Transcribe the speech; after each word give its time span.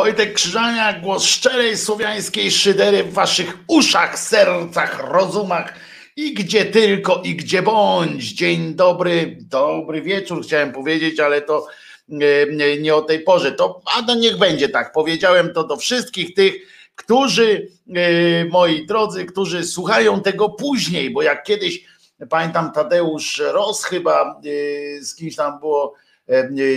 Wojtek 0.00 0.32
Krzyżania, 0.32 1.00
głos 1.00 1.24
szczerej 1.24 1.76
słowiańskiej 1.76 2.50
szydery 2.50 3.04
w 3.04 3.12
waszych 3.12 3.58
uszach, 3.66 4.18
sercach, 4.18 5.04
rozumach 5.12 5.74
i 6.16 6.34
gdzie 6.34 6.64
tylko 6.64 7.22
i 7.24 7.36
gdzie 7.36 7.62
bądź. 7.62 8.32
Dzień 8.32 8.74
dobry, 8.74 9.36
dobry 9.40 10.02
wieczór 10.02 10.42
chciałem 10.44 10.72
powiedzieć, 10.72 11.20
ale 11.20 11.42
to 11.42 11.66
nie, 12.08 12.78
nie 12.80 12.94
o 12.94 13.02
tej 13.02 13.20
porze. 13.20 13.52
To, 13.52 13.82
a 13.96 14.02
no 14.02 14.14
niech 14.14 14.38
będzie 14.38 14.68
tak. 14.68 14.92
Powiedziałem 14.92 15.52
to 15.52 15.64
do 15.64 15.76
wszystkich 15.76 16.34
tych, 16.34 16.54
którzy, 16.94 17.68
e, 17.94 18.44
moi 18.44 18.86
drodzy, 18.86 19.24
którzy 19.24 19.64
słuchają 19.64 20.20
tego 20.20 20.48
później, 20.48 21.10
bo 21.10 21.22
jak 21.22 21.42
kiedyś, 21.42 21.84
pamiętam 22.30 22.72
Tadeusz 22.72 23.42
Ros 23.52 23.84
chyba 23.84 24.22
e, 24.22 25.02
z 25.04 25.14
kimś 25.14 25.36
tam 25.36 25.60
było 25.60 25.94
E, 25.94 26.09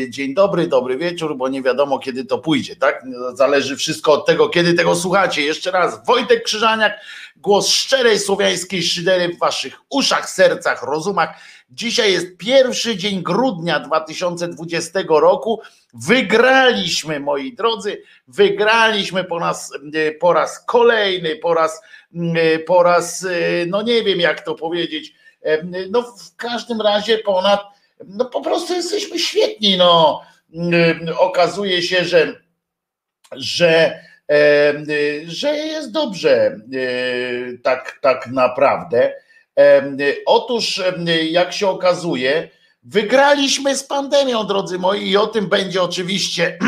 dzień 0.10 0.34
dobry, 0.34 0.68
dobry 0.68 0.98
wieczór, 0.98 1.38
bo 1.38 1.50
nie 1.50 1.62
wiadomo 1.62 2.00
kiedy 2.00 2.26
to 2.26 2.38
pójdzie, 2.38 2.76
tak? 2.76 3.04
Zależy 3.34 3.76
wszystko 3.76 4.14
od 4.14 4.26
tego, 4.26 4.50
kiedy 4.50 4.74
tego 4.74 4.96
słuchacie. 4.96 5.42
Jeszcze 5.42 5.72
raz, 5.72 6.06
Wojtek 6.06 6.44
Krzyżaniak, 6.44 7.00
głos 7.36 7.70
szczerej 7.70 8.20
słowiańskiej 8.20 8.84
szydery 8.84 9.30
w 9.30 9.40
waszych 9.40 9.80
uszach, 9.90 10.30
sercach, 10.30 10.84
rozumach. 10.84 11.30
Dzisiaj 11.70 12.12
jest 12.12 12.38
pierwszy 12.38 12.98
dzień 12.98 13.24
grudnia 13.24 13.80
2020 13.80 15.00
roku. 15.08 15.62
Wygraliśmy, 15.94 17.20
moi 17.20 17.56
drodzy, 17.56 18.02
wygraliśmy 18.28 19.24
po, 19.24 19.40
nas, 19.40 19.74
e, 19.94 20.12
po 20.12 20.34
raz 20.34 20.66
kolejny, 20.66 21.36
po 21.36 21.54
raz, 21.54 21.82
e, 22.36 22.60
po 22.60 22.84
raz, 22.84 23.28
no 23.68 23.82
nie 23.82 24.04
wiem 24.04 24.20
jak 24.20 24.42
to 24.42 24.56
powiedzieć, 24.56 25.14
no 25.90 26.02
w 26.02 26.36
każdym 26.36 26.82
razie 26.82 27.18
ponad 27.18 27.73
no 28.08 28.26
po 28.26 28.42
prostu 28.42 28.74
jesteśmy 28.74 29.20
świetni. 29.20 29.78
No. 29.78 30.22
Mm, 30.56 31.10
okazuje 31.18 31.82
się, 31.82 32.06
że, 32.06 32.42
że, 33.32 34.00
że 35.26 35.58
jest 35.58 35.92
dobrze 35.92 36.46
e, 36.46 36.58
tak, 37.64 38.00
tak 38.02 38.28
naprawdę. 38.28 39.14
Otóż, 40.26 40.82
jak 41.30 41.54
się 41.54 41.68
okazuje, 41.68 42.50
wygraliśmy 42.84 43.78
z 43.78 43.84
pandemią, 43.84 44.44
drodzy 44.44 44.80
moi, 44.80 45.10
i 45.10 45.18
o 45.18 45.28
tym 45.28 45.48
będzie 45.48 45.82
oczywiście. 45.82 46.58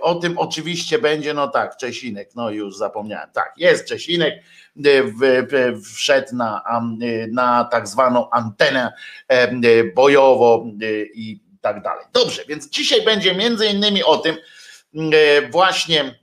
O 0.00 0.14
tym 0.14 0.38
oczywiście 0.38 0.98
będzie, 0.98 1.34
no 1.34 1.48
tak, 1.48 1.76
Czesinek, 1.76 2.30
no 2.34 2.50
już 2.50 2.76
zapomniałem. 2.76 3.30
Tak, 3.32 3.52
jest 3.56 3.88
Czesinek 3.88 4.42
wszedł 5.94 6.36
na, 6.36 6.62
na 7.32 7.64
tak 7.64 7.88
zwaną 7.88 8.30
antenę 8.30 8.92
bojowo 9.94 10.64
i 11.14 11.40
tak 11.60 11.82
dalej. 11.82 12.06
Dobrze, 12.12 12.42
więc 12.48 12.68
dzisiaj 12.68 13.02
będzie 13.02 13.34
między 13.34 13.66
innymi 13.66 14.04
o 14.04 14.16
tym 14.16 14.36
właśnie 15.50 16.22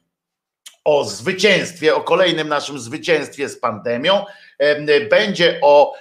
o 0.84 1.04
zwycięstwie, 1.04 1.96
o 1.96 2.02
kolejnym 2.02 2.48
naszym 2.48 2.80
zwycięstwie 2.80 3.50
z 3.50 3.60
pandemią. 3.60 4.26
Będzie 5.10 5.60
o 5.62 5.94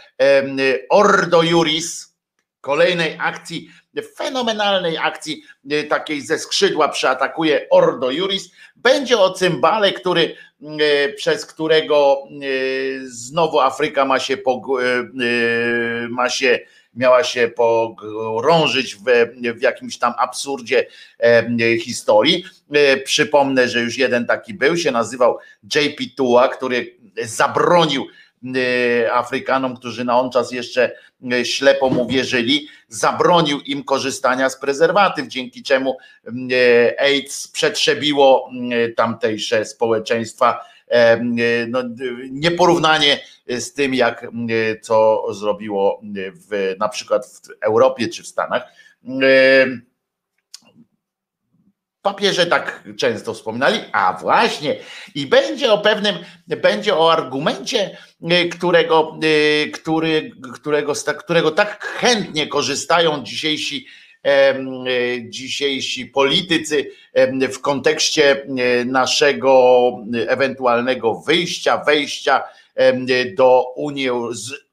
Ordo 0.91 1.43
Juris, 1.43 2.17
kolejnej 2.61 3.17
akcji, 3.21 3.71
fenomenalnej 4.17 4.99
akcji 4.99 5.43
takiej 5.89 6.21
ze 6.21 6.39
skrzydła 6.39 6.89
przyatakuje 6.89 7.67
Ordo 7.71 8.11
Juris. 8.11 8.51
Będzie 8.77 9.19
o 9.19 9.31
cymbale, 9.31 9.93
który 9.93 10.37
E, 10.39 10.48
przez 11.17 11.47
którego 11.47 12.23
e, 12.29 12.45
znowu 13.05 13.61
Afryka 13.61 14.05
ma 14.05 14.19
się, 14.19 14.35
e, 14.35 14.39
ma 16.09 16.29
się 16.29 16.59
miała 16.95 17.25
się 17.25 17.49
pogrążyć 17.49 18.97
w, 18.97 19.03
w 19.59 19.63
jakimś 19.63 19.99
tam 19.99 20.13
absurdzie 20.19 20.87
historii. 21.81 22.45
Przypomnę, 23.05 23.69
że 23.69 23.81
już 23.81 23.99
jeden 23.99 24.27
taki 24.27 24.55
był, 24.55 24.77
się 24.77 24.91
nazywał 24.91 25.39
JP 25.75 26.17
Tua, 26.17 26.49
który 26.49 26.97
zabronił 27.23 28.07
Afrykanom, 29.13 29.77
którzy 29.77 30.05
na 30.05 30.21
on 30.21 30.31
czas 30.31 30.53
jeszcze 30.53 30.93
ślepo 31.45 31.91
mu 31.91 32.07
wierzyli, 32.07 32.69
zabronił 32.89 33.61
im 33.61 33.85
korzystania 33.85 34.51
z 34.51 34.61
prezerwatyw, 34.61 35.29
dzięki 35.29 35.63
czemu 35.63 35.97
AIDS 36.99 37.49
przetrzebiło 37.49 38.51
tamtejsze 38.97 39.65
społeczeństwa. 39.65 40.61
No, 41.69 41.83
nieporównanie 42.31 43.21
z 43.49 43.73
tym, 43.73 43.95
jak 43.95 44.27
co 44.83 45.25
zrobiło 45.35 46.01
w, 46.51 46.75
na 46.79 46.89
przykład 46.89 47.27
w 47.27 47.41
Europie 47.65 48.09
czy 48.09 48.23
w 48.23 48.27
Stanach. 48.27 48.63
Papieże 52.09 52.47
tak 52.47 52.85
często 52.99 53.35
wspominali, 53.35 53.81
a 53.93 54.19
właśnie, 54.21 54.77
i 55.15 55.27
będzie 55.27 55.73
o 55.73 55.79
pewnym, 55.79 56.17
będzie 56.47 56.97
o 56.97 57.13
argumencie, 57.13 57.99
y, 58.33 58.49
którego, 58.49 59.19
y, 59.25 59.71
który, 59.71 60.33
którego, 60.55 60.93
którego 61.19 61.51
tak 61.51 61.85
chętnie 61.85 62.47
korzystają 62.47 63.23
dzisiejsi, 63.23 63.87
y, 64.27 64.31
dzisiejsi 65.29 66.07
politycy 66.07 66.91
w 67.53 67.61
kontekście 67.61 68.47
naszego 68.87 69.81
ewentualnego 70.29 71.15
wyjścia, 71.15 71.85
wejścia 71.85 72.45
do 73.37 73.73
Unii, 73.77 74.09
z 74.31 74.68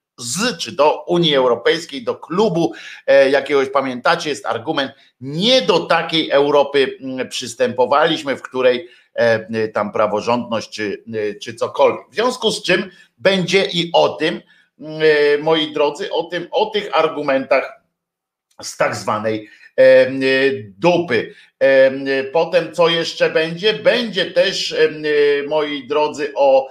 czy 0.60 0.72
do 0.72 1.04
Unii 1.08 1.36
Europejskiej, 1.36 2.04
do 2.04 2.16
klubu 2.16 2.74
e, 3.08 3.30
jakiegoś, 3.30 3.70
pamiętacie, 3.70 4.30
jest 4.30 4.46
argument, 4.46 4.92
nie 5.22 5.62
do 5.62 5.80
takiej 5.80 6.30
Europy 6.30 6.98
mm, 7.02 7.30
przystępowaliśmy, 7.30 8.36
w 8.36 8.42
której 8.42 8.88
e, 9.14 9.68
tam 9.68 9.92
praworządność 9.92 10.70
czy, 10.70 11.04
e, 11.14 11.36
czy 11.36 11.54
cokolwiek. 11.54 12.10
W 12.12 12.16
związku 12.16 12.52
z 12.52 12.64
czym 12.64 12.92
będzie 13.18 13.66
i 13.66 13.90
o 13.94 14.10
tym, 14.10 14.42
mm, 14.80 15.02
moi 15.42 15.74
drodzy, 15.74 16.12
o 16.12 16.24
tym, 16.24 16.48
o 16.52 16.66
tych 16.66 16.98
argumentach 16.98 17.82
z 18.62 18.78
tak 18.78 18.96
zwanej 18.96 19.50
dupy. 20.78 21.34
Potem 22.34 22.74
co 22.74 22.90
jeszcze 22.90 23.30
będzie? 23.30 23.74
Będzie 23.74 24.32
też, 24.32 24.76
moi 25.48 25.88
drodzy, 25.88 26.32
o 26.36 26.70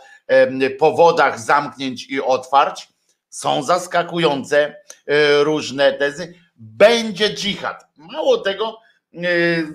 powodach 0.78 1.40
zamknięć 1.40 2.10
i 2.10 2.20
otwarć 2.20 2.93
są 3.34 3.62
zaskakujące 3.62 4.76
e, 5.06 5.44
różne 5.44 5.92
tezy. 5.92 6.34
Będzie 6.56 7.34
dżihad. 7.34 7.86
Mało 7.96 8.38
tego, 8.38 8.78
e, 9.14 9.18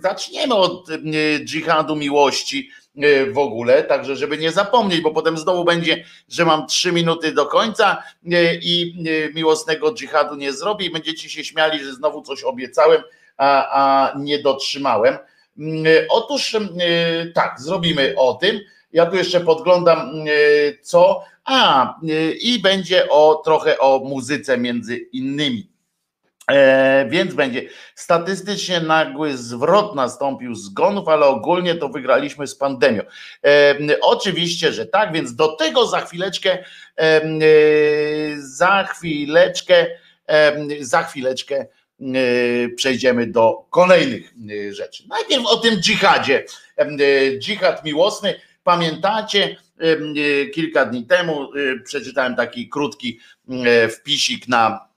zaczniemy 0.02 0.56
od 0.56 0.90
e, 0.90 0.96
dżihadu 1.46 1.96
miłości 1.96 2.70
w 3.34 3.38
ogóle, 3.38 3.84
także 3.84 4.16
żeby 4.16 4.38
nie 4.38 4.52
zapomnieć, 4.52 5.02
bo 5.02 5.12
potem 5.12 5.38
znowu 5.38 5.64
będzie, 5.64 6.04
że 6.30 6.46
mam 6.46 6.68
trzy 6.68 6.92
minuty 6.92 7.32
do 7.32 7.46
końca 7.46 8.04
i 8.62 9.04
miłosnego 9.34 9.94
dżihadu 9.94 10.36
nie 10.36 10.54
zrobię 10.54 10.86
i 10.86 10.92
będziecie 10.92 11.30
się 11.30 11.44
śmiali, 11.44 11.84
że 11.84 11.94
znowu 11.94 12.22
coś 12.22 12.44
obiecałem, 12.44 13.02
a, 13.38 13.70
a 13.72 14.14
nie 14.20 14.40
dotrzymałem. 14.40 15.18
Otóż 16.10 16.56
tak, 17.36 17.62
zrobimy 17.62 18.14
o 18.18 18.34
tym. 18.34 18.60
Ja 18.94 19.06
tu 19.06 19.16
jeszcze 19.16 19.42
podglądam, 19.42 20.12
co 20.82 21.24
a, 21.50 21.96
y, 22.04 22.34
i 22.42 22.60
będzie 22.60 23.10
o 23.10 23.42
trochę 23.46 23.80
o 23.80 24.00
muzyce 24.00 24.58
między 24.58 24.98
innymi. 24.98 25.70
E, 26.52 27.06
więc 27.10 27.34
będzie 27.34 27.70
statystycznie 27.96 28.80
nagły 28.80 29.38
zwrot 29.38 29.96
nastąpił 29.96 30.56
zgonów, 30.56 31.08
ale 31.08 31.26
ogólnie 31.26 31.76
to 31.76 31.90
wygraliśmy 31.90 32.48
z 32.48 32.56
pandemią. 32.56 33.02
E, 33.46 33.78
oczywiście, 34.02 34.74
że 34.74 34.86
tak, 34.86 35.14
więc 35.14 35.36
do 35.36 35.48
tego 35.48 35.88
za 35.88 36.02
chwileczkę, 36.02 36.64
e, 36.98 37.22
za 38.38 38.84
chwileczkę, 38.84 39.88
za 40.80 41.04
chwileczkę 41.04 41.56
e, 41.56 41.66
przejdziemy 42.70 43.28
do 43.28 43.66
kolejnych 43.70 44.34
e, 44.70 44.74
rzeczy. 44.74 45.04
Najpierw 45.08 45.46
o 45.46 45.58
tym 45.58 45.82
dżihadzie. 45.82 46.46
E, 46.78 46.88
dżihad 47.40 47.86
miłosny, 47.86 48.36
pamiętacie? 48.64 49.56
E, 49.80 50.46
kilka 50.46 50.86
dni 50.86 51.06
temu 51.06 51.44
e, 51.44 51.80
przeczytałem 51.80 52.36
taki 52.36 52.70
krótki 52.70 53.20
e, 53.50 53.90
wpisik 53.90 54.48
na 54.48 54.90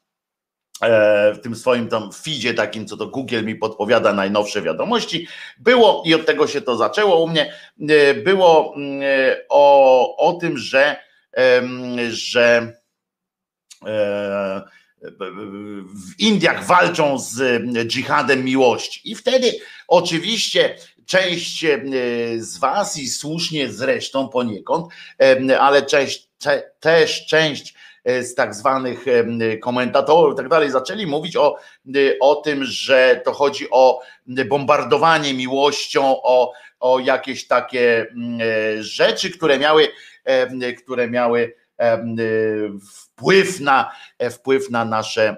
w 1.34 1.38
tym 1.42 1.56
swoim 1.56 1.88
tam 1.88 2.12
feedzie 2.12 2.54
takim, 2.54 2.86
co 2.86 2.96
to 2.96 3.06
Google 3.06 3.42
mi 3.42 3.54
podpowiada 3.54 4.12
najnowsze 4.12 4.62
wiadomości. 4.62 5.26
Było, 5.58 6.02
i 6.06 6.14
od 6.14 6.26
tego 6.26 6.46
się 6.46 6.60
to 6.60 6.76
zaczęło 6.76 7.22
u 7.22 7.28
mnie, 7.28 7.54
było 8.24 8.74
o, 9.48 10.16
o 10.16 10.32
tym, 10.32 10.58
że, 10.58 10.96
że 12.08 12.72
w 15.94 16.20
Indiach 16.20 16.66
walczą 16.66 17.18
z 17.18 17.62
dżihadem 17.86 18.44
miłości. 18.44 19.10
I 19.10 19.14
wtedy 19.14 19.52
oczywiście 19.88 20.76
część 21.06 21.64
e, 21.64 21.80
z 22.38 22.58
Was 22.58 22.96
i 22.96 23.08
słusznie 23.08 23.72
zresztą 23.72 24.28
poniekąd, 24.28 24.86
e, 25.22 25.60
ale 25.60 25.82
część, 25.82 26.28
też 26.80 27.26
część 27.26 27.74
z 28.04 28.34
tak 28.34 28.54
zwanych 28.54 29.04
komentatorów 29.62 30.34
i 30.34 30.36
tak 30.36 30.48
dalej, 30.48 30.70
zaczęli 30.70 31.06
mówić 31.06 31.36
o, 31.36 31.56
o 32.20 32.34
tym, 32.34 32.64
że 32.64 33.20
to 33.24 33.32
chodzi 33.32 33.66
o 33.70 34.00
bombardowanie 34.48 35.34
miłością, 35.34 36.02
o, 36.22 36.52
o 36.80 36.98
jakieś 36.98 37.46
takie 37.46 38.06
rzeczy, 38.80 39.30
które 39.30 39.58
miały, 39.58 39.88
które 40.82 41.10
miały 41.10 41.54
wpływ 42.92 43.60
na, 43.60 43.92
wpływ 44.30 44.70
na 44.70 44.84
nasze, 44.84 45.36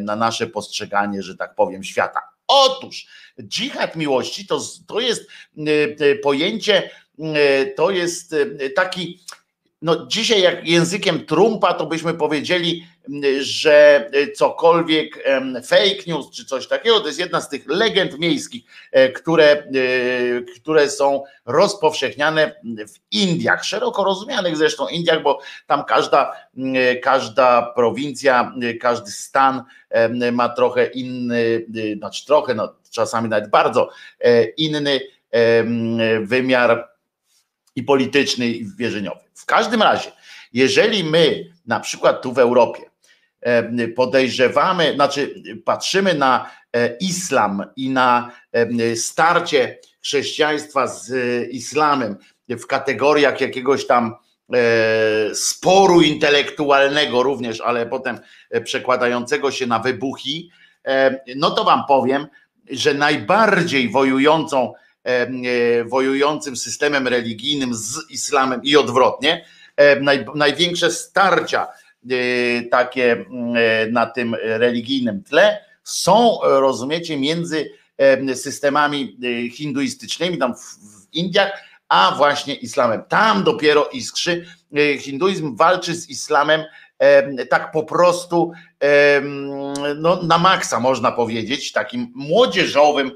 na 0.00 0.16
nasze 0.16 0.46
postrzeganie, 0.46 1.22
że 1.22 1.36
tak 1.36 1.54
powiem, 1.54 1.84
świata. 1.84 2.31
Otóż 2.52 3.06
dżihad 3.42 3.96
miłości 3.96 4.46
to, 4.46 4.60
to 4.86 5.00
jest 5.00 5.28
pojęcie, 6.22 6.90
to 7.76 7.90
jest 7.90 8.34
taki 8.76 9.20
no 9.82 10.06
dzisiaj 10.06 10.42
jak 10.42 10.68
językiem 10.68 11.26
Trumpa, 11.26 11.74
to 11.74 11.86
byśmy 11.86 12.14
powiedzieli, 12.14 12.86
że 13.40 14.10
cokolwiek 14.34 15.24
fake 15.66 16.02
news 16.06 16.30
czy 16.30 16.44
coś 16.44 16.66
takiego, 16.66 17.00
to 17.00 17.06
jest 17.06 17.18
jedna 17.18 17.40
z 17.40 17.48
tych 17.48 17.68
legend 17.68 18.18
miejskich, 18.18 18.62
e, 18.92 19.08
które, 19.08 19.44
e, 19.44 19.64
które 20.60 20.90
są 20.90 21.22
rozpowszechniane 21.46 22.54
w 22.64 23.14
Indiach, 23.14 23.64
szeroko 23.64 24.04
rozumianych 24.04 24.56
zresztą 24.56 24.88
Indiach, 24.88 25.22
bo 25.22 25.40
tam 25.66 25.84
każda, 25.84 26.32
każda 27.02 27.62
prowincja, 27.62 28.54
każdy 28.80 29.10
stan 29.10 29.62
ma 30.32 30.48
trochę 30.48 30.86
inny, 30.86 31.66
znaczy 31.96 32.26
trochę, 32.26 32.54
no 32.54 32.74
czasami 32.90 33.28
nawet 33.28 33.50
bardzo 33.50 33.90
e, 34.20 34.44
inny 34.44 35.00
wymiar 36.22 36.91
i 37.76 37.82
polityczny 37.82 38.48
i 38.48 38.66
wierzeniowy. 38.76 39.20
W 39.34 39.46
każdym 39.46 39.82
razie, 39.82 40.12
jeżeli 40.52 41.04
my 41.04 41.44
na 41.66 41.80
przykład 41.80 42.22
tu 42.22 42.32
w 42.32 42.38
Europie 42.38 42.82
podejrzewamy, 43.96 44.94
znaczy 44.94 45.42
patrzymy 45.64 46.14
na 46.14 46.50
e, 46.72 46.96
islam 46.96 47.64
i 47.76 47.90
na 47.90 48.30
starcie 48.94 49.78
chrześcijaństwa 50.02 50.86
z 50.86 51.12
islamem 51.50 52.16
w 52.48 52.66
kategoriach 52.66 53.40
jakiegoś 53.40 53.86
tam 53.86 54.14
e, 54.54 55.34
sporu 55.34 56.00
intelektualnego 56.00 57.22
również, 57.22 57.60
ale 57.60 57.86
potem 57.86 58.18
e, 58.50 58.60
przekładającego 58.60 59.50
się 59.50 59.66
na 59.66 59.78
wybuchi, 59.78 60.50
no 61.36 61.50
to 61.50 61.64
wam 61.64 61.84
powiem, 61.88 62.26
że 62.70 62.94
najbardziej 62.94 63.88
wojującą 63.88 64.72
E, 64.72 64.81
wojującym 65.84 66.56
systemem 66.56 67.08
religijnym 67.08 67.74
z 67.74 68.10
islamem 68.10 68.60
i 68.62 68.76
odwrotnie, 68.76 69.44
naj, 70.00 70.26
największe 70.34 70.90
starcia 70.90 71.66
e, 72.10 72.62
takie 72.62 73.24
na 73.90 74.06
tym 74.06 74.34
religijnym 74.42 75.22
tle 75.22 75.64
są, 75.84 76.38
rozumiecie, 76.42 77.16
między 77.16 77.70
systemami 78.34 79.18
e, 79.22 79.50
hinduistycznymi 79.50 80.38
tam 80.38 80.54
w 80.54 81.14
Indiach, 81.14 81.62
a 81.88 82.14
właśnie 82.16 82.54
islamem. 82.54 83.02
Tam 83.08 83.44
dopiero 83.44 83.88
iskrzy. 83.92 84.46
Hinduizm 84.98 85.56
walczy 85.56 85.94
z 85.94 86.10
islamem 86.10 86.64
tak 87.50 87.72
po 87.72 87.82
prostu 87.82 88.52
no, 89.96 90.22
na 90.22 90.38
maksa 90.38 90.80
można 90.80 91.12
powiedzieć, 91.12 91.72
takim 91.72 92.12
młodzieżowym 92.14 93.12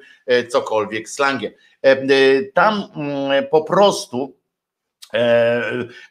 cokolwiek 0.48 1.08
slangiem. 1.08 1.52
E, 1.86 1.90
e, 1.90 2.42
tam 2.54 2.88
po 3.50 3.64
prostu 3.64 4.36
e, 5.14 5.62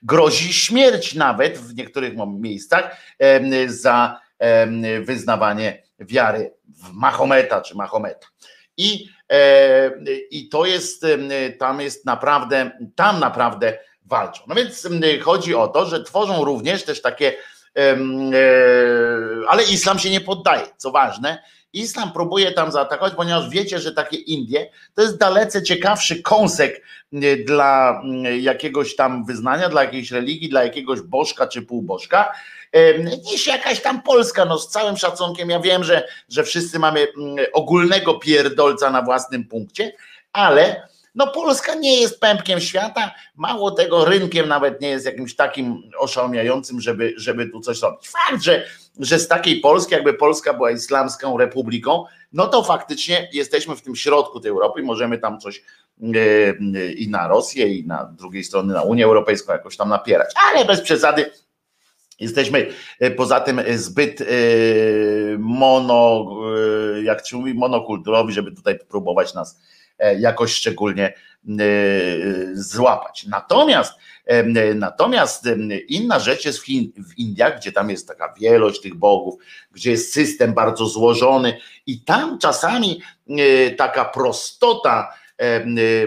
grozi 0.03 0.53
śmierć 0.53 1.15
nawet 1.15 1.57
w 1.57 1.75
niektórych 1.75 2.13
miejscach 2.27 2.97
za 3.67 4.21
wyznawanie 5.01 5.83
wiary 5.99 6.53
w 6.83 6.91
Mahometa 6.93 7.61
czy 7.61 7.75
Mahometa. 7.75 8.27
I, 8.77 9.09
I 10.31 10.49
to 10.49 10.65
jest, 10.65 11.05
tam 11.59 11.81
jest 11.81 12.05
naprawdę, 12.05 12.71
tam 12.95 13.19
naprawdę 13.19 13.77
walczą. 14.05 14.43
No 14.47 14.55
więc 14.55 14.87
chodzi 15.21 15.55
o 15.55 15.67
to, 15.67 15.85
że 15.85 16.03
tworzą 16.03 16.45
również 16.45 16.83
też 16.83 17.01
takie, 17.01 17.33
ale 19.47 19.63
islam 19.63 19.99
się 19.99 20.09
nie 20.09 20.21
poddaje, 20.21 20.65
co 20.77 20.91
ważne, 20.91 21.43
Islam 21.75 22.11
próbuje 22.11 22.51
tam 22.51 22.71
zaatakować, 22.71 23.13
ponieważ 23.13 23.49
wiecie, 23.49 23.79
że 23.79 23.91
takie 23.91 24.17
Indie 24.17 24.71
to 24.93 25.01
jest 25.01 25.17
dalece 25.17 25.63
ciekawszy 25.63 26.21
kąsek 26.21 26.81
e, 27.13 27.37
dla 27.37 28.01
mm, 28.03 28.39
jakiegoś 28.39 28.95
tam 28.95 29.25
wyznania, 29.25 29.69
dla 29.69 29.83
jakiejś 29.83 30.11
religii, 30.11 30.49
dla 30.49 30.63
jakiegoś 30.63 31.01
bożka 31.01 31.47
czy 31.47 31.61
półbożka, 31.61 32.31
niż 33.31 33.47
jakaś 33.47 33.81
tam 33.81 34.01
Polska. 34.01 34.45
No 34.45 34.59
z 34.59 34.69
całym 34.69 34.97
szacunkiem, 34.97 35.49
ja 35.49 35.59
wiem, 35.59 35.83
że, 35.83 36.07
że 36.29 36.43
wszyscy 36.43 36.79
mamy 36.79 37.07
mm, 37.17 37.45
ogólnego 37.53 38.13
pierdolca 38.13 38.89
na 38.89 39.01
własnym 39.01 39.47
punkcie, 39.47 39.93
ale 40.33 40.87
no 41.15 41.27
Polska 41.27 41.75
nie 41.75 42.01
jest 42.01 42.19
pępkiem 42.19 42.61
świata, 42.61 43.11
mało 43.35 43.71
tego 43.71 44.05
rynkiem 44.05 44.47
nawet 44.47 44.81
nie 44.81 44.89
jest 44.89 45.05
jakimś 45.05 45.35
takim 45.35 45.91
oszałamiającym, 45.99 46.81
żeby, 46.81 47.13
żeby 47.17 47.49
tu 47.49 47.59
coś 47.59 47.81
robić. 47.81 48.07
Fakt, 48.07 48.43
że, 48.43 48.65
że 48.99 49.19
z 49.19 49.27
takiej 49.27 49.59
Polski, 49.59 49.93
jakby 49.93 50.13
Polska 50.13 50.53
była 50.53 50.71
islamską 50.71 51.37
republiką, 51.37 52.03
no 52.33 52.47
to 52.47 52.63
faktycznie 52.63 53.29
jesteśmy 53.33 53.75
w 53.75 53.81
tym 53.81 53.95
środku 53.95 54.39
tej 54.39 54.51
Europy 54.51 54.81
i 54.81 54.83
możemy 54.83 55.17
tam 55.17 55.39
coś 55.39 55.63
yy, 55.99 56.93
i 56.93 57.09
na 57.09 57.27
Rosję, 57.27 57.67
i 57.67 57.87
na 57.87 58.05
drugiej 58.05 58.43
strony 58.43 58.73
na 58.73 58.81
Unię 58.81 59.05
Europejską 59.05 59.53
jakoś 59.53 59.77
tam 59.77 59.89
napierać, 59.89 60.33
ale 60.47 60.65
bez 60.65 60.81
przesady. 60.81 61.31
Jesteśmy 62.19 62.67
e, 62.99 63.11
poza 63.11 63.39
tym 63.39 63.61
zbyt 63.75 64.21
e, 64.21 64.25
mono, 65.37 66.31
jak 67.03 67.27
się 67.27 67.37
mówi, 67.37 67.53
monokulturowi, 67.53 68.33
żeby 68.33 68.51
tutaj 68.51 68.79
próbować 68.89 69.33
nas 69.33 69.59
E, 69.99 70.19
jakoś 70.19 70.53
szczególnie 70.53 71.07
e, 71.07 71.13
złapać. 72.53 73.25
Natomiast 73.25 73.93
e, 74.25 74.43
Natomiast 74.75 75.49
inna 75.87 76.19
rzecz 76.19 76.45
jest 76.45 76.59
w, 76.59 76.65
Chin, 76.65 76.91
w 76.97 77.17
Indiach, 77.17 77.57
gdzie 77.57 77.71
tam 77.71 77.89
jest 77.89 78.07
taka 78.07 78.33
wielość 78.33 78.81
tych 78.81 78.95
bogów, 78.95 79.35
gdzie 79.71 79.91
jest 79.91 80.13
system 80.13 80.53
bardzo 80.53 80.85
złożony 80.85 81.57
i 81.85 82.01
tam 82.01 82.39
czasami 82.39 83.01
taka 83.77 84.05
prostota, 84.05 85.13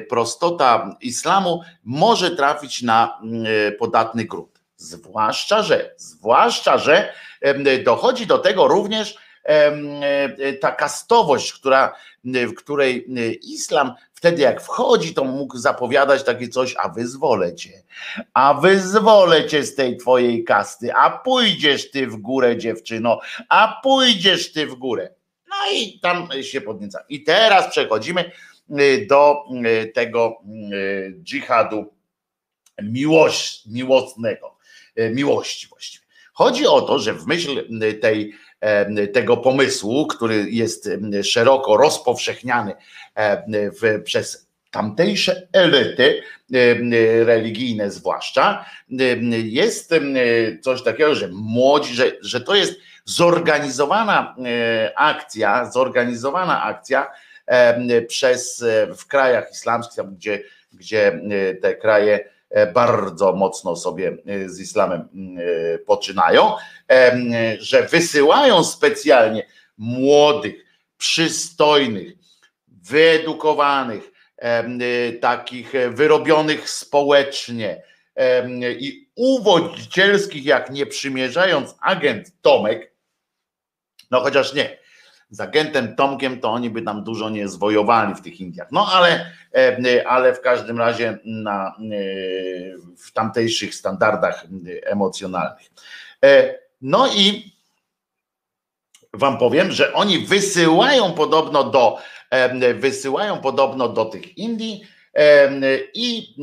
prostota 0.09 0.97
islamu 1.01 1.61
może 1.85 2.37
trafić 2.37 2.83
na 2.83 3.21
podatny 3.79 4.25
grunt. 4.25 4.61
Zwłaszcza, 4.77 5.63
że, 5.63 5.95
zwłaszcza, 5.97 6.79
że 6.79 7.13
dochodzi 7.85 8.27
do 8.27 8.39
tego 8.39 8.69
również 8.69 9.19
ta 10.61 10.73
kastowość, 10.73 11.53
która 11.53 11.95
w 12.25 12.55
której 12.55 13.07
islam 13.43 13.95
wtedy 14.15 14.43
jak 14.43 14.63
wchodzi, 14.63 15.15
to 15.15 15.25
mógł 15.25 15.59
zapowiadać 15.59 16.25
takie 16.25 16.49
coś, 16.49 16.75
a 16.79 16.89
wyzwolę 16.89 17.55
cię, 17.55 17.83
a 18.35 18.55
wyzwolę 18.55 19.47
cię 19.47 19.65
z 19.65 19.75
tej 19.75 19.97
twojej 19.97 20.45
kasty, 20.45 20.95
a 20.95 21.11
pójdziesz 21.11 21.91
ty 21.91 22.07
w 22.07 22.17
górę 22.17 22.57
dziewczyno, 22.57 23.21
a 23.49 23.81
pójdziesz 23.83 24.53
ty 24.53 24.67
w 24.67 24.75
górę. 24.75 25.11
No 25.49 25.57
i 25.73 26.01
tam 26.01 26.29
się 26.43 26.61
podnieca. 26.61 27.05
I 27.09 27.25
teraz 27.25 27.71
przechodzimy 27.71 28.33
do 29.09 29.45
tego 29.95 30.43
dżihadu 31.23 31.95
miłość, 32.83 33.67
miłosnego, 33.67 34.57
miłości 34.97 35.67
właściwie. 35.67 36.05
Chodzi 36.33 36.67
o 36.67 36.81
to, 36.81 36.99
że 36.99 37.15
w 37.15 37.27
myśl 37.27 37.65
tej 38.01 38.33
tego 39.13 39.37
pomysłu, 39.37 40.07
który 40.07 40.51
jest 40.51 40.91
szeroko 41.23 41.77
rozpowszechniany 41.77 42.75
w, 43.55 44.03
przez 44.05 44.49
tamtejsze 44.71 45.49
elity 45.53 46.23
religijne 47.25 47.91
zwłaszcza, 47.91 48.65
jest 49.45 49.95
coś 50.63 50.83
takiego, 50.83 51.15
że 51.15 51.29
młodzi, 51.33 51.95
że, 51.95 52.13
że 52.21 52.41
to 52.41 52.55
jest 52.55 52.75
zorganizowana 53.05 54.37
akcja, 54.97 55.71
zorganizowana 55.71 56.63
akcja 56.63 57.11
przez 58.09 58.65
w 58.99 59.07
krajach 59.07 59.53
islamskich, 59.53 60.05
gdzie, 60.05 60.43
gdzie 60.73 61.21
te 61.63 61.75
kraje 61.75 62.21
E, 62.21 62.38
bardzo 62.75 63.33
mocno 63.33 63.77
sobie 63.77 64.17
e, 64.27 64.49
z 64.49 64.61
islamem 64.61 65.01
e, 65.01 65.79
poczynają, 65.79 66.53
że 67.59 67.83
wysyłają 67.83 68.65
specjalnie 68.65 69.47
młodych, 69.79 70.65
przystojnych, 70.99 72.13
wyedukowanych, 72.69 74.13
takich 75.21 75.73
wyrobionych 75.91 76.71
społecznie 76.71 77.83
i 78.79 79.09
uwodzicielskich, 79.15 80.45
jak 80.45 80.71
nie 80.71 80.87
przymierzając 80.87 81.75
agent 81.81 82.33
Tomek, 82.43 82.95
no 84.11 84.21
chociaż 84.21 84.55
nie, 84.55 84.79
z 85.31 85.41
agentem 85.41 85.97
Tomkiem, 85.97 86.41
to 86.41 86.51
oni 86.51 86.71
by 86.71 86.83
tam 86.83 87.05
dużo 87.05 87.31
nie 87.31 87.49
zwojowali 87.49 88.15
w 88.15 88.21
tych 88.21 88.41
Indiach. 88.41 88.69
No 88.73 88.87
ale, 88.93 89.33
e, 89.55 90.09
ale 90.09 90.35
w 90.35 90.41
każdym 90.41 90.79
razie 90.79 91.19
na, 91.25 91.69
e, 91.69 91.93
w 92.97 93.13
tamtejszych 93.13 93.75
standardach 93.75 94.47
emocjonalnych. 94.85 95.71
E, 96.25 96.55
No 96.81 97.09
i 97.09 97.53
wam 99.13 99.39
powiem, 99.39 99.71
że 99.71 99.93
oni 99.93 100.19
wysyłają 100.19 101.13
podobno 101.13 101.65
do 101.65 101.99
wysyłają 102.75 103.41
podobno 103.41 103.89
do 103.89 104.05
tych 104.05 104.39
Indii 104.39 104.85
i, 105.95 106.35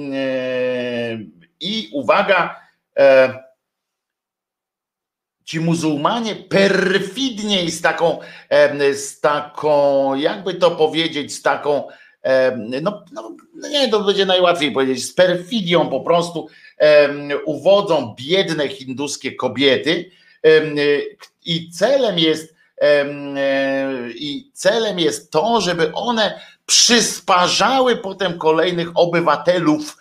i 1.60 1.90
uwaga, 1.94 2.60
ci 5.46 5.60
muzułmanie 5.60 6.36
perfidniej 6.36 7.72
z 7.72 7.82
taką, 7.82 8.20
z 8.94 9.20
taką, 9.20 10.16
jakby 10.16 10.54
to 10.54 10.72
powiedzieć, 10.72 11.34
z 11.34 11.42
taką, 11.42 11.88
no, 12.82 13.04
no 13.54 13.68
nie, 13.70 13.90
to 13.90 14.04
będzie 14.04 14.26
najłatwiej 14.26 14.72
powiedzieć, 14.72 15.06
z 15.06 15.14
perfidią 15.14 15.90
po 15.90 16.02
prostu 16.02 16.48
uwodzą 17.46 18.16
biedne 18.20 18.70
hinduskie 18.70 19.32
kobiety 19.32 20.12
i 21.46 21.70
celem 21.70 22.20
jest 22.20 22.56
i 24.16 24.52
celem 24.54 25.00
jest 25.00 25.32
to, 25.32 25.62
żeby 25.62 25.92
one 25.94 26.40
przysparzały 26.66 27.98
potem 27.98 28.38
kolejnych 28.38 28.90
obywatelów 28.96 29.98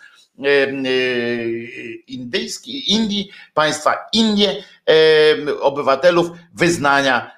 indyjskich, 2.07 2.87
Indii, 2.87 3.29
państwa 3.53 3.95
Indie, 4.13 4.63
obywatelów 5.61 6.29
wyznania 6.53 7.31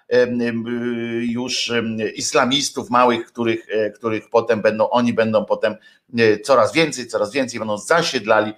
już 1.19 1.71
islamistów 2.15 2.89
małych, 2.89 3.25
których, 3.25 3.67
e, 3.69 3.89
których 3.89 4.29
potem 4.29 4.61
będą, 4.61 4.89
oni 4.89 5.13
będą 5.13 5.45
potem 5.45 5.75
e, 6.17 6.39
coraz 6.39 6.73
więcej, 6.73 7.07
coraz 7.07 7.31
więcej 7.31 7.59
będą 7.59 7.77
zasiedlali 7.77 8.53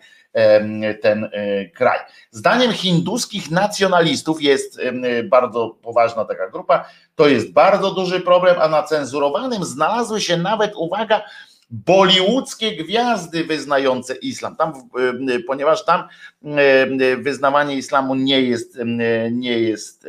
ten 1.02 1.30
e, 1.34 1.66
kraj. 1.70 2.00
Zdaniem 2.32 2.72
hinduskich 2.72 3.52
nacjonalistów 3.52 4.42
jest 4.42 4.80
bardzo 5.24 5.78
poważna 5.82 6.26
taka 6.26 6.50
grupa, 6.50 6.86
to 7.16 7.28
jest 7.28 7.52
bardzo 7.52 7.92
duży 7.92 8.20
problem, 8.20 8.56
a 8.60 8.68
na 8.68 8.84
cenzurowanym 8.84 9.64
znalazły 9.64 10.22
się 10.22 10.38
nawet, 10.38 10.72
uwaga, 10.76 11.22
bollywoodzkie 11.72 12.76
gwiazdy 12.76 13.44
wyznające 13.44 14.16
islam. 14.16 14.56
Tam, 14.56 14.74
ponieważ 15.48 15.86
tam 15.86 16.04
wyznawanie 17.18 17.76
islamu 17.76 18.16
nie 18.16 18.42
jest, 18.42 18.80
nie 19.32 19.60
jest 19.60 20.08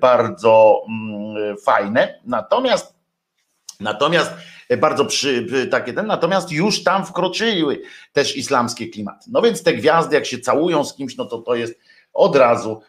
bardzo 0.00 0.82
mm, 0.88 1.56
fajne. 1.58 2.20
Natomiast 2.24 3.00
natomiast 3.80 4.32
bardzo 4.78 5.04
przy, 5.04 5.46
takie 5.70 5.92
ten, 5.92 6.06
natomiast 6.06 6.52
już 6.52 6.82
tam 6.82 7.06
wkroczyły 7.06 7.82
też 8.12 8.36
islamskie 8.36 8.88
klimaty. 8.88 9.30
No 9.32 9.42
więc 9.42 9.62
te 9.62 9.74
gwiazdy, 9.74 10.14
jak 10.14 10.26
się 10.26 10.38
całują 10.38 10.84
z 10.84 10.94
kimś, 10.94 11.16
no 11.16 11.24
to 11.24 11.38
to 11.38 11.54
jest 11.54 11.74
od 12.12 12.36
razu, 12.36 12.80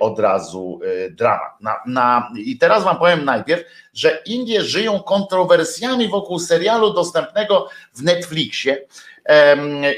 od 0.00 0.18
razu 0.18 0.80
e, 0.84 1.10
dramat. 1.10 1.60
Na, 1.60 1.76
na, 1.86 2.32
I 2.36 2.58
teraz 2.58 2.84
Wam 2.84 2.98
powiem 2.98 3.24
najpierw, 3.24 3.62
że 3.92 4.22
Indie 4.26 4.62
żyją 4.62 5.00
kontrowersjami 5.00 6.08
wokół 6.08 6.38
serialu 6.38 6.92
dostępnego 6.92 7.68
w 7.94 8.02
Netflixie. 8.02 8.86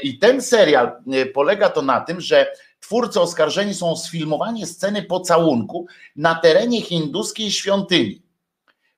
I 0.03 0.19
ten 0.19 0.41
serial 0.41 0.87
e, 0.87 1.25
polega 1.25 1.69
to 1.69 1.81
na 1.81 2.01
tym, 2.01 2.21
że 2.21 2.47
twórcy 2.79 3.21
oskarżeni 3.21 3.73
są 3.73 3.91
o 3.91 3.95
sfilmowanie 3.95 4.65
sceny 4.65 5.03
pocałunku 5.03 5.87
na 6.15 6.35
terenie 6.35 6.81
hinduskiej 6.81 7.51
świątyni. 7.51 8.21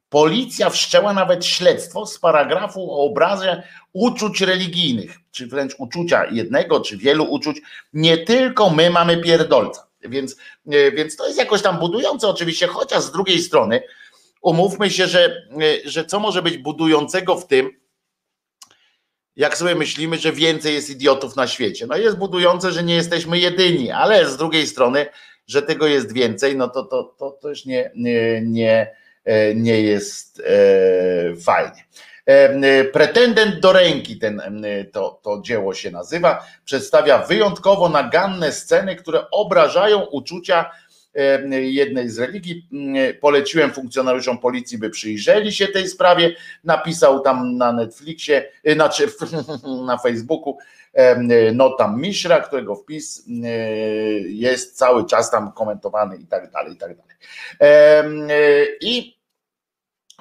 Policja 0.10 0.70
wszczęła 0.70 1.14
nawet 1.14 1.46
śledztwo 1.46 2.06
z 2.06 2.20
paragrafu 2.20 2.92
o 2.92 3.06
obrazie 3.06 3.64
uczuć 3.94 4.42
religijnych, 4.42 5.18
czy 5.38 5.48
wręcz 5.48 5.76
uczucia 5.78 6.26
jednego, 6.32 6.80
czy 6.80 6.98
wielu 6.98 7.24
uczuć. 7.24 7.62
Nie 7.94 8.18
tylko 8.18 8.70
my 8.70 8.90
mamy 8.90 9.22
pierdolca. 9.22 9.88
Więc, 10.02 10.38
e, 10.72 10.92
więc 10.92 11.16
to 11.16 11.28
jest 11.28 11.40
jakoś 11.40 11.62
tam 11.62 11.80
budujące 11.80 12.28
oczywiście, 12.28 12.68
chociaż 12.68 13.04
z 13.04 13.12
drugiej 13.12 13.40
strony 13.40 13.82
umówmy 14.42 14.90
się, 14.90 15.08
że, 15.08 15.26
e, 15.26 15.90
że 15.90 16.06
co 16.06 16.20
może 16.20 16.42
być 16.42 16.58
budującego 16.58 17.36
w 17.36 17.48
tym, 17.48 17.70
jak 19.36 19.58
sobie 19.58 19.76
myślimy, 19.76 20.18
że 20.18 20.32
więcej 20.32 20.74
jest 20.74 20.90
idiotów 20.90 21.36
na 21.36 21.48
świecie. 21.48 21.88
No 21.88 21.98
jest 21.98 22.18
budujące, 22.18 22.72
że 22.72 22.84
nie 22.84 22.96
jesteśmy 22.96 23.40
jedyni, 23.40 23.92
ale 23.92 24.30
z 24.30 24.38
drugiej 24.38 24.68
strony, 24.68 25.06
że 25.48 25.62
tego 25.62 25.88
jest 25.88 26.14
więcej, 26.14 26.56
no 26.58 26.68
to, 26.68 26.84
to, 26.84 27.04
to 27.04 27.32
też 27.32 27.66
nie, 27.66 27.92
nie, 27.96 28.42
nie 28.42 28.96
E, 29.28 29.56
nie 29.56 29.82
jest 29.82 30.40
e, 30.46 31.36
fajnie. 31.36 31.86
E, 32.28 32.84
pretendent 32.84 33.60
do 33.60 33.74
ręki, 33.74 34.20
ten, 34.20 34.42
to, 34.92 35.20
to 35.24 35.42
dzieło 35.42 35.74
się 35.74 35.92
nazywa, 35.92 36.46
przedstawia 36.66 37.18
wyjątkowo 37.18 37.90
naganne 37.90 38.52
sceny, 38.52 38.96
które 38.96 39.30
obrażają 39.32 40.06
uczucia 40.06 40.72
jednej 41.52 42.10
z 42.10 42.20
religii. 42.20 42.68
Poleciłem 43.22 43.72
funkcjonariuszom 43.72 44.38
policji, 44.38 44.78
by 44.78 44.90
przyjrzeli 44.90 45.54
się 45.54 45.68
tej 45.68 45.88
sprawie. 45.88 46.36
Napisał 46.64 47.20
tam 47.20 47.58
na 47.58 47.72
Netflixie, 47.72 48.52
znaczy 48.76 49.08
na 49.88 49.98
Facebooku 49.98 50.58
Notam 51.54 52.02
Mishra, 52.02 52.40
którego 52.40 52.76
wpis 52.76 53.24
jest 54.26 54.78
cały 54.78 55.06
czas 55.06 55.32
tam 55.32 55.52
komentowany 55.52 56.18
i 56.18 56.26
tak 56.26 56.52
dalej, 56.52 56.74
i 56.74 56.78
tak 56.78 56.92
dalej. 56.98 57.16
I 58.82 59.17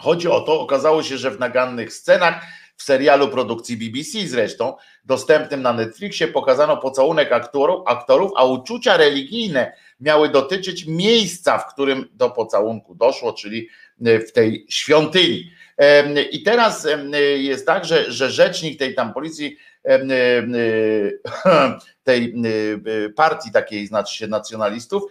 Chodzi 0.01 0.29
o 0.29 0.41
to, 0.41 0.61
okazało 0.61 1.03
się, 1.03 1.19
że 1.19 1.31
w 1.31 1.41
nagannych 1.41 1.93
scenach 1.93 2.43
w 2.77 2.83
serialu 2.83 3.29
produkcji 3.29 3.77
BBC 3.77 4.29
zresztą, 4.29 4.77
dostępnym 5.05 5.63
na 5.63 5.73
Netflixie, 5.73 6.29
pokazano 6.29 6.77
pocałunek 6.77 7.33
aktorów, 7.33 7.83
aktorów, 7.87 8.33
a 8.37 8.45
uczucia 8.45 8.97
religijne 8.97 9.73
miały 10.01 10.29
dotyczyć 10.29 10.87
miejsca, 10.87 11.59
w 11.59 11.73
którym 11.73 12.09
do 12.13 12.31
pocałunku 12.31 12.95
doszło, 12.95 13.33
czyli 13.33 13.69
e, 14.05 14.21
w 14.21 14.33
tej 14.33 14.67
świątyni. 14.69 15.51
I 16.31 16.43
teraz 16.43 16.87
jest 17.37 17.67
tak, 17.67 17.85
że, 17.85 18.13
że 18.13 18.31
rzecznik 18.31 18.79
tej 18.79 18.95
tam 18.95 19.13
policji, 19.13 19.57
e, 19.85 20.01
tej 22.05 22.35
partii 23.17 23.51
takiej, 23.51 23.87
znaczy 23.87 24.19
się 24.19 24.27
nacjonalistów, 24.27 25.03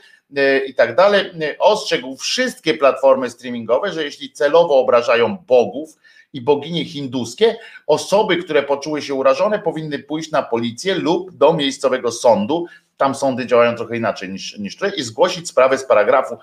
i 0.68 0.74
tak 0.74 0.96
dalej, 0.96 1.32
ostrzegł 1.60 2.18
wszystkie 2.18 2.74
platformy 2.74 3.30
streamingowe, 3.30 3.94
że 3.94 4.04
jeśli 4.04 4.32
celowo 4.32 4.80
obrażają 4.80 5.38
bogów 5.48 5.98
i 6.34 6.42
boginie 6.42 6.86
hinduskie, 6.86 7.58
osoby, 7.88 8.38
które 8.38 8.64
poczuły 8.64 9.02
się 9.02 9.14
urażone, 9.14 9.60
powinny 9.60 10.00
pójść 10.00 10.32
na 10.32 10.44
policję 10.44 10.96
lub 10.96 11.38
do 11.38 11.54
miejscowego 11.54 12.12
sądu. 12.12 12.66
Tam 12.98 13.16
sądy 13.16 13.46
działają 13.46 13.76
trochę 13.76 13.98
inaczej 13.98 14.30
niż, 14.30 14.58
niż 14.58 14.76
tutaj, 14.76 14.92
i 14.98 15.04
zgłosić 15.04 15.48
sprawę 15.48 15.78
z 15.78 15.86
paragrafu 15.86 16.38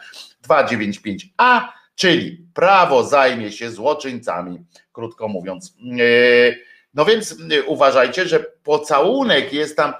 295a, 0.48 1.60
czyli 1.94 2.46
prawo 2.54 3.04
zajmie 3.04 3.52
się 3.52 3.70
złoczyńcami, 3.70 4.58
krótko 4.92 5.28
mówiąc. 5.28 5.76
E, 6.00 6.54
no 6.94 7.04
więc 7.04 7.36
uważajcie, 7.66 8.28
że 8.28 8.40
pocałunek 8.64 9.52
jest 9.52 9.76
tam 9.76 9.92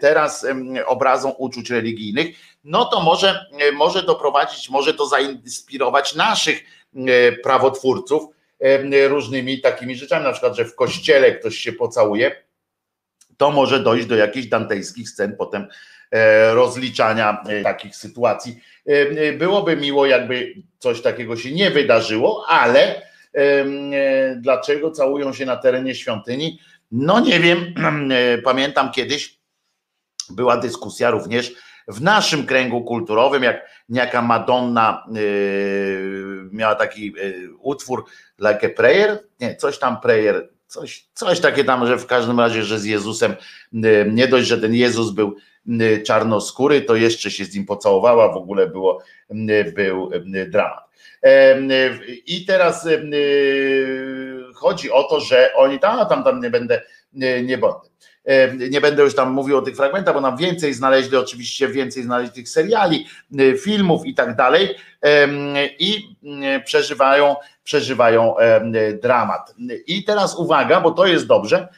teraz 0.00 0.46
obrazą 0.86 1.30
uczuć 1.30 1.70
religijnych 1.70 2.36
no 2.64 2.84
to 2.84 3.00
może, 3.00 3.46
e, 3.60 3.72
może 3.72 4.02
doprowadzić, 4.02 4.70
może 4.70 4.94
to 4.94 5.06
zainspirować 5.06 6.14
naszych 6.14 6.64
e, 6.96 7.32
prawotwórców 7.32 8.22
e, 8.60 9.08
różnymi 9.08 9.60
takimi 9.60 9.96
rzeczami, 9.96 10.24
na 10.24 10.32
przykład, 10.32 10.56
że 10.56 10.64
w 10.64 10.74
kościele 10.74 11.32
ktoś 11.32 11.56
się 11.56 11.72
pocałuje, 11.72 12.44
to 13.36 13.50
może 13.50 13.80
dojść 13.80 14.06
do 14.06 14.16
jakichś 14.16 14.46
dantejskich 14.46 15.10
scen 15.10 15.36
potem 15.36 15.66
rozliczania 16.52 17.42
takich 17.62 17.96
sytuacji. 17.96 18.60
Byłoby 19.38 19.76
miło, 19.76 20.06
jakby 20.06 20.54
coś 20.78 21.02
takiego 21.02 21.36
się 21.36 21.52
nie 21.52 21.70
wydarzyło, 21.70 22.44
ale 22.48 23.02
dlaczego 24.36 24.90
całują 24.90 25.32
się 25.32 25.46
na 25.46 25.56
terenie 25.56 25.94
świątyni? 25.94 26.58
No 26.92 27.20
nie 27.20 27.40
wiem, 27.40 27.74
pamiętam 28.44 28.92
kiedyś 28.92 29.38
była 30.30 30.56
dyskusja 30.56 31.10
również 31.10 31.54
w 31.88 32.02
naszym 32.02 32.46
kręgu 32.46 32.84
kulturowym, 32.84 33.42
jak 33.42 33.84
niejaka 33.88 34.22
Madonna 34.22 35.06
yy, 35.12 36.48
miała 36.52 36.74
taki 36.74 37.12
yy, 37.12 37.50
utwór 37.58 38.04
like 38.38 38.66
a 38.66 38.70
prayer, 38.70 39.18
nie, 39.40 39.56
coś 39.56 39.78
tam 39.78 40.00
prayer, 40.00 40.48
coś, 40.66 41.08
coś 41.14 41.40
takie 41.40 41.64
tam, 41.64 41.86
że 41.86 41.98
w 41.98 42.06
każdym 42.06 42.40
razie, 42.40 42.62
że 42.62 42.78
z 42.78 42.84
Jezusem, 42.84 43.34
nie 44.12 44.28
dość, 44.28 44.48
że 44.48 44.58
ten 44.58 44.74
Jezus 44.74 45.10
był 45.10 45.36
czarnoskóry, 46.06 46.82
to 46.82 46.96
jeszcze 46.96 47.30
się 47.30 47.44
z 47.44 47.54
nim 47.54 47.66
pocałowała, 47.66 48.32
w 48.32 48.36
ogóle 48.36 48.66
było, 48.66 49.02
był 49.74 50.10
dramat. 50.48 50.84
I 52.26 52.44
teraz 52.46 52.88
chodzi 54.64 54.90
o 54.90 55.02
to, 55.02 55.20
że 55.20 55.54
oni 55.54 55.78
tam, 55.78 56.08
tam, 56.08 56.24
tam 56.24 56.40
nie 56.40 56.50
będę, 56.50 56.82
nie, 57.12 57.42
nie 57.42 57.58
będę 57.58 57.94
nie 58.70 58.80
będę 58.80 59.02
już 59.02 59.14
tam 59.14 59.32
mówił 59.32 59.56
o 59.58 59.62
tych 59.62 59.76
fragmentach, 59.76 60.14
bo 60.14 60.20
nam 60.20 60.36
więcej 60.36 60.74
znaleźli, 60.74 61.16
oczywiście 61.16 61.68
więcej 61.68 62.02
znaleźli 62.02 62.34
tych 62.34 62.48
seriali, 62.48 63.06
y, 63.40 63.58
filmów 63.58 64.06
i 64.06 64.14
tak 64.14 64.36
dalej 64.36 64.74
i 65.78 66.16
y, 66.56 66.60
przeżywają, 66.64 67.36
przeżywają 67.64 68.34
dramat. 69.02 69.54
I 69.86 70.04
teraz 70.04 70.36
uwaga, 70.36 70.80
bo 70.80 70.90
to 70.90 71.06
jest 71.06 71.26
dobrze, 71.26 71.68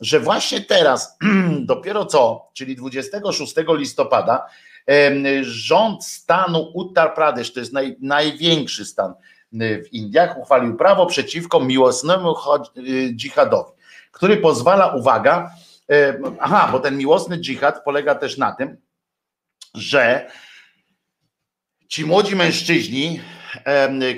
że 0.00 0.20
właśnie 0.20 0.60
teraz, 0.60 1.18
dopiero 1.60 2.06
co, 2.06 2.50
czyli 2.54 2.76
26 2.76 3.54
listopada, 3.68 4.46
Rząd 5.42 6.04
stanu 6.04 6.70
Uttar 6.74 7.14
Pradesh, 7.14 7.52
to 7.52 7.60
jest 7.60 7.72
naj, 7.72 7.96
największy 8.00 8.84
stan 8.84 9.14
w 9.52 9.92
Indiach, 9.92 10.38
uchwalił 10.38 10.76
prawo 10.76 11.06
przeciwko 11.06 11.60
miłosnemu 11.60 12.34
dżihadowi, 13.16 13.72
który 14.12 14.36
pozwala, 14.36 14.94
uwaga, 14.94 15.50
aha, 16.40 16.68
bo 16.72 16.80
ten 16.80 16.96
miłosny 16.96 17.38
dżihad 17.38 17.84
polega 17.84 18.14
też 18.14 18.38
na 18.38 18.52
tym, 18.52 18.76
że 19.74 20.30
ci 21.88 22.04
młodzi 22.04 22.36
mężczyźni, 22.36 23.20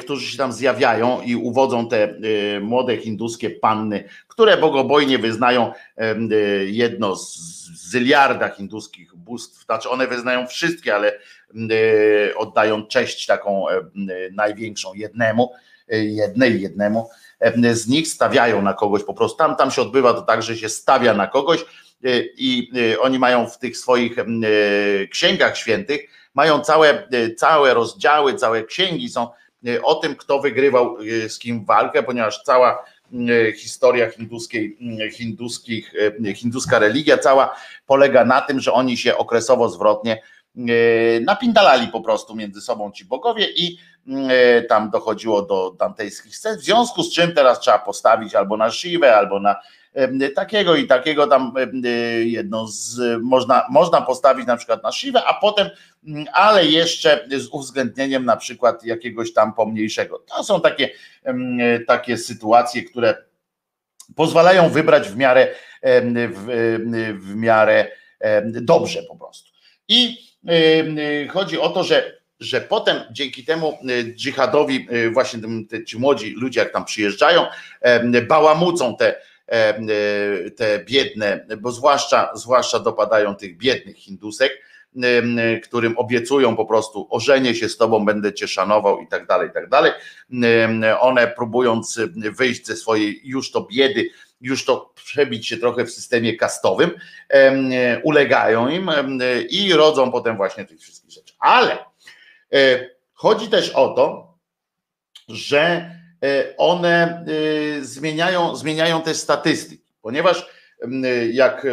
którzy 0.00 0.26
się 0.26 0.38
tam 0.38 0.52
zjawiają 0.52 1.20
i 1.22 1.36
uwodzą 1.36 1.88
te 1.88 2.04
e, 2.04 2.60
młode 2.60 2.96
hinduskie 2.96 3.50
panny, 3.50 4.04
które 4.28 4.56
bogobojnie 4.56 5.18
wyznają 5.18 5.72
e, 5.96 6.14
jedno 6.64 7.16
z 7.16 7.52
zyliarda 7.90 8.48
hinduskich 8.48 9.16
bóstw, 9.16 9.64
znaczy 9.64 9.90
one 9.90 10.06
wyznają 10.06 10.46
wszystkie, 10.46 10.94
ale 10.94 11.12
e, 11.12 12.36
oddają 12.36 12.86
cześć 12.86 13.26
taką 13.26 13.66
największą 14.32 14.94
jednemu, 14.94 15.52
jednej, 15.88 16.62
jednemu 16.62 17.08
z 17.72 17.88
nich 17.88 18.08
stawiają 18.08 18.62
na 18.62 18.74
kogoś 18.74 19.04
po 19.04 19.14
prostu. 19.14 19.38
Tam, 19.38 19.56
tam 19.56 19.70
się 19.70 19.82
odbywa 19.82 20.14
to 20.14 20.22
tak, 20.22 20.42
że 20.42 20.56
się 20.56 20.68
stawia 20.68 21.14
na 21.14 21.26
kogoś 21.26 21.64
i 22.36 22.72
oni 23.00 23.18
mają 23.18 23.46
w 23.46 23.58
tych 23.58 23.76
swoich 23.76 24.16
księgach 25.10 25.56
świętych 25.56 26.00
mają 26.34 26.60
całe, 26.60 27.08
e, 27.08 27.34
całe 27.34 27.74
rozdziały, 27.74 28.34
całe 28.34 28.64
księgi 28.64 29.08
są 29.08 29.28
e, 29.66 29.82
o 29.82 29.94
tym, 29.94 30.16
kto 30.16 30.38
wygrywał 30.38 30.96
e, 31.24 31.28
z 31.28 31.38
kim 31.38 31.64
walkę, 31.64 32.02
ponieważ 32.02 32.42
cała 32.42 32.84
historia 33.56 34.10
hinduskiej, 34.10 34.78
hinduskich, 35.12 35.92
hinduska 36.34 36.78
religia 36.78 37.18
cała 37.18 37.56
polega 37.86 38.24
na 38.24 38.40
tym, 38.40 38.60
że 38.60 38.72
oni 38.72 38.96
się 38.96 39.16
okresowo 39.16 39.68
zwrotnie 39.68 40.22
napindalali 41.20 41.88
po 41.88 42.00
prostu 42.00 42.34
między 42.34 42.60
sobą 42.60 42.92
ci 42.92 43.04
bogowie 43.04 43.46
i 43.56 43.78
tam 44.68 44.90
dochodziło 44.90 45.42
do 45.42 45.70
dantejskich 45.78 46.36
scen, 46.36 46.58
w 46.58 46.62
związku 46.62 47.02
z 47.02 47.14
czym 47.14 47.34
teraz 47.34 47.60
trzeba 47.60 47.78
postawić 47.78 48.34
albo 48.34 48.56
na 48.56 48.70
Siwę, 48.70 49.16
albo 49.16 49.40
na 49.40 49.56
takiego 50.34 50.76
i 50.76 50.86
takiego 50.86 51.26
tam 51.26 51.52
jedno 52.24 52.66
z, 52.66 53.00
można, 53.22 53.66
można 53.70 54.00
postawić 54.00 54.46
na 54.46 54.56
przykład 54.56 54.82
na 54.82 54.92
siwę, 54.92 55.22
a 55.24 55.34
potem, 55.34 55.70
mm, 56.06 56.24
ale 56.32 56.66
jeszcze 56.66 57.26
z 57.38 57.46
uwzględnieniem 57.46 58.24
na 58.24 58.36
przykład 58.36 58.84
jakiegoś 58.84 59.32
tam 59.32 59.54
pomniejszego. 59.54 60.18
To 60.18 60.44
są 60.44 60.60
takie, 60.60 60.90
takie 61.86 62.16
sytuacje, 62.16 62.82
które 62.82 63.14
pozwalają 64.16 64.68
wybrać 64.68 65.08
w 65.08 65.16
miarę, 65.16 65.48
w, 65.82 67.16
w 67.20 67.34
miarę 67.34 67.86
dobrze 68.44 69.02
po 69.02 69.16
prostu. 69.16 69.50
I 69.88 70.18
chodzi 71.30 71.60
o 71.60 71.68
to, 71.68 71.84
że 71.84 72.22
że 72.40 72.60
potem 72.60 72.96
dzięki 73.10 73.44
temu 73.44 73.78
dżihadowi, 74.14 74.88
właśnie 75.12 75.40
ci 75.86 75.98
młodzi 75.98 76.30
ludzie, 76.30 76.60
jak 76.60 76.72
tam 76.72 76.84
przyjeżdżają, 76.84 77.46
bałamucą 78.28 78.96
te 78.96 79.14
E, 79.14 79.14
e, 79.14 79.31
te 80.56 80.84
biedne, 80.84 81.46
bo 81.58 81.72
zwłaszcza, 81.72 82.30
zwłaszcza 82.34 82.78
dopadają 82.78 83.34
tych 83.34 83.56
biednych 83.56 83.96
Hindusek, 83.96 84.52
e, 85.02 85.60
którym 85.60 85.98
obiecują 85.98 86.56
po 86.56 86.66
prostu 86.66 87.08
ożenię 87.10 87.54
się 87.54 87.68
z 87.68 87.76
tobą, 87.76 88.04
będę 88.04 88.34
cię 88.34 88.48
szanował 88.48 89.00
i 89.00 89.08
tak 89.08 89.26
dalej, 89.26 89.48
i 89.48 89.52
tak 89.52 89.68
dalej. 89.68 89.92
One 91.00 91.28
próbując 91.28 92.00
wyjść 92.14 92.66
ze 92.66 92.76
swojej 92.76 93.20
już 93.24 93.50
to 93.50 93.68
biedy, 93.72 94.10
już 94.40 94.64
to 94.64 94.92
przebić 94.94 95.48
się 95.48 95.56
trochę 95.56 95.84
w 95.84 95.90
systemie 95.90 96.36
kastowym, 96.36 96.90
ulegają 98.02 98.68
im 98.68 98.90
i 99.50 99.72
rodzą 99.72 100.12
potem 100.12 100.36
właśnie 100.36 100.64
tych 100.64 100.80
wszystkich 100.80 101.10
rzeczy. 101.10 101.34
Ale 101.38 101.78
chodzi 103.12 103.48
też 103.48 103.70
o 103.70 103.88
to, 103.88 104.34
że 105.28 105.90
E, 105.92 106.01
one 106.56 107.24
e, 107.78 107.84
zmieniają, 107.84 108.56
zmieniają 108.56 109.02
te 109.02 109.14
statystyki, 109.14 109.84
ponieważ 110.02 110.46
jak 111.32 111.66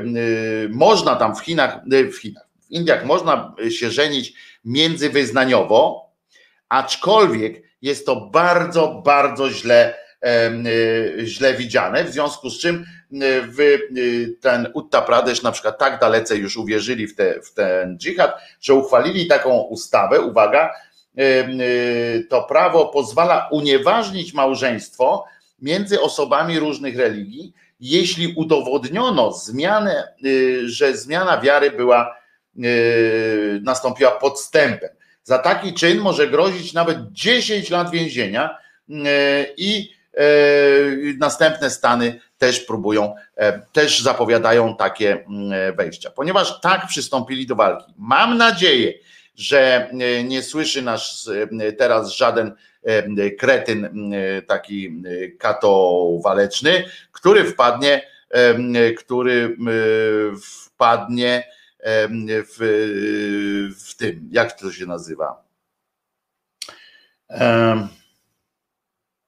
można 0.69 1.15
tam 1.15 1.35
w 1.35 1.39
Chinach, 1.39 1.79
e, 1.91 2.03
w 2.03 2.17
Chinach, 2.17 2.47
w 2.67 2.71
Indiach 2.71 3.05
można 3.05 3.55
się 3.69 3.91
żenić 3.91 4.33
międzywyznaniowo, 4.65 6.11
aczkolwiek 6.69 7.63
jest 7.81 8.05
to 8.05 8.15
bardzo, 8.15 9.01
bardzo 9.05 9.49
źle, 9.49 9.95
źle 11.23 11.53
widziane, 11.53 12.03
w 12.03 12.11
związku 12.11 12.49
z 12.49 12.59
czym 12.59 12.85
w 13.57 13.77
ten 14.41 14.67
Uttar 14.73 15.05
Pradesh 15.05 15.43
na 15.43 15.51
przykład 15.51 15.77
tak 15.77 15.99
dalece 15.99 16.37
już 16.37 16.57
uwierzyli 16.57 17.07
w, 17.07 17.15
te, 17.15 17.41
w 17.41 17.53
ten 17.53 17.97
dżihad, 17.97 18.41
że 18.61 18.73
uchwalili 18.73 19.27
taką 19.27 19.61
ustawę, 19.61 20.21
uwaga, 20.21 20.71
Y, 20.71 20.88
to 22.29 22.43
prawo 22.43 22.85
pozwala 22.85 23.47
unieważnić 23.51 24.33
małżeństwo 24.33 25.25
między 25.61 26.01
osobami 26.01 26.59
różnych 26.59 26.97
religii, 26.97 27.53
jeśli 27.79 28.33
udowodniono 28.33 29.31
zmianę, 29.31 30.13
y, 30.25 30.69
że 30.69 30.97
zmiana 30.97 31.41
wiary 31.41 31.71
była 31.71 32.15
y, 32.57 33.59
nastąpiła 33.63 34.11
podstępem. 34.11 34.89
Za 35.23 35.37
taki 35.37 35.73
czyn 35.73 35.99
może 35.99 36.27
grozić 36.27 36.73
nawet 36.73 36.97
10 37.11 37.69
lat 37.69 37.91
więzienia 37.91 38.57
i 39.57 39.99
następne 41.17 41.69
stany 41.69 42.19
też 42.37 42.59
próbują, 42.59 43.15
też 43.71 44.01
zapowiadają 44.01 44.75
takie 44.75 45.25
wejścia, 45.77 46.11
ponieważ 46.11 46.61
tak 46.61 46.87
przystąpili 46.87 47.47
do 47.47 47.55
walki. 47.55 47.93
Mam 47.97 48.37
nadzieję, 48.37 48.93
że 49.39 49.89
e, 49.89 50.23
nie 50.23 50.43
słyszy 50.43 50.81
nas 50.81 51.29
e, 51.61 51.71
teraz 51.71 52.15
żaden 52.15 52.55
e, 52.83 53.31
kretyn 53.31 54.11
taki 54.47 55.03
katowaleczny, 55.37 56.85
który 57.11 57.43
wpadnie, 57.43 58.01
który 58.97 59.57
wpadnie 60.41 61.47
w, 62.27 62.57
w 63.85 63.95
tym, 63.95 64.29
jak 64.31 64.59
to 64.59 64.71
się 64.71 64.85
nazywa? 64.85 65.43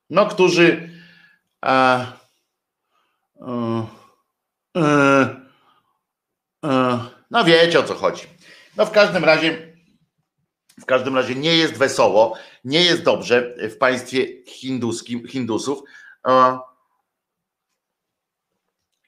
No, 0.10 0.26
którzy 0.26 0.90
no 7.32 7.44
wiecie 7.46 7.80
o 7.80 7.84
co 7.84 7.96
chodzi. 7.96 8.24
No 8.78 8.86
w 8.86 8.92
każdym 8.92 9.26
razie 9.26 9.71
w 10.82 10.86
każdym 10.86 11.16
razie 11.16 11.36
nie 11.36 11.58
jest 11.58 11.78
wesoło, 11.78 12.34
nie 12.64 12.84
jest 12.84 13.04
dobrze 13.04 13.56
w 13.70 13.78
państwie 13.78 14.44
hinduskim, 14.46 15.28
Hindusów. 15.28 15.84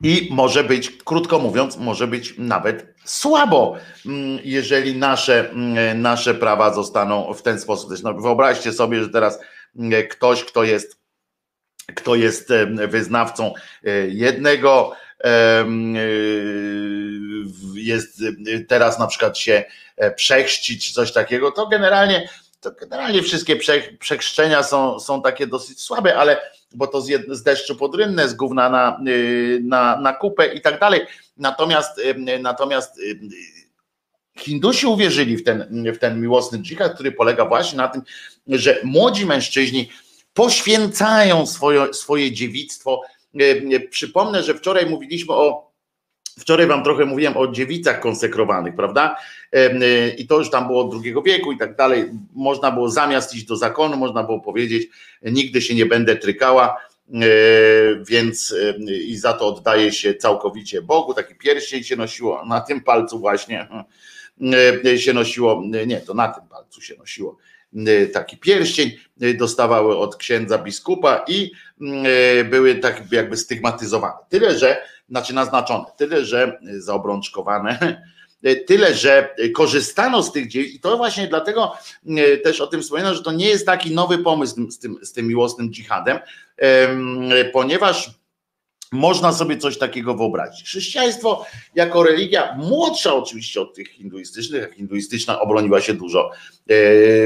I 0.04 0.28
może 0.32 0.64
być, 0.64 0.92
krótko 1.04 1.40
mówiąc, 1.40 1.78
może 1.78 2.08
być 2.08 2.34
nawet 2.38 2.96
słabo, 3.06 3.76
mm, 4.06 4.40
jeżeli 4.44 4.96
nasze, 4.96 5.50
mm, 5.50 6.02
nasze 6.02 6.36
prawa 6.36 6.74
zostaną 6.74 7.34
w 7.34 7.42
ten 7.42 7.60
sposób. 7.60 7.92
No, 8.04 8.14
wyobraźcie 8.14 8.74
sobie, 8.74 9.04
że 9.04 9.10
teraz 9.10 9.40
mm, 9.76 10.08
ktoś, 10.08 10.44
kto 10.44 10.64
jest, 10.64 11.00
kto 11.96 12.16
jest 12.16 12.50
wyznawcą 12.88 13.54
e, 13.84 14.08
jednego, 14.08 14.96
jest 17.76 18.24
teraz 18.68 19.00
na 19.00 19.08
przykład 19.08 19.38
się 19.38 19.64
E, 19.98 20.12
przechrzcić 20.12 20.92
coś 20.92 21.12
takiego, 21.12 21.52
to 21.52 21.68
generalnie, 21.68 22.30
to 22.62 22.72
generalnie 22.72 23.24
wszystkie 23.24 23.56
prze, 23.56 23.82
przechrzczenia 24.00 24.64
są, 24.64 25.00
są 25.00 25.22
takie 25.22 25.48
dosyć 25.48 25.82
słabe, 25.82 26.16
ale 26.18 26.42
bo 26.76 26.88
to 26.88 27.02
z, 27.02 27.08
jed, 27.08 27.22
z 27.30 27.44
deszczu 27.44 27.76
pod 27.76 27.92
z 28.26 28.34
gówna 28.34 28.70
na, 28.70 29.00
y, 29.08 29.60
na, 29.64 30.00
na 30.02 30.14
kupę 30.14 30.48
i 30.48 30.62
tak 30.62 30.80
dalej. 30.80 31.02
Natomiast 31.38 32.00
y, 32.00 32.40
natomiast 32.40 33.00
y, 33.00 33.20
Hindusi 34.38 34.86
uwierzyli 34.86 35.38
w 35.38 35.44
ten, 35.44 35.86
w 35.94 35.98
ten 35.98 36.22
miłosny 36.22 36.60
dżihad, 36.60 36.94
który 36.94 37.12
polega 37.12 37.46
właśnie 37.46 37.78
na 37.78 37.88
tym, 37.88 38.02
że 38.48 38.80
młodzi 38.84 39.26
mężczyźni 39.26 39.90
poświęcają 40.34 41.46
swoje, 41.46 41.94
swoje 41.94 42.32
dziewictwo. 42.32 43.02
Przypomnę, 43.89 44.43
że 44.43 44.54
wczoraj 44.54 44.89
mówiliśmy 44.89 45.34
o 45.34 45.74
Wczoraj 46.39 46.67
wam 46.67 46.84
trochę 46.84 47.06
mówiłem 47.06 47.38
o 47.38 47.48
dziewicach 47.48 48.00
konsekrowanych, 48.00 48.76
prawda? 48.76 49.17
Y, 49.56 50.15
I 50.17 50.28
to 50.28 50.39
już 50.39 50.50
tam 50.50 50.67
było 50.67 50.86
od 50.86 50.93
II 51.04 51.15
wieku 51.26 51.52
i 51.52 51.58
tak 51.58 51.76
dalej. 51.76 52.06
Można 52.34 52.72
było 52.72 52.89
zamiast 52.89 53.36
iść 53.36 53.46
do 53.46 53.56
zakonu, 53.56 53.98
można 53.98 54.24
było 54.24 54.39
powiedzieć, 54.39 54.88
nigdy 55.22 55.62
się 55.62 55.76
nie 55.76 55.86
będę 55.86 56.15
trykała, 56.15 56.78
więc 58.08 58.56
i 58.88 59.17
za 59.17 59.34
to 59.34 59.48
oddaje 59.48 59.91
się 59.91 60.15
całkowicie 60.15 60.82
Bogu. 60.82 61.13
Taki 61.13 61.36
pierścień 61.36 61.84
się 61.84 61.96
nosiło, 61.96 62.46
na 62.46 62.62
tym 62.62 62.82
palcu 62.82 63.19
właśnie 63.19 63.67
się 64.98 65.13
nosiło, 65.13 65.63
nie, 65.88 66.02
to 66.02 66.13
na 66.13 66.28
tym 66.28 66.48
palcu 66.48 66.82
się 66.82 66.96
nosiło 66.98 67.38
taki 68.14 68.38
pierścień, 68.38 68.92
dostawały 69.38 69.98
od 69.98 70.16
księdza 70.16 70.58
biskupa 70.58 71.26
i 71.28 71.52
były 72.50 72.76
tak 72.76 73.12
jakby 73.12 73.38
stygmatyzowane. 73.38 74.14
Tyle, 74.30 74.60
że 74.60 74.78
znaczy 75.10 75.36
naznaczone. 75.36 75.86
Tyle, 75.98 76.26
że 76.26 76.60
zaobrączkowane, 76.78 77.80
Tyle, 78.68 78.94
że 78.94 79.36
korzystano 79.56 80.24
z 80.24 80.32
tych 80.32 80.48
dzieł 80.48 80.64
i 80.64 80.80
to 80.80 80.98
właśnie 80.98 81.28
dlatego 81.28 81.74
też 82.44 82.62
o 82.62 82.68
tym 82.68 82.82
wspominam, 82.82 83.16
że 83.16 83.24
to 83.24 83.32
nie 83.32 83.48
jest 83.48 83.66
taki 83.66 83.96
nowy 83.96 84.18
pomysł 84.18 84.72
z 84.72 84.80
tym, 84.80 84.98
z 85.02 85.14
tym 85.14 85.28
miłosnym 85.28 85.72
dżihadem, 85.72 86.20
ponieważ 87.54 88.12
można 88.94 89.34
sobie 89.34 89.58
coś 89.58 89.78
takiego 89.78 90.16
wyobrazić. 90.16 90.64
Chrześcijaństwo 90.64 91.46
jako 91.76 92.04
religia, 92.04 92.56
młodsza 92.58 93.14
oczywiście 93.14 93.62
od 93.62 93.76
tych 93.76 93.88
hinduistycznych, 93.88 94.70
a 94.72 94.76
hinduistyczna 94.76 95.40
obroniła 95.40 95.82
się 95.82 95.94
dużo 95.94 96.32
e, 96.68 96.76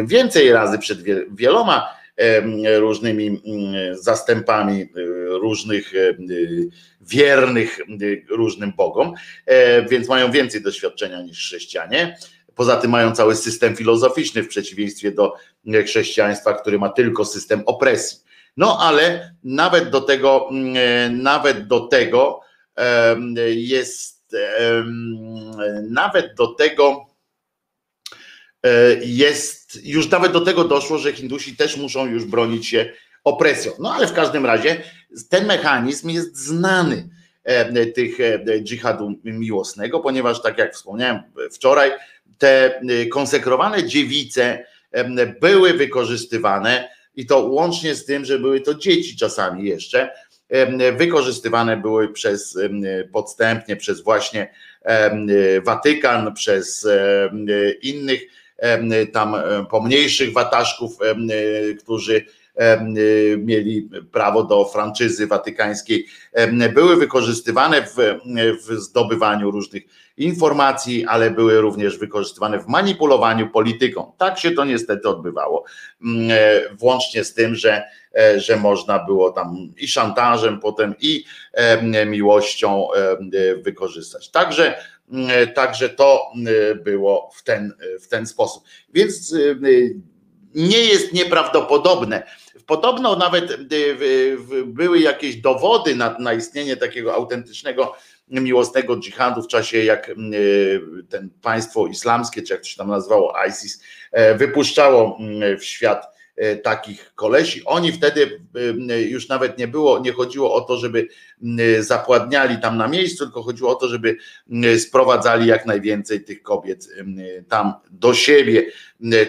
więcej 0.04 0.52
razy 0.52 0.80
przed 0.80 1.00
wieloma 1.36 1.90
e, 2.18 2.80
różnymi 2.80 3.42
zastępami 3.94 4.82
e, 4.82 4.88
różnych 5.28 5.94
wiernych 7.02 7.80
różnym 8.30 8.74
bogom, 8.78 9.14
więc 9.90 10.10
mają 10.10 10.32
więcej 10.32 10.62
doświadczenia 10.62 11.22
niż 11.22 11.38
chrześcijanie. 11.38 12.18
Poza 12.56 12.78
tym 12.78 12.92
mają 12.92 13.12
cały 13.12 13.36
system 13.36 13.76
filozoficzny 13.76 14.44
w 14.44 14.48
przeciwieństwie 14.48 15.12
do 15.12 15.34
chrześcijaństwa, 15.86 16.54
który 16.54 16.80
ma 16.80 16.90
tylko 16.90 17.26
system 17.26 17.64
opresji. 17.66 18.27
No 18.58 18.80
ale 18.80 19.36
nawet 19.44 19.90
do 19.90 20.02
tego, 20.02 20.48
mm, 20.52 20.76
e, 20.78 21.10
nawet 21.10 21.68
do 21.68 21.80
tego 21.80 22.42
jest, 23.56 24.36
nawet 25.90 26.36
do 26.36 26.48
tego 26.48 27.06
e, 28.64 28.70
jest, 29.02 29.86
już 29.86 30.10
nawet 30.10 30.32
do 30.32 30.42
tego 30.42 30.64
doszło, 30.64 30.98
że 30.98 31.14
Hindusi 31.14 31.56
też 31.56 31.78
muszą 31.78 32.06
już 32.06 32.26
bronić 32.26 32.68
się 32.68 32.94
opresją. 33.24 33.72
No 33.80 33.94
ale 33.94 34.08
w 34.08 34.14
każdym 34.14 34.46
razie 34.46 34.84
ten 35.30 35.46
mechanizm 35.46 36.10
jest 36.10 36.38
znany 36.38 37.10
tych 37.96 38.18
dżihadu 38.64 39.14
miłosnego, 39.24 40.00
ponieważ 40.00 40.42
tak 40.42 40.58
jak 40.58 40.74
wspomniałem 40.74 41.24
wczoraj, 41.52 41.92
te 42.38 42.82
konsekrowane 43.12 43.84
dziewice 43.84 44.66
były 45.42 45.74
wykorzystywane 45.74 46.90
i 47.18 47.26
to 47.26 47.40
łącznie 47.40 47.96
z 47.96 48.06
tym, 48.06 48.26
że 48.26 48.40
były 48.40 48.62
to 48.62 48.74
dzieci 48.74 49.18
czasami 49.18 49.70
jeszcze, 49.70 50.10
wykorzystywane 50.98 51.78
były 51.78 52.14
przez 52.14 52.58
podstępnie 53.12 53.76
przez 53.76 54.02
właśnie 54.02 54.54
Watykan, 55.66 56.34
przez 56.34 56.88
innych 57.82 58.22
tam 59.14 59.36
pomniejszych 59.70 60.34
wataszków, 60.34 60.98
którzy 61.80 62.26
mieli 63.38 63.90
prawo 64.12 64.44
do 64.44 64.66
franczyzy 64.66 65.28
watykańskiej, 65.28 66.06
były 66.74 66.96
wykorzystywane 66.96 67.82
w, 67.82 67.96
w 68.68 68.80
zdobywaniu 68.80 69.52
różnych 69.52 69.84
informacji, 70.18 71.06
ale 71.06 71.32
były 71.32 71.62
również 71.62 71.98
wykorzystywane 71.98 72.60
w 72.60 72.68
manipulowaniu 72.68 73.50
polityką. 73.50 74.12
Tak 74.18 74.40
się 74.40 74.52
to 74.52 74.66
niestety 74.66 75.10
odbywało, 75.10 75.64
e, 76.30 76.76
włącznie 76.76 77.24
z 77.24 77.34
tym, 77.34 77.56
że, 77.56 77.84
e, 78.16 78.40
że 78.40 78.56
można 78.56 79.06
było 79.06 79.32
tam 79.32 79.74
i 79.78 79.88
szantażem 79.88 80.60
potem 80.60 80.96
i 81.00 81.24
miłością 82.06 82.88
wykorzystać. 83.62 84.30
Także, 84.32 84.80
mm, 85.12 85.54
także 85.54 85.90
to 85.90 86.32
było 86.84 87.30
w 87.36 87.44
ten, 87.44 87.74
w 88.02 88.08
ten 88.08 88.28
sposób. 88.28 88.64
Więc 88.94 89.36
nie 90.58 90.80
jest 90.80 91.14
nieprawdopodobne. 91.14 92.24
Podobno 92.66 93.16
nawet 93.16 93.58
były 94.66 95.00
jakieś 95.00 95.36
dowody 95.36 95.96
na, 95.96 96.18
na 96.20 96.34
istnienie 96.34 96.78
takiego 96.78 97.14
autentycznego 97.14 97.96
miłosnego 98.28 98.98
dżihadu 98.98 99.42
w 99.42 99.48
czasie 99.48 99.84
jak 99.84 100.10
e, 100.10 100.14
ten 101.10 101.30
państwo 101.42 101.88
islamskie, 101.88 102.42
czy 102.42 102.54
jak 102.54 102.62
to 102.62 102.68
się 102.68 102.78
tam 102.78 102.88
nazywało, 102.88 103.34
ISIS, 103.50 103.84
e, 104.12 104.36
wypuszczało 104.36 105.18
mm, 105.20 105.60
w 105.60 105.64
świat 105.64 106.17
takich 106.64 107.12
kolesi. 107.16 107.62
Oni 107.66 107.92
wtedy 107.92 108.42
już 109.08 109.30
nawet 109.30 109.58
nie 109.58 109.68
było, 109.68 110.00
nie 110.00 110.12
chodziło 110.12 110.54
o 110.54 110.62
to, 110.62 110.78
żeby 110.78 111.08
zapładniali 111.80 112.58
tam 112.62 112.78
na 112.78 112.88
miejscu, 112.88 113.26
tylko 113.26 113.44
chodziło 113.44 113.72
o 113.72 113.76
to, 113.76 113.88
żeby 113.88 114.18
sprowadzali 114.78 115.48
jak 115.48 115.66
najwięcej 115.66 116.24
tych 116.24 116.42
kobiet 116.42 116.88
tam 117.50 117.74
do 117.92 118.14
siebie 118.14 118.66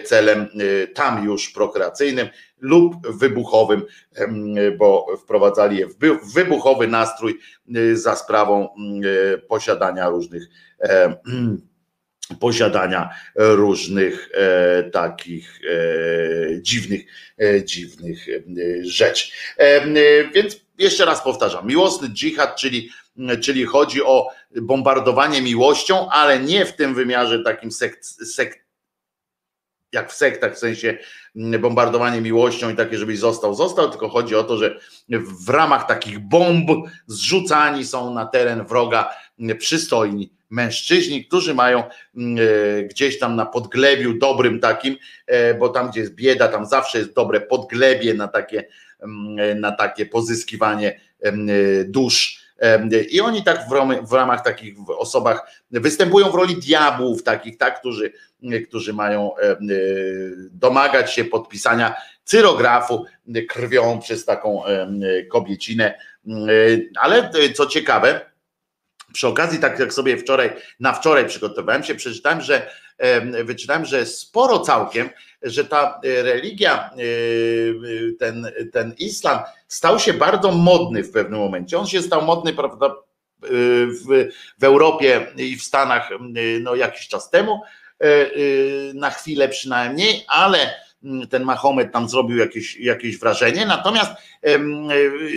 celem 0.03 0.47
tam 0.93 1.25
już 1.25 1.49
prokreacyjnym 1.49 2.27
lub 2.59 3.07
wybuchowym, 3.07 3.85
bo 4.77 5.05
wprowadzali 5.23 5.77
je 5.77 5.87
w 5.87 5.97
wybuchowy 6.33 6.87
nastrój 6.87 7.39
za 7.93 8.15
sprawą 8.15 8.69
posiadania 9.47 10.09
różnych 10.09 10.47
posiadania 12.35 13.09
różnych 13.35 14.29
e, 14.33 14.83
takich 14.83 15.61
e, 15.63 16.61
dziwnych, 16.61 17.01
e, 17.37 17.63
dziwnych 17.63 18.25
rzeczy. 18.81 19.31
Więc 20.33 20.61
jeszcze 20.77 21.05
raz 21.05 21.23
powtarzam, 21.23 21.67
miłosny 21.67 22.09
dżihad, 22.09 22.55
czyli, 22.55 22.89
czyli 23.41 23.65
chodzi 23.65 24.03
o 24.03 24.29
bombardowanie 24.61 25.41
miłością, 25.41 26.09
ale 26.09 26.39
nie 26.39 26.65
w 26.65 26.75
tym 26.75 26.95
wymiarze 26.95 27.43
takim 27.43 27.71
sekt, 27.71 28.05
sekt 28.33 28.59
jak 29.91 30.11
w 30.11 30.15
sektach, 30.15 30.55
w 30.55 30.59
sensie 30.59 30.97
bombardowanie 31.59 32.21
miłością 32.21 32.69
i 32.69 32.75
takie, 32.75 32.97
żebyś 32.97 33.19
został, 33.19 33.53
został, 33.53 33.89
tylko 33.89 34.09
chodzi 34.09 34.35
o 34.35 34.43
to, 34.43 34.57
że 34.57 34.79
w 35.45 35.49
ramach 35.49 35.87
takich 35.87 36.19
bomb 36.19 36.69
zrzucani 37.07 37.85
są 37.85 38.13
na 38.13 38.25
teren 38.25 38.65
wroga 38.65 39.09
przystojni 39.59 40.38
mężczyźni, 40.49 41.25
którzy 41.25 41.53
mają 41.53 41.83
mm, 42.15 42.37
e, 42.37 42.83
gdzieś 42.83 43.19
tam 43.19 43.35
na 43.35 43.45
podglebiu 43.45 44.13
dobrym 44.13 44.59
takim, 44.59 44.97
e, 45.27 45.53
bo 45.53 45.69
tam 45.69 45.89
gdzie 45.89 45.99
jest 45.99 46.15
bieda, 46.15 46.47
tam 46.47 46.65
zawsze 46.65 46.97
jest 46.97 47.13
dobre 47.13 47.41
podglebie 47.41 48.13
na 48.13 48.27
takie, 48.27 48.67
na 49.55 49.71
takie 49.71 50.05
pozyskiwanie 50.05 50.99
dusz 51.85 52.49
i 53.09 53.21
oni 53.21 53.43
tak 53.43 53.59
w, 54.03 54.13
ramach 54.13 54.43
takich 54.43 54.75
osobach 54.97 55.51
występują 55.71 56.31
w 56.31 56.35
roli 56.35 56.55
diabłów, 56.55 57.23
takich, 57.23 57.57
tak, 57.57 57.79
którzy, 57.79 58.13
którzy 58.67 58.93
mają 58.93 59.31
domagać 60.51 61.13
się 61.13 61.25
podpisania 61.25 61.95
cyrografu 62.23 63.05
krwią 63.49 63.99
przez 63.99 64.25
taką 64.25 64.61
kobiecinę. 65.29 65.99
Ale 66.99 67.31
co 67.55 67.65
ciekawe, 67.65 68.28
przy 69.13 69.27
okazji, 69.27 69.59
tak 69.59 69.79
jak 69.79 69.93
sobie 69.93 70.17
wczoraj, 70.17 70.51
na 70.79 70.93
wczoraj 70.93 71.27
przygotowałem 71.27 71.83
się, 71.83 71.95
przeczytałem, 71.95 72.41
że 72.41 72.71
wyczytałem, 73.45 73.85
że 73.85 74.05
sporo 74.05 74.59
całkiem, 74.59 75.09
że 75.41 75.65
ta 75.65 76.01
e, 76.03 76.23
religia, 76.23 76.77
e, 76.77 76.89
e, 76.89 78.11
ten, 78.19 78.51
ten 78.73 78.93
islam 78.97 79.39
stał 79.67 79.99
się 79.99 80.13
bardzo 80.13 80.51
modny 80.51 81.03
w 81.03 81.11
pewnym 81.11 81.39
momencie. 81.39 81.79
On 81.79 81.87
się 81.87 82.01
stał 82.01 82.21
modny, 82.21 82.53
prawda, 82.53 82.95
w, 83.41 84.29
w 84.59 84.63
Europie 84.63 85.27
i 85.37 85.57
w 85.57 85.63
Stanach 85.63 86.09
no, 86.61 86.75
jakiś 86.75 87.07
czas 87.07 87.29
temu, 87.29 87.61
na 88.93 89.09
chwilę 89.09 89.49
przynajmniej, 89.49 90.25
ale 90.27 90.75
ten 91.29 91.43
Mahomet 91.43 91.93
tam 91.93 92.09
zrobił 92.09 92.37
jakieś, 92.37 92.77
jakieś 92.77 93.19
wrażenie, 93.19 93.65
natomiast 93.65 94.11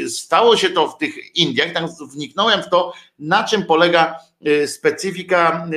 stało 0.08 0.56
się 0.56 0.70
to 0.70 0.88
w 0.88 0.98
tych 0.98 1.36
Indiach, 1.36 1.72
tam 1.72 1.88
wniknąłem 2.12 2.62
w 2.62 2.68
to, 2.68 2.92
na 3.18 3.44
czym 3.44 3.66
polega 3.66 4.18
specyfika 4.66 5.68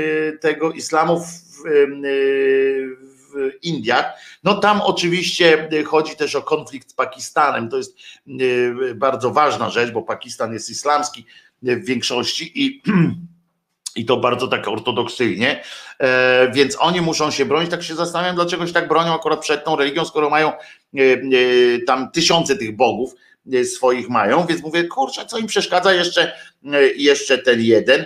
tego 0.41 0.71
islamu 0.71 1.19
w, 1.19 1.63
w 3.35 3.51
Indiach. 3.61 4.05
No 4.43 4.55
tam 4.55 4.81
oczywiście 4.81 5.69
chodzi 5.85 6.15
też 6.15 6.35
o 6.35 6.41
konflikt 6.41 6.89
z 6.89 6.93
Pakistanem. 6.93 7.69
To 7.69 7.77
jest 7.77 7.97
bardzo 8.95 9.31
ważna 9.31 9.69
rzecz, 9.69 9.91
bo 9.91 10.01
Pakistan 10.01 10.53
jest 10.53 10.69
islamski 10.69 11.25
w 11.61 11.85
większości 11.85 12.51
i 12.65 12.81
i 13.95 14.05
to 14.05 14.17
bardzo 14.17 14.47
tak 14.47 14.67
ortodoksyjnie, 14.67 15.63
e, 15.99 16.51
więc 16.51 16.77
oni 16.79 17.01
muszą 17.01 17.31
się 17.31 17.45
bronić. 17.45 17.71
Tak 17.71 17.83
się 17.83 17.95
zastanawiam, 17.95 18.35
dlaczego 18.35 18.67
się 18.67 18.73
tak 18.73 18.87
bronią 18.87 19.15
akurat 19.15 19.39
przed 19.39 19.63
tą 19.63 19.75
religią, 19.75 20.05
skoro 20.05 20.29
mają 20.29 20.51
e, 20.51 20.57
e, 20.97 21.19
tam 21.87 22.11
tysiące 22.11 22.55
tych 22.55 22.75
bogów 22.75 23.15
swoich 23.63 24.09
mają, 24.09 24.45
więc 24.45 24.61
mówię, 24.61 24.83
kurczę, 24.83 25.25
co 25.25 25.37
im 25.37 25.47
przeszkadza 25.47 25.93
jeszcze, 25.93 26.33
jeszcze 26.95 27.37
ten 27.37 27.61
jeden. 27.61 28.05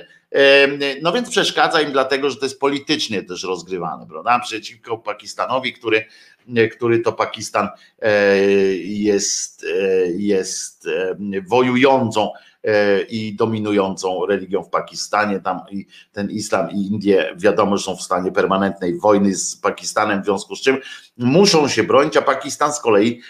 No 1.02 1.12
więc 1.12 1.30
przeszkadza 1.30 1.82
im 1.82 1.92
dlatego, 1.92 2.30
że 2.30 2.36
to 2.36 2.46
jest 2.46 2.60
politycznie 2.60 3.24
też 3.24 3.44
rozgrywane, 3.44 4.08
prawda? 4.08 4.40
Przeciwko 4.40 4.98
Pakistanowi, 4.98 5.74
który, 5.74 6.06
który 6.72 7.00
to 7.00 7.14
Pakistan 7.14 7.70
jest, 8.84 9.66
jest 10.18 10.88
wojującą 11.48 12.32
i 13.10 13.36
dominującą 13.36 14.26
religią 14.26 14.64
w 14.64 14.70
Pakistanie. 14.70 15.40
Tam 15.40 15.60
i 15.72 15.86
ten 16.12 16.32
islam 16.32 16.72
i 16.72 16.88
Indie 16.88 17.36
wiadomo, 17.38 17.78
że 17.78 17.84
są 17.84 17.96
w 17.96 18.02
stanie 18.02 18.32
permanentnej 18.32 19.00
wojny 19.00 19.36
z 19.36 19.56
Pakistanem, 19.56 20.22
w 20.22 20.26
związku 20.26 20.56
z 20.56 20.62
czym 20.62 20.78
muszą 21.18 21.68
się 21.68 21.84
bronić, 21.84 22.18
a 22.18 22.22
Pakistan 22.22 22.74
z 22.74 22.80
kolei 22.80 23.22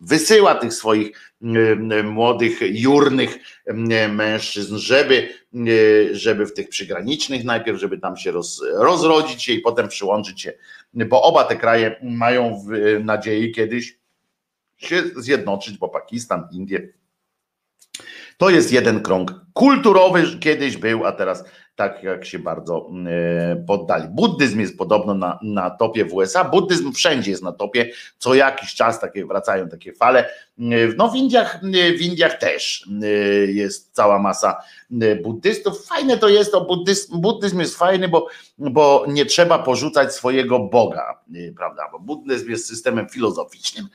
wysyła 0.00 0.54
tych 0.54 0.74
swoich 0.74 1.34
młodych, 2.04 2.60
jurnych 2.62 3.38
mężczyzn, 4.08 4.76
żeby, 4.76 5.28
żeby 6.12 6.46
w 6.46 6.54
tych 6.54 6.68
przygranicznych 6.68 7.44
najpierw, 7.44 7.80
żeby 7.80 7.98
tam 7.98 8.16
się 8.16 8.30
roz, 8.30 8.62
rozrodzić 8.74 9.42
się 9.42 9.52
i 9.52 9.60
potem 9.60 9.88
przyłączyć 9.88 10.40
się, 10.40 10.52
bo 10.94 11.22
oba 11.22 11.44
te 11.44 11.56
kraje 11.56 11.96
mają 12.02 12.64
nadzieję 13.04 13.50
kiedyś 13.50 13.98
się 14.76 15.02
zjednoczyć, 15.16 15.78
bo 15.78 15.88
Pakistan, 15.88 16.48
Indie 16.52 16.88
to 18.38 18.50
jest 18.50 18.72
jeden 18.72 19.02
krąg 19.02 19.34
kulturowy, 19.52 20.38
kiedyś 20.40 20.76
był, 20.76 21.06
a 21.06 21.12
teraz 21.12 21.44
tak 21.78 22.02
jak 22.02 22.24
się 22.24 22.38
bardzo 22.38 22.90
e, 23.06 23.56
poddali. 23.56 24.08
Buddyzm 24.08 24.60
jest 24.60 24.78
podobno 24.78 25.14
na, 25.14 25.38
na 25.42 25.70
topie 25.70 26.04
w 26.04 26.14
USA, 26.14 26.44
buddyzm 26.44 26.92
wszędzie 26.92 27.30
jest 27.30 27.42
na 27.42 27.52
topie, 27.52 27.90
co 28.18 28.34
jakiś 28.34 28.74
czas 28.74 29.00
takie 29.00 29.26
wracają 29.26 29.68
takie 29.68 29.92
fale. 29.92 30.24
E, 30.24 30.30
no 30.96 31.08
w 31.08 31.16
Indiach, 31.16 31.54
e, 31.54 31.92
w 31.92 32.02
Indiach 32.02 32.38
też 32.38 32.88
jest 33.46 33.94
cała 33.94 34.18
masa 34.18 34.62
buddystów. 35.22 35.86
Fajne 35.86 36.18
to 36.18 36.28
jest, 36.28 36.52
to 36.52 36.60
buddyzm, 36.60 37.20
buddyzm 37.20 37.60
jest 37.60 37.78
fajny, 37.78 38.08
bo, 38.08 38.26
bo 38.58 39.04
nie 39.08 39.26
trzeba 39.26 39.58
porzucać 39.58 40.14
swojego 40.14 40.58
Boga, 40.58 41.20
prawda? 41.56 41.88
Bo 41.92 41.98
buddyzm 41.98 42.50
jest 42.50 42.66
systemem 42.66 43.08
filozoficznym, 43.08 43.88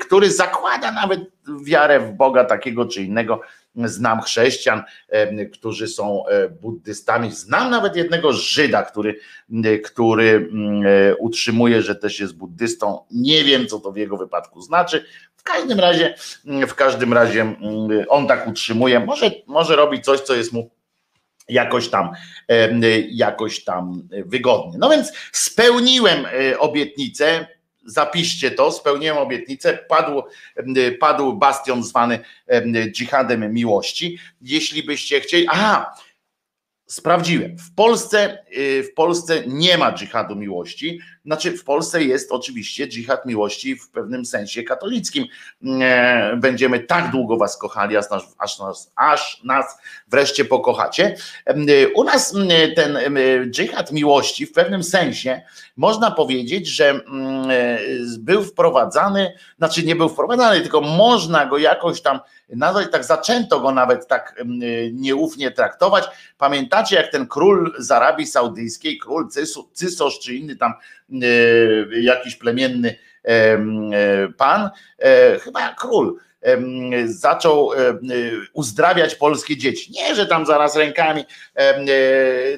który 0.00 0.32
zakłada 0.32 0.92
nawet 0.92 1.20
wiarę 1.64 2.00
w 2.00 2.12
Boga 2.12 2.44
takiego 2.44 2.86
czy 2.86 3.02
innego, 3.02 3.40
znam 3.84 4.20
chrześcijan, 4.20 4.82
którzy 5.52 5.88
są 5.88 6.26
e, 6.26 6.48
buddystami, 6.48 7.32
znam 7.32 7.70
nawet 7.70 7.96
jednego 7.96 8.32
Żyda, 8.32 8.82
który, 8.82 9.18
który 9.84 10.50
e, 10.84 11.16
utrzymuje, 11.16 11.82
że 11.82 11.94
też 11.94 12.20
jest 12.20 12.36
buddystą. 12.36 13.04
Nie 13.10 13.44
wiem, 13.44 13.66
co 13.66 13.80
to 13.80 13.92
w 13.92 13.96
jego 13.96 14.16
wypadku 14.16 14.62
znaczy. 14.62 15.04
W 15.36 15.42
każdym 15.42 15.80
razie, 15.80 16.14
w 16.68 16.74
każdym 16.74 17.12
razie 17.12 17.54
on 18.08 18.26
tak 18.26 18.48
utrzymuje. 18.48 19.00
Może, 19.00 19.30
może 19.46 19.76
robić 19.76 20.04
coś, 20.04 20.20
co 20.20 20.34
jest 20.34 20.52
mu 20.52 20.70
jakoś 21.48 21.88
tam, 21.88 22.10
jakoś 23.10 23.64
tam 23.64 24.08
wygodnie. 24.26 24.78
No 24.78 24.90
więc 24.90 25.12
spełniłem 25.32 26.26
e, 26.26 26.58
obietnicę 26.58 27.46
zapiszcie 27.86 28.50
to, 28.50 28.72
spełniłem 28.72 29.18
obietnicę, 29.18 29.78
padł, 29.88 30.22
padł 31.00 31.32
bastion 31.32 31.82
zwany 31.82 32.18
dżihadem 32.92 33.54
miłości. 33.54 34.18
Jeśli 34.40 34.82
byście 34.82 35.20
chcieli, 35.20 35.46
aha, 35.50 35.94
Sprawdziłem. 36.86 37.58
W 37.58 37.74
Polsce, 37.74 38.38
y, 38.58 38.82
w 38.82 38.94
Polsce 38.94 39.42
nie 39.46 39.78
ma 39.78 39.92
dżihadu 39.92 40.36
miłości. 40.36 41.00
Znaczy, 41.26 41.58
w 41.58 41.64
Polsce 41.64 42.04
jest 42.04 42.32
oczywiście 42.32 42.88
dżihad 42.88 43.26
miłości 43.26 43.76
w 43.76 43.90
pewnym 43.90 44.24
sensie 44.26 44.62
katolickim. 44.62 45.24
Będziemy 46.36 46.80
tak 46.80 47.10
długo 47.10 47.36
was 47.36 47.58
kochali, 47.58 47.96
aż 47.96 48.10
nas, 48.10 48.22
aż 48.38 48.58
nas, 48.58 48.92
aż 48.96 49.40
nas 49.44 49.78
wreszcie 50.08 50.44
pokochacie. 50.44 51.16
U 51.94 52.04
nas 52.04 52.34
ten 52.76 52.98
dżihad 53.50 53.92
miłości 53.92 54.46
w 54.46 54.52
pewnym 54.52 54.82
sensie 54.82 55.42
można 55.76 56.10
powiedzieć, 56.10 56.68
że 56.68 57.00
był 58.18 58.44
wprowadzany, 58.44 59.32
znaczy 59.58 59.82
nie 59.82 59.96
był 59.96 60.08
wprowadzany, 60.08 60.60
tylko 60.60 60.80
można 60.80 61.46
go 61.46 61.58
jakoś 61.58 62.00
tam 62.00 62.20
nazwać, 62.48 62.86
tak 62.92 63.04
zaczęto 63.04 63.60
go 63.60 63.72
nawet 63.72 64.06
tak 64.06 64.44
nieufnie 64.92 65.50
traktować. 65.50 66.04
Pamiętacie, 66.38 66.96
jak 66.96 67.12
ten 67.12 67.26
król 67.26 67.74
z 67.78 67.90
Arabii 67.90 68.26
Saudyjskiej, 68.26 68.98
król 68.98 69.28
Cysosz 69.72 70.18
czy 70.18 70.34
inny 70.34 70.56
tam 70.56 70.72
jakiś 72.00 72.36
plemienny 72.36 72.98
e, 73.24 73.58
pan, 74.36 74.70
e, 74.98 75.38
chyba 75.38 75.74
król, 75.78 76.18
zaczął 77.04 77.70
uzdrawiać 78.52 79.14
polskie 79.14 79.56
dzieci. 79.56 79.92
Nie, 79.92 80.14
że 80.14 80.26
tam 80.26 80.46
zaraz 80.46 80.76
rękami 80.76 81.24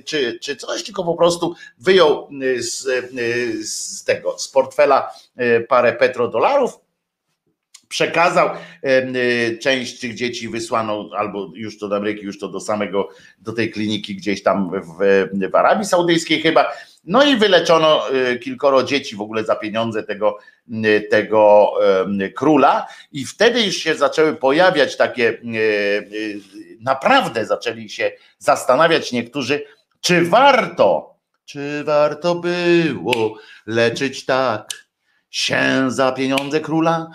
czy, 0.05 0.39
czy 0.43 0.57
coś, 0.57 0.83
tylko 0.83 1.05
po 1.05 1.15
prostu 1.15 1.55
wyjął 1.79 2.29
z, 2.59 2.87
z 3.69 4.05
tego, 4.05 4.39
z 4.39 4.49
portfela 4.49 5.11
parę 5.69 5.93
petrodolarów 5.93 6.79
przekazał 7.89 8.51
y, 8.85 9.59
część 9.63 10.01
tych 10.01 10.15
dzieci 10.15 10.49
wysłano 10.49 11.11
albo 11.17 11.51
już 11.55 11.79
to 11.79 11.89
do 11.89 11.97
Ameryki, 11.97 12.25
już 12.25 12.39
to 12.39 12.49
do 12.49 12.61
samego, 12.61 13.09
do 13.39 13.53
tej 13.53 13.71
kliniki 13.71 14.17
gdzieś 14.17 14.43
tam 14.43 14.71
w, 14.71 15.29
w 15.51 15.55
Arabii 15.55 15.85
Saudyjskiej 15.85 16.41
chyba. 16.41 16.73
No 17.05 17.25
i 17.25 17.37
wyleczono 17.37 18.15
y, 18.15 18.39
kilkoro 18.39 18.83
dzieci 18.83 19.17
w 19.17 19.21
ogóle 19.21 19.45
za 19.45 19.57
pieniądze 19.57 20.03
tego, 20.03 20.39
y, 20.85 21.09
tego 21.11 21.73
króla. 22.35 22.87
I 23.13 23.25
wtedy 23.25 23.63
już 23.63 23.77
się 23.77 23.95
zaczęły 23.95 24.35
pojawiać 24.37 24.97
takie, 24.97 25.41
naprawdę 26.81 27.47
zaczęli 27.47 27.89
się 27.89 28.13
zastanawiać 28.39 29.13
niektórzy, 29.13 29.63
czy 30.01 30.25
warto, 30.25 31.15
czy 31.45 31.85
warto 31.85 32.35
było 32.35 33.39
leczyć 33.67 34.25
tak 34.25 34.89
się 35.31 35.61
za 35.89 36.13
pieniądze 36.13 36.61
króla, 36.61 37.11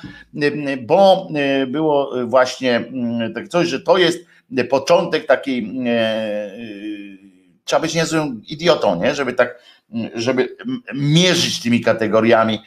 bo 0.82 1.30
było 1.68 2.12
właśnie 2.26 2.86
tak 3.36 3.48
coś, 3.48 3.68
że 3.68 3.80
to 3.80 3.98
jest 3.98 4.20
początek 4.70 5.26
takiej, 5.26 5.74
trzeba 7.64 7.82
być 7.82 7.94
niezłym 7.94 8.42
idiotą, 8.48 9.02
nie? 9.02 9.16
żeby 9.16 9.34
tak, 9.34 9.60
żeby 10.16 10.58
mierzyć 10.94 11.62
tymi 11.62 11.82
kategoriami 11.82 12.60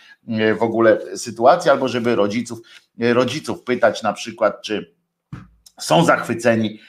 w 0.59 0.63
ogóle 0.63 1.17
sytuacji, 1.17 1.71
albo 1.71 1.89
żeby 1.89 2.15
rodziców, 2.15 2.59
rodziców 2.99 3.63
pytać 3.63 4.03
na 4.03 4.13
przykład, 4.13 4.63
czy 4.63 4.95
są 5.81 6.05
zachwyceni, 6.05 6.81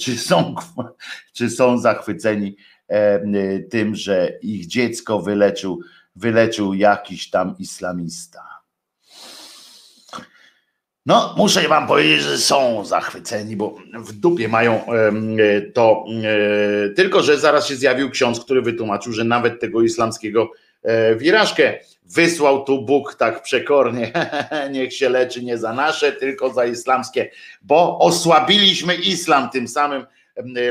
czy 0.00 0.18
są, 0.18 0.54
czy 1.36 1.50
są 1.50 1.78
zachwyceni 1.78 2.56
tym, 3.70 3.94
że 3.94 4.38
ich 4.42 4.66
dziecko 4.66 5.20
wyleczył 5.20 5.80
wyleczył 6.18 6.74
jakiś 6.74 7.30
tam 7.30 7.54
islamista. 7.58 8.57
No, 11.08 11.34
muszę 11.36 11.68
wam 11.68 11.86
powiedzieć, 11.86 12.20
że 12.20 12.38
są 12.38 12.84
zachwyceni, 12.84 13.56
bo 13.56 13.74
w 13.94 14.12
dupie 14.12 14.48
mają 14.48 14.80
to. 15.74 16.04
E, 16.24 16.88
tylko, 16.88 17.22
że 17.22 17.38
zaraz 17.38 17.68
się 17.68 17.76
zjawił 17.76 18.10
ksiądz, 18.10 18.40
który 18.40 18.62
wytłumaczył, 18.62 19.12
że 19.12 19.24
nawet 19.24 19.60
tego 19.60 19.82
islamskiego 19.82 20.50
e, 20.82 21.16
wirażkę 21.16 21.78
wysłał 22.06 22.64
tu 22.64 22.82
Bóg 22.82 23.14
tak 23.14 23.42
przekornie. 23.42 24.12
Niech 24.72 24.94
się 24.94 25.08
leczy 25.08 25.44
nie 25.44 25.58
za 25.58 25.72
nasze, 25.72 26.12
tylko 26.12 26.52
za 26.52 26.66
islamskie, 26.66 27.30
bo 27.62 27.98
osłabiliśmy 27.98 28.94
islam 28.94 29.50
tym 29.50 29.68
samym 29.68 30.06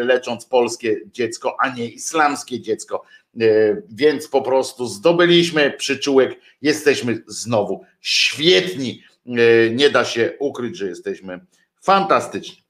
lecząc 0.01 0.45
polskie 0.45 0.97
dziecko, 1.05 1.57
a 1.59 1.69
nie 1.69 1.85
islamskie 1.85 2.61
dziecko. 2.61 3.03
E, 3.41 3.45
więc 3.89 4.27
po 4.27 4.41
prostu 4.41 4.85
zdobyliśmy 4.85 5.71
przyczółek, 5.71 6.39
jesteśmy 6.61 7.23
znowu 7.27 7.85
świetni. 8.01 9.03
E, 9.27 9.69
nie 9.69 9.89
da 9.89 10.05
się 10.05 10.33
ukryć, 10.39 10.77
że 10.77 10.87
jesteśmy 10.87 11.39
fantastyczni. 11.81 12.63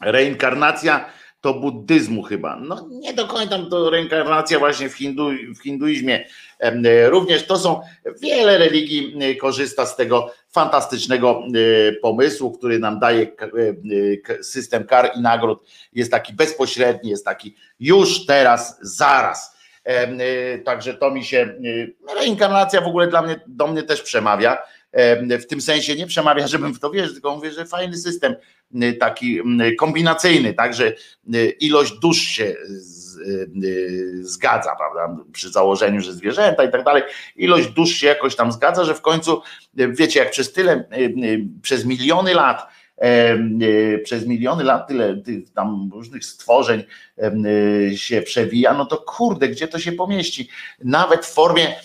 Reinkarnacja 0.00 1.10
to 1.40 1.54
buddyzmu 1.54 2.22
chyba. 2.22 2.56
No 2.56 2.88
nie 2.90 3.14
do 3.14 3.26
końca 3.26 3.58
to 3.70 3.90
reinkarnacja 3.90 4.58
właśnie 4.58 4.88
w, 4.88 4.94
hindu, 4.94 5.30
w 5.58 5.62
hinduizmie. 5.62 6.26
E, 6.58 7.10
również 7.10 7.46
to 7.46 7.58
są 7.58 7.80
wiele 8.22 8.58
religii 8.58 9.36
korzysta 9.40 9.86
z 9.86 9.96
tego 9.96 10.32
fantastycznego 10.50 11.42
pomysłu, 12.02 12.52
który 12.52 12.78
nam 12.78 12.98
daje 12.98 13.32
system 14.42 14.84
kar 14.84 15.10
i 15.16 15.20
nagród. 15.20 15.68
Jest 15.92 16.10
taki 16.10 16.32
bezpośredni, 16.32 17.10
jest 17.10 17.24
taki 17.24 17.56
już 17.78 18.26
teraz, 18.26 18.78
zaraz 18.82 19.54
Y, 19.88 20.62
także 20.64 20.94
to 20.94 21.10
mi 21.10 21.24
się, 21.24 21.54
y, 21.64 21.94
reinkarnacja 22.14 22.80
w 22.80 22.86
ogóle 22.86 23.06
dla 23.06 23.22
mnie, 23.22 23.40
do 23.46 23.66
mnie 23.66 23.82
też 23.82 24.02
przemawia. 24.02 24.58
W 25.40 25.46
tym 25.46 25.60
sensie 25.60 25.94
nie 25.94 26.06
przemawia, 26.06 26.46
żebym 26.46 26.74
w 26.74 26.80
to 26.80 26.90
wierzył, 26.90 27.12
tylko 27.12 27.36
mówię, 27.36 27.52
że 27.52 27.66
fajny 27.66 27.96
system 27.96 28.34
y, 28.82 28.92
taki 28.92 29.40
kombinacyjny, 29.78 30.54
także 30.54 30.92
ilość 31.60 31.92
dusz 31.98 32.22
się 32.22 32.54
zgadza, 34.20 34.76
prawda, 34.76 35.24
przy 35.32 35.50
założeniu, 35.50 36.00
że 36.00 36.12
zwierzęta 36.12 36.64
i 36.64 36.70
tak 36.70 36.84
dalej, 36.84 37.02
ilość 37.36 37.68
dusz 37.68 37.90
się 37.90 38.06
jakoś 38.06 38.36
tam 38.36 38.52
zgadza, 38.52 38.84
że 38.84 38.94
w 38.94 39.00
końcu, 39.00 39.42
wiecie, 39.74 40.20
jak 40.20 40.30
przez 40.30 40.52
tyle, 40.52 40.84
przez 41.62 41.84
miliony 41.84 42.34
lat 42.34 42.68
E, 42.98 43.38
przez 43.98 44.26
miliony 44.26 44.64
lat 44.64 44.88
tyle 44.88 45.16
tych 45.16 45.52
tam 45.52 45.90
różnych 45.92 46.24
stworzeń 46.24 46.84
e, 47.18 47.96
się 47.96 48.22
przewija, 48.22 48.74
no 48.74 48.86
to 48.86 48.96
kurde, 48.96 49.48
gdzie 49.48 49.68
to 49.68 49.78
się 49.78 49.92
pomieści? 49.92 50.48
Nawet 50.84 51.26
w 51.26 51.34
formie, 51.34 51.68
e, 51.68 51.82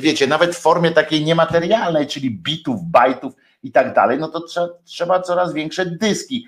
wiecie, 0.00 0.26
nawet 0.26 0.56
w 0.56 0.60
formie 0.60 0.90
takiej 0.90 1.24
niematerialnej, 1.24 2.06
czyli 2.06 2.30
bitów, 2.30 2.80
bajtów 2.82 3.32
i 3.62 3.72
tak 3.72 3.94
dalej, 3.94 4.18
no 4.18 4.28
to 4.28 4.44
trzeba, 4.84 5.22
coraz 5.22 5.52
większe 5.52 5.86
dyski 5.86 6.46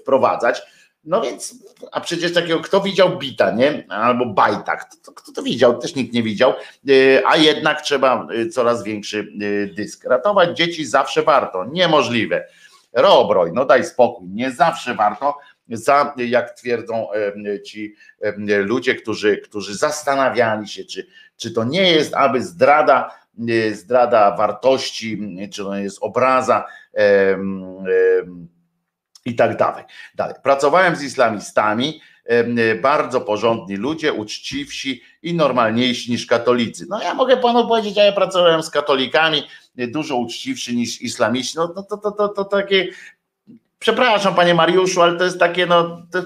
wprowadzać. 0.00 0.62
No 1.04 1.20
więc, 1.20 1.54
a 1.92 2.00
przecież 2.00 2.34
takiego, 2.34 2.60
kto 2.60 2.80
widział 2.80 3.18
bita, 3.18 3.50
nie? 3.50 3.84
Albo 3.88 4.26
bajtak, 4.26 4.90
to, 5.04 5.12
kto 5.12 5.32
to 5.32 5.42
widział? 5.42 5.78
Też 5.78 5.94
nikt 5.94 6.14
nie 6.14 6.22
widział, 6.22 6.54
a 7.26 7.36
jednak 7.36 7.82
trzeba 7.82 8.28
coraz 8.52 8.84
większy 8.84 9.32
dysk. 9.76 10.04
Ratować 10.04 10.56
dzieci 10.56 10.86
zawsze 10.86 11.22
warto, 11.22 11.64
niemożliwe. 11.64 12.46
Robroj, 12.92 13.50
no 13.54 13.64
daj 13.64 13.84
spokój, 13.84 14.28
nie 14.28 14.50
zawsze 14.50 14.94
warto, 14.94 15.38
za, 15.68 16.14
jak 16.16 16.50
twierdzą 16.50 17.08
ci 17.66 17.94
ludzie, 18.46 18.94
którzy, 18.94 19.36
którzy 19.36 19.74
zastanawiali 19.74 20.68
się, 20.68 20.84
czy, 20.84 21.06
czy 21.40 21.50
to 21.50 21.64
nie 21.64 21.92
jest 21.92 22.14
aby 22.14 22.42
zdrada, 22.42 23.14
zdrada 23.72 24.36
wartości, 24.36 25.18
czy 25.52 25.62
to 25.62 25.74
jest 25.74 25.98
obraza 26.00 26.64
i 29.24 29.34
tak 29.34 29.56
dalej. 29.56 29.84
dalej. 30.14 30.34
Pracowałem 30.42 30.96
z 30.96 31.02
islamistami, 31.02 32.00
bardzo 32.82 33.20
porządni 33.20 33.76
ludzie, 33.76 34.12
uczciwsi 34.12 35.02
i 35.22 35.34
normalniejsi 35.34 36.10
niż 36.10 36.26
katolicy. 36.26 36.86
No 36.88 37.02
ja 37.02 37.14
mogę 37.14 37.36
panu 37.36 37.68
powiedzieć, 37.68 37.96
ja 37.96 38.12
pracowałem 38.12 38.62
z 38.62 38.70
katolikami, 38.70 39.42
dużo 39.74 40.16
uczciwszy 40.16 40.74
niż 40.74 41.02
islamiści. 41.02 41.56
No 41.56 41.68
to, 41.68 41.82
to, 41.82 41.96
to, 41.96 42.10
to, 42.12 42.28
to 42.28 42.44
takie 42.44 42.88
przepraszam 43.78 44.34
panie 44.34 44.54
Mariuszu, 44.54 45.02
ale 45.02 45.18
to 45.18 45.24
jest 45.24 45.38
takie, 45.38 45.66
no 45.66 46.02
to 46.12 46.22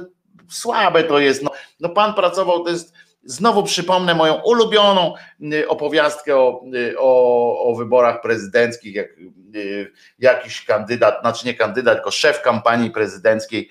słabe 0.49 1.05
to 1.05 1.19
jest. 1.19 1.43
No, 1.43 1.51
no 1.81 1.89
pan 1.89 2.15
pracował, 2.15 2.65
to 2.65 2.71
jest, 2.71 2.95
znowu 3.25 3.63
przypomnę 3.63 4.15
moją 4.15 4.35
ulubioną 4.35 5.15
y, 5.53 5.69
opowiastkę 5.69 6.37
o, 6.37 6.65
y, 6.75 6.95
o, 6.99 7.71
o 7.71 7.75
wyborach 7.75 8.21
prezydenckich, 8.23 8.95
jak 8.95 9.09
y, 9.55 9.93
jakiś 10.19 10.65
kandydat, 10.65 11.21
znaczy 11.21 11.47
nie 11.47 11.55
kandydat, 11.55 11.95
tylko 11.95 12.11
szef 12.11 12.43
kampanii 12.43 12.91
prezydenckiej 12.91 13.69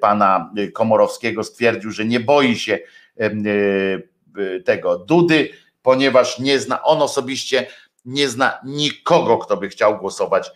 pana 0.00 0.52
Komorowskiego 0.74 1.44
stwierdził, 1.44 1.90
że 1.90 2.04
nie 2.04 2.20
boi 2.20 2.56
się 2.56 2.78
tego 4.64 4.98
Dudy, 4.98 5.50
ponieważ 5.82 6.38
nie 6.38 6.58
zna, 6.58 6.82
on 6.82 7.02
osobiście 7.02 7.66
nie 8.04 8.28
zna 8.28 8.60
nikogo, 8.64 9.38
kto 9.38 9.56
by 9.56 9.68
chciał 9.68 9.98
głosować 9.98 10.50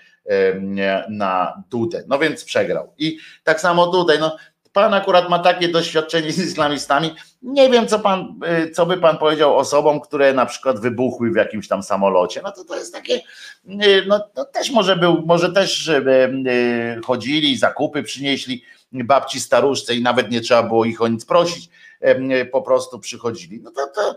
na 1.08 1.62
Dudę. 1.70 2.04
No 2.08 2.18
więc 2.18 2.44
przegrał. 2.44 2.94
I 2.98 3.18
tak 3.44 3.60
samo 3.60 3.86
tutaj, 3.86 4.18
no 4.20 4.36
pan 4.72 4.94
akurat 4.94 5.28
ma 5.28 5.38
takie 5.38 5.68
doświadczenie 5.68 6.32
z 6.32 6.38
islamistami. 6.38 7.14
Nie 7.42 7.70
wiem, 7.70 7.88
co 7.88 7.98
pan, 7.98 8.40
y, 8.66 8.70
co 8.70 8.86
by 8.86 8.96
pan 8.96 9.18
powiedział 9.18 9.56
osobom, 9.58 10.00
które 10.00 10.34
na 10.34 10.46
przykład 10.46 10.80
wybuchły 10.80 11.30
w 11.30 11.36
jakimś 11.36 11.68
tam 11.68 11.82
samolocie. 11.82 12.40
No 12.44 12.52
to 12.52 12.64
to 12.64 12.76
jest 12.76 12.94
takie, 12.94 13.14
y, 13.66 14.04
no 14.06 14.20
to 14.34 14.44
też 14.44 14.70
może 14.70 14.96
był, 14.96 15.22
może 15.26 15.52
też 15.52 15.88
y, 15.88 17.00
chodzili, 17.04 17.56
zakupy 17.56 18.02
przynieśli 18.02 18.62
babci 18.92 19.40
staruszce 19.40 19.94
i 19.94 20.02
nawet 20.02 20.30
nie 20.30 20.40
trzeba 20.40 20.62
było 20.62 20.84
ich 20.84 21.02
o 21.02 21.08
nic 21.08 21.24
prosić, 21.24 21.68
po 22.52 22.62
prostu 22.62 22.98
przychodzili. 22.98 23.60
No 23.62 23.70
to, 23.70 23.86
to, 23.94 24.16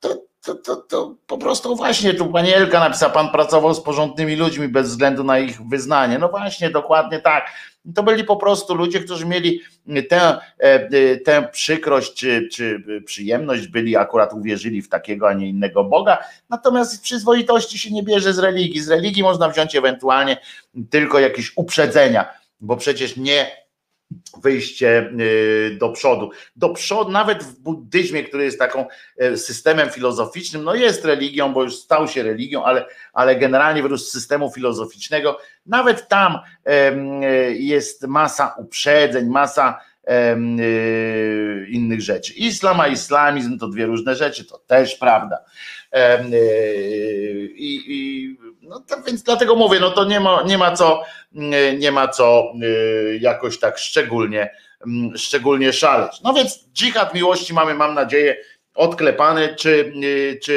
to 0.00 0.31
to, 0.44 0.54
to, 0.54 0.76
to 0.76 1.14
po 1.26 1.38
prostu 1.38 1.76
właśnie 1.76 2.14
tu 2.14 2.26
pani 2.26 2.52
Elka 2.52 2.80
napisała, 2.80 3.12
pan 3.12 3.30
pracował 3.30 3.74
z 3.74 3.80
porządnymi 3.80 4.36
ludźmi 4.36 4.68
bez 4.68 4.88
względu 4.88 5.24
na 5.24 5.38
ich 5.38 5.68
wyznanie. 5.68 6.18
No 6.18 6.28
właśnie, 6.28 6.70
dokładnie 6.70 7.18
tak. 7.20 7.50
To 7.94 8.02
byli 8.02 8.24
po 8.24 8.36
prostu 8.36 8.74
ludzie, 8.74 9.00
którzy 9.00 9.26
mieli 9.26 9.60
tę, 10.08 10.38
e, 10.58 11.16
tę 11.16 11.48
przykrość 11.52 12.14
czy, 12.14 12.48
czy 12.52 12.84
przyjemność, 13.04 13.66
byli 13.66 13.96
akurat 13.96 14.32
uwierzyli 14.32 14.82
w 14.82 14.88
takiego, 14.88 15.28
a 15.28 15.32
nie 15.32 15.48
innego 15.48 15.84
Boga. 15.84 16.18
Natomiast 16.48 17.02
przyzwoitości 17.02 17.78
się 17.78 17.90
nie 17.90 18.02
bierze 18.02 18.32
z 18.32 18.38
religii. 18.38 18.80
Z 18.80 18.88
religii 18.88 19.22
można 19.22 19.48
wziąć 19.48 19.76
ewentualnie 19.76 20.36
tylko 20.90 21.18
jakieś 21.18 21.52
uprzedzenia, 21.56 22.28
bo 22.60 22.76
przecież 22.76 23.16
nie 23.16 23.61
wyjście 24.42 25.10
y, 25.20 25.76
do 25.80 25.88
przodu. 25.88 26.30
Do 26.56 26.68
przodu, 26.68 27.10
nawet 27.10 27.44
w 27.44 27.60
buddyzmie, 27.60 28.24
który 28.24 28.44
jest 28.44 28.58
taką 28.58 28.86
e, 29.18 29.36
systemem 29.36 29.90
filozoficznym, 29.90 30.64
no 30.64 30.74
jest 30.74 31.04
religią, 31.04 31.52
bo 31.52 31.62
już 31.62 31.76
stał 31.76 32.08
się 32.08 32.22
religią, 32.22 32.64
ale, 32.64 32.86
ale 33.12 33.36
generalnie 33.36 33.82
według 33.82 34.00
systemu 34.00 34.50
filozoficznego, 34.50 35.38
nawet 35.66 36.08
tam 36.08 36.38
e, 36.66 36.92
jest 37.52 38.06
masa 38.06 38.54
uprzedzeń, 38.58 39.26
masa 39.26 39.80
e, 40.06 40.36
innych 41.68 42.00
rzeczy. 42.00 42.32
Islam 42.32 42.80
a 42.80 42.88
islamizm 42.88 43.58
to 43.58 43.68
dwie 43.68 43.86
różne 43.86 44.16
rzeczy, 44.16 44.44
to 44.44 44.58
też 44.58 44.94
prawda. 44.94 45.38
I, 47.56 47.82
i 47.86 48.36
no 48.62 48.80
to, 48.80 49.02
więc 49.02 49.22
dlatego 49.22 49.56
mówię, 49.56 49.80
no 49.80 49.90
to 49.90 50.04
nie 50.04 50.20
ma, 50.20 50.42
nie 50.42 50.58
ma 50.58 50.72
co, 50.72 51.02
nie 51.78 51.92
ma 51.92 52.08
co 52.08 52.52
y, 52.62 53.18
jakoś 53.20 53.58
tak 53.58 53.78
szczególnie, 53.78 54.50
mm, 54.86 55.18
szczególnie 55.18 55.72
szaleć. 55.72 56.12
No 56.24 56.34
więc 56.34 56.64
dżihad 56.72 57.14
miłości 57.14 57.54
mamy, 57.54 57.74
mam 57.74 57.94
nadzieję, 57.94 58.36
odklepany, 58.74 59.54
czy, 59.58 59.92
y, 60.04 60.40
czy 60.42 60.52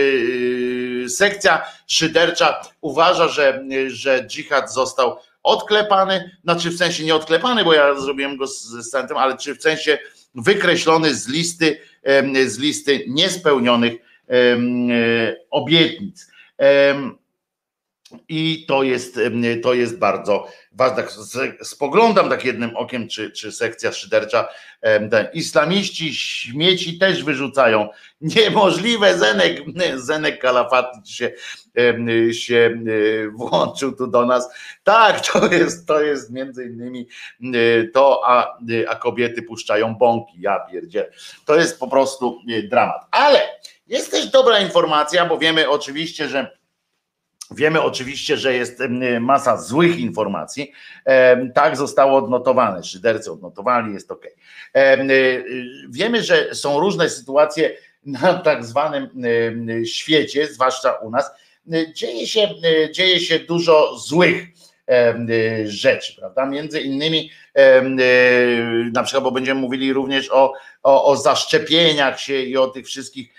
y, 1.06 1.10
sekcja 1.10 1.66
szydercza 1.88 2.62
uważa, 2.82 3.28
że, 3.28 3.64
że 3.88 4.26
dżihad 4.28 4.74
został 4.74 5.18
odklepany, 5.44 6.32
znaczy 6.44 6.70
w 6.70 6.78
sensie 6.78 7.04
nie 7.04 7.16
odklepany, 7.16 7.64
bo 7.64 7.74
ja 7.74 7.96
zrobiłem 7.96 8.38
go 8.38 8.48
z, 8.48 8.62
z 8.62 8.96
ale 9.16 9.38
czy 9.38 9.56
w 9.56 9.62
sensie 9.62 9.98
wykreślony 10.36 11.16
z 11.16 11.28
listy, 11.28 11.80
z 12.46 12.58
listy 12.60 13.06
niespełnionych 13.08 13.94
obietnic. 15.50 16.28
I 18.30 18.66
to 18.68 18.84
jest, 18.84 19.20
to 19.64 19.74
jest 19.74 20.00
bardzo 20.00 20.48
ważne. 20.72 21.04
Tak 21.04 21.12
spoglądam 21.64 22.30
tak 22.30 22.46
jednym 22.46 22.78
okiem, 22.78 23.08
czy, 23.08 23.32
czy 23.32 23.52
sekcja 23.52 23.92
szydercza. 23.92 24.48
Ten. 24.82 25.28
Islamiści 25.34 26.16
śmieci 26.16 26.98
też 26.98 27.24
wyrzucają. 27.24 27.90
Niemożliwe, 28.22 29.18
Zenek, 29.18 29.62
Zenek 29.96 30.42
Kalafaty 30.42 31.00
się, 31.12 31.32
się 32.32 32.80
włączył 33.34 33.96
tu 33.96 34.08
do 34.08 34.26
nas. 34.26 34.50
Tak, 34.84 35.28
to 35.28 35.48
jest, 35.48 35.88
to 35.88 36.02
jest 36.02 36.32
między 36.32 36.66
innymi 36.66 37.08
to, 37.94 38.22
a, 38.26 38.58
a 38.88 38.96
kobiety 38.96 39.42
puszczają 39.42 39.96
bąki. 39.96 40.42
Ja 40.42 40.60
pierdzie. 40.72 41.10
To 41.46 41.56
jest 41.56 41.80
po 41.80 41.88
prostu 41.88 42.42
dramat. 42.70 43.02
Ale 43.12 43.42
jest 43.88 44.12
też 44.12 44.28
dobra 44.28 44.60
informacja, 44.60 45.26
bo 45.26 45.38
wiemy 45.38 45.70
oczywiście, 45.70 46.28
że 46.28 46.58
Wiemy 47.52 47.82
oczywiście, 47.82 48.38
że 48.38 48.54
jest 48.54 48.80
masa 49.20 49.58
złych 49.58 50.00
informacji. 50.00 50.72
Tak 51.54 51.78
zostało 51.78 52.18
odnotowane. 52.18 52.84
Szydercy 52.84 53.32
odnotowali, 53.32 53.94
jest 53.94 54.12
ok. 54.12 54.26
Wiemy, 55.90 56.24
że 56.24 56.56
są 56.56 56.80
różne 56.80 57.10
sytuacje 57.10 57.78
na 58.06 58.34
tak 58.34 58.66
zwanym 58.66 59.10
świecie, 59.86 60.48
zwłaszcza 60.48 60.92
u 60.92 61.10
nas. 61.10 61.32
Dzieje 61.94 62.28
się, 62.28 62.50
dzieje 62.92 63.20
się 63.20 63.40
dużo 63.40 63.98
złych 63.98 64.48
rzeczy, 65.66 66.16
prawda? 66.16 66.46
Między 66.46 66.82
innymi, 66.82 67.32
na 68.94 69.04
przykład, 69.04 69.24
bo 69.24 69.32
będziemy 69.32 69.62
mówili 69.62 69.94
również 69.94 70.32
o, 70.32 70.54
o, 70.84 71.06
o 71.06 71.18
zaszczepieniach 71.18 72.20
się 72.20 72.42
i 72.42 72.58
o 72.58 72.68
tych 72.68 72.86
wszystkich 72.86 73.34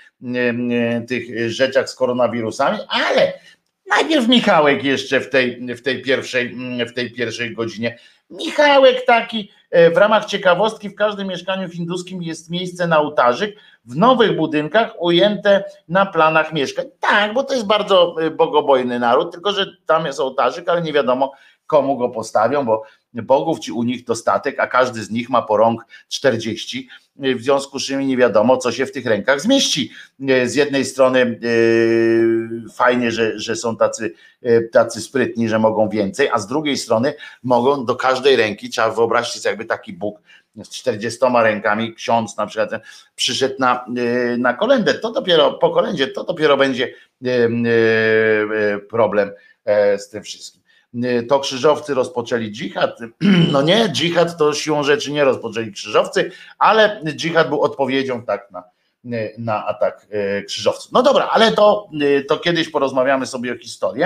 tych 1.09 1.51
rzeczach 1.51 1.91
z 1.91 1.95
koronawirusami, 1.95 2.79
ale 2.89 3.33
Najpierw 3.89 4.29
Michałek 4.29 4.85
jeszcze 4.85 5.21
w 5.21 5.31
tej, 5.31 5.75
w 5.77 5.83
tej, 5.83 6.03
pierwszej, 6.03 6.57
w 6.87 6.93
tej 6.93 7.13
pierwszej 7.13 7.55
godzinie. 7.55 7.99
Michałek 8.31 9.05
taki, 9.05 9.51
e, 9.71 9.91
w 9.91 9.97
ramach 9.97 10.25
ciekawostki, 10.25 10.89
w 10.89 10.95
każdym 10.95 11.29
mieszkaniu 11.29 11.69
hinduskim 11.69 12.23
jest 12.23 12.51
miejsce 12.51 12.87
na 12.87 13.01
ołtarzyk, 13.01 13.57
w 13.85 13.97
nowych 13.97 14.37
budynkach 14.37 15.03
ujęte 15.03 15.65
na 15.89 16.07
planach 16.07 16.53
mieszkań. 16.53 16.87
Tak, 17.01 17.35
bo 17.35 17.45
to 17.45 17.55
jest 17.55 17.67
bardzo 17.67 18.17
e, 18.21 18.31
bogobojny 18.31 18.99
naród, 18.99 19.33
tylko 19.33 19.53
że 19.53 19.67
tam 19.87 20.07
jest 20.07 20.21
ołtarzyk, 20.21 20.69
ale 20.69 20.83
nie 20.83 20.93
wiadomo 20.93 21.33
komu 21.67 21.97
go 21.97 22.09
postawią, 22.09 22.65
bo 22.65 22.83
bogów 23.13 23.59
ci 23.59 23.73
u 23.73 23.83
nich 23.83 24.05
dostatek, 24.05 24.61
a 24.61 24.67
każdy 24.67 25.03
z 25.03 25.11
nich 25.11 25.31
ma 25.31 25.43
po 25.43 25.57
rąk 25.57 25.87
40, 26.09 26.89
w 27.19 27.43
związku 27.43 27.79
z 27.79 27.87
czym 27.87 28.01
nie 28.01 28.17
wiadomo, 28.17 28.57
co 28.57 28.73
się 28.73 28.87
w 28.87 28.93
tych 28.93 29.07
rękach 29.07 29.41
zmieści. 29.41 29.91
Z 30.45 30.55
jednej 30.55 30.85
strony 30.85 31.39
yy, 31.43 32.71
fajnie, 32.75 33.11
że, 33.11 33.39
że 33.39 33.57
są 33.57 33.77
tacy, 33.77 34.15
tacy 34.73 35.01
sprytni, 35.01 35.49
że 35.49 35.59
mogą 35.59 35.89
więcej, 35.89 36.29
a 36.33 36.39
z 36.39 36.47
drugiej 36.47 36.77
strony 36.77 37.15
mogą 37.43 37.85
do 37.85 37.97
każdej 37.97 38.37
ręki, 38.37 38.71
trzeba 38.71 38.91
wyobrazić 38.91 39.43
sobie 39.43 39.51
jakby 39.51 39.65
taki 39.65 39.93
Bóg 39.93 40.21
z 40.65 40.71
40 40.71 41.21
rękami, 41.43 41.95
ksiądz 41.95 42.37
na 42.37 42.47
przykład 42.47 42.71
przyszedł 43.17 43.55
na, 43.59 43.85
na 44.39 44.55
kolendę, 44.55 44.95
to 44.95 45.13
dopiero 45.13 45.53
po 45.53 45.71
kolędzie, 45.71 46.09
to 46.09 46.25
dopiero 46.25 46.57
będzie 46.57 46.95
problem 48.89 49.31
z 49.99 50.09
tym 50.09 50.23
wszystkim. 50.23 50.66
Y, 50.95 51.23
to 51.23 51.41
krzyżowcy 51.41 51.95
rozpoczęli 51.95 52.53
dżihad. 52.53 52.99
No 53.53 53.63
nie, 53.63 53.89
dżihad 53.89 54.39
to 54.39 54.55
siłą 54.55 54.83
rzeczy 54.83 55.13
nie 55.13 55.25
rozpoczęli 55.25 55.73
krzyżowcy, 55.73 56.31
ale 56.59 57.01
dżihad 57.05 57.49
był 57.49 57.63
odpowiedzią 57.63 58.23
tak 58.23 58.51
na, 58.51 58.65
y, 59.05 59.35
na 59.39 59.67
atak 59.67 60.07
y, 60.41 60.45
krzyżowców. 60.45 60.93
No 60.93 61.03
dobra, 61.03 61.29
ale 61.33 61.53
to, 61.53 61.89
to 62.29 62.37
kiedyś 62.37 62.69
porozmawiamy 62.69 63.27
sobie 63.27 63.53
o 63.53 63.59
historii. 63.59 64.05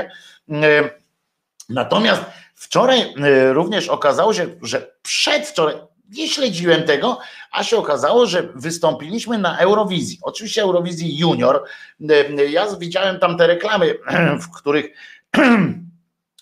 Natomiast 1.68 2.22
wczoraj 2.54 3.14
również 3.52 3.88
okazało 3.88 4.34
się, 4.34 4.46
że 4.62 4.92
przedwczoraj, 5.02 5.74
nie 6.10 6.28
śledziłem 6.28 6.82
tego, 6.82 7.18
a 7.52 7.64
się 7.64 7.76
okazało, 7.76 8.26
że 8.26 8.48
wystąpiliśmy 8.54 9.38
na 9.38 9.58
Eurowizji. 9.58 10.18
Oczywiście 10.22 10.62
Eurowizji 10.62 11.18
Junior. 11.18 11.64
Ja 12.50 12.66
widziałem 12.76 13.18
tam 13.18 13.38
te 13.38 13.46
reklamy, 13.46 13.98
w 14.42 14.50
których 14.56 14.86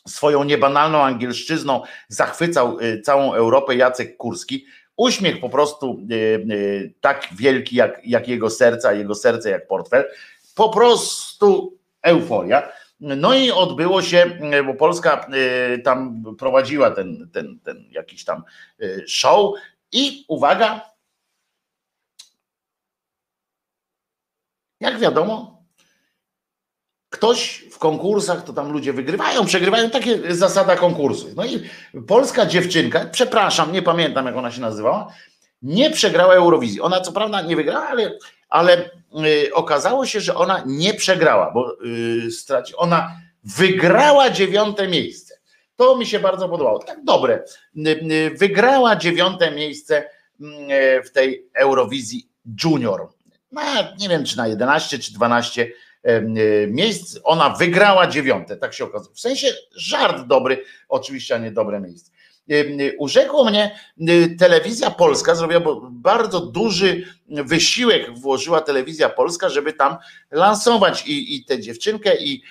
swoją 0.08 0.44
niebanalną 0.44 1.02
angielszczyzną 1.02 1.82
zachwycał 2.08 2.80
y, 2.80 3.00
całą 3.00 3.34
Europę 3.34 3.76
Jacek 3.76 4.16
Kurski. 4.16 4.66
Uśmiech 4.96 5.40
po 5.40 5.48
prostu 5.48 6.00
y, 6.10 6.14
y, 6.14 6.94
tak 7.00 7.28
wielki 7.36 7.76
jak, 7.76 8.00
jak 8.04 8.28
jego 8.28 8.50
serca, 8.50 8.92
jego 8.92 9.14
serce 9.14 9.50
jak 9.50 9.66
portfel. 9.66 10.04
Po 10.54 10.68
prostu 10.68 11.78
euforia. 12.02 12.68
No 13.00 13.34
i 13.34 13.50
odbyło 13.50 14.02
się, 14.02 14.38
bo 14.66 14.74
Polska 14.74 15.26
tam 15.84 16.24
prowadziła 16.38 16.90
ten, 16.90 17.30
ten, 17.32 17.60
ten 17.60 17.84
jakiś 17.90 18.24
tam 18.24 18.42
show 19.06 19.54
i 19.92 20.24
uwaga, 20.28 20.80
jak 24.80 24.98
wiadomo, 24.98 25.57
ktoś 27.18 27.64
w 27.70 27.78
konkursach, 27.78 28.44
to 28.44 28.52
tam 28.52 28.72
ludzie 28.72 28.92
wygrywają, 28.92 29.46
przegrywają, 29.46 29.90
takie 29.90 30.34
zasada 30.34 30.76
konkursu. 30.76 31.28
No 31.36 31.44
i 31.44 31.62
polska 32.06 32.46
dziewczynka, 32.46 33.04
przepraszam, 33.12 33.72
nie 33.72 33.82
pamiętam 33.82 34.26
jak 34.26 34.36
ona 34.36 34.50
się 34.50 34.60
nazywała, 34.60 35.12
nie 35.62 35.90
przegrała 35.90 36.34
Eurowizji. 36.34 36.80
Ona 36.80 37.00
co 37.00 37.12
prawda 37.12 37.42
nie 37.42 37.56
wygrała, 37.56 37.88
ale, 37.88 38.18
ale 38.48 38.90
y, 39.46 39.54
okazało 39.54 40.06
się, 40.06 40.20
że 40.20 40.34
ona 40.34 40.62
nie 40.66 40.94
przegrała, 40.94 41.50
bo 41.50 41.76
y, 42.26 42.30
straci, 42.30 42.76
ona 42.76 43.10
wygrała 43.44 44.30
dziewiąte 44.30 44.88
miejsce. 44.88 45.38
To 45.76 45.96
mi 45.96 46.06
się 46.06 46.20
bardzo 46.20 46.48
podobało. 46.48 46.78
Tak 46.78 47.04
dobre. 47.04 47.44
Y, 47.76 47.90
y 48.12 48.30
wygrała 48.30 48.96
dziewiąte 48.96 49.50
miejsce 49.50 50.10
mm, 50.40 51.02
w 51.04 51.10
tej 51.10 51.48
Eurowizji 51.54 52.28
Junior. 52.64 53.08
No, 53.52 53.62
nie 53.98 54.08
wiem, 54.08 54.24
czy 54.24 54.36
na 54.36 54.48
11 54.48 54.98
czy 54.98 55.12
12 55.12 55.62
E, 55.62 55.68
miejsc. 56.68 57.18
Ona 57.24 57.50
wygrała 57.50 58.06
dziewiąte, 58.06 58.56
tak 58.56 58.74
się 58.74 58.84
okazuje. 58.84 59.14
W 59.14 59.20
sensie 59.20 59.48
żart 59.76 60.26
dobry, 60.26 60.64
oczywiście, 60.88 61.34
a 61.34 61.38
nie 61.38 61.50
dobre 61.50 61.80
miejsce. 61.80 62.10
Urzekło 62.98 63.44
mnie 63.44 63.78
telewizja 64.38 64.90
polska, 64.90 65.34
zrobiła 65.34 65.60
bardzo 65.90 66.40
duży 66.40 67.04
wysiłek 67.28 68.18
włożyła 68.18 68.60
telewizja 68.60 69.08
polska, 69.08 69.48
żeby 69.48 69.72
tam 69.72 69.96
lansować 70.30 71.06
i, 71.06 71.36
i 71.36 71.44
tę 71.44 71.60
dziewczynkę, 71.60 72.16
i 72.16 72.42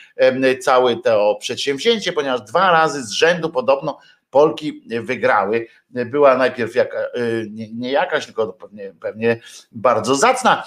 całe 0.62 0.96
to 0.96 1.38
przedsięwzięcie, 1.40 2.14
ponieważ 2.14 2.42
dwa 2.42 2.72
razy 2.72 3.04
z 3.04 3.12
rzędu 3.12 3.50
podobno 3.50 4.00
Polki 4.30 4.84
wygrały. 5.02 5.68
Była 5.90 6.38
najpierw 6.38 6.76
jaka, 6.76 6.98
y, 7.18 7.48
nie, 7.52 7.92
jakaś, 7.92 8.26
tylko 8.26 8.54
pewnie, 8.54 8.94
pewnie 9.00 9.40
bardzo 9.72 10.16
zacna 10.16 10.64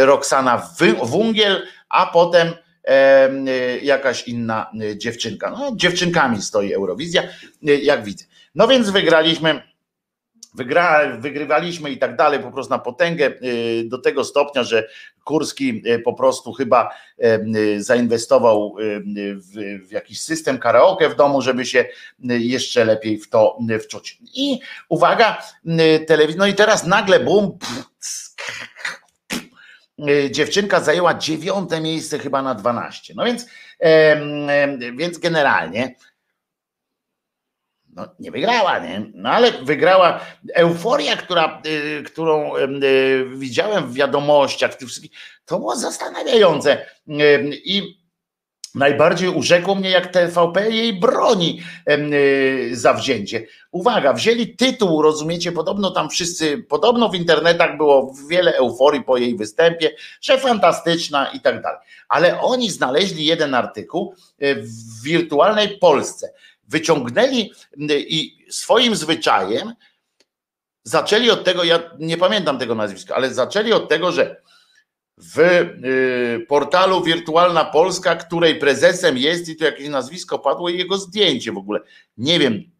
Roxana 0.00 0.70
Wungiel, 1.02 1.66
a 1.88 2.06
potem 2.06 2.48
jakaś 3.82 4.28
inna 4.28 4.70
dziewczynka. 4.96 5.50
No, 5.50 5.72
dziewczynkami 5.76 6.42
stoi 6.42 6.72
Eurowizja, 6.72 7.22
jak 7.62 8.04
widzę. 8.04 8.24
No 8.54 8.68
więc 8.68 8.90
wygraliśmy 8.90 9.73
wygra, 10.54 11.16
wygrywaliśmy 11.18 11.90
i 11.90 11.98
tak 11.98 12.16
dalej, 12.16 12.40
po 12.40 12.50
prostu 12.50 12.70
na 12.70 12.78
potęgę 12.78 13.26
y, 13.26 13.84
do 13.86 13.98
tego 13.98 14.24
stopnia, 14.24 14.64
że 14.64 14.88
Kurski 15.24 15.82
y, 15.86 15.98
po 15.98 16.12
prostu 16.14 16.52
chyba 16.52 16.90
y, 17.56 17.82
zainwestował 17.82 18.76
w, 19.36 19.86
w 19.88 19.92
jakiś 19.92 20.20
system 20.20 20.58
karaoke 20.58 21.08
w 21.08 21.16
domu, 21.16 21.42
żeby 21.42 21.66
się 21.66 21.84
jeszcze 22.28 22.84
lepiej 22.84 23.18
w 23.18 23.28
to 23.28 23.58
wczuć. 23.84 24.18
I 24.34 24.60
uwaga, 24.88 25.42
telewizja, 26.06 26.38
no 26.38 26.46
i 26.46 26.54
teraz 26.54 26.86
nagle 26.86 27.20
bum, 27.20 27.58
dziewczynka 30.30 30.80
zajęła 30.80 31.14
dziewiąte 31.14 31.80
miejsce 31.80 32.18
chyba 32.18 32.42
na 32.42 32.54
12. 32.54 33.14
No 33.16 33.24
więc, 33.24 33.46
więc 34.96 35.18
generalnie 35.18 35.94
no, 37.94 38.06
nie 38.18 38.30
wygrała, 38.30 38.78
nie? 38.78 39.10
No 39.14 39.30
ale 39.30 39.52
wygrała 39.52 40.20
euforia, 40.54 41.16
która, 41.16 41.62
y, 41.66 42.02
którą 42.02 42.56
y, 42.56 43.26
widziałem 43.36 43.86
w 43.86 43.94
wiadomościach, 43.94 44.76
to 45.44 45.58
było 45.58 45.76
zastanawiające. 45.76 46.86
Y, 47.08 47.60
I 47.64 48.04
najbardziej 48.74 49.28
urzekło 49.28 49.74
mnie, 49.74 49.90
jak 49.90 50.06
TVP 50.06 50.70
jej 50.70 51.00
broni 51.00 51.62
za 52.72 52.94
wzięcie. 52.94 53.46
Uwaga, 53.70 54.12
wzięli 54.12 54.56
tytuł, 54.56 55.02
rozumiecie, 55.02 55.52
podobno 55.52 55.90
tam 55.90 56.10
wszyscy, 56.10 56.58
podobno 56.58 57.08
w 57.08 57.14
internetach 57.14 57.76
było 57.76 58.14
wiele 58.28 58.54
euforii 58.56 59.02
po 59.02 59.16
jej 59.16 59.36
występie, 59.36 59.90
że 60.20 60.38
fantastyczna 60.38 61.26
i 61.32 61.40
tak 61.40 61.62
dalej. 61.62 61.78
Ale 62.08 62.40
oni 62.40 62.70
znaleźli 62.70 63.26
jeden 63.26 63.54
artykuł 63.54 64.14
w 64.40 65.02
wirtualnej 65.02 65.78
Polsce 65.78 66.32
wyciągnęli 66.68 67.50
i 68.08 68.46
swoim 68.50 68.96
zwyczajem 68.96 69.72
zaczęli 70.84 71.30
od 71.30 71.44
tego, 71.44 71.64
ja 71.64 71.90
nie 71.98 72.16
pamiętam 72.16 72.58
tego 72.58 72.74
nazwiska, 72.74 73.14
ale 73.14 73.34
zaczęli 73.34 73.72
od 73.72 73.88
tego, 73.88 74.12
że 74.12 74.42
w 75.18 75.38
y, 75.38 76.46
portalu 76.48 77.02
Wirtualna 77.04 77.64
Polska, 77.64 78.16
której 78.16 78.58
prezesem 78.58 79.18
jest 79.18 79.48
i 79.48 79.56
tu 79.56 79.64
jakieś 79.64 79.88
nazwisko 79.88 80.38
padło 80.38 80.68
i 80.68 80.78
jego 80.78 80.98
zdjęcie 80.98 81.52
w 81.52 81.58
ogóle. 81.58 81.80
Nie 82.16 82.38
wiem, 82.38 82.70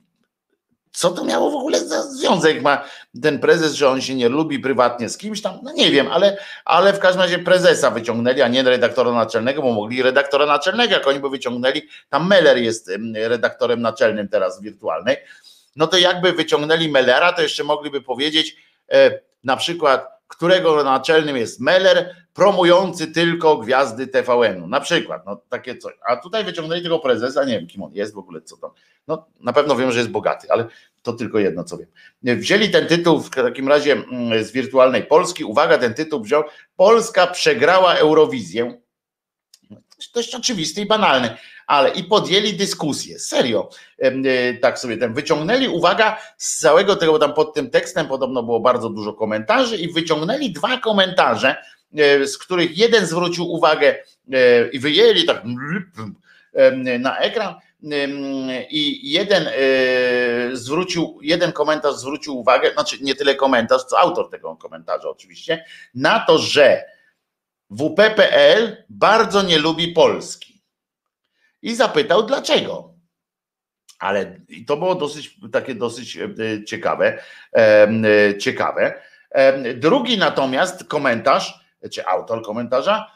co 0.95 1.11
to 1.11 1.25
miało 1.25 1.51
w 1.51 1.55
ogóle 1.55 1.81
za 1.81 2.03
związek 2.03 2.63
ma 2.63 2.85
ten 3.23 3.39
prezes, 3.39 3.73
że 3.73 3.89
on 3.89 4.01
się 4.01 4.15
nie 4.15 4.29
lubi 4.29 4.59
prywatnie 4.59 5.09
z 5.09 5.19
kimś 5.19 5.43
tam, 5.43 5.59
no 5.63 5.73
nie 5.73 5.91
wiem, 5.91 6.09
ale, 6.11 6.37
ale 6.65 6.93
w 6.93 6.99
każdym 6.99 7.23
razie 7.23 7.39
prezesa 7.39 7.91
wyciągnęli, 7.91 8.43
a 8.43 8.49
nie 8.49 8.63
redaktora 8.63 9.13
naczelnego, 9.13 9.63
bo 9.63 9.73
mogli 9.73 10.03
redaktora 10.03 10.47
naczelnego, 10.47 10.95
jak 10.95 11.07
oni 11.07 11.21
by 11.21 11.31
wyciągnęli, 11.31 11.83
tam 12.11 12.29
Meller 12.29 12.59
jest 12.59 12.91
redaktorem 13.15 13.83
naczelnym 13.83 14.29
teraz 14.29 14.63
wirtualnej, 14.63 15.17
no 15.77 15.87
to 15.87 15.99
jakby 15.99 16.33
wyciągnęli 16.33 16.89
Mellera, 16.89 17.33
to 17.33 17.43
jeszcze 17.43 17.65
mogliby 17.65 18.01
powiedzieć 18.01 18.57
e, 18.93 19.21
na 19.45 19.57
przykład, 19.57 20.09
którego 20.29 20.85
naczelnym 20.85 21.37
jest 21.37 21.61
Meller, 21.61 22.24
promujący 22.35 23.07
tylko 23.07 23.57
gwiazdy 23.57 24.07
TVN-u, 24.07 24.67
na 24.67 24.81
przykład, 24.81 25.27
no 25.27 25.41
takie 25.49 25.77
coś. 25.77 25.95
A 26.09 26.17
tutaj 26.17 26.45
wyciągnęli 26.45 26.83
tego 26.83 26.99
prezesa, 26.99 27.45
nie 27.45 27.59
wiem 27.59 27.67
kim 27.67 27.83
on 27.83 27.93
jest 27.93 28.15
w 28.15 28.19
ogóle, 28.19 28.41
co 28.41 28.57
tam. 28.57 28.71
No 29.09 29.27
na 29.41 29.53
pewno 29.53 29.77
wiem, 29.77 29.93
że 29.93 29.99
jest 29.99 30.11
bogaty, 30.11 30.47
ale 30.51 30.67
to 31.03 31.13
tylko 31.13 31.39
jedno, 31.39 31.65
co 31.65 31.79
wiem. 31.79 31.89
Wzięli 32.41 32.71
ten 32.71 32.87
tytuł 32.87 33.21
w 33.21 33.31
takim 33.31 33.69
razie 33.69 33.93
mm, 33.93 34.45
z 34.45 34.53
wirtualnej 34.53 35.05
Polski. 35.05 35.45
Uwaga, 35.45 35.79
ten 35.79 35.95
tytuł 35.95 36.23
wziął. 36.23 36.45
Polska 36.77 37.27
przegrała 37.27 37.95
Eurowizję. 37.95 38.81
Dość 40.15 40.35
oczywisty 40.35 40.81
i 40.81 40.87
banalny, 40.87 41.37
ale 41.67 41.91
i 41.91 42.05
podjęli 42.05 42.53
dyskusję. 42.53 43.19
Serio, 43.19 43.69
e, 43.99 44.55
tak 44.55 44.79
sobie 44.79 44.97
ten 44.97 45.15
wyciągnęli, 45.15 45.69
uwaga, 45.69 46.21
z 46.39 46.59
całego 46.59 46.97
tego, 46.97 47.13
bo 47.13 47.19
tam 47.19 47.35
pod 47.35 47.55
tym 47.55 47.71
tekstem 47.71 48.07
podobno 48.07 48.43
było 48.43 48.61
bardzo 48.61 48.91
dużo 48.91 49.13
komentarzy 49.13 49.77
i 49.77 49.93
wyciągnęli 49.93 50.53
dwa 50.53 50.79
komentarze, 50.79 51.57
z 52.25 52.39
których 52.39 52.79
jeden 52.79 53.07
zwrócił 53.07 53.53
uwagę 53.53 53.95
e, 54.33 54.69
i 54.69 54.79
wyjęli 54.79 55.25
tak 55.25 55.43
na 56.99 57.19
ekran 57.19 57.55
i 58.71 59.11
jeden 59.13 59.49
zwrócił, 60.53 61.19
jeden 61.23 61.53
komentarz 61.53 61.95
zwrócił 61.95 62.39
uwagę, 62.39 62.73
znaczy 62.73 62.97
nie 63.01 63.15
tyle 63.15 63.35
komentarz, 63.35 63.85
co 63.85 63.99
autor 63.99 64.31
tego 64.31 64.57
komentarza 64.57 65.09
oczywiście, 65.09 65.65
na 65.95 66.21
to, 66.21 66.39
że 66.39 66.85
WPPL 67.71 68.85
bardzo 68.89 69.43
nie 69.43 69.59
lubi 69.59 69.89
Polski. 69.89 70.63
I 71.63 71.75
zapytał 71.75 72.27
dlaczego. 72.27 72.95
Ale 73.99 74.41
to 74.67 74.77
było 74.77 74.95
dosyć 74.95 75.39
takie 75.53 75.75
dosyć 75.75 76.19
ciekawe. 76.67 77.23
ciekawe. 78.41 79.03
Drugi 79.75 80.19
natomiast 80.19 80.85
komentarz, 80.85 81.64
czy 81.93 82.07
autor 82.07 82.43
komentarza, 82.43 83.11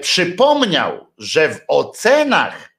przypomniał, 0.00 1.06
że 1.18 1.48
w 1.48 1.60
ocenach 1.68 2.70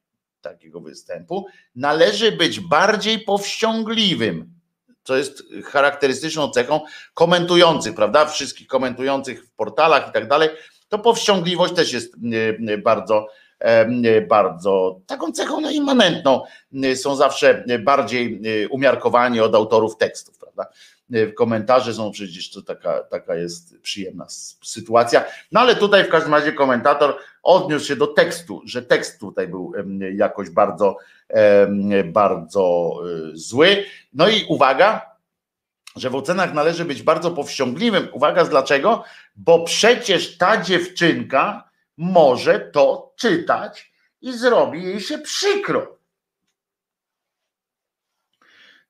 takiego 0.41 0.81
występu 0.81 1.45
należy 1.75 2.31
być 2.31 2.59
bardziej 2.59 3.19
powściągliwym, 3.19 4.55
co 5.03 5.17
jest 5.17 5.43
charakterystyczną 5.63 6.49
cechą 6.49 6.81
komentujących, 7.13 7.95
prawda? 7.95 8.25
Wszystkich 8.25 8.67
komentujących 8.67 9.45
w 9.45 9.51
portalach 9.51 10.09
i 10.09 10.11
tak 10.11 10.27
dalej. 10.27 10.49
To 10.89 10.99
powściągliwość 10.99 11.73
też 11.73 11.93
jest 11.93 12.15
bardzo, 12.83 13.27
bardzo 14.29 14.99
taką 15.07 15.31
cechą 15.31 15.61
no, 15.61 15.71
immanentną. 15.71 16.43
Są 16.95 17.15
zawsze 17.15 17.63
bardziej 17.79 18.41
umiarkowani 18.69 19.39
od 19.39 19.55
autorów 19.55 19.97
tekstów, 19.97 20.37
prawda? 20.37 20.65
E, 21.13 21.27
komentarze 21.27 21.93
są 21.93 22.11
przecież 22.11 22.51
to 22.51 22.61
taka, 22.61 23.03
taka 23.03 23.35
jest 23.35 23.79
przyjemna 23.81 24.25
sytuacja. 24.63 25.23
No 25.51 25.59
ale 25.59 25.75
tutaj 25.75 26.03
w 26.03 26.09
każdym 26.09 26.33
razie 26.33 26.53
komentator 26.53 27.17
odniósł 27.43 27.85
się 27.85 27.95
do 27.95 28.07
tekstu, 28.07 28.61
że 28.65 28.81
tekst 28.81 29.19
tutaj 29.19 29.47
był 29.47 29.73
jakoś 30.13 30.49
bardzo, 30.49 30.97
bardzo 32.05 32.93
e, 33.03 33.31
zły. 33.33 33.85
No 34.13 34.29
i 34.29 34.45
uwaga, 34.49 35.15
że 35.95 36.09
w 36.09 36.15
ocenach 36.15 36.53
należy 36.53 36.85
być 36.85 37.03
bardzo 37.03 37.31
powściągliwym. 37.31 38.07
Uwaga, 38.11 38.45
dlaczego? 38.45 39.03
Bo 39.35 39.63
przecież 39.63 40.37
ta 40.37 40.61
dziewczynka 40.61 41.69
może 41.97 42.59
to 42.59 43.13
czytać 43.15 43.91
i 44.21 44.33
zrobi 44.33 44.83
jej 44.83 45.01
się 45.01 45.17
przykro. 45.17 45.97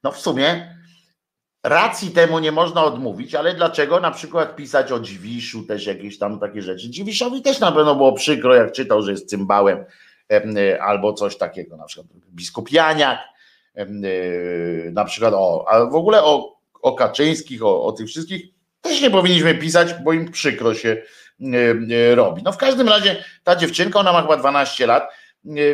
No 0.04 0.12
w 0.12 0.20
sumie 0.20 0.76
racji 1.66 2.12
temu 2.12 2.40
nie 2.40 2.52
można 2.52 2.84
odmówić, 2.84 3.36
ale 3.36 3.54
dlaczego 3.54 4.00
na 4.00 4.12
przykład 4.12 4.56
pisać 4.56 4.92
o 4.92 5.00
Dziwiszu 5.00 5.64
też 5.64 5.86
jakieś 5.86 6.18
tam 6.18 6.40
takie 6.40 6.62
rzeczy? 6.62 6.90
Dziwiszowi 6.90 7.42
też 7.42 7.60
na 7.60 7.72
pewno 7.72 7.96
było 7.96 8.14
przykro, 8.14 8.56
jak 8.56 8.72
czytał, 8.72 9.02
że 9.02 9.12
jest 9.12 9.30
cymbałem 9.30 9.86
albo 10.82 11.14
coś 11.14 11.38
takiego, 11.38 11.78
na 11.78 11.86
przykład 11.86 12.08
biskup 12.34 12.72
Janiak, 12.72 13.20
na 14.92 15.06
przykład 15.06 15.34
o, 15.34 15.66
a 15.70 15.86
w 15.86 15.96
ogóle 15.96 16.24
o, 16.24 16.58
o 16.82 16.94
Kaczyńskich, 16.94 17.64
o, 17.64 17.84
o 17.84 17.92
tych 17.92 18.08
wszystkich 18.08 18.46
też 18.82 19.02
nie 19.02 19.10
powinniśmy 19.10 19.56
pisać, 19.56 19.94
bo 19.94 20.14
im 20.14 20.32
przykro 20.32 20.74
się 20.74 20.98
robi. 22.16 22.44
No 22.44 22.52
w 22.52 22.58
każdym 22.58 22.90
razie 22.90 23.24
ta 23.44 23.56
dziewczynka, 23.56 24.00
ona 24.00 24.14
ma 24.14 24.22
chyba 24.22 24.38
12 24.38 24.88
lat, 24.88 25.10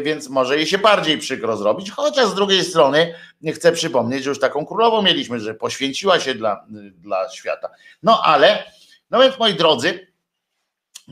więc 0.01 0.29
może 0.29 0.57
jej 0.57 0.67
się 0.67 0.77
bardziej 0.77 1.17
przykro 1.17 1.57
zrobić, 1.57 1.91
chociaż 1.91 2.27
z 2.27 2.35
drugiej 2.35 2.63
strony 2.63 3.13
chcę 3.53 3.71
przypomnieć, 3.71 4.23
że 4.23 4.29
już 4.29 4.39
taką 4.39 4.65
królową 4.65 5.01
mieliśmy, 5.01 5.39
że 5.39 5.53
poświęciła 5.53 6.19
się 6.19 6.35
dla, 6.35 6.65
dla 7.01 7.29
świata. 7.29 7.69
No 8.03 8.21
ale, 8.23 8.63
no 9.11 9.19
więc 9.19 9.39
moi 9.39 9.53
drodzy, 9.53 10.07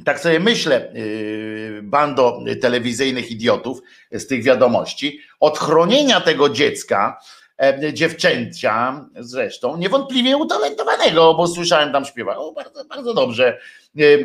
tak 0.05 0.19
sobie 0.19 0.39
myślę, 0.39 0.91
yy, 0.93 1.81
bando 1.83 2.39
telewizyjnych 2.61 3.31
idiotów 3.31 3.81
z 4.11 4.27
tych 4.27 4.43
wiadomości, 4.43 5.19
od 5.39 5.57
chronienia 5.57 6.21
tego 6.21 6.49
dziecka, 6.49 7.19
e, 7.61 7.93
dziewczęcia 7.93 9.05
zresztą, 9.15 9.77
niewątpliwie 9.77 10.37
utalentowanego, 10.37 11.33
bo 11.33 11.47
słyszałem 11.47 11.91
tam 11.91 12.05
śpiewa, 12.05 12.37
o, 12.37 12.51
bardzo, 12.51 12.85
bardzo 12.85 13.13
dobrze, 13.13 13.59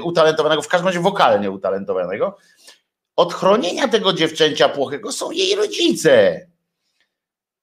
utalentowanego, 0.03 0.63
w 0.63 0.69
każdym 0.69 0.87
razie 0.87 1.01
wokalnie 1.01 1.51
utalentowanego, 1.51 2.37
od 3.17 3.35
chronienia 3.35 3.89
tego 3.89 4.13
dziewczęcia 4.13 4.69
płochego 4.69 5.13
są 5.13 5.31
jej 5.31 5.55
rodzice. 5.55 6.47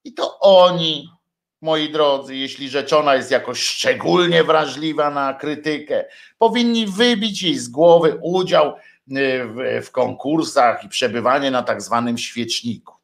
I 0.04 0.14
to 0.14 0.38
oni, 0.40 1.08
moi 1.60 1.92
drodzy, 1.92 2.36
jeśli 2.36 2.68
rzeczona 2.68 3.14
jest 3.14 3.30
jakoś 3.30 3.60
szczególnie 3.60 4.44
wrażliwa 4.44 5.10
na 5.10 5.34
krytykę, 5.34 6.04
powinni 6.38 6.86
wybić 6.86 7.42
jej 7.42 7.58
z 7.58 7.68
głowy 7.68 8.18
udział 8.22 8.68
y, 8.68 8.74
w, 9.46 9.86
w 9.86 9.90
konkursach 9.90 10.84
i 10.84 10.88
przebywanie 10.88 11.50
na 11.50 11.62
tak 11.62 11.82
zwanym 11.82 12.18
świeczniku. 12.18 12.94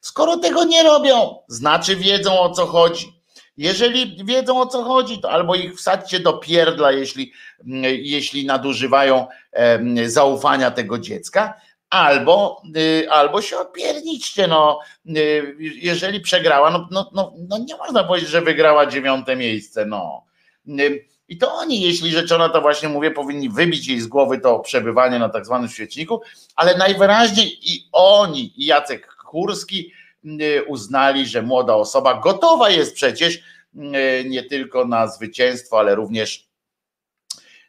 Skoro 0.00 0.36
tego 0.36 0.64
nie 0.64 0.82
robią, 0.82 1.36
znaczy 1.48 1.96
wiedzą 1.96 2.40
o 2.40 2.50
co 2.50 2.66
chodzi. 2.66 3.20
Jeżeli 3.56 4.24
wiedzą 4.24 4.60
o 4.60 4.66
co 4.66 4.84
chodzi, 4.84 5.20
to 5.20 5.30
albo 5.30 5.54
ich 5.54 5.76
wsadźcie 5.76 6.20
do 6.20 6.32
pierdla, 6.32 6.92
jeśli, 6.92 7.32
jeśli 8.02 8.46
nadużywają 8.46 9.26
zaufania 10.06 10.70
tego 10.70 10.98
dziecka, 10.98 11.60
albo, 11.90 12.62
y, 12.76 13.10
albo 13.10 13.42
się 13.42 13.58
odpierniczcie, 13.58 14.46
no, 14.46 14.78
y, 15.06 15.56
jeżeli 15.58 16.20
przegrała, 16.20 16.70
no, 16.70 16.88
no, 16.90 17.10
no, 17.14 17.32
no 17.48 17.58
nie 17.58 17.76
można 17.76 18.04
powiedzieć, 18.04 18.30
że 18.30 18.42
wygrała 18.42 18.86
dziewiąte 18.86 19.36
miejsce, 19.36 19.86
no. 19.86 20.24
Y, 20.68 21.04
I 21.28 21.38
to 21.38 21.54
oni, 21.54 21.80
jeśli 21.80 22.10
rzeczona, 22.10 22.48
to 22.48 22.60
właśnie 22.60 22.88
mówię, 22.88 23.10
powinni 23.10 23.50
wybić 23.50 23.88
jej 23.88 24.00
z 24.00 24.06
głowy 24.06 24.38
to 24.38 24.58
przebywanie 24.58 25.18
na 25.18 25.28
tak 25.28 25.46
zwanym 25.46 25.68
świeczniku, 25.68 26.20
ale 26.56 26.76
najwyraźniej 26.76 27.58
i 27.62 27.88
oni, 27.92 28.52
i 28.62 28.66
Jacek 28.66 29.14
Kurski 29.14 29.92
uznali, 30.66 31.26
że 31.26 31.42
młoda 31.42 31.74
osoba 31.74 32.14
gotowa 32.14 32.70
jest 32.70 32.94
przecież 32.94 33.40
nie 34.24 34.42
tylko 34.42 34.84
na 34.84 35.06
zwycięstwo, 35.06 35.78
ale 35.78 35.94
również 35.94 36.48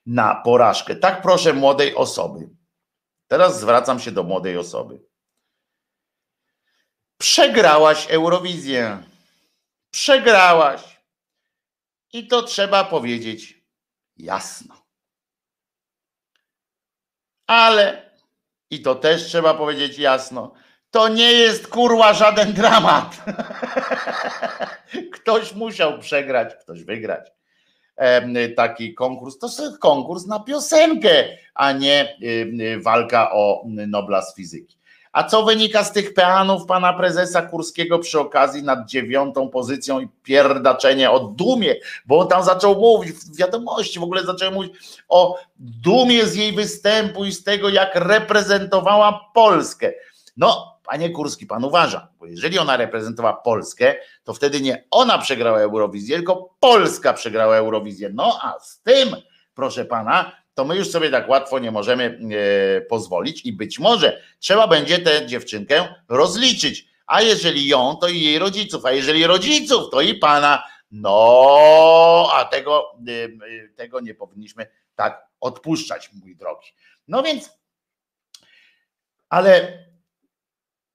na 0.06 0.36
porażkę. 0.36 0.96
Tak 0.96 1.22
proszę 1.22 1.54
młodej 1.54 1.96
osoby. 1.96 2.50
Teraz 3.32 3.60
zwracam 3.60 4.00
się 4.00 4.12
do 4.12 4.24
młodej 4.24 4.58
osoby. 4.58 5.00
Przegrałaś 7.18 8.08
Eurowizję. 8.10 9.04
Przegrałaś. 9.92 11.02
I 12.14 12.28
to 12.28 12.44
trzeba 12.44 12.84
powiedzieć 12.84 13.64
jasno. 14.18 14.86
Ale, 17.48 18.12
i 18.70 18.82
to 18.82 18.96
też 18.96 19.26
trzeba 19.26 19.54
powiedzieć 19.54 19.98
jasno, 19.98 20.54
to 20.90 21.08
nie 21.08 21.32
jest 21.32 21.68
kurwa 21.68 22.14
żaden 22.14 22.54
dramat. 22.54 23.18
ktoś 25.16 25.54
musiał 25.54 26.00
przegrać, 26.00 26.56
ktoś 26.56 26.84
wygrać 26.84 27.41
taki 28.56 28.94
konkurs. 28.94 29.38
To 29.38 29.48
jest 29.48 29.80
konkurs 29.80 30.26
na 30.26 30.40
piosenkę, 30.40 31.24
a 31.56 31.72
nie 31.72 32.18
walka 32.84 33.32
o 33.32 33.64
Nobla 33.66 34.22
z 34.22 34.36
fizyki. 34.36 34.78
A 35.12 35.24
co 35.24 35.44
wynika 35.44 35.84
z 35.84 35.94
tych 35.94 36.14
peanów 36.14 36.66
pana 36.66 36.94
prezesa 36.94 37.42
Kurskiego 37.42 38.00
przy 38.00 38.20
okazji 38.20 38.64
nad 38.64 38.90
dziewiątą 38.90 39.50
pozycją 39.50 40.00
i 40.00 40.08
pierdaczenie 40.24 41.12
o 41.12 41.20
dumie, 41.20 41.76
bo 42.06 42.20
on 42.20 42.28
tam 42.28 42.44
zaczął 42.44 42.76
mówić 42.76 43.12
w 43.12 43.38
wiadomości, 43.38 44.00
w 44.00 44.04
ogóle 44.04 44.24
zaczął 44.24 44.52
mówić 44.52 44.74
o 45.10 45.38
dumie 45.60 46.26
z 46.26 46.36
jej 46.36 46.52
występu 46.52 47.26
i 47.26 47.32
z 47.32 47.44
tego, 47.44 47.70
jak 47.70 47.96
reprezentowała 47.96 49.32
Polskę. 49.34 49.94
No, 50.38 50.71
panie 50.92 51.10
Kurski, 51.10 51.46
pan 51.46 51.64
uważa, 51.64 52.08
bo 52.20 52.26
jeżeli 52.26 52.60
ona 52.60 52.78
reprezentowała 52.78 53.34
Polskę, 53.34 53.96
to 54.24 54.34
wtedy 54.34 54.62
nie 54.62 54.84
ona 54.92 55.18
przegrała 55.18 55.60
Eurowizję, 55.60 56.16
tylko 56.16 56.56
Polska 56.60 57.14
przegrała 57.14 57.56
Eurowizję. 57.56 58.10
No 58.14 58.40
a 58.42 58.60
z 58.60 58.82
tym, 58.82 59.16
proszę 59.54 59.86
pana, 59.86 60.32
to 60.54 60.66
my 60.66 60.76
już 60.76 60.90
sobie 60.90 61.10
tak 61.10 61.30
łatwo 61.30 61.60
nie 61.60 61.72
możemy 61.72 62.20
e, 62.78 62.82
pozwolić 62.82 63.46
i 63.46 63.54
być 63.54 63.80
może 63.80 64.22
trzeba 64.40 64.68
będzie 64.68 65.00
tę 65.00 65.26
dziewczynkę 65.28 65.96
rozliczyć. 66.10 66.88
A 67.08 67.22
jeżeli 67.22 67.68
ją, 67.68 67.96
to 67.96 68.08
i 68.08 68.22
jej 68.22 68.40
rodziców, 68.40 68.86
a 68.86 68.92
jeżeli 68.92 69.28
rodziców, 69.28 69.90
to 69.92 70.02
i 70.02 70.14
pana. 70.14 70.64
No, 70.92 72.30
a 72.34 72.46
tego, 72.46 72.92
e, 73.08 73.12
e, 73.12 73.68
tego 73.76 74.00
nie 74.00 74.14
powinniśmy 74.14 74.68
tak 74.96 75.28
odpuszczać, 75.40 76.10
mój 76.14 76.36
drogi. 76.36 76.68
No 77.08 77.24
więc, 77.24 77.50
ale 79.30 79.78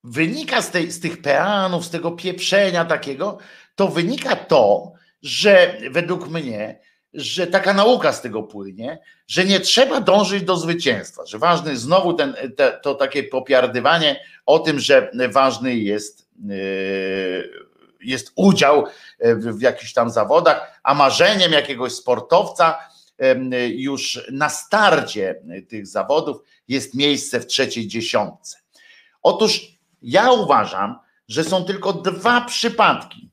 wynika 0.06 0.62
z, 0.62 0.70
tej, 0.70 0.92
z 0.92 1.00
tych 1.00 1.22
peanów, 1.22 1.84
z 1.84 1.90
tego 1.90 2.10
pieprzenia 2.10 2.84
takiego, 2.84 3.38
to 3.74 3.88
wynika 3.88 4.36
to, 4.36 4.92
że 5.22 5.78
według 5.90 6.28
mnie, 6.28 6.78
że 7.14 7.46
taka 7.46 7.74
nauka 7.74 8.12
z 8.12 8.22
tego 8.22 8.42
płynie, 8.42 8.98
że 9.26 9.44
nie 9.44 9.60
trzeba 9.60 10.00
dążyć 10.00 10.42
do 10.42 10.56
zwycięstwa, 10.56 11.26
że 11.26 11.38
ważny 11.38 11.76
znowu 11.76 12.14
ten, 12.14 12.36
te, 12.56 12.80
to 12.82 12.94
takie 12.94 13.22
popiardywanie 13.22 14.20
o 14.46 14.58
tym, 14.58 14.80
że 14.80 15.10
ważny 15.32 15.76
jest, 15.76 16.28
yy, 16.44 17.50
jest 18.00 18.32
udział 18.36 18.86
w, 19.20 19.62
jakichś 19.62 19.92
tam 19.92 20.10
zawodach, 20.10 20.80
a 20.82 20.94
marzeniem 20.94 21.52
jakiegoś 21.52 21.92
sportowca 21.92 22.78
już 23.68 24.26
na 24.32 24.48
starcie 24.48 25.42
tych 25.68 25.86
zawodów 25.86 26.36
jest 26.68 26.94
miejsce 26.94 27.40
w 27.40 27.46
trzeciej 27.46 27.88
dziesiątce. 27.88 28.58
Otóż 29.22 29.75
ja 30.06 30.32
uważam, 30.32 30.98
że 31.28 31.44
są 31.44 31.64
tylko 31.64 31.92
dwa 31.92 32.40
przypadki. 32.40 33.30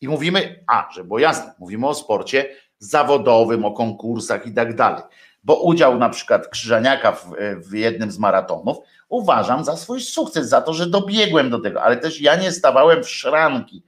I 0.00 0.08
mówimy, 0.08 0.64
a, 0.66 0.88
że 0.94 1.04
było 1.04 1.18
jasne, 1.18 1.54
mówimy 1.58 1.88
o 1.88 1.94
sporcie 1.94 2.56
zawodowym, 2.78 3.64
o 3.64 3.72
konkursach 3.72 4.46
i 4.46 4.54
tak 4.54 4.76
dalej. 4.76 5.02
Bo 5.42 5.62
udział 5.62 5.98
na 5.98 6.08
przykład 6.08 6.48
Krzyżaniaka 6.48 7.12
w, 7.12 7.32
w 7.56 7.74
jednym 7.74 8.10
z 8.10 8.18
maratonów 8.18 8.76
uważam 9.08 9.64
za 9.64 9.76
swój 9.76 10.00
sukces, 10.00 10.48
za 10.48 10.60
to, 10.60 10.74
że 10.74 10.86
dobiegłem 10.86 11.50
do 11.50 11.58
tego, 11.58 11.82
ale 11.82 11.96
też 11.96 12.20
ja 12.20 12.36
nie 12.36 12.52
stawałem 12.52 13.04
w 13.04 13.08
szranki. 13.08 13.82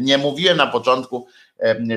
Nie 0.00 0.18
mówiłem 0.18 0.56
na 0.56 0.66
początku, 0.66 1.26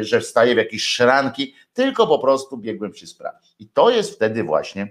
że 0.01 0.19
wstaję 0.19 0.55
w 0.55 0.57
jakieś 0.57 0.83
szranki, 0.83 1.55
tylko 1.73 2.07
po 2.07 2.19
prostu 2.19 2.57
biegłem 2.57 2.91
przy 2.91 3.07
sprawie. 3.07 3.37
I 3.59 3.67
to 3.67 3.89
jest 3.89 4.15
wtedy 4.15 4.43
właśnie 4.43 4.87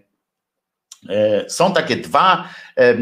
są 1.48 1.72
takie 1.72 1.96
dwa, 1.96 2.48
e, 2.76 2.80
e, 2.80 2.96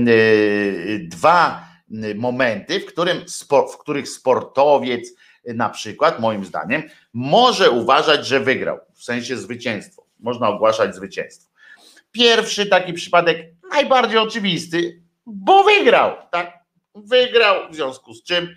dwa 0.99 1.67
momenty, 2.15 2.81
w, 2.81 2.87
którym, 2.87 3.25
w 3.73 3.79
których 3.79 4.09
sportowiec 4.09 5.13
na 5.45 5.69
przykład, 5.69 6.21
moim 6.21 6.45
zdaniem, 6.45 6.83
może 7.13 7.71
uważać, 7.71 8.27
że 8.27 8.41
wygrał, 8.41 8.79
w 8.95 9.05
sensie 9.05 9.37
zwycięstwo. 9.37 10.07
Można 10.21 10.49
ogłaszać 10.49 10.95
zwycięstwo. 10.95 11.53
Pierwszy 12.13 12.67
taki 12.67 12.93
przypadek, 12.93 13.39
najbardziej 13.71 14.19
oczywisty, 14.19 15.03
bo 15.27 15.65
wygrał, 15.65 16.17
tak? 16.31 16.59
Wygrał, 16.95 17.71
w 17.71 17.75
związku 17.75 18.15
z 18.15 18.23
czym 18.23 18.57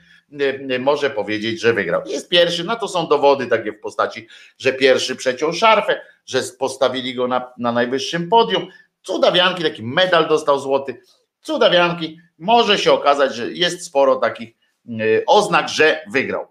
może 0.79 1.09
powiedzieć, 1.09 1.61
że 1.61 1.73
wygrał. 1.73 2.01
Jest 2.05 2.29
pierwszy, 2.29 2.63
no 2.63 2.75
to 2.75 2.87
są 2.87 3.07
dowody 3.07 3.47
takie 3.47 3.71
w 3.71 3.79
postaci, 3.79 4.27
że 4.57 4.73
pierwszy 4.73 5.15
przeciął 5.15 5.53
szarfę, 5.53 6.01
że 6.25 6.41
postawili 6.59 7.15
go 7.15 7.27
na, 7.27 7.53
na 7.57 7.71
najwyższym 7.71 8.29
podium, 8.29 8.67
Cudawianki, 9.09 9.63
taki 9.63 9.83
medal 9.83 10.27
dostał 10.27 10.59
złoty. 10.59 11.01
Cudawianki, 11.41 12.19
może 12.37 12.77
się 12.77 12.93
okazać, 12.93 13.35
że 13.35 13.51
jest 13.51 13.85
sporo 13.85 14.15
takich 14.15 14.49
y, 14.89 15.23
oznak, 15.27 15.69
że 15.69 16.01
wygrał. 16.11 16.47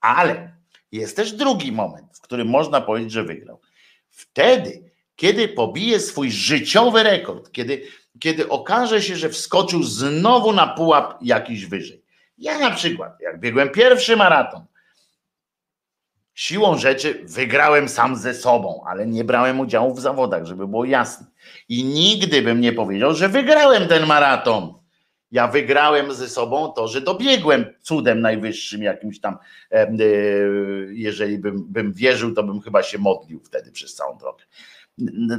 Ale 0.00 0.58
Jest 0.92 1.16
też 1.16 1.32
drugi 1.32 1.72
moment, 1.72 2.06
w 2.16 2.20
którym 2.20 2.48
można 2.48 2.80
powiedzieć, 2.80 3.12
że 3.12 3.24
wygrał. 3.24 3.60
Wtedy, 4.10 4.90
kiedy 5.16 5.48
pobije 5.48 6.00
swój 6.00 6.30
życiowy 6.30 7.02
rekord, 7.02 7.52
kiedy, 7.52 7.82
kiedy 8.20 8.48
okaże 8.48 9.02
się, 9.02 9.16
że 9.16 9.28
wskoczył 9.28 9.82
znowu 9.82 10.52
na 10.52 10.66
pułap 10.66 11.18
jakiś 11.22 11.66
wyżej. 11.66 12.02
Ja 12.38 12.58
na 12.58 12.70
przykład, 12.70 13.20
jak 13.20 13.40
biegłem 13.40 13.70
pierwszy 13.70 14.16
maraton, 14.16 14.64
siłą 16.34 16.78
rzeczy 16.78 17.20
wygrałem 17.24 17.88
sam 17.88 18.16
ze 18.16 18.34
sobą, 18.34 18.84
ale 18.86 19.06
nie 19.06 19.24
brałem 19.24 19.60
udziału 19.60 19.94
w 19.94 20.00
zawodach, 20.00 20.44
żeby 20.44 20.66
było 20.66 20.84
jasne. 20.84 21.26
I 21.68 21.84
nigdy 21.84 22.42
bym 22.42 22.60
nie 22.60 22.72
powiedział, 22.72 23.14
że 23.14 23.28
wygrałem 23.28 23.88
ten 23.88 24.06
maraton. 24.06 24.74
Ja 25.32 25.48
wygrałem 25.48 26.12
ze 26.12 26.28
sobą 26.28 26.72
to, 26.72 26.88
że 26.88 27.00
dobiegłem 27.00 27.64
cudem 27.82 28.20
najwyższym 28.20 28.82
jakimś 28.82 29.20
tam. 29.20 29.36
E, 29.70 29.92
jeżeli 30.92 31.38
bym, 31.38 31.64
bym 31.64 31.92
wierzył, 31.92 32.34
to 32.34 32.42
bym 32.42 32.60
chyba 32.60 32.82
się 32.82 32.98
modlił 32.98 33.40
wtedy 33.44 33.72
przez 33.72 33.94
całą 33.94 34.18
drogę. 34.18 34.44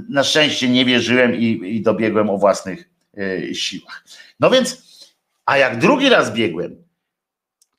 Na 0.10 0.24
szczęście 0.24 0.70
nie 0.70 0.86
wierzyłem 0.86 1.36
i, 1.36 1.76
i 1.76 1.82
dobiegłem 1.82 2.30
o 2.30 2.38
własnych 2.38 2.90
e, 3.18 3.54
siłach. 3.54 4.06
No 4.40 4.50
więc, 4.50 4.90
a 5.46 5.58
jak 5.58 5.80
drugi 5.80 6.10
raz 6.10 6.34
biegłem, 6.34 6.84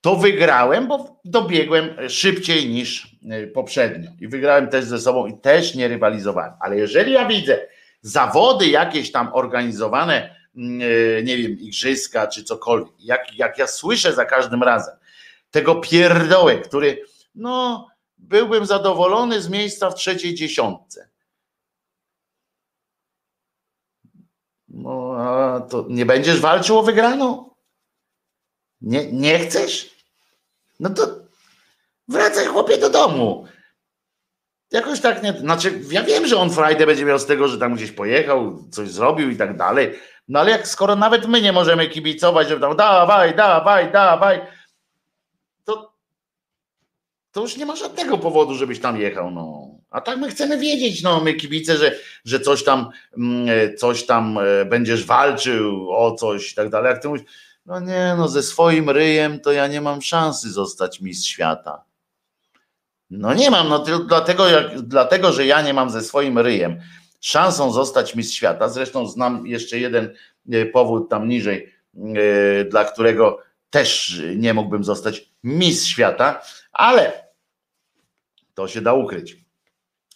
to 0.01 0.17
wygrałem, 0.17 0.89
bo 0.89 1.21
dobiegłem 1.25 2.09
szybciej 2.09 2.71
niż 2.71 3.17
e, 3.31 3.47
poprzednio. 3.47 4.11
I 4.21 4.29
wygrałem 4.29 4.69
też 4.69 4.85
ze 4.85 4.99
sobą 4.99 5.27
i 5.27 5.39
też 5.39 5.75
nie 5.75 5.89
rywalizowałem. 5.89 6.53
Ale 6.61 6.77
jeżeli 6.77 7.13
ja 7.13 7.29
widzę 7.29 7.67
zawody 8.03 8.69
jakieś 8.69 9.13
tam 9.13 9.31
organizowane, 9.35 10.37
mm, 10.57 10.81
e, 11.19 11.23
nie 11.23 11.37
wiem, 11.37 11.53
igrzyska 11.53 12.27
czy 12.27 12.45
cokolwiek, 12.45 12.95
jak, 12.99 13.39
jak 13.39 13.59
ja 13.59 13.67
słyszę 13.67 14.13
za 14.13 14.25
każdym 14.25 14.63
razem 14.63 14.97
tego 15.51 15.75
pierdołę, 15.75 16.59
który, 16.59 17.05
no, 17.35 17.89
byłbym 18.19 18.67
zadowolony 18.67 19.43
z 19.43 19.49
miejsca 19.49 19.91
w 19.91 19.95
trzeciej 19.95 20.35
dziesiątce. 20.35 21.09
No, 24.69 25.17
a 25.19 25.61
to 25.61 25.87
nie 25.89 26.07
będziesz 26.07 26.41
walczył 26.41 26.79
o 26.79 26.83
wygraną? 26.83 27.51
Nie, 28.81 29.13
nie 29.13 29.39
chcesz? 29.39 29.97
No 30.81 30.91
to 30.91 31.07
wracaj 32.09 32.47
chłopie 32.47 32.79
do 32.79 32.91
domu. 32.91 33.47
Jakoś 34.71 35.01
tak 35.01 35.23
nie. 35.23 35.33
Znaczy, 35.33 35.81
ja 35.91 36.03
wiem, 36.03 36.27
że 36.27 36.37
on 36.37 36.51
Friday 36.51 36.87
będzie 36.87 37.05
miał 37.05 37.19
z 37.19 37.27
tego, 37.27 37.49
że 37.49 37.59
tam 37.59 37.75
gdzieś 37.75 37.93
pojechał, 37.93 38.65
coś 38.71 38.91
zrobił 38.91 39.31
i 39.31 39.37
tak 39.37 39.57
dalej. 39.57 39.95
No 40.29 40.41
ale 40.41 40.51
jak 40.51 40.69
skoro 40.69 40.97
nawet 40.97 41.29
my 41.29 41.43
nie 41.43 41.53
możemy 41.53 41.89
kibicować, 41.89 42.49
żeby 42.49 42.61
tam 42.61 42.77
dawaj, 42.77 43.35
dawaj, 43.35 43.93
dawaj, 43.93 44.41
to, 45.65 45.93
to 47.33 47.41
już 47.41 47.57
nie 47.57 47.67
ma 47.67 47.77
żadnego 47.77 48.19
powodu, 48.19 48.55
żebyś 48.55 48.81
tam 48.81 49.01
jechał. 49.01 49.31
No. 49.31 49.71
A 49.91 50.01
tak 50.01 50.19
my 50.19 50.29
chcemy 50.31 50.59
wiedzieć, 50.59 51.03
no 51.03 51.21
my 51.21 51.35
kibice, 51.35 51.77
że, 51.77 51.97
że 52.25 52.41
coś 52.41 52.65
tam, 52.65 52.91
mm, 53.17 53.77
coś 53.77 54.07
tam 54.07 54.39
e, 54.39 54.65
będziesz 54.65 55.05
walczył 55.05 55.91
o 55.91 56.15
coś 56.15 56.53
i 56.53 56.55
tak 56.55 56.69
dalej. 56.69 56.91
Jak 56.91 57.03
ty 57.03 57.09
mówisz, 57.09 57.25
no 57.67 57.81
nie, 57.81 58.15
no 58.19 58.29
ze 58.29 58.43
swoim 58.43 58.91
ryjem 58.91 59.41
to 59.41 59.53
ja 59.53 59.67
nie 59.67 59.81
mam 59.81 60.03
szansy 60.03 60.53
zostać 60.53 61.01
mistrz 61.01 61.31
świata. 61.31 61.90
No 63.11 63.35
nie 63.35 63.51
mam, 63.51 63.69
no 63.69 63.79
tylko 63.79 64.05
dlatego, 64.05 64.49
jak, 64.49 64.81
dlatego, 64.81 65.33
że 65.33 65.47
ja 65.47 65.63
nie 65.63 65.75
mam 65.75 65.91
ze 65.91 66.03
swoim 66.03 66.39
ryjem 66.39 66.81
szansą 67.21 67.73
zostać 67.73 68.15
mistrz 68.15 68.37
świata. 68.37 68.69
Zresztą 68.69 69.07
znam 69.07 69.47
jeszcze 69.47 69.79
jeden 69.79 70.15
e, 70.53 70.67
powód 70.67 71.11
tam 71.11 71.29
niżej, 71.29 71.75
e, 71.95 72.65
dla 72.65 72.85
którego 72.85 73.39
też 73.71 74.21
nie 74.37 74.55
mógłbym 74.55 74.85
zostać 74.85 75.31
mistrz 75.45 75.91
świata, 75.91 76.43
ale 76.73 77.25
to 78.55 78.69
się 78.69 78.81
da 78.81 78.93
ukryć. 78.93 79.37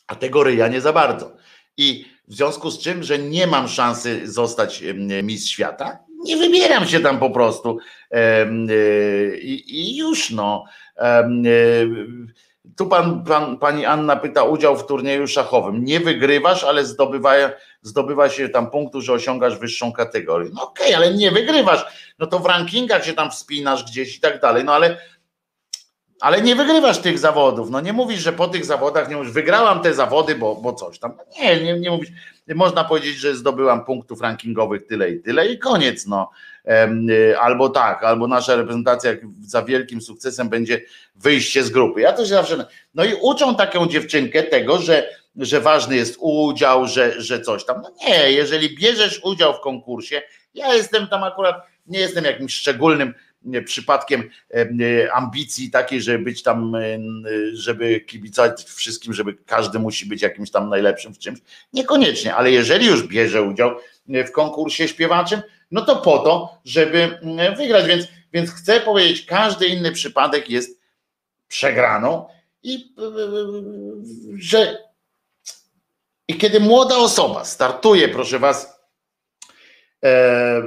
A 0.07 0.14
tego 0.14 0.45
ryja 0.45 0.68
nie 0.68 0.80
za 0.80 0.92
bardzo. 0.92 1.36
I 1.76 2.05
w 2.28 2.34
związku 2.34 2.70
z 2.70 2.78
czym, 2.78 3.03
że 3.03 3.18
nie 3.18 3.47
mam 3.47 3.68
szansy 3.68 4.32
zostać 4.32 4.84
mistrz 5.22 5.53
świata, 5.53 5.99
nie 6.24 6.36
wybieram 6.36 6.86
się 6.86 7.01
tam 7.01 7.18
po 7.18 7.30
prostu 7.30 7.78
e, 8.11 8.47
i, 9.36 9.97
już 9.97 10.30
no. 10.30 10.64
Tu 12.77 12.87
pan, 12.87 13.25
pan, 13.25 13.59
pani 13.59 13.87
Anna 13.87 14.17
pyta 14.17 14.45
udział 14.45 14.77
w 14.77 14.87
turnieju 14.87 15.27
szachowym. 15.27 15.85
Nie 15.85 16.01
wygrywasz, 16.01 16.65
ale 16.65 16.85
zdobywa, 16.85 17.33
zdobywa 17.83 18.29
się 18.29 18.49
tam 18.49 18.71
punktu, 18.71 19.01
że 19.01 19.12
osiągasz 19.12 19.59
wyższą 19.59 19.93
kategorię. 19.93 20.51
No 20.55 20.62
okej, 20.62 20.87
okay, 20.87 20.97
ale 20.97 21.15
nie 21.15 21.31
wygrywasz. 21.31 22.15
No 22.19 22.27
to 22.27 22.39
w 22.39 22.47
rankingach 22.47 23.05
się 23.05 23.12
tam 23.12 23.31
wspinasz 23.31 23.85
gdzieś 23.85 24.17
i 24.17 24.21
tak 24.21 24.41
dalej. 24.41 24.65
No 24.65 24.73
ale 24.73 24.99
ale 26.21 26.43
nie 26.43 26.57
wygrywasz 26.57 26.99
tych 26.99 27.19
zawodów. 27.19 27.71
No 27.71 27.81
nie 27.81 27.93
mówisz, 27.93 28.21
że 28.21 28.33
po 28.33 28.49
tych 28.49 28.65
zawodach 28.65 29.09
nie 29.09 29.17
mówisz, 29.17 29.33
wygrałam 29.33 29.81
te 29.81 29.95
zawody, 29.95 30.35
bo, 30.35 30.57
bo 30.57 30.73
coś 30.73 30.99
tam. 30.99 31.12
Nie, 31.41 31.61
nie, 31.61 31.81
nie 31.81 31.91
mówisz. 31.91 32.11
Można 32.55 32.85
powiedzieć, 32.85 33.17
że 33.17 33.35
zdobyłam 33.35 33.85
punktów 33.85 34.21
rankingowych 34.21 34.87
tyle 34.87 35.11
i 35.11 35.21
tyle 35.21 35.47
i 35.47 35.59
koniec. 35.59 36.07
No. 36.07 36.31
Y, 36.69 37.39
albo 37.39 37.69
tak, 37.69 38.05
albo 38.05 38.29
nasza 38.29 38.57
reprezentacja 38.57 39.12
za 39.41 39.62
wielkim 39.62 40.01
sukcesem 40.01 40.49
będzie 40.49 40.83
wyjście 41.15 41.62
z 41.65 41.71
grupy. 41.71 42.01
Ja 42.01 42.12
to 42.12 42.23
się 42.23 42.29
zawsze. 42.29 42.67
No 42.95 43.05
i 43.05 43.15
uczą 43.23 43.57
taką 43.57 43.87
dziewczynkę 43.87 44.43
tego, 44.43 44.79
że, 44.79 45.09
że 45.37 45.61
ważny 45.61 45.97
jest 45.97 46.17
udział, 46.21 46.87
że, 46.87 47.23
że 47.23 47.41
coś 47.41 47.65
tam. 47.65 47.83
No 47.83 47.91
nie, 48.07 48.33
jeżeli 48.33 48.77
bierzesz 48.77 49.21
udział 49.25 49.55
w 49.55 49.61
konkursie, 49.61 50.23
ja 50.55 50.75
jestem 50.75 51.07
tam 51.07 51.23
akurat, 51.23 51.57
nie 51.87 51.99
jestem 51.99 52.25
jakimś 52.25 52.55
szczególnym 52.55 53.15
przypadkiem 53.65 54.31
ambicji 55.12 55.71
takiej, 55.71 56.03
żeby 56.03 56.25
być 56.25 56.43
tam, 56.43 56.77
żeby 57.53 58.01
kibicować 58.01 58.65
wszystkim, 58.65 59.12
żeby 59.12 59.35
każdy 59.47 59.79
musi 59.79 60.07
być 60.07 60.23
jakimś 60.23 60.51
tam 60.51 60.69
najlepszym 60.69 61.15
w 61.15 61.19
czymś. 61.19 61.39
Niekoniecznie, 61.73 62.35
ale 62.35 62.51
jeżeli 62.51 62.87
już 62.87 63.07
bierze 63.07 63.43
udział 63.43 63.71
w 64.09 64.31
konkursie 64.31 64.89
śpiewaczym, 64.89 65.41
no 65.75 65.83
to 65.83 65.97
po 65.97 66.18
to, 66.18 66.59
żeby 66.64 67.18
wygrać. 67.57 67.87
Więc, 67.87 68.07
więc 68.33 68.51
chcę 68.51 68.81
powiedzieć, 68.81 69.27
każdy 69.27 69.66
inny 69.66 69.93
przypadek 69.93 70.51
jest 70.51 70.81
przegraną 71.49 72.29
i 72.62 72.95
że 74.39 74.79
i 76.29 76.35
kiedy 76.35 76.61
młoda 76.61 76.97
osoba 76.97 77.45
startuje, 77.45 78.09
proszę 78.09 78.39
was, 78.39 78.81
e, 80.05 80.62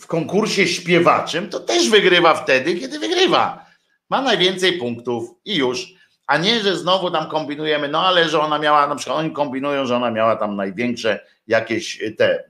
w 0.00 0.06
konkursie 0.06 0.66
śpiewaczym, 0.66 1.48
to 1.48 1.60
też 1.60 1.90
wygrywa 1.90 2.34
wtedy, 2.34 2.74
kiedy 2.74 2.98
wygrywa. 2.98 3.66
Ma 4.10 4.22
najwięcej 4.22 4.78
punktów 4.78 5.30
i 5.44 5.56
już. 5.56 5.86
A 6.26 6.38
nie, 6.38 6.60
że 6.60 6.76
znowu 6.76 7.10
tam 7.10 7.30
kombinujemy, 7.30 7.88
no 7.88 8.06
ale 8.06 8.28
że 8.28 8.40
ona 8.40 8.58
miała, 8.58 8.86
na 8.86 8.96
przykład 8.96 9.18
oni 9.18 9.30
kombinują, 9.30 9.86
że 9.86 9.96
ona 9.96 10.10
miała 10.10 10.36
tam 10.36 10.56
największe 10.56 11.26
jakieś 11.46 12.00
te, 12.18 12.44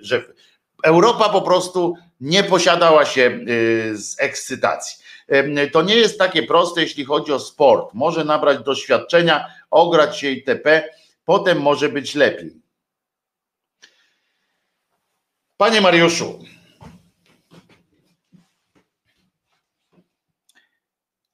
że 0.00 0.22
Europa 0.84 1.28
po 1.28 1.42
prostu 1.42 1.94
nie 2.20 2.44
posiadała 2.44 3.04
się 3.04 3.20
yy, 3.20 3.96
z 3.96 4.20
ekscytacji. 4.20 5.04
Yy, 5.28 5.70
to 5.70 5.82
nie 5.82 5.94
jest 5.94 6.18
takie 6.18 6.42
proste, 6.42 6.80
jeśli 6.80 7.04
chodzi 7.04 7.32
o 7.32 7.38
sport. 7.38 7.94
Może 7.94 8.24
nabrać 8.24 8.58
doświadczenia, 8.58 9.48
ograć 9.70 10.18
się 10.18 10.30
itp., 10.30 10.88
potem 11.24 11.60
może 11.60 11.88
być 11.88 12.14
lepiej. 12.14 12.62
Panie 15.56 15.80
Mariuszu, 15.80 16.38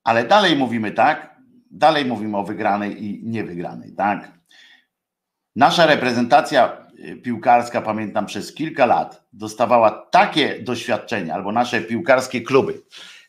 ale 0.05 0.24
dalej 0.24 0.57
mówimy 0.57 0.92
tak, 0.92 1.36
dalej 1.70 2.05
mówimy 2.05 2.38
o 2.38 2.45
wygranej 2.45 3.05
i 3.05 3.24
niewygranej, 3.24 3.92
tak? 3.92 4.32
Nasza 5.57 5.86
reprezentacja 5.86 6.72
y, 6.72 6.84
piłkarska, 7.22 7.82
pamiętam, 7.82 8.26
przez 8.26 8.55
kilka 8.55 8.86
lat 8.86 9.24
dostawała 9.32 9.90
takie 10.11 10.62
doświadczenia, 10.62 11.34
albo 11.34 11.53
nasze 11.53 11.80
piłkarskie 11.80 12.40
kluby 12.40 12.82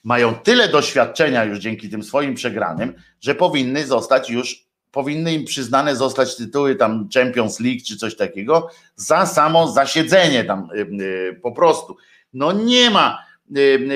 mają 0.03 0.36
tyle 0.36 0.70
doświadczenia 0.70 1.43
już 1.43 1.59
dzięki 1.59 1.89
tym 1.89 2.03
swoim 2.03 2.36
przegranym, 2.36 2.93
że 3.22 3.36
powinny 3.36 3.86
zostać 3.86 4.30
już 4.30 4.66
powinny 4.95 5.34
im 5.34 5.45
przyznane 5.45 5.95
zostać 5.95 6.36
tytuły 6.36 6.76
tam 6.76 7.09
Champions 7.13 7.59
League 7.59 7.80
czy 7.88 7.97
coś 7.97 8.16
takiego 8.16 8.70
za 8.95 9.26
samo 9.26 9.68
zasiedzenie 9.72 10.43
tam 10.43 10.70
y, 10.76 11.03
y, 11.03 11.39
po 11.43 11.51
prostu. 11.51 11.97
No 12.34 12.51
nie 12.51 12.89
ma, 12.89 13.26
y, 13.57 13.88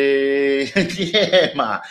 nie 0.99 1.49
ma 1.55 1.81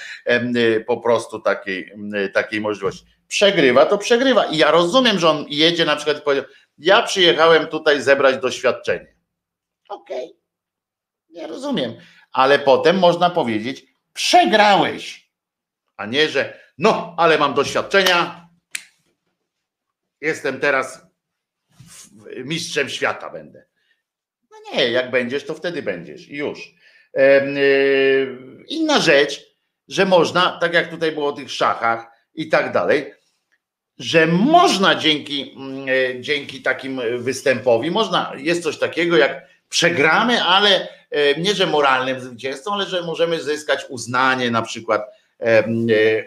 po 0.87 0.97
prostu 0.97 1.41
takiej, 1.41 1.93
takiej 2.35 2.61
możliwości. 2.61 3.05
Przegrywa, 3.29 3.87
to 3.87 3.99
przegrywa. 3.99 4.45
I 4.45 4.57
ja 4.57 4.71
rozumiem, 4.71 5.19
że 5.19 5.31
on 5.31 5.45
jedzie 5.49 5.85
na 5.85 5.97
przykład 5.97 6.19
i 6.19 6.23
powiedział, 6.23 6.47
ja 6.79 7.03
przyjechałem 7.03 7.67
tutaj 7.67 8.03
zebrać 8.03 8.37
doświadczenie. 8.37 9.17
Okej, 9.89 10.25
okay. 10.25 10.39
ja 11.29 11.47
rozumiem, 11.47 11.97
ale 12.33 12.59
potem 12.59 12.99
można 12.99 13.31
powiedzieć, 13.31 13.85
przegrałeś, 14.13 15.31
a 15.97 16.07
nie, 16.07 16.29
że 16.29 16.61
no, 16.79 17.15
ale 17.19 17.39
mam 17.39 17.55
doświadczenia, 17.55 18.49
jestem 20.21 20.61
teraz 20.61 21.07
mistrzem 22.45 22.89
świata 22.89 23.31
będę. 23.31 23.67
No 24.51 24.57
nie, 24.73 24.91
jak 24.91 25.11
będziesz, 25.11 25.47
to 25.47 25.55
wtedy 25.55 25.83
będziesz 25.83 26.29
już. 26.29 26.75
Y, 27.19 28.39
inna 28.69 29.01
rzecz, 29.01 29.41
że 29.89 30.07
można, 30.07 30.59
tak 30.61 30.75
jak 30.75 30.91
tutaj 30.91 31.13
było 31.13 31.29
o 31.29 31.33
tych 31.33 31.51
szachach, 31.51 32.19
i 32.39 32.49
tak 32.49 32.73
dalej, 32.73 33.15
że 33.99 34.27
można 34.27 34.95
dzięki, 34.95 35.55
mm, 35.57 35.87
dzięki 36.23 36.63
takim 36.63 37.01
występowi, 37.19 37.91
można, 37.91 38.33
jest 38.37 38.63
coś 38.63 38.79
takiego 38.79 39.17
jak 39.17 39.47
przegramy, 39.69 40.43
ale 40.45 40.89
nie, 41.39 41.55
że 41.55 41.67
moralnym 41.67 42.21
zwycięstwem, 42.21 42.73
ale 42.73 42.87
że 42.87 43.03
możemy 43.03 43.41
zyskać 43.41 43.81
uznanie 43.89 44.51
na 44.51 44.63
przykład 44.63 45.03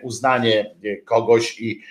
uznanie 0.02 0.76
kogoś 1.06 1.60
i 1.60 1.82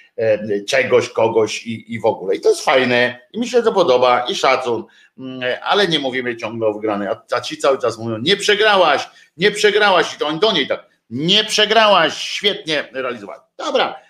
czegoś, 0.68 1.09
kogoś 1.09 1.66
i, 1.66 1.95
i 1.95 2.01
w 2.01 2.07
ogóle. 2.07 2.37
I 2.37 2.41
to 2.41 2.49
jest 2.49 2.64
fajne 2.64 3.20
i 3.33 3.39
mi 3.39 3.49
się 3.49 3.62
to 3.62 3.72
podoba 3.72 4.26
i 4.28 4.35
szacun, 4.35 4.85
mm, 5.18 5.41
ale 5.62 5.89
nie 5.89 5.99
mówimy 5.99 6.37
ciągle 6.37 6.68
o 6.68 6.72
wygranej. 6.72 7.09
A 7.37 7.41
ci 7.41 7.59
cały 7.59 7.78
czas 7.78 7.99
mówią, 7.99 8.18
nie 8.18 8.37
przegrałaś, 8.37 9.09
nie 9.37 9.51
przegrałaś 9.51 10.14
i 10.14 10.18
to 10.18 10.26
oni 10.26 10.39
do 10.39 10.53
niej 10.53 10.68
tak, 10.68 10.87
nie 11.11 11.45
przegrałaś, 11.45 12.14
świetnie 12.14 12.89
realizowałaś. 12.93 13.41
Dobra, 13.57 14.01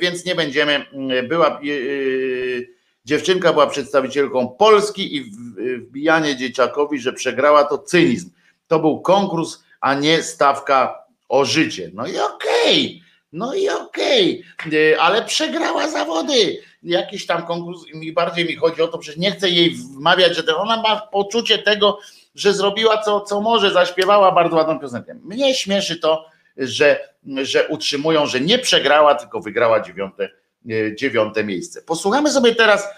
więc 0.00 0.24
nie 0.24 0.34
będziemy, 0.34 0.86
mm, 0.92 1.28
była 1.28 1.60
yy, 1.62 2.68
dziewczynka 3.04 3.52
była 3.52 3.66
przedstawicielką 3.66 4.48
Polski 4.48 5.16
i 5.16 5.32
wbijanie 5.78 6.36
dzieciakowi, 6.36 6.98
że 6.98 7.12
przegrała 7.12 7.64
to 7.64 7.78
cynizm. 7.78 8.30
To 8.66 8.78
był 8.78 9.00
konkurs, 9.00 9.62
a 9.80 9.94
nie 9.94 10.22
stawka 10.22 11.04
o 11.28 11.44
życie. 11.44 11.90
No 11.94 12.06
i 12.06 12.18
okej, 12.18 12.86
okay. 12.86 13.00
no 13.32 13.54
i 13.54 13.68
okej, 13.68 14.44
okay. 14.66 15.00
ale 15.00 15.24
przegrała 15.24 15.88
zawody. 15.88 16.62
Jakiś 16.82 17.26
tam 17.26 17.46
konkurs, 17.46 17.80
mi 17.94 18.12
bardziej 18.12 18.44
mi 18.44 18.56
chodzi 18.56 18.82
o 18.82 18.88
to, 18.88 18.98
przecież 18.98 19.20
nie 19.20 19.30
chcę 19.30 19.50
jej 19.50 19.70
wmawiać, 19.70 20.36
że 20.36 20.56
ona 20.56 20.82
ma 20.82 20.96
poczucie 21.12 21.58
tego, 21.58 21.98
że 22.34 22.52
zrobiła 22.52 23.02
co, 23.02 23.20
co 23.20 23.40
może, 23.40 23.72
zaśpiewała 23.72 24.32
bardzo 24.32 24.56
ładną 24.56 24.78
piosenkę. 24.78 25.14
Mnie 25.14 25.54
śmieszy 25.54 25.96
to, 25.96 26.26
że, 26.58 27.08
że 27.42 27.68
utrzymują, 27.68 28.26
że 28.26 28.40
nie 28.40 28.58
przegrała, 28.58 29.14
tylko 29.14 29.40
wygrała 29.40 29.80
dziewiąte, 29.80 30.30
e, 30.70 30.96
dziewiąte 30.96 31.44
miejsce. 31.44 31.82
Posłuchamy 31.82 32.30
sobie 32.30 32.54
teraz, 32.54 32.88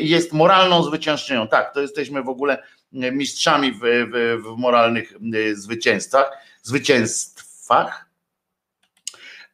jest 0.00 0.32
moralną 0.32 0.82
zwyciężczynią. 0.82 1.48
Tak, 1.48 1.74
to 1.74 1.80
jesteśmy 1.80 2.22
w 2.22 2.28
ogóle 2.28 2.62
mistrzami 2.92 3.72
w, 3.72 3.78
w, 3.82 4.42
w 4.42 4.58
moralnych 4.58 5.12
zwycięstwach, 5.52 6.30
zwycięstwach. 6.62 8.10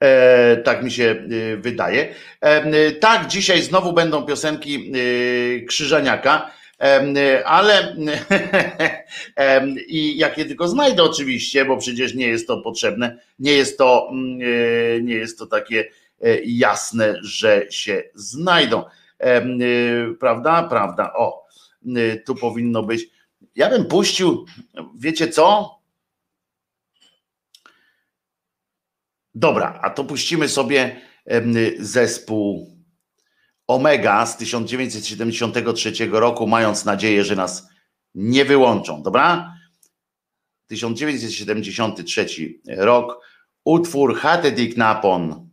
E, 0.00 0.56
tak 0.56 0.82
mi 0.82 0.90
się 0.90 1.04
e, 1.04 1.56
wydaje. 1.56 2.14
E, 2.40 2.92
tak, 2.92 3.26
dzisiaj 3.26 3.62
znowu 3.62 3.92
będą 3.92 4.22
piosenki 4.22 4.92
e, 4.92 5.60
Krzyżaniaka 5.64 6.50
ale 7.44 7.96
i 9.88 10.18
jak 10.18 10.38
je 10.38 10.44
tylko 10.44 10.68
znajdę 10.68 11.02
oczywiście, 11.02 11.64
bo 11.64 11.76
przecież 11.76 12.14
nie 12.14 12.28
jest 12.28 12.46
to 12.46 12.60
potrzebne, 12.60 13.18
nie 13.38 13.52
jest 13.52 13.78
to, 13.78 14.08
mm, 14.10 14.40
e, 14.40 15.00
nie 15.02 15.14
jest 15.14 15.38
to 15.38 15.46
takie 15.46 15.88
e, 16.20 16.40
jasne, 16.44 17.14
że 17.20 17.66
się 17.70 18.02
znajdą. 18.14 18.84
E, 19.18 19.42
prawda? 20.20 20.62
Prawda. 20.62 21.12
O, 21.14 21.46
tu 22.26 22.34
powinno 22.34 22.82
być. 22.82 23.08
Ja 23.54 23.70
bym 23.70 23.84
puścił, 23.84 24.46
wiecie 24.98 25.28
co? 25.28 25.76
Dobra, 29.34 29.80
a 29.82 29.90
to 29.90 30.04
puścimy 30.04 30.48
sobie 30.48 31.00
zespół 31.78 32.75
Omega 33.66 34.26
z 34.26 34.36
1973 34.36 35.92
roku, 36.10 36.46
mając 36.46 36.84
nadzieję, 36.84 37.24
że 37.24 37.36
nas 37.36 37.68
nie 38.14 38.44
wyłączą, 38.44 39.02
dobra? 39.02 39.54
1973 40.66 42.26
rok, 42.68 43.20
utwór 43.64 44.16
Hatedik 44.16 44.76
Napon. 44.76 45.45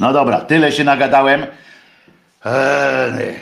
No 0.00 0.12
dobra, 0.12 0.40
tyle 0.40 0.72
się 0.72 0.84
nagadałem. 0.84 1.46
Eee. 2.44 3.40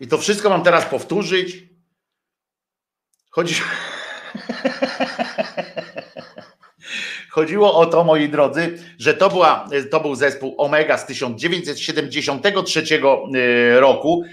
I 0.00 0.06
to 0.08 0.18
wszystko 0.18 0.50
mam 0.50 0.62
teraz 0.62 0.84
powtórzyć. 0.84 1.56
Chodzi. 3.30 3.54
Chodziło 7.36 7.74
o 7.74 7.86
to, 7.86 8.04
moi 8.04 8.28
drodzy, 8.28 8.78
że 8.98 9.14
to, 9.14 9.28
była, 9.28 9.68
to 9.90 10.00
był 10.00 10.14
zespół 10.14 10.54
Omega 10.58 10.98
z 10.98 11.06
1973 11.06 12.82
e, 13.00 13.80
roku 13.80 14.24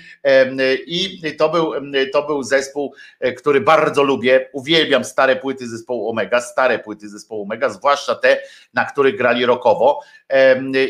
i 0.85 1.21
to 1.37 1.49
był, 1.49 1.73
to 2.13 2.23
był 2.23 2.43
zespół, 2.43 2.93
e, 3.19 3.31
który 3.31 3.61
bardzo 3.61 4.03
lubię. 4.03 4.49
Uwielbiam 4.53 5.03
stare 5.05 5.35
płyty 5.35 5.67
zespołu 5.67 6.09
Omega, 6.09 6.41
stare 6.41 6.79
płyty 6.79 7.09
zespołu 7.09 7.43
Omega, 7.43 7.69
zwłaszcza 7.69 8.15
te, 8.15 8.39
na 8.73 8.85
których 8.85 9.17
grali 9.17 9.45
rockowo. 9.45 9.99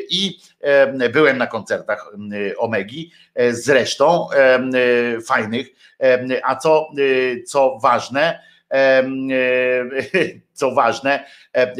I 0.09 0.39
byłem 1.13 1.37
na 1.37 1.47
koncertach 1.47 2.11
Omegi, 2.57 3.11
e, 3.35 3.53
zresztą 3.53 4.27
fajnych. 5.27 5.67
A 6.43 6.55
co, 6.55 6.89
co 7.45 7.77
ważne, 7.81 8.39
co 10.53 10.71
ważne, 10.71 11.25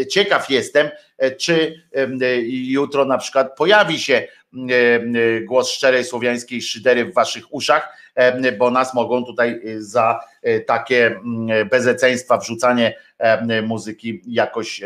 ciekaw 0.10 0.50
jestem, 0.50 0.90
czy 1.38 1.84
jutro 2.48 3.06
na 3.06 3.18
przykład 3.18 3.58
pojawi 3.58 4.00
się 4.00 4.28
głos 5.46 5.70
szczerej 5.70 6.04
słowiańskiej 6.04 6.62
szydery 6.62 7.06
w 7.06 7.14
waszych 7.14 7.54
uszach, 7.54 7.98
bo 8.58 8.72
nas 8.72 8.94
mogą 8.94 9.26
tutaj 9.26 9.62
za 9.78 10.20
takie 10.66 11.20
bezeceństwa, 11.72 12.38
wrzucanie 12.38 12.98
muzyki 13.64 14.22
jakoś 14.28 14.82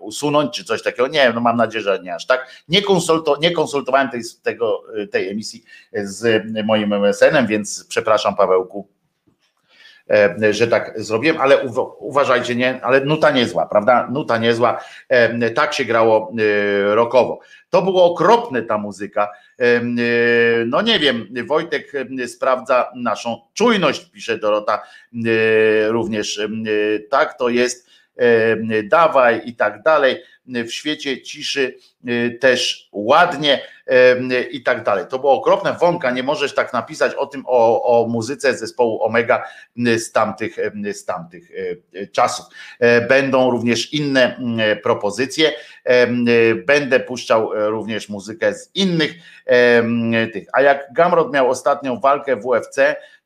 usunąć, 0.00 0.56
czy 0.56 0.64
coś 0.64 0.82
takiego. 0.82 1.08
Nie, 1.08 1.32
no 1.34 1.40
mam 1.40 1.56
nadzieję, 1.56 1.84
że 1.84 2.00
nie 2.02 2.14
aż 2.14 2.26
tak. 2.26 2.50
Nie, 2.68 2.82
konsulto, 2.82 3.36
nie 3.40 3.50
konsultowałem 3.50 4.10
tej, 4.10 4.20
tego, 4.42 4.82
tej 5.10 5.28
emisji 5.28 5.64
z 5.92 6.44
moim 6.64 6.92
MSN-em, 6.92 7.46
więc 7.46 7.86
przepraszam 7.88 8.36
Pawełku 8.36 8.88
E, 8.97 8.97
że 10.50 10.68
tak 10.68 10.92
zrobiłem, 10.96 11.40
ale 11.40 11.58
uważajcie, 11.98 12.56
nie, 12.56 12.80
ale 12.82 13.00
nuta 13.00 13.30
niezła, 13.30 13.66
prawda? 13.66 14.08
Nuta 14.12 14.38
niezła, 14.38 14.80
e, 15.08 15.50
tak 15.50 15.74
się 15.74 15.84
grało 15.84 16.32
e, 16.38 16.94
rokowo. 16.94 17.40
To 17.70 17.82
było 17.82 18.04
okropne 18.04 18.62
ta 18.62 18.78
muzyka. 18.78 19.28
No 20.66 20.82
nie 20.82 20.98
wiem, 20.98 21.26
Wojtek 21.46 21.92
sprawdza 22.26 22.92
naszą 22.96 23.40
czujność, 23.54 24.10
pisze 24.10 24.38
Dorota 24.38 24.82
również. 25.88 26.40
Tak 27.10 27.38
to 27.38 27.48
jest, 27.48 27.88
dawaj 28.84 29.42
i 29.44 29.56
tak 29.56 29.82
dalej 29.82 30.16
w 30.48 30.72
świecie 30.72 31.22
ciszy 31.22 31.74
y, 32.08 32.38
też 32.40 32.88
ładnie 32.92 33.60
y, 34.32 34.42
i 34.42 34.62
tak 34.62 34.84
dalej. 34.84 35.04
To 35.10 35.18
było 35.18 35.32
okropne. 35.32 35.76
Wąka, 35.80 36.10
nie 36.10 36.22
możesz 36.22 36.54
tak 36.54 36.72
napisać 36.72 37.14
o 37.14 37.26
tym, 37.26 37.44
o, 37.46 37.82
o 37.82 38.08
muzyce 38.08 38.56
zespołu 38.56 39.02
Omega 39.02 39.44
y, 39.86 39.98
z 39.98 40.12
tamtych, 40.12 40.56
z 40.92 41.04
tamtych 41.04 41.50
czasów. 42.12 42.46
Będą 43.08 43.50
również 43.50 43.92
inne 43.92 44.40
propozycje. 44.82 45.52
Będę 46.66 47.00
puszczał 47.00 47.50
również 47.54 48.08
muzykę 48.08 48.54
z 48.54 48.70
innych 48.74 49.14
tych. 50.32 50.48
A 50.52 50.62
jak 50.62 50.92
Gamrod 50.92 51.32
miał 51.32 51.50
ostatnią 51.50 52.00
walkę 52.00 52.36
w 52.36 52.46
UFC, 52.46 52.78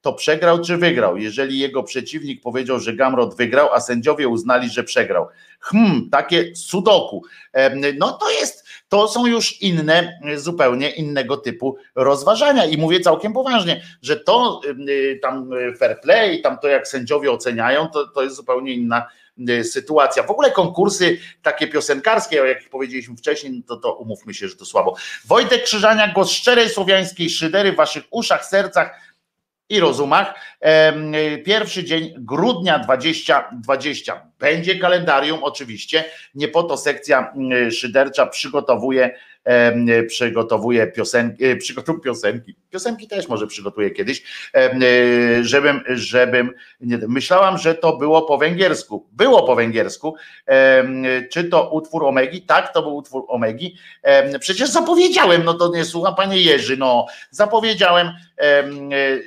to 0.02 0.12
przegrał 0.12 0.60
czy 0.60 0.76
wygrał? 0.76 1.16
Jeżeli 1.16 1.58
jego 1.58 1.82
przeciwnik 1.82 2.42
powiedział, 2.42 2.80
że 2.80 2.92
Gamrod 2.92 3.36
wygrał, 3.36 3.72
a 3.72 3.80
sędziowie 3.80 4.28
uznali, 4.28 4.70
że 4.70 4.84
przegrał. 4.84 5.28
Hmm, 5.60 6.08
takie 6.10 6.56
sudoku. 6.56 7.22
No 7.98 8.12
to 8.12 8.30
jest, 8.30 8.66
to 8.88 9.08
są 9.08 9.26
już 9.26 9.62
inne, 9.62 10.18
zupełnie 10.36 10.90
innego 10.90 11.36
typu 11.36 11.76
rozważania 11.94 12.64
i 12.64 12.76
mówię 12.76 13.00
całkiem 13.00 13.32
poważnie, 13.32 13.82
że 14.02 14.16
to 14.16 14.60
y, 14.88 15.18
tam 15.22 15.50
fair 15.78 16.00
play, 16.00 16.42
tam 16.42 16.58
to 16.58 16.68
jak 16.68 16.88
sędziowie 16.88 17.30
oceniają, 17.30 17.88
to, 17.88 18.06
to 18.06 18.22
jest 18.22 18.36
zupełnie 18.36 18.72
inna 18.72 19.06
sytuacja. 19.62 20.22
W 20.22 20.30
ogóle 20.30 20.50
konkursy 20.50 21.18
takie 21.42 21.66
piosenkarskie, 21.66 22.36
jak 22.36 22.70
powiedzieliśmy 22.70 23.16
wcześniej, 23.16 23.62
to, 23.62 23.76
to 23.76 23.94
umówmy 23.94 24.34
się, 24.34 24.48
że 24.48 24.56
to 24.56 24.64
słabo. 24.64 24.96
Wojtek 25.24 25.64
Krzyżania, 25.64 26.12
głos 26.12 26.30
szczerej 26.30 26.68
słowiańskiej 26.68 27.30
szydery 27.30 27.72
w 27.72 27.76
waszych 27.76 28.04
uszach, 28.10 28.46
sercach, 28.46 29.00
i 29.72 29.80
rozumach. 29.80 30.34
Pierwszy 31.44 31.84
dzień 31.84 32.14
grudnia 32.18 32.78
2020 32.78 34.26
będzie 34.38 34.78
kalendarium, 34.78 35.44
oczywiście. 35.44 36.04
Nie 36.34 36.48
po 36.48 36.62
to 36.62 36.76
sekcja 36.76 37.32
mm, 37.36 37.70
szydercza 37.70 38.26
przygotowuje 38.26 39.18
przygotowuje 40.08 40.86
piosenki, 40.86 41.44
e, 41.44 41.56
przygotowuje 41.56 42.02
piosenki, 42.04 42.56
piosenki 42.70 43.08
też 43.08 43.28
może 43.28 43.46
przygotuję 43.46 43.90
kiedyś, 43.90 44.22
e, 44.54 44.70
żebym, 45.44 45.80
żebym, 45.88 46.50
myślałam, 47.08 47.58
że 47.58 47.74
to 47.74 47.96
było 47.96 48.22
po 48.22 48.38
węgiersku, 48.38 49.08
było 49.12 49.46
po 49.46 49.56
węgiersku, 49.56 50.16
czy 51.30 51.44
to 51.44 51.70
utwór 51.70 52.04
Omegi? 52.04 52.42
Tak, 52.42 52.74
to 52.74 52.82
był 52.82 52.96
utwór 52.96 53.24
Omegi, 53.28 53.76
przecież 54.40 54.70
zapowiedziałem, 54.70 55.44
no 55.44 55.54
to 55.54 55.70
nie 55.74 55.84
słucha 55.84 56.12
panie 56.12 56.42
Jerzy, 56.42 56.76
no. 56.76 57.06
Zapowiedziałem, 57.30 58.08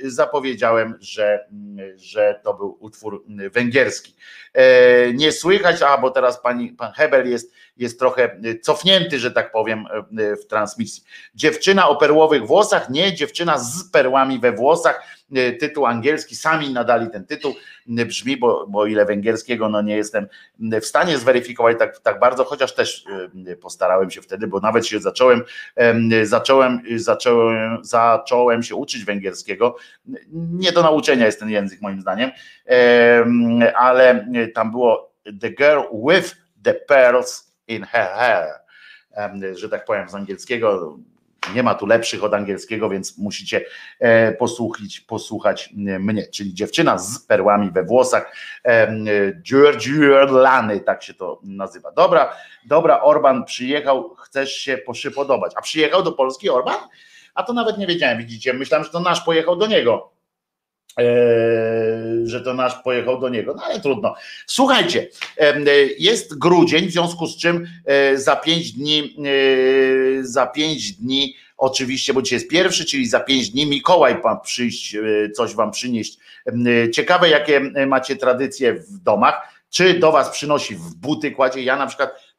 zapowiedziałem, 0.03 0.97
że, 0.99 1.47
że 1.95 2.39
to 2.43 2.53
był 2.53 2.77
utwór 2.79 3.25
węgierski. 3.51 4.15
E, 4.55 5.13
nie 5.13 5.31
słychać, 5.31 5.81
a 5.81 5.97
bo 5.97 6.11
teraz 6.11 6.41
pani, 6.41 6.69
pan 6.69 6.91
Hebel 6.91 7.29
jest, 7.29 7.53
jest 7.77 7.99
trochę 7.99 8.39
cofnięty, 8.61 9.19
że 9.19 9.31
tak 9.31 9.51
powiem, 9.51 9.85
e, 10.17 10.35
w 10.35 10.47
transmisji. 10.47 11.03
Dziewczyna 11.35 11.89
o 11.89 11.95
perłowych 11.95 12.47
włosach, 12.47 12.89
nie, 12.89 13.13
dziewczyna 13.13 13.57
z 13.59 13.83
perłami 13.91 14.39
we 14.39 14.51
włosach, 14.51 15.03
tytuł 15.59 15.85
angielski, 15.85 16.35
sami 16.35 16.73
nadali 16.73 17.09
ten 17.09 17.25
tytuł, 17.25 17.55
brzmi, 17.87 18.37
bo, 18.37 18.67
bo 18.67 18.85
ile 18.85 19.05
węgierskiego, 19.05 19.69
no 19.69 19.81
nie 19.81 19.95
jestem 19.95 20.27
w 20.81 20.85
stanie 20.85 21.17
zweryfikować 21.17 21.79
tak, 21.79 21.99
tak 21.99 22.19
bardzo, 22.19 22.43
chociaż 22.43 22.75
też 22.75 23.05
postarałem 23.61 24.11
się 24.11 24.21
wtedy, 24.21 24.47
bo 24.47 24.59
nawet 24.59 24.87
się 24.87 24.99
zacząłem, 24.99 25.43
zacząłem, 26.23 26.81
zacząłem, 26.95 27.77
zacząłem 27.81 28.63
się 28.63 28.75
uczyć 28.75 29.05
węgierskiego. 29.05 29.75
Nie 30.33 30.71
do 30.71 30.81
nauczenia 30.81 31.25
jest 31.25 31.39
ten 31.39 31.49
język 31.49 31.81
moim 31.81 32.01
zdaniem, 32.01 32.31
ale 33.75 34.27
tam 34.53 34.71
było 34.71 35.13
The 35.41 35.49
Girl 35.49 35.81
with 36.07 36.35
the 36.63 36.73
Pearls 36.73 37.55
in 37.67 37.83
Her 37.83 38.07
Hair, 38.07 38.49
że 39.55 39.69
tak 39.69 39.85
powiem 39.85 40.09
z 40.09 40.15
angielskiego. 40.15 40.97
Nie 41.53 41.63
ma 41.63 41.75
tu 41.75 41.85
lepszych 41.85 42.23
od 42.23 42.33
angielskiego, 42.33 42.89
więc 42.89 43.17
musicie 43.17 43.65
e, 43.99 44.31
posłuchać, 44.31 44.99
posłuchać 44.99 45.69
mnie, 45.99 46.27
czyli 46.27 46.53
dziewczyna 46.53 46.97
z 46.97 47.19
perłami 47.19 47.71
we 47.71 47.83
włosach, 47.83 48.35
Lany, 50.31 50.79
tak 50.79 51.03
się 51.03 51.13
to 51.13 51.39
nazywa. 51.43 51.91
Dobra, 51.91 52.33
dobra, 52.65 53.01
Orban 53.01 53.45
przyjechał, 53.45 54.15
chcesz 54.15 54.53
się 54.53 54.77
przypodobać. 54.91 55.51
A 55.55 55.61
przyjechał 55.61 56.03
do 56.03 56.11
Polski 56.11 56.49
Orban? 56.49 56.77
A 57.35 57.43
to 57.43 57.53
nawet 57.53 57.77
nie 57.77 57.87
wiedziałem, 57.87 58.17
widzicie, 58.17 58.53
myślałem, 58.53 58.85
że 58.85 58.91
to 58.91 58.99
nasz 58.99 59.21
pojechał 59.21 59.55
do 59.55 59.67
niego 59.67 60.14
E, 60.14 60.14
że 62.23 62.41
to 62.41 62.53
nasz 62.53 62.83
pojechał 62.83 63.19
do 63.19 63.29
niego, 63.29 63.53
no 63.57 63.63
ale 63.63 63.79
trudno. 63.79 64.15
Słuchajcie, 64.47 65.07
jest 65.99 66.37
grudzień, 66.37 66.87
w 66.87 66.91
związku 66.91 67.27
z 67.27 67.37
czym 67.37 67.67
e, 67.85 68.17
za 68.17 68.35
pięć 68.35 68.71
dni, 68.71 69.15
e, 70.19 70.23
za 70.23 70.47
pięć 70.47 70.91
dni, 70.91 71.35
oczywiście, 71.57 72.13
bo 72.13 72.21
dzisiaj 72.21 72.35
jest 72.35 72.49
pierwszy, 72.49 72.85
czyli 72.85 73.07
za 73.07 73.19
pięć 73.19 73.49
dni 73.49 73.65
Mikołaj 73.65 74.21
pan 74.21 74.37
przyjść, 74.43 74.97
coś 75.35 75.55
wam 75.55 75.71
przynieść. 75.71 76.17
Ciekawe, 76.93 77.29
jakie 77.29 77.59
macie 77.87 78.15
tradycje 78.15 78.73
w 78.73 78.97
domach. 78.97 79.55
Czy 79.69 79.93
do 79.93 80.11
was 80.11 80.29
przynosi 80.29 80.75
w 80.75 80.95
buty, 80.95 81.31
kładzie? 81.31 81.63
Ja 81.63 81.75
na 81.75 81.87
przykład 81.87 82.34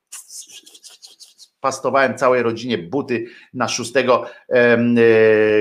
pastowałem 1.67 2.19
całej 2.19 2.43
rodzinie 2.43 2.79
buty 2.79 3.27
na 3.55 3.69
6 3.69 3.93
e, 3.97 4.05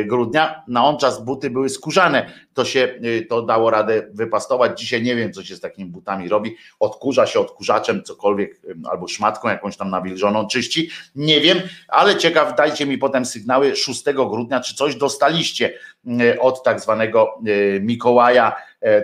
grudnia. 0.06 0.64
Na 0.68 0.86
on 0.86 0.98
czas 0.98 1.26
buty 1.26 1.50
były 1.50 1.70
skórzane. 1.70 2.32
To 2.54 2.66
się 2.66 3.00
e, 3.20 3.22
to 3.22 3.42
dało 3.42 3.70
radę 3.70 4.08
wypastować. 4.14 4.80
Dzisiaj 4.80 5.04
nie 5.04 5.16
wiem, 5.16 5.34
co 5.34 5.44
się 5.44 5.56
z 5.56 5.60
takimi 5.60 5.90
butami 5.90 6.30
robi. 6.30 6.56
Odkurza 6.80 7.26
się 7.26 7.40
odkurzaczem, 7.40 8.04
cokolwiek, 8.04 8.62
albo 8.92 9.08
szmatką 9.08 9.50
jakąś 9.50 9.78
tam 9.78 9.90
nawilżoną 9.90 10.48
czyści. 10.48 10.90
Nie 11.16 11.42
wiem, 11.42 11.58
ale 11.88 12.16
ciekaw, 12.16 12.56
dajcie 12.56 12.86
mi 12.86 12.98
potem 12.98 13.26
sygnały 13.26 13.76
6 13.76 14.04
grudnia, 14.14 14.60
czy 14.60 14.76
coś 14.76 14.96
dostaliście 14.96 15.74
od 16.40 16.64
tak 16.64 16.80
zwanego 16.80 17.40
e, 17.48 17.80
Mikołaja, 17.80 18.56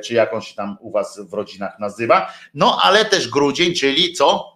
czy 0.03 0.13
jakąś 0.13 0.53
tam 0.53 0.77
u 0.79 0.91
was 0.91 1.19
w 1.29 1.33
rodzinach 1.33 1.79
nazywa. 1.79 2.33
No 2.53 2.79
ale 2.83 3.05
też 3.05 3.29
grudzień, 3.29 3.73
czyli 3.73 4.13
co? 4.13 4.50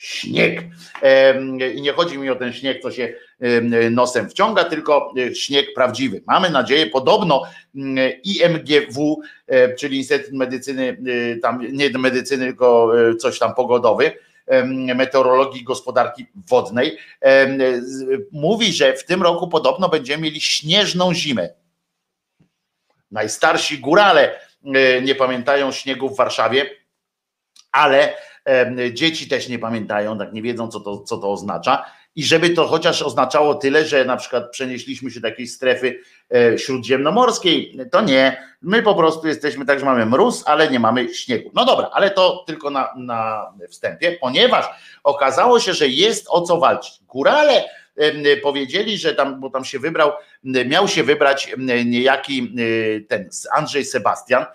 Śnieg. 0.00 0.62
I 1.74 1.82
nie 1.82 1.92
chodzi 1.92 2.18
mi 2.18 2.30
o 2.30 2.36
ten 2.36 2.52
śnieg, 2.52 2.82
co 2.82 2.90
się 2.90 3.14
nosem 3.90 4.30
wciąga, 4.30 4.64
tylko 4.64 5.12
e, 5.18 5.34
śnieg 5.34 5.74
prawdziwy. 5.74 6.22
Mamy 6.26 6.50
nadzieję, 6.50 6.86
podobno 6.86 7.42
mm, 7.74 8.12
IMGW, 8.24 9.22
e, 9.46 9.74
czyli 9.74 9.96
Instytut 9.96 10.32
Medycyny, 10.32 10.96
e, 11.34 11.36
tam 11.36 11.60
nie 11.72 11.90
medycyny, 11.90 12.46
tylko 12.46 12.92
coś 13.18 13.38
tam 13.38 13.54
pogodowy, 13.54 14.12
meteorologii 14.94 15.64
gospodarki 15.64 16.26
wodnej, 16.48 16.98
mówi, 18.32 18.72
że 18.72 18.96
w 18.96 19.04
tym 19.04 19.22
roku 19.22 19.48
podobno 19.48 19.88
będziemy 19.88 20.22
mieli 20.22 20.40
śnieżną 20.40 21.14
zimę. 21.14 21.48
Najstarsi 23.10 23.78
górale 23.78 24.40
nie 25.02 25.14
pamiętają 25.14 25.72
śniegu 25.72 26.08
w 26.08 26.16
Warszawie, 26.16 26.70
ale 27.72 28.14
dzieci 28.92 29.28
też 29.28 29.48
nie 29.48 29.58
pamiętają, 29.58 30.18
tak 30.18 30.32
nie 30.32 30.42
wiedzą, 30.42 30.68
co 30.68 30.80
to, 30.80 30.98
co 30.98 31.18
to 31.18 31.32
oznacza 31.32 31.84
i 32.16 32.24
żeby 32.24 32.50
to 32.50 32.66
chociaż 32.66 33.02
oznaczało 33.02 33.54
tyle, 33.54 33.84
że 33.84 34.04
na 34.04 34.16
przykład 34.16 34.50
przenieśliśmy 34.50 35.10
się 35.10 35.20
do 35.20 35.28
jakiejś 35.28 35.52
strefy 35.52 36.00
e, 36.34 36.58
śródziemnomorskiej, 36.58 37.78
to 37.90 38.00
nie. 38.00 38.50
My 38.62 38.82
po 38.82 38.94
prostu 38.94 39.28
jesteśmy 39.28 39.66
tak, 39.66 39.78
że 39.78 39.84
mamy 39.84 40.06
mróz, 40.06 40.42
ale 40.46 40.70
nie 40.70 40.80
mamy 40.80 41.14
śniegu. 41.14 41.50
No 41.54 41.64
dobra, 41.64 41.90
ale 41.92 42.10
to 42.10 42.44
tylko 42.46 42.70
na, 42.70 42.94
na 42.96 43.52
wstępie, 43.68 44.18
ponieważ 44.20 44.66
okazało 45.04 45.60
się, 45.60 45.74
że 45.74 45.88
jest 45.88 46.26
o 46.28 46.40
co 46.40 46.58
walczyć. 46.58 47.00
Górale 47.08 47.64
powiedzieli, 48.42 48.98
że 48.98 49.14
tam, 49.14 49.40
bo 49.40 49.50
tam 49.50 49.64
się 49.64 49.78
wybrał, 49.78 50.12
miał 50.44 50.88
się 50.88 51.04
wybrać 51.04 51.48
niejaki 51.84 52.54
ten 53.08 53.28
Andrzej 53.52 53.84
Sebastian, 53.84 54.46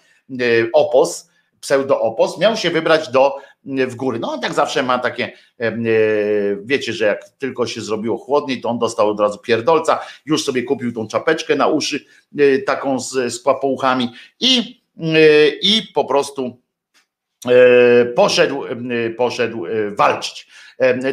opos, 0.73 1.29
pseudo-opos, 1.61 2.39
miał 2.39 2.57
się 2.57 2.69
wybrać 2.69 3.09
do 3.09 3.38
w 3.66 3.95
góry. 3.95 4.20
No 4.20 4.32
on 4.32 4.41
tak 4.41 4.53
zawsze 4.53 4.84
ma 4.84 4.99
takie, 4.99 5.32
e, 5.59 5.72
wiecie, 6.63 6.93
że 6.93 7.05
jak 7.05 7.30
tylko 7.30 7.68
się 7.68 7.82
zrobiło 7.82 8.18
chłodniej, 8.18 8.61
to 8.61 8.70
on 8.70 8.80
dostał 8.80 9.09
od 9.09 9.20
razu 9.20 9.39
pierdolca, 9.39 9.99
już 10.26 10.43
sobie 10.43 10.63
kupił 10.63 10.93
tą 10.93 11.07
czapeczkę 11.07 11.55
na 11.55 11.68
uszy, 11.68 12.05
e, 12.38 12.57
taką 12.59 12.99
z, 12.99 13.34
z 13.34 13.39
papouchami 13.39 14.09
i, 14.39 14.82
e, 14.99 15.47
i 15.47 15.82
po 15.93 16.05
prostu 16.05 16.61
poszedł, 18.16 18.63
poszedł 19.18 19.66
walczyć. 19.91 20.47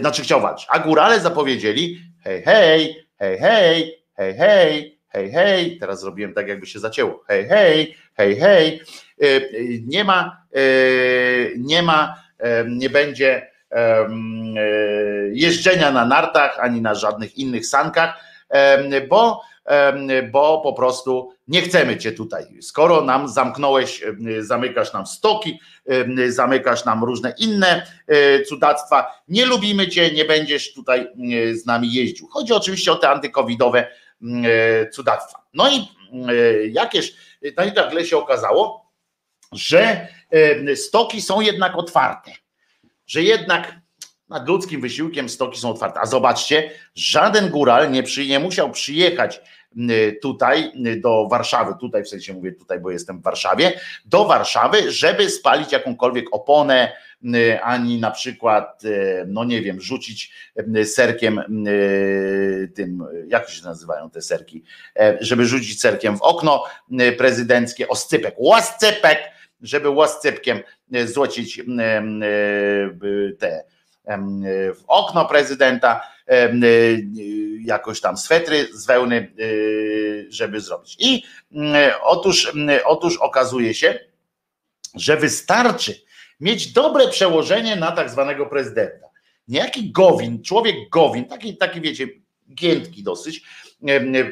Znaczy 0.01 0.23
chciał 0.23 0.41
walczyć. 0.41 0.67
A 0.71 0.79
górale 0.79 1.21
zapowiedzieli 1.21 1.99
hej, 2.25 2.43
hej, 2.43 3.07
hej, 3.19 3.39
hej, 3.39 4.05
hej, 4.17 4.35
hej, 4.35 4.99
hej, 5.09 5.33
hej. 5.33 5.79
Teraz 5.79 6.01
zrobiłem 6.01 6.35
tak, 6.35 6.49
jakby 6.49 6.67
się 6.67 6.79
zacięło. 6.79 7.25
Hej, 7.29 7.47
hej, 7.49 7.95
hej, 8.15 8.37
hej. 8.37 8.81
Nie 9.87 10.05
ma, 10.05 10.47
nie 11.57 11.83
ma 11.83 12.23
nie 12.69 12.91
będzie 12.91 13.51
e, 13.71 14.09
jeżdżenia 15.33 15.93
na 15.93 16.07
nartach 16.07 16.59
ani 16.61 16.81
na 16.81 16.95
żadnych 16.95 17.39
innych 17.39 17.67
sankach, 17.67 18.33
bo, 19.09 19.43
bo 20.33 20.61
po 20.61 20.73
prostu 20.73 21.33
nie 21.49 21.63
chcemy 21.63 21.97
cię 21.97 22.13
tutaj. 22.13 22.45
Skoro 22.63 23.01
nam 23.01 23.29
zamknąłeś, 23.29 24.05
zamykasz 24.39 24.93
nam 24.93 25.07
stoki, 25.07 25.61
zamykasz 26.29 26.85
nam 26.85 27.05
różne 27.05 27.35
inne 27.39 27.87
e, 28.07 28.43
cudactwa, 28.43 29.23
nie 29.29 29.47
lubimy 29.47 29.89
cię, 29.89 30.11
nie 30.11 30.25
będziesz 30.25 30.75
tutaj 30.75 31.09
z 31.53 31.67
nami 31.67 31.93
jeździł. 31.93 32.29
Chodzi 32.29 32.53
oczywiście 32.53 32.93
o 32.93 32.97
te 32.97 33.09
antykowidowe 33.09 33.87
e, 34.45 34.89
cudactwa. 34.91 35.43
No 35.55 35.69
i 35.71 35.89
jakieś, 36.73 37.15
no 37.57 37.65
i 37.65 37.73
nagle 37.73 38.05
się 38.05 38.17
okazało, 38.17 38.93
że 39.53 40.09
stoki 40.75 41.23
są 41.23 41.41
jednak 41.41 41.77
otwarte. 41.77 42.33
Że 43.07 43.23
jednak 43.23 43.75
nad 44.29 44.49
ludzkim 44.49 44.81
wysiłkiem 44.81 45.29
stoki 45.29 45.61
są 45.61 45.71
otwarte. 45.71 46.01
A 46.01 46.07
zobaczcie, 46.07 46.71
żaden 46.95 47.51
góral 47.51 47.91
nie, 47.91 48.03
przy, 48.03 48.27
nie 48.27 48.39
musiał 48.39 48.71
przyjechać 48.71 49.41
tutaj 50.23 50.73
do 51.01 51.29
Warszawy, 51.31 51.75
tutaj 51.81 52.05
w 52.05 52.09
sensie 52.09 52.33
mówię 52.33 52.53
tutaj, 52.53 52.81
bo 52.81 52.91
jestem 52.91 53.19
w 53.19 53.23
Warszawie, 53.23 53.81
do 54.05 54.25
Warszawy, 54.25 54.93
żeby 54.93 55.31
spalić 55.31 55.73
jakąkolwiek 55.73 56.27
oponę, 56.33 56.93
ani 57.63 58.01
na 58.01 58.11
przykład, 58.11 58.83
no 59.27 59.45
nie 59.45 59.63
wiem, 59.63 59.81
rzucić 59.81 60.33
serkiem 60.85 61.41
tym, 62.75 63.05
jak 63.29 63.51
się 63.51 63.65
nazywają 63.65 64.11
te 64.11 64.23
serki, 64.23 64.65
e, 64.97 65.19
żeby 65.21 65.47
rzucić 65.47 65.81
serkiem 65.81 66.19
w 66.19 66.23
okno 66.23 66.65
prezydenckie, 67.19 67.89
oscypek, 67.89 68.35
łascypek, 68.39 69.19
żeby 69.63 69.89
łascypkiem 69.89 70.61
e, 70.93 71.07
złocić 71.07 71.59
e, 71.59 71.65
te 73.39 73.65
w 74.75 74.81
okno 74.87 75.25
prezydenta, 75.25 76.01
jakoś 77.65 78.01
tam 78.01 78.17
swetry 78.17 78.69
z 78.73 78.87
wełny, 78.87 79.33
żeby 80.29 80.61
zrobić. 80.61 80.97
I 80.99 81.23
otóż, 82.03 82.53
otóż 82.85 83.17
okazuje 83.17 83.75
się, 83.75 83.99
że 84.95 85.17
wystarczy 85.17 85.95
mieć 86.41 86.73
dobre 86.73 87.09
przełożenie 87.09 87.77
na 87.77 87.93
tak 87.93 88.11
zwanego 88.11 88.47
prezydenta. 88.47 89.07
Niejaki 89.49 89.93
Gowin, 89.93 90.43
człowiek 90.43 90.77
Gowin, 90.91 91.25
taki, 91.25 91.57
taki 91.57 91.81
wiecie, 91.81 92.09
giętki 92.55 93.03
dosyć, 93.03 93.43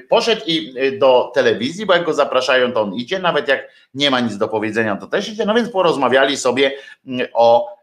poszedł 0.08 0.42
i 0.46 0.74
e, 0.78 0.92
do 0.98 1.30
telewizji, 1.34 1.86
bo 1.86 1.94
jak 1.94 2.04
go 2.04 2.14
zapraszają, 2.14 2.72
to 2.72 2.82
on 2.82 2.94
idzie, 2.94 3.18
nawet 3.18 3.48
jak 3.48 3.68
nie 3.94 4.10
ma 4.10 4.20
nic 4.20 4.36
do 4.36 4.48
powiedzenia, 4.48 4.96
to 4.96 5.06
też 5.06 5.28
idzie, 5.28 5.44
no 5.44 5.54
więc 5.54 5.70
porozmawiali 5.70 6.36
sobie 6.36 6.72
o, 7.32 7.76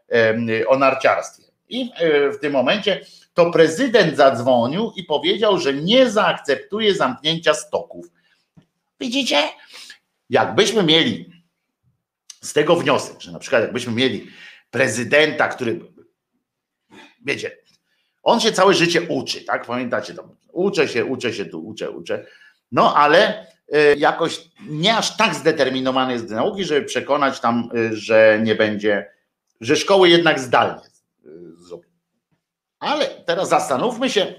o 0.68 0.78
narciarstwie. 0.78 1.44
I 1.68 1.90
e, 1.96 2.30
w 2.30 2.38
tym 2.40 2.52
momencie 2.52 3.00
to 3.34 3.50
prezydent 3.50 4.16
zadzwonił 4.16 4.92
i 4.96 5.04
powiedział, 5.04 5.58
że 5.58 5.74
nie 5.74 6.10
zaakceptuje 6.10 6.94
zamknięcia 6.94 7.54
stoków. 7.54 8.06
Widzicie? 9.00 9.42
Jakbyśmy 10.30 10.82
mieli 10.82 11.30
z 12.40 12.52
tego 12.52 12.76
wniosek, 12.76 13.20
że 13.20 13.32
na 13.32 13.38
przykład 13.38 13.62
jakbyśmy 13.62 13.92
mieli 13.92 14.30
prezydenta, 14.70 15.48
który 15.48 15.80
wiecie, 17.24 17.56
on 18.28 18.40
się 18.40 18.52
całe 18.52 18.74
życie 18.74 19.02
uczy, 19.02 19.44
tak? 19.44 19.66
Pamiętacie 19.66 20.14
to? 20.14 20.28
Uczę 20.52 20.88
się, 20.88 21.04
uczę 21.04 21.32
się 21.32 21.44
tu, 21.44 21.66
uczę, 21.66 21.90
uczę. 21.90 22.26
No 22.72 22.96
ale 22.96 23.46
y, 23.74 23.96
jakoś 23.98 24.40
nie 24.68 24.96
aż 24.96 25.16
tak 25.16 25.34
zdeterminowany 25.34 26.12
jest 26.12 26.28
do 26.28 26.34
nauki, 26.34 26.64
żeby 26.64 26.86
przekonać 26.86 27.40
tam, 27.40 27.70
y, 27.76 27.96
że 27.96 28.40
nie 28.42 28.54
będzie, 28.54 29.10
że 29.60 29.76
szkoły 29.76 30.08
jednak 30.08 30.40
zdalnie 30.40 30.82
y. 31.26 31.80
Ale 32.80 33.06
teraz 33.06 33.48
zastanówmy 33.48 34.10
się, 34.10 34.34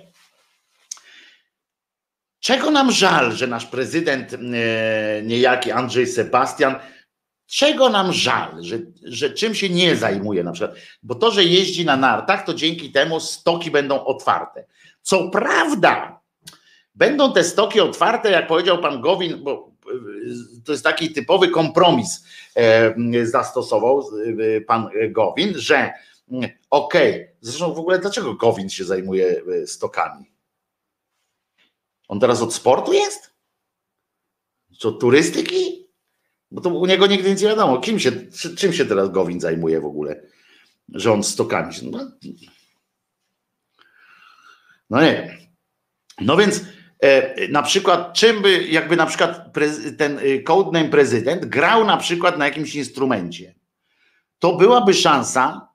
czego 2.40 2.72
nam 2.72 2.92
żal, 2.92 3.32
że 3.32 3.48
nasz 3.48 3.66
prezydent 3.66 4.36
niejaki 5.24 5.72
Andrzej 5.72 6.08
Sebastian 6.08 6.76
Czego 7.50 7.90
nam 7.90 8.14
żal, 8.14 8.64
że, 8.64 8.80
że 9.04 9.30
czym 9.30 9.56
się 9.56 9.70
nie 9.70 9.96
zajmuje 9.96 10.44
na 10.44 10.52
przykład? 10.52 10.78
Bo 11.04 11.16
to, 11.16 11.32
że 11.32 11.44
jeździ 11.44 11.86
na 11.86 11.98
nartach, 11.98 12.46
to 12.46 12.54
dzięki 12.54 12.92
temu 12.92 13.20
stoki 13.20 13.72
będą 13.72 14.06
otwarte. 14.06 14.66
Co 15.02 15.30
prawda, 15.30 16.20
będą 16.96 17.34
te 17.34 17.44
stoki 17.44 17.80
otwarte, 17.80 18.32
jak 18.32 18.48
powiedział 18.48 18.82
pan 18.82 19.02
Gowin, 19.02 19.44
bo 19.44 19.72
e, 19.88 20.64
to 20.66 20.72
jest 20.72 20.84
taki 20.84 21.14
typowy 21.14 21.50
kompromis 21.50 22.26
e, 22.56 23.26
zastosował 23.26 24.10
e, 24.58 24.62
pan 24.62 24.90
Gowin, 25.10 25.54
że 25.56 25.94
okej, 26.70 27.14
okay, 27.14 27.36
zresztą 27.42 27.74
w 27.74 27.80
ogóle 27.80 28.00
dlaczego 28.00 28.34
Gowin 28.34 28.70
się 28.70 28.84
zajmuje 28.84 29.42
stokami? 29.66 30.32
On 32.08 32.20
teraz 32.20 32.42
od 32.42 32.54
sportu 32.54 32.94
jest? 32.94 33.34
Co, 34.80 34.92
turystyki? 34.92 35.79
Bo 36.52 36.62
to 36.62 36.70
u 36.70 36.86
niego 36.86 37.08
nigdy 37.08 37.30
nic 37.30 37.42
nie 37.42 37.48
wiadomo. 37.48 37.78
Kim 37.78 38.00
się, 38.00 38.12
czym 38.58 38.74
się 38.74 38.86
teraz 38.86 39.10
Gowin 39.10 39.40
zajmuje 39.40 39.82
w 39.82 39.86
ogóle? 39.86 40.22
Że 40.94 41.12
on 41.14 41.24
stokami. 41.24 41.76
No, 41.92 42.12
no 44.90 45.02
nie. 45.02 45.38
No 46.22 46.38
więc 46.38 46.64
e, 47.00 47.48
na 47.48 47.64
przykład, 47.64 48.14
czym 48.14 48.42
by, 48.42 48.64
jakby 48.64 48.96
na 48.96 49.06
przykład 49.06 49.54
ten 49.98 50.20
e, 50.20 50.40
codename 50.40 50.90
prezydent 50.90 51.46
grał 51.46 51.86
na 51.86 51.98
przykład 51.98 52.38
na 52.38 52.46
jakimś 52.46 52.76
instrumencie, 52.76 53.56
to 54.40 54.56
byłaby 54.56 54.94
szansa, 54.94 55.70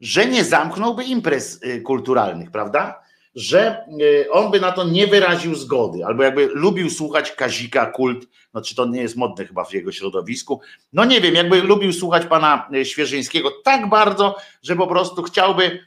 że 0.00 0.26
nie 0.26 0.44
zamknąłby 0.44 1.04
imprez 1.04 1.60
e, 1.62 1.80
kulturalnych, 1.80 2.50
prawda? 2.50 3.07
Że 3.34 3.60
e, 3.68 4.30
on 4.30 4.50
by 4.50 4.60
na 4.60 4.72
to 4.72 4.84
nie 4.84 5.06
wyraził 5.06 5.54
zgody, 5.54 6.04
albo 6.04 6.22
jakby 6.22 6.46
lubił 6.46 6.90
słuchać 6.90 7.32
Kazika, 7.32 7.86
kult 7.86 8.26
no 8.54 8.62
czy 8.62 8.74
to 8.74 8.86
nie 8.86 9.00
jest 9.00 9.16
modne 9.16 9.46
chyba 9.46 9.64
w 9.64 9.72
jego 9.74 9.92
środowisku, 9.92 10.60
no 10.92 11.04
nie 11.04 11.20
wiem, 11.20 11.34
jakby 11.34 11.62
lubił 11.62 11.92
słuchać 11.92 12.26
pana 12.26 12.68
e, 12.74 12.84
Świeżyńskiego 12.84 13.50
tak 13.64 13.88
bardzo, 13.88 14.36
że 14.62 14.76
po 14.76 14.86
prostu 14.86 15.22
chciałby, 15.22 15.80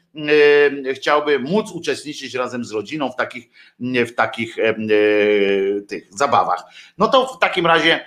e, 0.87 0.93
chciałby 0.93 1.39
móc 1.39 1.71
uczestniczyć 1.71 2.33
razem 2.33 2.65
z 2.65 2.71
rodziną 2.71 3.11
w 3.11 3.15
takich, 3.15 3.49
w 3.79 4.15
takich 4.15 4.59
e, 4.59 4.73
tych 5.87 6.07
zabawach. 6.09 6.63
No 6.97 7.07
to 7.07 7.27
w 7.27 7.39
takim 7.39 7.65
razie 7.65 8.05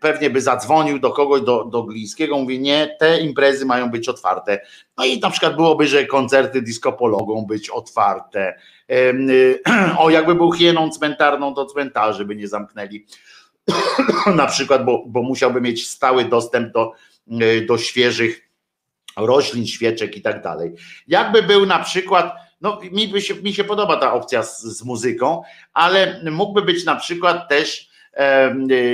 pewnie 0.00 0.30
by 0.30 0.40
zadzwonił 0.40 0.98
do 0.98 1.10
kogoś, 1.10 1.40
do, 1.40 1.64
do 1.64 1.82
Glińskiego, 1.82 2.38
mówi 2.38 2.60
nie, 2.60 2.96
te 3.00 3.20
imprezy 3.20 3.66
mają 3.66 3.90
być 3.90 4.08
otwarte. 4.08 4.60
No 4.98 5.04
i 5.04 5.20
na 5.20 5.30
przykład 5.30 5.56
byłoby, 5.56 5.86
że 5.86 6.06
koncerty 6.06 6.62
disco 6.62 6.96
mogą 7.00 7.46
być 7.46 7.70
otwarte. 7.70 8.54
O, 9.98 10.10
jakby 10.10 10.34
był 10.34 10.52
hieną 10.52 10.90
cmentarną, 10.90 11.54
to 11.54 11.66
cmentarzy 11.66 12.24
by 12.24 12.36
nie 12.36 12.48
zamknęli. 12.48 13.06
na 14.36 14.46
przykład, 14.46 14.84
bo, 14.84 15.04
bo 15.06 15.22
musiałby 15.22 15.60
mieć 15.60 15.90
stały 15.90 16.24
dostęp 16.24 16.72
do, 16.72 16.92
do 17.68 17.78
świeżych 17.78 18.44
roślin, 19.16 19.66
świeczek 19.66 20.16
i 20.16 20.22
tak 20.22 20.42
dalej. 20.42 20.72
Jakby 21.08 21.42
był 21.42 21.66
na 21.66 21.78
przykład, 21.78 22.34
no 22.60 22.80
mi, 22.92 23.22
się, 23.22 23.34
mi 23.34 23.54
się 23.54 23.64
podoba 23.64 23.96
ta 23.96 24.12
opcja 24.12 24.42
z, 24.42 24.62
z 24.62 24.84
muzyką, 24.84 25.42
ale 25.72 26.20
mógłby 26.30 26.62
być 26.62 26.84
na 26.84 26.96
przykład 26.96 27.48
też 27.48 27.94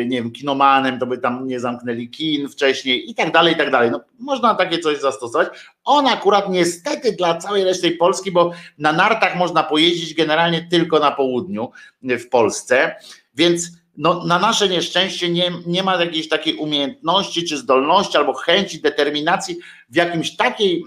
nie 0.07 0.23
wiem, 0.23 0.31
kinomanem, 0.33 0.99
to 0.99 1.07
by 1.07 1.19
tam 1.19 1.47
nie 1.47 1.61
zamknęli 1.61 2.11
kin 2.11 2.49
wcześniej 2.49 3.11
i 3.11 3.15
tak 3.15 3.33
dalej, 3.33 3.55
i 3.55 3.57
tak 3.57 3.71
dalej. 3.71 3.91
No, 3.91 4.01
można 4.19 4.55
takie 4.55 4.79
coś 4.79 5.01
zastosować. 5.01 5.49
On 5.85 6.07
akurat 6.07 6.51
niestety 6.51 7.13
dla 7.13 7.35
całej 7.35 7.65
reszty 7.65 7.91
Polski, 7.91 8.33
bo 8.33 8.53
na 8.79 8.93
nartach 8.93 9.37
można 9.37 9.63
pojeździć 9.63 10.15
generalnie 10.15 10.67
tylko 10.71 10.99
na 10.99 11.11
południu 11.11 11.71
w 12.03 12.29
Polsce, 12.29 12.97
więc 13.35 13.71
no, 13.97 14.25
na 14.25 14.39
nasze 14.39 14.69
nieszczęście 14.69 15.29
nie, 15.29 15.53
nie 15.67 15.83
ma 15.83 16.05
jakiejś 16.05 16.29
takiej 16.29 16.55
umiejętności, 16.55 17.45
czy 17.45 17.57
zdolności, 17.57 18.17
albo 18.17 18.35
chęci, 18.35 18.81
determinacji 18.81 19.57
w 19.91 19.97
jakimś 19.97 20.37
takiej, 20.37 20.85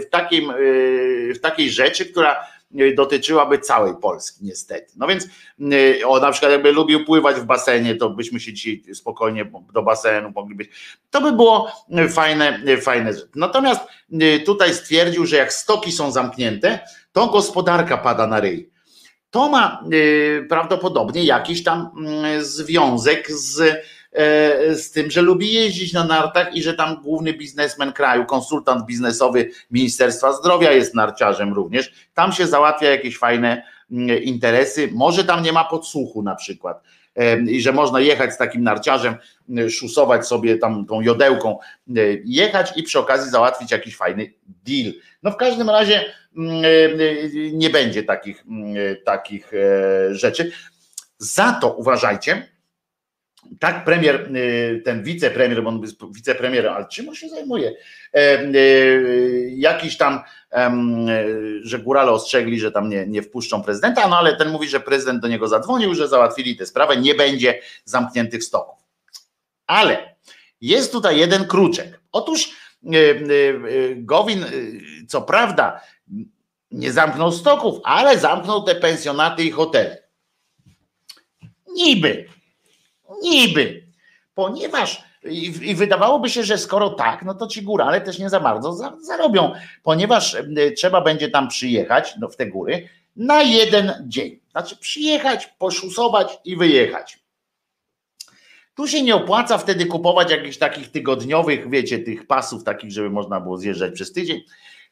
w 0.00 0.10
takim, 0.10 0.52
w 1.34 1.40
takiej 1.40 1.70
rzeczy, 1.70 2.06
która 2.06 2.36
E, 2.78 2.94
dotyczyłaby 2.94 3.58
całej 3.58 3.94
Polski, 4.02 4.44
niestety. 4.44 4.92
No 4.96 5.06
więc 5.06 5.28
e, 6.00 6.06
o, 6.06 6.20
na 6.20 6.30
przykład 6.30 6.52
jakby 6.52 6.72
lubił 6.72 7.04
pływać 7.04 7.36
w 7.36 7.44
basenie, 7.44 7.94
to 7.94 8.10
byśmy 8.10 8.40
się 8.40 8.52
dzisiaj 8.52 8.94
spokojnie 8.94 9.50
do 9.74 9.82
basenu 9.82 10.32
mogli 10.34 10.54
być. 10.54 10.70
To 11.10 11.20
by 11.20 11.32
było 11.32 11.72
fajne, 12.10 12.60
fajne. 12.82 13.12
Natomiast 13.34 13.80
e, 14.12 14.38
tutaj 14.38 14.74
stwierdził, 14.74 15.26
że 15.26 15.36
jak 15.36 15.52
stoki 15.52 15.92
są 15.92 16.10
zamknięte, 16.10 16.78
to 17.12 17.26
gospodarka 17.26 17.96
pada 17.96 18.26
na 18.26 18.40
ryj. 18.40 18.73
To 19.34 19.48
ma 19.48 19.84
prawdopodobnie 20.48 21.24
jakiś 21.24 21.62
tam 21.62 21.90
mm, 21.96 22.44
związek 22.44 23.30
z 23.30 23.84
E, 24.14 24.74
z 24.74 24.90
tym, 24.90 25.10
że 25.10 25.22
lubi 25.22 25.52
jeździć 25.52 25.92
na 25.92 26.04
nartach 26.04 26.56
i 26.56 26.62
że 26.62 26.74
tam 26.74 27.02
główny 27.02 27.32
biznesmen 27.32 27.92
kraju, 27.92 28.24
konsultant 28.24 28.86
biznesowy 28.86 29.50
Ministerstwa 29.70 30.32
Zdrowia 30.32 30.72
jest 30.72 30.94
narciarzem 30.94 31.52
również. 31.52 31.92
Tam 32.14 32.32
się 32.32 32.46
załatwia 32.46 32.90
jakieś 32.90 33.18
fajne 33.18 33.62
interesy. 34.22 34.88
Może 34.92 35.24
tam 35.24 35.42
nie 35.42 35.52
ma 35.52 35.64
podsłuchu 35.64 36.22
na 36.22 36.34
przykład 36.34 36.82
e, 37.16 37.40
i 37.40 37.60
że 37.60 37.72
można 37.72 38.00
jechać 38.00 38.34
z 38.34 38.38
takim 38.38 38.62
narciarzem, 38.62 39.14
e, 39.58 39.70
szusować 39.70 40.26
sobie 40.26 40.58
tam 40.58 40.86
tą 40.86 41.00
jodełką, 41.00 41.58
jechać 42.24 42.72
i 42.76 42.82
przy 42.82 42.98
okazji 42.98 43.30
załatwić 43.30 43.70
jakiś 43.70 43.96
fajny 43.96 44.32
deal. 44.66 44.92
No 45.22 45.30
w 45.30 45.36
każdym 45.36 45.70
razie 45.70 46.04
mm, 46.36 46.62
nie 47.52 47.70
będzie 47.70 48.02
takich, 48.02 48.44
mm, 48.48 48.74
takich 49.04 49.52
rzeczy. 50.10 50.52
Za 51.18 51.52
to 51.52 51.72
uważajcie, 51.72 52.53
tak 53.60 53.84
premier, 53.84 54.30
y, 54.36 54.82
ten 54.84 55.02
wicepremier, 55.02 55.62
bo 55.62 55.68
on 55.68 55.80
jest 55.80 55.96
wicepremierem, 56.10 56.74
ale 56.74 56.86
czym 56.88 57.08
on 57.08 57.14
się 57.14 57.28
zajmuje? 57.28 57.72
E, 58.14 58.42
y, 58.42 59.52
jakiś 59.56 59.96
tam, 59.96 60.20
że 61.62 61.78
górale 61.78 62.10
ostrzegli, 62.10 62.60
że 62.60 62.72
tam 62.72 62.88
nie, 62.88 63.06
nie 63.06 63.22
wpuszczą 63.22 63.62
prezydenta, 63.62 64.08
no 64.08 64.18
ale 64.18 64.36
ten 64.36 64.50
mówi, 64.50 64.68
że 64.68 64.80
prezydent 64.80 65.22
do 65.22 65.28
niego 65.28 65.48
zadzwonił, 65.48 65.94
że 65.94 66.08
załatwili 66.08 66.56
tę 66.56 66.66
sprawę, 66.66 66.96
nie 66.96 67.14
będzie 67.14 67.60
zamkniętych 67.84 68.44
stoków. 68.44 68.78
Ale 69.66 70.14
jest 70.60 70.92
tutaj 70.92 71.18
jeden 71.18 71.44
kruczek. 71.44 72.00
Otóż 72.12 72.50
y, 72.94 73.96
Gowin, 73.96 74.44
co 75.08 75.22
prawda, 75.22 75.80
nie 76.70 76.92
zamknął 76.92 77.32
stoków, 77.32 77.80
ale 77.84 78.18
zamknął 78.18 78.62
te 78.62 78.74
pensjonaty 78.74 79.44
i 79.44 79.50
hotele. 79.50 80.02
Niby, 81.74 82.28
Niby. 83.22 83.86
Ponieważ 84.34 85.04
i, 85.24 85.74
wydawałoby 85.74 86.30
się, 86.30 86.44
że 86.44 86.58
skoro 86.58 86.90
tak, 86.90 87.22
no 87.22 87.34
to 87.34 87.46
ci 87.46 87.62
górale 87.62 88.00
też 88.00 88.18
nie 88.18 88.30
za 88.30 88.40
bardzo 88.40 88.72
za, 88.72 88.96
zarobią, 89.00 89.52
ponieważ 89.82 90.34
y, 90.34 90.74
trzeba 90.76 91.00
będzie 91.00 91.30
tam 91.30 91.48
przyjechać 91.48 92.14
no, 92.20 92.28
w 92.28 92.36
te 92.36 92.46
góry 92.46 92.88
na 93.16 93.42
jeden 93.42 93.92
dzień. 94.06 94.38
Znaczy 94.50 94.76
przyjechać, 94.76 95.46
poszusować 95.58 96.38
i 96.44 96.56
wyjechać. 96.56 97.18
Tu 98.74 98.88
się 98.88 99.02
nie 99.02 99.14
opłaca 99.14 99.58
wtedy 99.58 99.86
kupować 99.86 100.30
jakichś 100.30 100.56
takich 100.56 100.90
tygodniowych, 100.90 101.70
wiecie, 101.70 101.98
tych 101.98 102.26
pasów 102.26 102.64
takich, 102.64 102.92
żeby 102.92 103.10
można 103.10 103.40
było 103.40 103.58
zjeżdżać 103.58 103.94
przez 103.94 104.12
tydzień. 104.12 104.42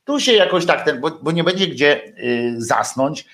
Tu 0.05 0.21
się 0.21 0.33
jakoś 0.33 0.67
tak 0.67 0.85
ten, 0.85 1.01
bo, 1.01 1.11
bo 1.11 1.33
nie 1.33 1.45
będzie 1.45 1.67
gdzie 1.67 2.07
y, 2.07 2.55
zasnąć, 2.59 3.27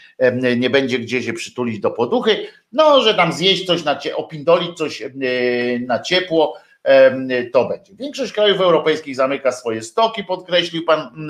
nie 0.57 0.71
będzie 0.71 0.99
gdzie 0.99 1.23
się 1.23 1.33
przytulić 1.33 1.81
do 1.81 1.91
poduchy, 1.91 2.47
no, 2.73 3.03
że 3.03 3.15
tam 3.15 3.33
zjeść 3.33 3.67
coś, 3.67 3.85
na 3.85 3.97
cie, 3.97 4.17
opindolić 4.17 4.77
coś 4.77 5.01
y, 5.03 5.85
na 5.87 5.99
ciepło, 5.99 6.57
to 7.53 7.69
będzie. 7.69 7.95
Większość 7.95 8.33
krajów 8.33 8.61
europejskich 8.61 9.17
zamyka 9.17 9.53
swoje 9.53 9.83
stoki, 9.83 10.25
podkreślił 10.25 10.85
pan 10.85 11.29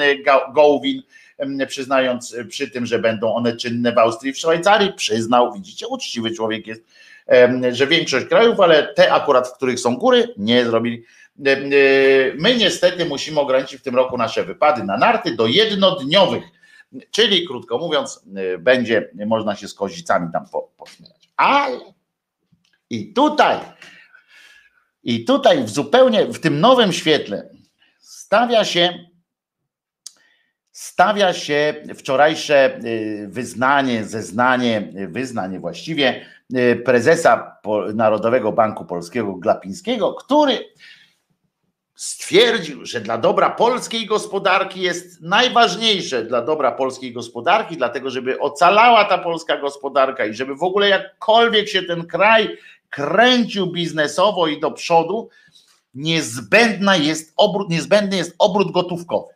Gołwin, 0.55 1.03
przyznając 1.69 2.37
przy 2.49 2.71
tym, 2.71 2.87
że 2.87 2.99
będą 2.99 3.35
one 3.35 3.57
czynne 3.57 3.93
w 3.93 3.99
Austrii 3.99 4.33
w 4.33 4.39
Szwajcarii. 4.39 4.93
Przyznał, 4.93 5.53
widzicie, 5.53 5.89
uczciwy 5.89 6.31
człowiek 6.31 6.67
jest, 6.67 6.83
że 7.73 7.87
większość 7.87 8.27
krajów, 8.27 8.61
ale 8.61 8.95
te 8.95 9.13
akurat, 9.13 9.49
w 9.49 9.53
których 9.53 9.81
są 9.81 9.97
góry, 9.97 10.35
nie 10.37 10.65
zrobili 10.65 11.05
my 12.39 12.57
niestety 12.59 13.05
musimy 13.05 13.41
ograniczyć 13.41 13.81
w 13.81 13.83
tym 13.83 13.97
roku 13.97 14.17
nasze 14.17 14.45
wypady 14.45 14.85
na 14.85 14.97
narty 14.97 15.37
do 15.37 15.47
jednodniowych, 15.47 16.45
czyli 17.11 17.47
krótko 17.47 17.79
mówiąc, 17.79 18.25
e, 18.37 18.59
będzie 18.59 19.11
można 19.27 19.57
się 19.57 19.69
z 19.69 19.75
kozicami 19.75 20.29
tam 20.33 20.45
pośmiać. 20.77 21.29
Ale 21.37 21.81
i 22.91 23.13
tutaj, 23.13 23.59
i 25.03 25.25
tutaj 25.25 25.65
w 25.65 25.69
zupełnie 25.69 26.27
w 26.27 26.41
tym 26.41 26.61
nowym 26.61 26.93
świetle 26.93 27.49
stawia 27.99 28.65
się 28.65 29.09
stawia 30.79 31.33
się 31.33 31.75
wczorajsze 31.95 32.81
wyznanie, 33.27 34.05
zeznanie, 34.05 34.93
wyznanie 35.09 35.61
właściwie 35.61 36.27
prezesa 36.85 37.57
Narodowego 37.95 38.53
Banku 38.53 38.85
Polskiego 38.85 39.35
Glapińskiego, 39.35 40.15
który 40.15 40.59
stwierdził, 41.99 42.87
że 42.87 43.01
dla 43.01 43.19
dobra 43.19 43.51
polskiej 43.51 44.07
gospodarki 44.07 44.81
jest 44.81 45.21
najważniejsze 45.21 46.25
dla 46.25 46.43
dobra 46.43 46.73
polskiej 46.73 47.13
gospodarki, 47.13 47.77
dlatego 47.77 48.11
żeby 48.11 48.41
ocalała 48.41 49.05
ta 49.05 49.19
polska 49.19 49.57
gospodarka 49.57 50.27
i 50.27 50.35
żeby 50.35 50.55
w 50.55 50.63
ogóle 50.63 50.89
jakkolwiek 50.89 51.69
się 51.69 51.83
ten 51.83 52.07
kraj 52.07 52.59
kręcił 52.91 53.67
biznesowo 53.67 54.47
i 54.47 54.61
do 54.61 54.71
przodu, 54.71 55.29
niezbędna 55.95 56.97
jest 56.97 57.33
obrót, 57.37 57.71
niezbędny 57.71 58.17
jest 58.17 58.35
obrót 58.39 58.73
gotówkowy. 58.73 59.35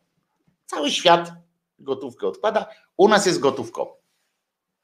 Cały 0.67 0.91
świat 0.91 1.33
gotówkę 1.79 2.27
odkłada, 2.27 2.67
u 2.97 3.09
nas 3.09 3.27
jest 3.27 3.39
gotówkowy. 3.41 3.91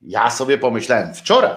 Ja 0.00 0.30
sobie 0.30 0.58
pomyślałem 0.58 1.14
wczoraj, 1.14 1.52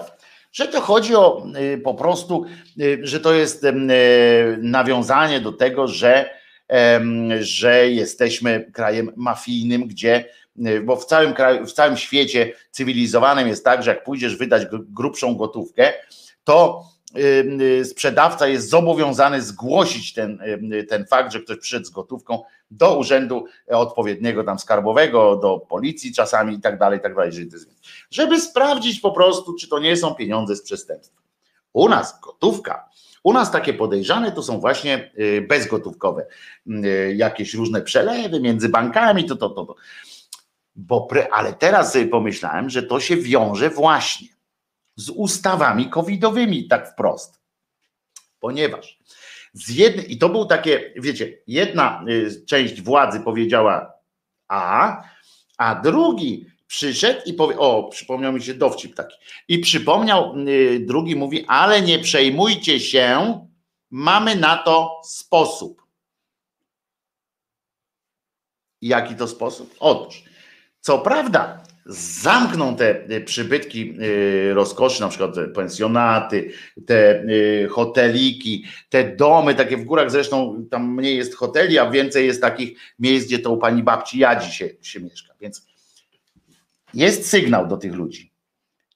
że 0.51 0.67
to 0.67 0.81
chodzi 0.81 1.15
o 1.15 1.47
y, 1.73 1.77
po 1.77 1.93
prostu, 1.93 2.45
y, 2.81 2.99
że 3.03 3.19
to 3.19 3.33
jest 3.33 3.63
y, 3.63 3.73
nawiązanie 4.61 5.39
do 5.39 5.51
tego, 5.51 5.87
że, 5.87 6.41
że 7.39 7.89
jesteśmy 7.89 8.71
krajem 8.73 9.11
mafijnym, 9.15 9.87
gdzie 9.87 10.25
bo 10.83 10.95
w 10.95 11.05
całym 11.05 11.33
kraju, 11.33 11.65
w 11.65 11.73
całym 11.73 11.97
świecie 11.97 12.53
cywilizowanym 12.71 13.47
jest 13.47 13.65
tak, 13.65 13.83
że 13.83 13.91
jak 13.91 14.03
pójdziesz 14.03 14.35
wydać 14.35 14.67
grubszą 14.71 15.35
gotówkę, 15.35 15.93
to 16.43 16.83
sprzedawca 17.83 18.47
jest 18.47 18.69
zobowiązany 18.69 19.41
zgłosić 19.41 20.13
ten, 20.13 20.39
ten 20.89 21.05
fakt, 21.05 21.33
że 21.33 21.39
ktoś 21.39 21.57
przyszedł 21.57 21.85
z 21.85 21.89
gotówką 21.89 22.43
do 22.71 22.97
urzędu 22.97 23.45
odpowiedniego 23.67 24.43
tam 24.43 24.59
skarbowego, 24.59 25.35
do 25.35 25.59
policji 25.59 26.13
czasami 26.13 26.55
i 26.55 26.61
tak 26.61 26.79
dalej, 26.79 26.99
i 26.99 27.01
tak 27.01 27.15
dalej, 27.15 27.31
żeby 28.11 28.41
sprawdzić 28.41 28.99
po 28.99 29.11
prostu, 29.11 29.53
czy 29.53 29.67
to 29.67 29.79
nie 29.79 29.97
są 29.97 30.15
pieniądze 30.15 30.55
z 30.55 30.61
przestępstwa. 30.61 31.21
U 31.73 31.89
nas 31.89 32.19
gotówka, 32.21 32.89
u 33.23 33.33
nas 33.33 33.51
takie 33.51 33.73
podejrzane 33.73 34.31
to 34.31 34.43
są 34.43 34.59
właśnie 34.59 35.11
y, 35.19 35.45
bezgotówkowe, 35.49 36.25
y, 36.67 37.13
jakieś 37.15 37.53
różne 37.53 37.81
przelewy 37.81 38.39
między 38.39 38.69
bankami, 38.69 39.25
to, 39.25 39.35
to, 39.35 39.49
to. 39.49 39.65
to. 39.65 39.75
Bo, 40.75 41.07
ale 41.31 41.53
teraz 41.53 41.93
sobie 41.93 42.07
pomyślałem, 42.07 42.69
że 42.69 42.83
to 42.83 42.99
się 42.99 43.17
wiąże 43.17 43.69
właśnie 43.69 44.27
z 44.95 45.09
ustawami 45.09 45.89
covidowymi, 45.89 46.67
tak 46.67 46.91
wprost. 46.91 47.41
Ponieważ 48.39 48.99
z 49.53 49.69
jednej, 49.69 50.13
i 50.13 50.17
to 50.17 50.29
był 50.29 50.45
takie, 50.45 50.93
wiecie, 50.95 51.37
jedna 51.47 52.05
y, 52.09 52.45
część 52.45 52.81
władzy 52.81 53.19
powiedziała 53.19 53.93
A, 54.47 54.97
a 55.57 55.75
drugi 55.75 56.50
przyszedł 56.71 57.21
i 57.25 57.33
powie, 57.33 57.57
o, 57.57 57.83
przypomniał 57.83 58.33
mi 58.33 58.43
się 58.43 58.53
dowcip 58.53 58.95
taki. 58.95 59.15
I 59.47 59.59
przypomniał, 59.59 60.35
y, 60.47 60.79
drugi 60.79 61.15
mówi, 61.15 61.45
ale 61.47 61.81
nie 61.81 61.99
przejmujcie 61.99 62.79
się, 62.79 63.39
mamy 63.89 64.35
na 64.35 64.57
to 64.57 65.01
sposób. 65.03 65.81
Jaki 68.81 69.15
to 69.15 69.27
sposób? 69.27 69.75
Otóż, 69.79 70.23
co 70.79 70.99
prawda, 70.99 71.63
zamkną 71.85 72.75
te 72.75 73.21
przybytki 73.25 73.93
rozkoszy, 74.53 75.01
na 75.01 75.09
przykład 75.09 75.35
pensjonaty, 75.55 76.51
te 76.85 77.25
hoteliki, 77.69 78.65
te 78.89 79.15
domy, 79.15 79.55
takie 79.55 79.77
w 79.77 79.85
górach 79.85 80.11
zresztą 80.11 80.65
tam 80.71 80.95
mniej 80.95 81.17
jest 81.17 81.35
hoteli, 81.35 81.79
a 81.79 81.89
więcej 81.89 82.27
jest 82.27 82.41
takich 82.41 82.79
miejsc, 82.99 83.27
gdzie 83.27 83.39
to 83.39 83.51
u 83.51 83.57
pani 83.57 83.83
babci 83.83 84.19
jadzi 84.19 84.51
się, 84.51 84.69
się 84.81 84.99
mieszka. 84.99 85.33
Więc 85.41 85.70
jest 86.93 87.29
sygnał 87.29 87.67
do 87.67 87.77
tych 87.77 87.93
ludzi. 87.93 88.33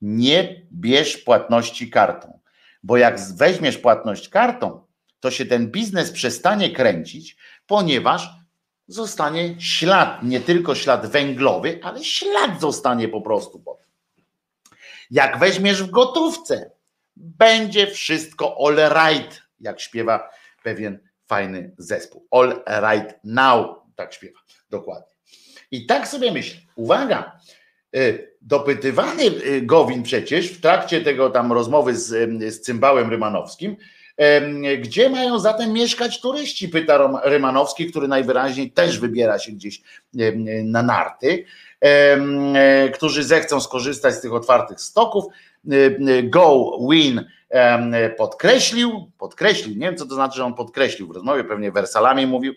Nie 0.02 0.62
bierz 0.72 1.18
płatności 1.18 1.90
kartą, 1.90 2.40
bo 2.84 2.98
jak 2.98 3.20
weźmiesz 3.36 3.78
płatność 3.78 4.30
kartą, 4.30 4.86
to 5.20 5.32
się 5.32 5.46
ten 5.46 5.72
biznes 5.72 6.12
przestanie 6.12 6.70
kręcić, 6.70 7.38
ponieważ 7.68 8.30
zostanie 8.88 9.56
ślad, 9.60 10.24
nie 10.24 10.40
tylko 10.40 10.76
ślad 10.76 11.06
węglowy, 11.06 11.80
ale 11.84 12.04
ślad 12.04 12.62
zostanie 12.62 13.08
po 13.08 13.22
prostu. 13.22 13.64
Jak 15.12 15.40
weźmiesz 15.40 15.84
w 15.84 15.90
gotówce, 15.90 16.72
będzie 17.16 17.88
wszystko 17.88 18.58
all 18.66 18.76
right, 18.76 19.42
jak 19.60 19.82
śpiewa 19.82 20.30
pewien 20.64 21.00
fajny 21.26 21.76
zespół. 21.78 22.28
All 22.32 22.64
right 22.68 23.16
now, 23.24 23.78
tak 23.96 24.14
śpiewa, 24.14 24.40
dokładnie. 24.70 25.16
I 25.72 25.86
tak 25.86 26.08
sobie 26.08 26.32
myślę, 26.32 26.62
uwaga, 26.76 27.40
dopytywany 28.42 29.24
y, 29.24 29.62
Gowin 29.62 30.04
przecież 30.04 30.48
w 30.48 30.62
trakcie 30.62 31.02
tego 31.02 31.30
tam 31.30 31.52
rozmowy 31.52 31.96
z, 31.96 32.08
z 32.54 32.62
cymbałem 32.62 33.10
rymanowskim, 33.10 33.78
gdzie 34.80 35.10
mają 35.10 35.40
zatem 35.40 35.74
mieszkać 35.74 36.22
turyści? 36.22 36.70
Pyta 36.70 37.22
Rymanowski, 37.24 37.86
który 37.86 38.08
najwyraźniej 38.08 38.72
też 38.72 39.00
wybiera 39.00 39.40
się 39.40 39.52
gdzieś 39.52 39.82
na 40.64 40.84
narty, 40.84 41.46
którzy 42.94 43.24
zechcą 43.24 43.62
skorzystać 43.62 44.16
z 44.16 44.22
tych 44.22 44.34
otwartych 44.34 44.82
stoków. 44.82 45.26
Go 46.24 46.78
Win 46.92 47.26
podkreślił, 48.18 49.12
podkreślił, 49.18 49.76
nie 49.76 49.86
wiem 49.86 49.98
co 49.98 50.06
to 50.06 50.16
znaczy, 50.16 50.38
że 50.38 50.46
on 50.46 50.54
podkreślił 50.54 51.08
w 51.08 51.12
rozmowie, 51.12 51.44
pewnie 51.44 51.72
wersalami 51.72 52.28
mówił, 52.28 52.54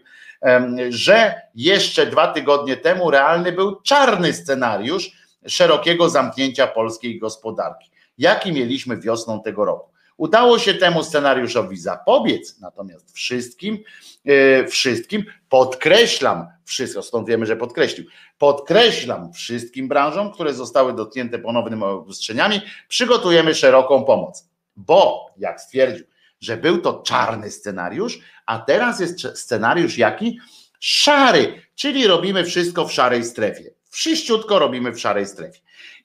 że 0.89 1.35
jeszcze 1.55 2.06
dwa 2.06 2.32
tygodnie 2.32 2.77
temu 2.77 3.10
realny 3.10 3.52
był 3.52 3.81
czarny 3.81 4.32
scenariusz 4.32 5.12
szerokiego 5.48 6.08
zamknięcia 6.08 6.66
polskiej 6.66 7.18
gospodarki, 7.18 7.90
jaki 8.18 8.52
mieliśmy 8.52 8.96
wiosną 8.96 9.42
tego 9.42 9.64
roku. 9.64 9.90
Udało 10.16 10.58
się 10.58 10.74
temu 10.74 11.04
scenariuszowi 11.04 11.76
zapobiec, 11.76 12.60
natomiast 12.60 13.12
wszystkim, 13.12 13.78
e, 14.26 14.66
wszystkim 14.66 15.24
podkreślam, 15.48 16.46
wszystko, 16.64 17.02
stąd 17.02 17.28
wiemy, 17.28 17.46
że 17.46 17.56
podkreślił, 17.56 18.06
podkreślam 18.38 19.32
wszystkim 19.32 19.88
branżom, 19.88 20.32
które 20.32 20.54
zostały 20.54 20.92
dotknięte 20.92 21.38
ponownymi 21.38 21.84
obostrzeniami, 21.84 22.60
przygotujemy 22.88 23.54
szeroką 23.54 24.04
pomoc, 24.04 24.48
bo 24.76 25.26
jak 25.36 25.60
stwierdził, 25.60 26.06
że 26.40 26.56
był 26.56 26.80
to 26.80 27.02
czarny 27.02 27.50
scenariusz, 27.50 28.18
a 28.46 28.58
teraz 28.58 29.00
jest 29.00 29.38
scenariusz 29.38 29.98
jaki? 29.98 30.38
Szary, 30.80 31.62
czyli 31.74 32.06
robimy 32.06 32.44
wszystko 32.44 32.88
w 32.88 32.92
szarej 32.92 33.24
strefie. 33.24 33.77
Wszyściutko 33.89 34.59
robimy 34.59 34.93
w 34.93 35.01
szarej 35.01 35.27
strefie. 35.27 35.60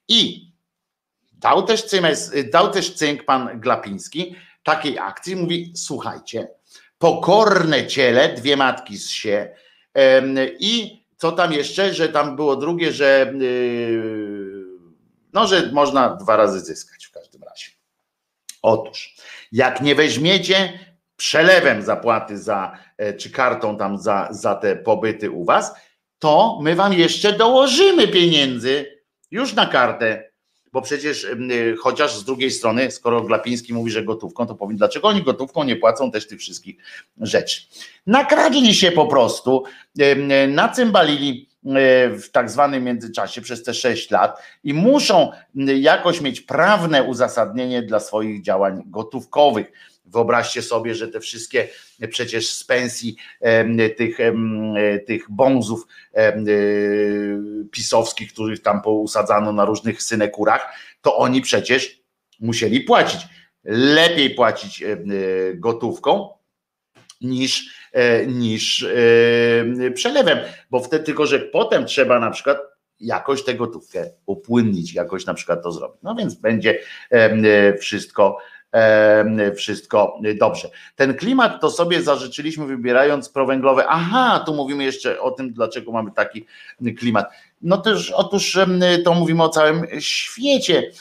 I 0.08 0.54
Dał 1.44 1.64
też, 1.64 1.84
cymes, 1.84 2.32
dał 2.52 2.72
też 2.72 2.94
cynk 2.94 3.24
pan 3.24 3.60
Glapiński 3.60 4.36
takiej 4.64 5.00
akcji, 5.00 5.36
mówi 5.36 5.74
słuchajcie, 5.76 6.48
pokorne 6.98 7.88
ciele, 7.88 8.34
dwie 8.34 8.58
matki 8.58 8.98
z 8.98 9.10
się 9.10 9.56
i 10.60 11.04
co 11.18 11.32
tam 11.32 11.54
jeszcze, 11.54 11.94
że 11.94 12.10
tam 12.10 12.36
było 12.36 12.56
drugie, 12.56 12.92
że 12.92 13.34
yy, 13.40 14.66
no, 15.34 15.48
że 15.48 15.72
można 15.72 16.16
dwa 16.16 16.38
razy 16.38 16.60
zyskać 16.60 17.06
w 17.06 17.12
każdym 17.12 17.44
razie. 17.44 17.72
Otóż, 18.62 19.16
jak 19.52 19.82
nie 19.82 19.96
weźmiecie 19.96 20.80
przelewem 21.16 21.82
zapłaty 21.82 22.38
za, 22.38 22.78
e, 22.98 23.14
czy 23.14 23.32
kartą 23.32 23.78
tam 23.78 23.98
za, 23.98 24.28
za 24.32 24.56
te 24.56 24.76
pobyty 24.76 25.32
u 25.32 25.46
was, 25.46 25.74
to 26.24 26.60
my 26.62 26.76
wam 26.76 26.94
jeszcze 26.94 27.34
dołożymy 27.34 28.08
pieniędzy. 28.08 29.02
Już 29.32 29.54
na 29.54 29.66
kartę. 29.66 30.30
Bo 30.74 30.82
przecież 30.82 31.24
y, 31.24 31.76
chociaż 31.80 32.16
z 32.16 32.24
drugiej 32.24 32.52
strony, 32.52 32.92
skoro 32.92 33.22
Glapiński 33.22 33.74
mówi, 33.74 33.92
że 33.92 34.04
gotówką, 34.04 34.46
to 34.48 34.56
powiem, 34.56 34.78
dlaczego 34.78 35.08
oni 35.08 35.24
gotówką 35.24 35.64
nie 35.64 35.76
płacą 35.76 36.12
też 36.12 36.28
tych 36.28 36.40
wszystkich 36.40 36.76
rzeczy. 37.22 37.62
Nakradli 38.08 38.76
się 38.76 38.92
po 38.92 39.08
prostu, 39.08 39.64
nacymbalili 40.48 41.50
y, 41.66 41.70
w 42.18 42.30
tak 42.32 42.50
zwanym 42.50 42.84
międzyczasie 42.84 43.42
przez 43.42 43.64
te 43.64 43.74
sześć 43.74 44.12
lat 44.12 44.42
i 44.64 44.74
muszą 44.74 45.32
jakoś 45.78 46.22
mieć 46.22 46.42
prawne 46.42 47.04
uzasadnienie 47.04 47.82
dla 47.82 48.00
swoich 48.00 48.42
działań 48.42 48.84
gotówkowych 48.86 49.72
Wyobraźcie 50.14 50.62
sobie, 50.62 50.96
że 50.96 51.08
te 51.08 51.20
wszystkie 51.20 51.68
przecież 52.10 52.50
z 52.50 52.64
pensji 52.64 53.16
tych, 53.98 54.18
tych 55.08 55.32
bązów 55.32 55.88
e, 56.14 56.44
pisowskich, 57.72 58.34
których 58.34 58.62
tam 58.62 58.82
pousadzano 58.82 59.54
na 59.54 59.66
różnych 59.66 60.04
synekurach, 60.04 60.76
to 61.02 61.18
oni 61.18 61.42
przecież 61.42 62.02
musieli 62.40 62.82
płacić. 62.82 63.22
Lepiej 63.64 64.30
płacić 64.30 64.84
e, 64.84 64.98
gotówką 65.56 66.30
niż, 67.22 67.76
e, 67.92 68.28
niż 68.28 68.88
przelewem, 69.96 70.40
bo 70.70 70.80
wtedy 70.80 71.04
tylko, 71.04 71.26
że 71.26 71.40
potem 71.40 71.86
trzeba 71.86 72.20
na 72.20 72.32
przykład 72.32 72.58
jakoś 73.00 73.44
tę 73.44 73.54
gotówkę 73.56 74.10
upłynnić, 74.26 74.94
jakoś 74.94 75.26
na 75.26 75.34
przykład 75.34 75.64
to 75.64 75.72
zrobić. 75.72 76.00
No 76.04 76.16
więc 76.16 76.36
będzie 76.36 76.80
wszystko 77.80 78.38
wszystko 79.56 80.20
dobrze. 80.40 80.70
Ten 80.96 81.14
klimat 81.14 81.62
to 81.62 81.72
sobie 81.72 82.02
zażyczyliśmy 82.02 82.66
wybierając 82.66 83.30
prowęglowe. 83.30 83.88
Aha, 83.88 84.44
tu 84.46 84.54
mówimy 84.54 84.84
jeszcze 84.84 85.22
o 85.22 85.32
tym, 85.32 85.54
dlaczego 85.54 85.92
mamy 85.92 86.12
taki 86.12 86.46
klimat. 86.98 87.30
No 87.62 87.78
też, 87.78 88.12
otóż 88.12 88.60
to 89.06 89.14
mówimy 89.14 89.44
o 89.44 89.50
całym 89.50 89.86
świecie, 90.00 90.92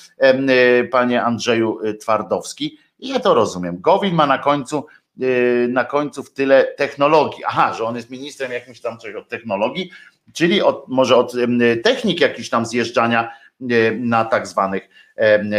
panie 0.91 1.23
Andrzeju 1.23 1.79
Twardowski. 2.01 2.79
Ja 2.99 3.21
to 3.21 3.35
rozumiem. 3.35 3.81
Gowin 3.81 4.15
ma 4.15 4.27
na 4.27 4.39
końcu 4.39 4.87
y, 5.23 5.69
na 5.71 5.85
końcu 5.85 6.23
w 6.23 6.33
tyle 6.33 6.65
technologii. 6.65 7.45
Aha, 7.47 7.75
że 7.75 7.85
on 7.85 7.97
jest 7.97 8.11
ministrem 8.11 8.53
jakimś 8.53 8.81
tam 8.81 8.99
coś 8.99 9.15
od 9.15 9.29
technologii, 9.29 9.91
czyli 10.33 10.63
od, 10.63 10.89
może 10.89 11.17
od 11.17 11.33
technik 11.85 12.21
jakichś 12.21 12.49
tam 12.49 12.67
zjeżdżania 12.67 13.33
na 13.99 14.25
tak 14.25 14.47
zwanych 14.47 14.89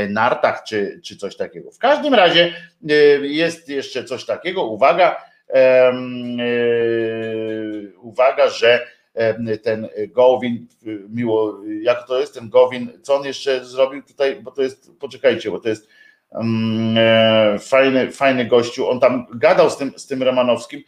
nartach 0.10 0.64
czy, 0.64 1.00
czy 1.04 1.18
coś 1.18 1.36
takiego. 1.36 1.72
W 1.72 1.78
każdym 1.78 2.14
razie 2.14 2.54
e, 2.90 2.94
jest 3.28 3.70
jeszcze 3.70 4.04
coś 4.04 4.26
takiego, 4.26 4.66
uwaga, 4.66 5.26
e, 5.50 5.94
uwaga, 8.02 8.50
że 8.50 8.88
ten 9.64 9.90
Gowin, 10.08 10.68
miło, 11.10 11.62
jak 11.82 12.08
to 12.08 12.20
jest 12.20 12.34
ten 12.34 12.50
Gowin, 12.50 12.90
co 13.02 13.16
on 13.16 13.26
jeszcze 13.26 13.66
zrobił 13.66 14.04
tutaj, 14.04 14.36
bo 14.42 14.52
to 14.52 14.62
jest, 14.62 14.92
poczekajcie, 15.00 15.52
bo 15.52 15.60
to 15.60 15.70
jest 15.70 15.90
e, 16.96 17.58
fajny, 17.60 18.12
fajny 18.12 18.46
gościu, 18.46 18.90
on 18.90 19.00
tam 19.00 19.26
gadał 19.36 19.70
z 19.70 19.78
tym, 19.78 19.94
z 19.98 20.08
tym 20.08 20.24
Romanowskim, 20.24 20.84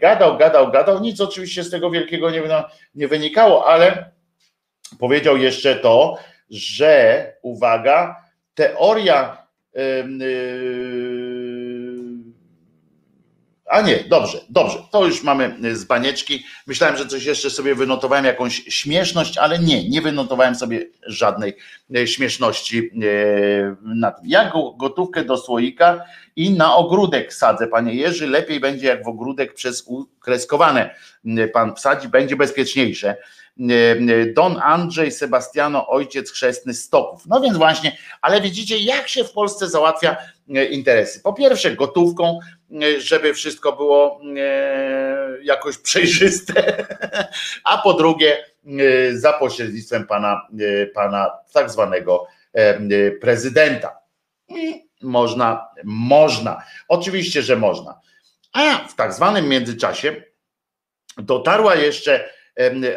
gadał, 0.00 0.38
gadał, 0.38 0.70
gadał, 0.70 1.00
nic 1.00 1.20
oczywiście 1.20 1.64
z 1.64 1.70
tego 1.70 1.90
wielkiego 1.90 2.30
nie, 2.30 2.42
nie 2.94 3.08
wynikało, 3.08 3.66
ale 3.66 4.15
powiedział 4.98 5.36
jeszcze 5.36 5.76
to, 5.76 6.18
że 6.50 7.32
uwaga, 7.42 8.16
teoria. 8.54 9.46
Yy, 9.74 10.66
a 13.66 13.80
nie, 13.80 14.04
dobrze, 14.08 14.40
dobrze, 14.48 14.78
to 14.90 15.06
już 15.06 15.22
mamy 15.22 15.76
z 15.76 15.84
banieczki. 15.84 16.44
Myślałem, 16.66 16.96
że 16.96 17.06
coś 17.06 17.24
jeszcze 17.24 17.50
sobie 17.50 17.74
wynotowałem, 17.74 18.24
jakąś 18.24 18.54
śmieszność, 18.54 19.38
ale 19.38 19.58
nie, 19.58 19.88
nie 19.88 20.02
wynotowałem 20.02 20.54
sobie 20.54 20.86
żadnej 21.06 21.56
e, 21.96 22.06
śmieszności 22.06 22.90
e. 24.02 24.14
Ja 24.24 24.52
gotówkę 24.76 25.24
do 25.24 25.36
słoika 25.36 26.04
i 26.36 26.50
na 26.50 26.76
ogródek 26.76 27.34
sadzę, 27.34 27.66
panie 27.66 27.94
Jerzy, 27.94 28.26
lepiej 28.26 28.60
będzie 28.60 28.86
jak 28.86 29.04
w 29.04 29.08
ogródek 29.08 29.54
przez 29.54 29.84
ukreskowane 29.86 30.94
pan 31.52 31.74
wsadzi, 31.74 32.08
będzie 32.08 32.36
bezpieczniejsze. 32.36 33.16
Don 34.34 34.60
Andrzej 34.62 35.12
Sebastiano, 35.12 35.88
ojciec 35.88 36.30
chrzestny 36.30 36.74
Stoków. 36.74 37.26
No 37.26 37.40
więc 37.40 37.56
właśnie, 37.56 37.96
ale 38.22 38.40
widzicie, 38.40 38.78
jak 38.78 39.08
się 39.08 39.24
w 39.24 39.32
Polsce 39.32 39.68
załatwia 39.68 40.16
e, 40.54 40.64
interesy. 40.64 41.20
Po 41.22 41.32
pierwsze, 41.32 41.76
gotówką, 41.76 42.38
e, 42.82 43.00
żeby 43.00 43.34
wszystko 43.34 43.72
było 43.72 44.20
e, 44.36 45.42
jakoś 45.42 45.78
przejrzyste, 45.78 46.86
a 47.64 47.78
po 47.78 47.94
drugie, 47.94 48.44
za 49.12 49.32
pośrednictwem 49.32 50.06
pana, 50.06 50.48
pana 50.94 51.30
tak 51.52 51.70
zwanego 51.70 52.26
prezydenta. 53.20 53.98
Można, 55.02 55.68
można. 55.84 56.62
Oczywiście, 56.88 57.42
że 57.42 57.56
można. 57.56 58.00
A 58.52 58.88
w 58.88 58.94
tak 58.94 59.12
zwanym 59.12 59.48
międzyczasie 59.48 60.22
dotarła 61.18 61.74
jeszcze 61.74 62.28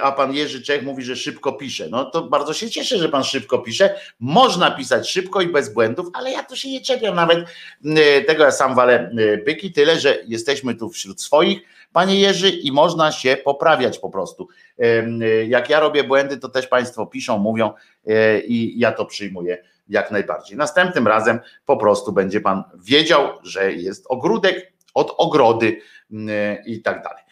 a 0.01 0.11
pan 0.11 0.33
Jerzy 0.33 0.61
Czech 0.61 0.83
mówi, 0.83 1.03
że 1.03 1.15
szybko 1.15 1.53
pisze. 1.53 1.87
No 1.89 2.05
to 2.05 2.21
bardzo 2.21 2.53
się 2.53 2.69
cieszę, 2.69 2.97
że 2.97 3.09
pan 3.09 3.23
szybko 3.23 3.59
pisze. 3.59 3.95
Można 4.19 4.71
pisać 4.71 5.09
szybko 5.09 5.41
i 5.41 5.47
bez 5.47 5.73
błędów, 5.73 6.07
ale 6.13 6.31
ja 6.31 6.43
tu 6.43 6.55
się 6.55 6.69
nie 6.69 6.81
czepiam 6.81 7.15
nawet 7.15 7.39
tego, 8.27 8.43
ja 8.43 8.51
sam 8.51 8.75
walę 8.75 9.11
byki, 9.45 9.71
tyle, 9.71 9.99
że 9.99 10.17
jesteśmy 10.27 10.75
tu 10.75 10.89
wśród 10.89 11.21
swoich, 11.21 11.61
panie 11.93 12.19
Jerzy, 12.19 12.49
i 12.49 12.71
można 12.71 13.11
się 13.11 13.37
poprawiać 13.37 13.99
po 13.99 14.09
prostu. 14.09 14.47
Jak 15.47 15.69
ja 15.69 15.79
robię 15.79 16.03
błędy, 16.03 16.37
to 16.37 16.49
też 16.49 16.67
państwo 16.67 17.05
piszą, 17.05 17.37
mówią 17.37 17.73
e, 18.07 18.39
i 18.39 18.79
ja 18.79 18.91
to 18.91 19.05
przyjmuję 19.05 19.63
jak 19.89 20.11
najbardziej. 20.11 20.57
Następnym 20.57 21.07
razem 21.07 21.39
po 21.65 21.77
prostu 21.77 22.11
będzie 22.11 22.41
pan 22.41 22.63
wiedział, 22.75 23.29
że 23.43 23.73
jest 23.73 24.05
ogródek 24.09 24.73
od 24.93 25.15
ogrody 25.17 25.81
i 26.65 26.81
tak 26.81 27.03
dalej. 27.03 27.23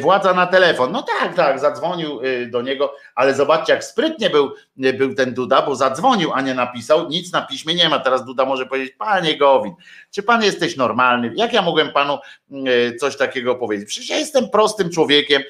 Władza 0.00 0.34
na 0.34 0.46
telefon. 0.46 0.92
No 0.92 1.02
tak, 1.02 1.34
tak, 1.34 1.60
zadzwonił 1.60 2.20
y, 2.24 2.46
do 2.46 2.62
niego, 2.62 2.94
ale 3.14 3.34
zobaczcie, 3.34 3.72
jak 3.72 3.84
sprytnie 3.84 4.30
był, 4.30 4.52
y, 4.84 4.92
był 4.92 5.14
ten 5.14 5.34
Duda, 5.34 5.62
bo 5.62 5.76
zadzwonił, 5.76 6.32
a 6.32 6.40
nie 6.40 6.54
napisał. 6.54 7.08
Nic 7.08 7.32
na 7.32 7.42
piśmie 7.42 7.74
nie 7.74 7.88
ma. 7.88 7.98
Teraz 7.98 8.24
Duda 8.24 8.44
może 8.44 8.66
powiedzieć, 8.66 8.94
panie 8.98 9.38
Gowin, 9.38 9.74
czy 10.10 10.22
pan 10.22 10.42
jesteś 10.42 10.76
normalny? 10.76 11.32
Jak 11.36 11.52
ja 11.52 11.62
mogłem 11.62 11.92
panu 11.92 12.18
y, 12.50 12.96
coś 12.96 13.16
takiego 13.16 13.54
powiedzieć? 13.54 13.88
Przecież 13.88 14.10
ja 14.10 14.16
jestem 14.16 14.50
prostym 14.50 14.90
człowiekiem. 14.90 15.42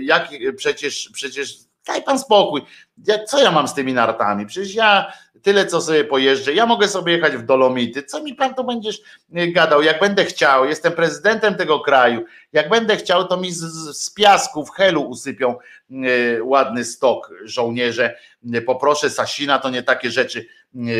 Jak 0.00 0.28
przecież, 0.56 1.10
przecież 1.12 1.66
daj 1.86 2.02
pan 2.02 2.18
spokój. 2.18 2.62
Ja, 3.06 3.24
co 3.24 3.42
ja 3.42 3.50
mam 3.50 3.68
z 3.68 3.74
tymi 3.74 3.92
nartami? 3.92 4.46
Przecież 4.46 4.74
ja 4.74 5.12
tyle 5.46 5.66
co 5.66 5.80
sobie 5.80 6.04
pojeżdżę, 6.04 6.54
ja 6.54 6.66
mogę 6.66 6.88
sobie 6.88 7.12
jechać 7.12 7.36
w 7.36 7.42
Dolomity, 7.42 8.02
co 8.02 8.22
mi 8.22 8.34
pan 8.34 8.54
tu 8.54 8.64
będziesz 8.64 9.00
e, 9.34 9.48
gadał, 9.48 9.82
jak 9.82 10.00
będę 10.00 10.24
chciał, 10.24 10.64
jestem 10.64 10.92
prezydentem 10.92 11.54
tego 11.54 11.80
kraju, 11.80 12.24
jak 12.52 12.68
będę 12.68 12.96
chciał, 12.96 13.28
to 13.28 13.36
mi 13.36 13.52
z, 13.52 13.62
z 13.98 14.10
piasku 14.10 14.66
w 14.66 14.70
helu 14.70 15.02
usypią 15.02 15.54
e, 15.56 16.42
ładny 16.42 16.84
stok 16.84 17.30
żołnierze, 17.44 18.18
e, 18.54 18.60
poproszę 18.60 19.10
Sasina, 19.10 19.58
to 19.58 19.70
nie 19.70 19.82
takie 19.82 20.10
rzeczy 20.10 20.46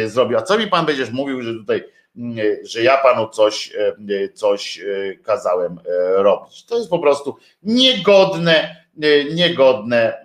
zrobił, 0.07 0.39
a 0.39 0.43
co 0.43 0.59
mi 0.59 0.67
pan 0.67 0.87
będziesz 0.87 1.11
mówił, 1.11 1.43
że 1.43 1.55
tutaj 1.55 1.85
że 2.63 2.83
ja 2.83 2.97
panu 2.97 3.29
coś, 3.29 3.73
coś 4.35 4.81
kazałem 5.23 5.81
robić. 6.17 6.65
To 6.65 6.79
jest 6.79 6.91
po 6.91 6.99
prostu 6.99 7.37
niegodne, 7.63 8.86
niegodne 9.35 10.25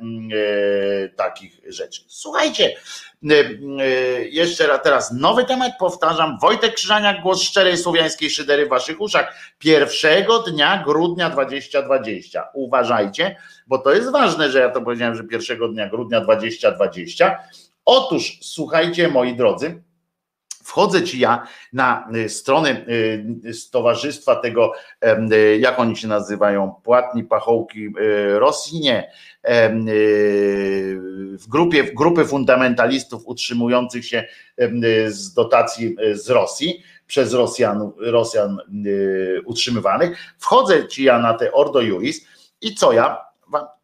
takich 1.15 1.61
rzeczy. 1.67 2.01
Słuchajcie, 2.07 2.75
Y, 3.23 3.59
y, 3.81 4.29
jeszcze 4.29 4.67
raz, 4.67 4.83
teraz 4.83 5.11
nowy 5.11 5.45
temat, 5.45 5.71
powtarzam, 5.79 6.37
Wojtek 6.41 6.73
Krzyżaniak, 6.73 7.21
głos 7.21 7.41
szczerej 7.41 7.77
słowiańskiej 7.77 8.29
szydery 8.29 8.65
w 8.65 8.69
waszych 8.69 9.01
uszach. 9.01 9.35
Pierwszego 9.59 10.39
dnia 10.39 10.83
grudnia 10.85 11.29
2020. 11.29 12.47
Uważajcie, 12.53 13.35
bo 13.67 13.77
to 13.77 13.93
jest 13.93 14.11
ważne, 14.11 14.51
że 14.51 14.59
ja 14.59 14.69
to 14.69 14.81
powiedziałem, 14.81 15.15
że 15.15 15.23
pierwszego 15.23 15.67
dnia 15.67 15.89
grudnia 15.89 16.21
2020. 16.21 17.39
Otóż, 17.85 18.39
słuchajcie 18.41 19.07
moi 19.07 19.35
drodzy, 19.35 19.83
Wchodzę 20.63 21.03
ci 21.03 21.19
ja 21.19 21.47
na 21.73 22.09
y, 22.15 22.29
stronę 22.29 22.85
Stowarzystwa 23.53 24.35
tego, 24.35 24.73
jak 25.59 25.79
oni 25.79 25.97
się 25.97 26.07
nazywają, 26.07 26.75
płatni 26.83 27.23
pachołki 27.23 27.93
Rosji, 28.39 28.79
nie, 28.79 29.11
Y, 29.49 30.99
w 31.37 31.47
grupie, 31.47 31.83
w 31.83 31.93
grupy 31.93 32.25
fundamentalistów 32.25 33.21
utrzymujących 33.25 34.05
się 34.05 34.27
z 35.07 35.33
dotacji 35.33 35.95
y, 36.05 36.17
z 36.17 36.29
Rosji, 36.29 36.83
przez 37.07 37.33
Rosjan, 37.33 37.91
Rosjan 37.97 38.57
y, 38.85 39.41
utrzymywanych. 39.45 40.33
Wchodzę 40.37 40.87
ci 40.87 41.03
ja 41.03 41.19
na 41.19 41.33
te 41.33 41.51
Ordo 41.51 41.81
Juris 41.81 42.25
i 42.61 42.75
co 42.75 42.93
ja, 42.93 43.21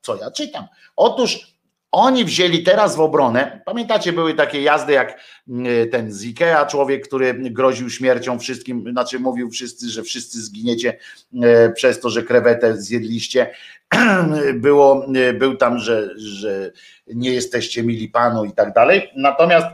co 0.02 0.16
ja 0.16 0.32
czytam? 0.32 0.68
Otóż 0.95 1.56
oni 1.91 2.26
wzięli 2.26 2.64
teraz 2.64 2.95
w 2.95 2.99
obronę, 2.99 3.61
pamiętacie, 3.65 4.14
były 4.14 4.34
takie 4.34 4.61
jazdy 4.61 4.93
jak 4.93 5.19
ten 5.91 6.11
z 6.11 6.26
Ikea, 6.26 6.65
człowiek, 6.65 7.07
który 7.07 7.34
groził 7.34 7.89
śmiercią 7.89 8.39
wszystkim, 8.39 8.85
znaczy 8.91 9.19
mówił 9.19 9.49
wszyscy, 9.49 9.89
że 9.89 10.03
wszyscy 10.03 10.41
zginiecie 10.41 10.97
przez 11.76 11.99
to, 11.99 12.09
że 12.09 12.23
krewetę 12.23 12.77
zjedliście 12.77 13.51
było, 14.53 15.07
był 15.34 15.57
tam, 15.57 15.80
że, 15.80 16.09
że 16.18 16.72
nie 17.07 17.34
jesteście 17.34 17.84
mili 17.84 18.09
panu 18.09 18.45
i 18.45 18.51
tak 18.51 18.73
dalej. 18.73 19.09
Natomiast, 19.15 19.68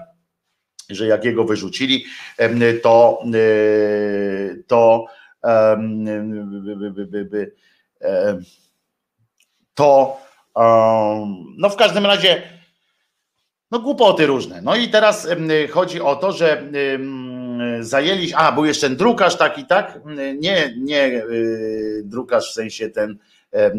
że 0.90 1.08
jak 1.08 1.26
jego 1.26 1.44
wyrzucili, 1.44 2.06
to 2.84 3.24
to 4.68 5.06
to 9.74 10.18
no 11.58 11.70
w 11.70 11.76
każdym 11.76 12.06
razie 12.06 12.42
no 13.72 13.80
głupoty 13.80 14.26
różne. 14.26 14.62
No 14.62 14.76
i 14.76 14.90
teraz 14.90 15.28
chodzi 15.72 16.02
o 16.02 16.16
to, 16.16 16.32
że 16.32 16.64
zajęli, 17.80 18.34
a 18.34 18.52
był 18.52 18.66
jeszcze 18.66 18.88
ten 18.88 18.98
drukarz 18.98 19.38
taki, 19.38 19.66
tak? 19.66 20.00
Nie, 20.40 20.74
nie 20.78 21.08
y, 21.08 22.02
drukarz 22.06 22.52
w 22.52 22.54
sensie 22.54 22.90
ten 22.90 23.18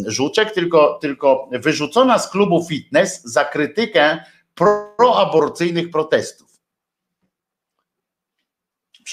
Żuczek, 0.06 0.50
tylko, 0.50 0.98
tylko 1.00 1.48
wyrzucona 1.52 2.18
z 2.18 2.30
klubu 2.30 2.64
fitness 2.64 3.22
za 3.24 3.44
krytykę 3.44 4.18
proaborcyjnych 4.54 5.90
protestów. 5.90 6.53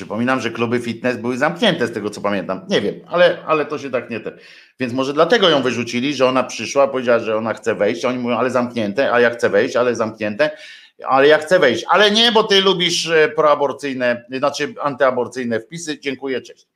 Przypominam, 0.02 0.42
że 0.42 0.52
kluby 0.52 0.80
fitness 0.80 1.18
były 1.18 1.38
zamknięte 1.38 1.88
z 1.88 1.92
tego 1.92 2.10
co 2.10 2.22
pamiętam. 2.22 2.62
Nie 2.70 2.82
wiem, 2.82 2.96
ale, 3.08 3.38
ale 3.46 3.66
to 3.66 3.78
się 3.78 3.90
tak 3.92 4.10
nie 4.10 4.20
te. 4.20 4.32
Więc 4.80 4.94
może 4.94 5.14
dlatego 5.14 5.50
ją 5.50 5.62
wyrzucili, 5.62 6.14
że 6.14 6.28
ona 6.28 6.44
przyszła, 6.44 6.88
powiedziała, 6.88 7.20
że 7.20 7.38
ona 7.38 7.54
chce 7.54 7.76
wejść. 7.76 8.06
Oni 8.06 8.18
mówią, 8.18 8.38
ale 8.38 8.52
zamknięte, 8.52 9.14
a 9.14 9.20
ja 9.20 9.30
chcę 9.30 9.50
wejść, 9.50 9.76
ale 9.76 9.96
zamknięte, 9.96 10.50
ale 11.08 11.28
ja 11.28 11.38
chcę 11.38 11.60
wejść. 11.60 11.86
Ale 11.90 12.12
nie, 12.12 12.32
bo 12.32 12.44
ty 12.44 12.62
lubisz 12.62 13.10
e, 13.10 13.30
proaborcyjne, 13.30 14.26
znaczy 14.38 14.74
antyaborcyjne 14.82 15.60
wpisy. 15.60 16.00
Dziękuję, 16.00 16.42
cześć. 16.42 16.68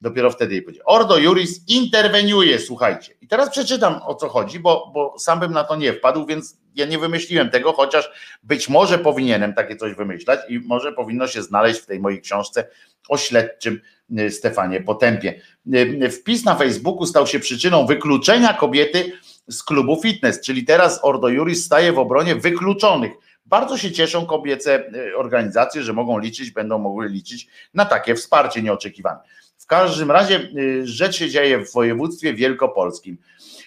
Dopiero 0.00 0.30
wtedy 0.30 0.54
jej 0.54 0.62
powiedział. 0.62 0.84
Ordo 0.86 1.18
Juris 1.18 1.68
interweniuje, 1.68 2.58
słuchajcie. 2.58 3.14
I 3.20 3.28
teraz 3.28 3.50
przeczytam 3.50 4.00
o 4.02 4.14
co 4.14 4.28
chodzi, 4.28 4.60
bo, 4.60 4.90
bo 4.94 5.18
sam 5.18 5.40
bym 5.40 5.52
na 5.52 5.64
to 5.64 5.76
nie 5.76 5.92
wpadł, 5.92 6.26
więc 6.26 6.56
ja 6.74 6.86
nie 6.86 6.98
wymyśliłem 6.98 7.50
tego, 7.50 7.72
chociaż 7.72 8.10
być 8.42 8.68
może 8.68 8.98
powinienem 8.98 9.54
takie 9.54 9.76
coś 9.76 9.94
wymyślać 9.94 10.40
i 10.48 10.58
może 10.58 10.92
powinno 10.92 11.26
się 11.26 11.42
znaleźć 11.42 11.80
w 11.80 11.86
tej 11.86 12.00
mojej 12.00 12.20
książce 12.20 12.68
o 13.08 13.16
śledczym 13.16 13.80
y, 14.18 14.30
Stefanie 14.30 14.80
Potępie. 14.80 15.40
Y, 15.74 16.10
wpis 16.10 16.44
na 16.44 16.54
Facebooku 16.54 17.06
stał 17.06 17.26
się 17.26 17.40
przyczyną 17.40 17.86
wykluczenia 17.86 18.54
kobiety 18.54 19.12
z 19.48 19.62
klubu 19.62 20.02
fitness, 20.02 20.40
czyli 20.40 20.64
teraz 20.64 21.00
Ordo 21.02 21.28
Juris 21.28 21.64
staje 21.64 21.92
w 21.92 21.98
obronie 21.98 22.34
wykluczonych. 22.34 23.12
Bardzo 23.46 23.78
się 23.78 23.92
cieszą 23.92 24.26
kobiece 24.26 24.92
y, 24.94 25.16
organizacje, 25.16 25.82
że 25.82 25.92
mogą 25.92 26.18
liczyć, 26.18 26.50
będą 26.50 26.78
mogły 26.78 27.08
liczyć 27.08 27.46
na 27.74 27.84
takie 27.84 28.14
wsparcie 28.14 28.62
nieoczekiwane. 28.62 29.20
W 29.66 29.68
każdym 29.68 30.10
razie 30.10 30.40
y, 30.56 30.86
rzecz 30.86 31.16
się 31.16 31.30
dzieje 31.30 31.58
w 31.58 31.72
województwie 31.72 32.34
wielkopolskim. 32.34 33.18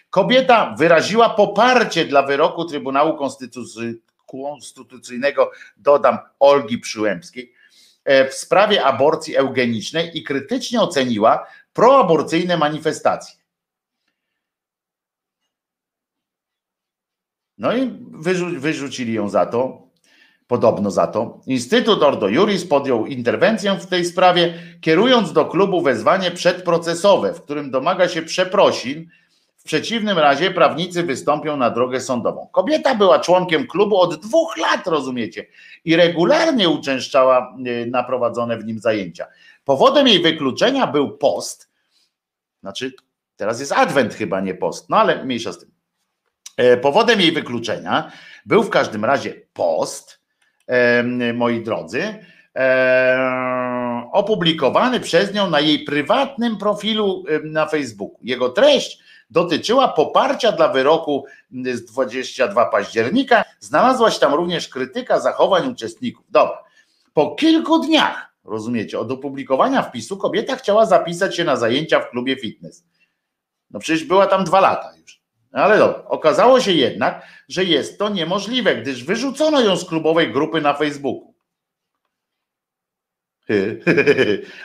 Kobieta 0.09 0.75
wyraziła 0.77 1.29
poparcie 1.29 2.05
dla 2.05 2.23
wyroku 2.23 2.65
Trybunału 2.65 3.17
Konstytucyjnego, 4.27 5.51
dodam 5.77 6.17
Olgi 6.39 6.77
Przyłębskiej, 6.77 7.53
e, 8.03 8.29
w 8.29 8.33
sprawie 8.33 8.83
aborcji 8.83 9.35
eugenicznej 9.35 10.17
i 10.17 10.23
krytycznie 10.23 10.81
oceniła 10.81 11.47
proaborcyjne 11.73 12.57
manifestacje. 12.57 13.35
No 17.57 17.77
i 17.77 17.91
wyrzucili 18.59 19.13
ją 19.13 19.29
za 19.29 19.45
to, 19.45 19.88
Podobno 20.49 20.91
za 20.91 21.07
to 21.07 21.39
Instytut 21.47 22.03
Ordo 22.03 22.27
Juris 22.27 22.65
podjął 22.65 23.05
interwencję 23.05 23.73
w 23.73 23.85
tej 23.85 24.05
sprawie, 24.05 24.53
kierując 24.81 25.33
do 25.33 25.45
klubu 25.45 25.81
wezwanie 25.81 26.31
przedprocesowe, 26.31 27.33
w 27.33 27.41
którym 27.41 27.71
domaga 27.71 28.07
się 28.07 28.21
przeprosin. 28.21 29.09
W 29.57 29.63
przeciwnym 29.63 30.19
razie 30.19 30.51
prawnicy 30.51 31.03
wystąpią 31.03 31.57
na 31.57 31.69
drogę 31.69 32.01
sądową. 32.01 32.47
Kobieta 32.51 32.95
była 32.95 33.19
członkiem 33.19 33.67
klubu 33.67 33.97
od 33.97 34.15
dwóch 34.15 34.57
lat, 34.57 34.87
rozumiecie, 34.87 35.45
i 35.85 35.95
regularnie 35.95 36.69
uczęszczała 36.69 37.55
y, 37.67 37.85
na 37.91 38.03
prowadzone 38.03 38.57
w 38.57 38.65
nim 38.65 38.79
zajęcia. 38.79 39.25
Powodem 39.65 40.07
jej 40.07 40.21
wykluczenia 40.21 40.87
był 40.87 41.17
post, 41.17 41.69
znaczy 42.61 42.93
teraz 43.35 43.59
jest 43.59 43.71
adwent 43.71 44.13
chyba, 44.13 44.41
nie 44.41 44.53
post, 44.53 44.89
no 44.89 44.97
ale 44.97 45.25
mniejsza 45.25 45.51
z 45.51 45.59
tym. 45.59 45.71
E, 46.57 46.77
powodem 46.77 47.21
jej 47.21 47.31
wykluczenia 47.31 48.11
był 48.45 48.63
w 48.63 48.69
każdym 48.69 49.05
razie 49.05 49.41
post, 49.53 50.18
moi 51.33 51.63
drodzy, 51.63 52.25
opublikowany 54.11 54.99
przez 54.99 55.33
nią 55.33 55.49
na 55.49 55.59
jej 55.59 55.79
prywatnym 55.83 56.57
profilu 56.57 57.23
na 57.43 57.65
Facebooku. 57.65 58.19
Jego 58.21 58.49
treść 58.49 58.99
dotyczyła 59.29 59.87
poparcia 59.87 60.51
dla 60.51 60.67
wyroku 60.67 61.25
z 61.51 61.85
22 61.85 62.65
października. 62.65 63.43
Znalazła 63.59 64.11
się 64.11 64.19
tam 64.19 64.33
również 64.33 64.67
krytyka 64.69 65.19
zachowań 65.19 65.71
uczestników. 65.71 66.25
Dobra. 66.29 66.63
Po 67.13 67.35
kilku 67.35 67.79
dniach, 67.79 68.33
rozumiecie, 68.43 68.99
od 68.99 69.11
opublikowania 69.11 69.81
wpisu 69.81 70.17
kobieta 70.17 70.55
chciała 70.55 70.85
zapisać 70.85 71.35
się 71.35 71.43
na 71.43 71.55
zajęcia 71.55 71.99
w 71.99 72.09
klubie 72.09 72.35
fitness. 72.35 72.83
No 73.71 73.79
przecież 73.79 74.03
była 74.03 74.27
tam 74.27 74.43
dwa 74.43 74.59
lata 74.59 74.91
już. 75.01 75.18
Ale 75.51 75.77
dobra, 75.77 76.03
okazało 76.05 76.59
się 76.59 76.71
jednak, 76.71 77.25
że 77.49 77.63
jest 77.63 77.99
to 77.99 78.09
niemożliwe, 78.09 78.75
gdyż 78.75 79.03
wyrzucono 79.03 79.61
ją 79.61 79.77
z 79.77 79.85
klubowej 79.85 80.31
grupy 80.31 80.61
na 80.61 80.73
Facebooku. 80.73 81.33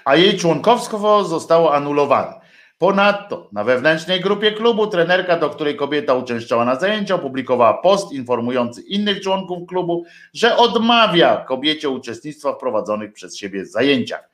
A 0.05 0.17
jej 0.17 0.39
członkowstwo 0.39 1.25
zostało 1.25 1.75
anulowane. 1.75 2.45
Ponadto 2.79 3.49
na 3.53 3.65
wewnętrznej 3.65 4.21
grupie 4.21 4.53
klubu 4.53 4.87
trenerka, 4.87 5.37
do 5.37 5.51
której 5.51 5.77
kobieta 5.77 6.15
uczęszczała 6.15 6.65
na 6.65 6.77
zajęcia, 6.77 7.15
opublikowała 7.15 7.75
post 7.75 8.13
informujący 8.13 8.83
innych 8.83 9.21
członków 9.21 9.69
klubu, 9.69 10.05
że 10.35 10.57
odmawia 10.57 11.37
kobiecie 11.37 11.89
uczestnictwa 11.89 12.53
w 12.53 12.59
prowadzonych 12.59 13.13
przez 13.13 13.37
siebie 13.37 13.67
zajęciach. 13.67 14.29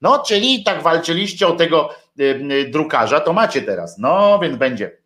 No, 0.00 0.22
czyli 0.26 0.64
tak 0.64 0.82
walczyliście 0.82 1.46
o 1.48 1.52
tego 1.52 1.90
y, 2.20 2.24
y, 2.52 2.70
drukarza, 2.70 3.20
to 3.20 3.32
macie 3.32 3.62
teraz. 3.62 3.98
No, 3.98 4.38
więc 4.42 4.56
będzie. 4.56 4.98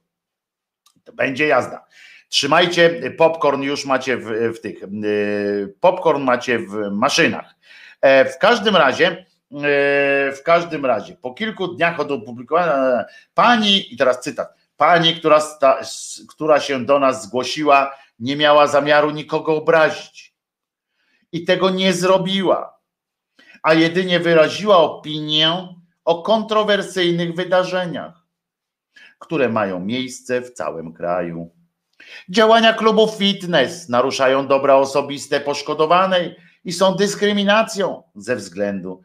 To 1.05 1.13
będzie 1.13 1.47
jazda. 1.47 1.87
Trzymajcie 2.29 3.13
popcorn, 3.19 3.63
już 3.63 3.85
macie 3.85 4.17
w, 4.17 4.55
w 4.57 4.61
tych. 4.61 4.83
Y, 4.83 5.75
popcorn 5.81 6.23
macie 6.23 6.59
w 6.59 6.91
maszynach. 6.91 7.55
E, 8.01 8.25
w 8.25 8.39
każdym 8.39 8.77
razie 8.77 9.27
E, 9.53 10.33
w 10.33 10.43
każdym 10.43 10.87
razie, 10.87 11.17
po 11.17 11.35
kilku 11.35 11.69
dniach 11.69 12.01
od 12.01 12.11
opublikowania, 12.11 13.05
pani, 13.35 13.95
i 13.95 13.97
teraz 13.97 14.21
cytat, 14.21 14.55
pani, 14.77 15.17
która, 15.17 15.41
sta, 15.41 15.81
która 16.29 16.61
się 16.61 16.85
do 16.85 16.99
nas 16.99 17.23
zgłosiła, 17.23 17.95
nie 18.19 18.37
miała 18.37 18.67
zamiaru 18.67 19.11
nikogo 19.11 19.57
obrazić 19.57 20.35
i 21.33 21.45
tego 21.45 21.71
nie 21.71 21.93
zrobiła, 21.93 22.79
a 23.63 23.75
jedynie 23.75 24.21
wyraziła 24.21 24.77
opinię 24.77 25.69
o 26.05 26.23
kontrowersyjnych 26.23 27.35
wydarzeniach, 27.35 28.22
które 29.23 29.49
mają 29.49 29.81
miejsce 29.81 30.41
w 30.41 30.53
całym 30.53 30.93
kraju. 30.93 31.51
Działania 32.29 32.73
klubu 32.73 33.09
fitness 33.09 33.89
naruszają 33.89 34.47
dobra 34.47 34.75
osobiste 34.75 35.41
poszkodowanej 35.41 36.37
i 36.65 36.73
są 36.73 36.95
dyskryminacją 36.95 38.03
ze 38.15 38.37
względu 38.37 39.03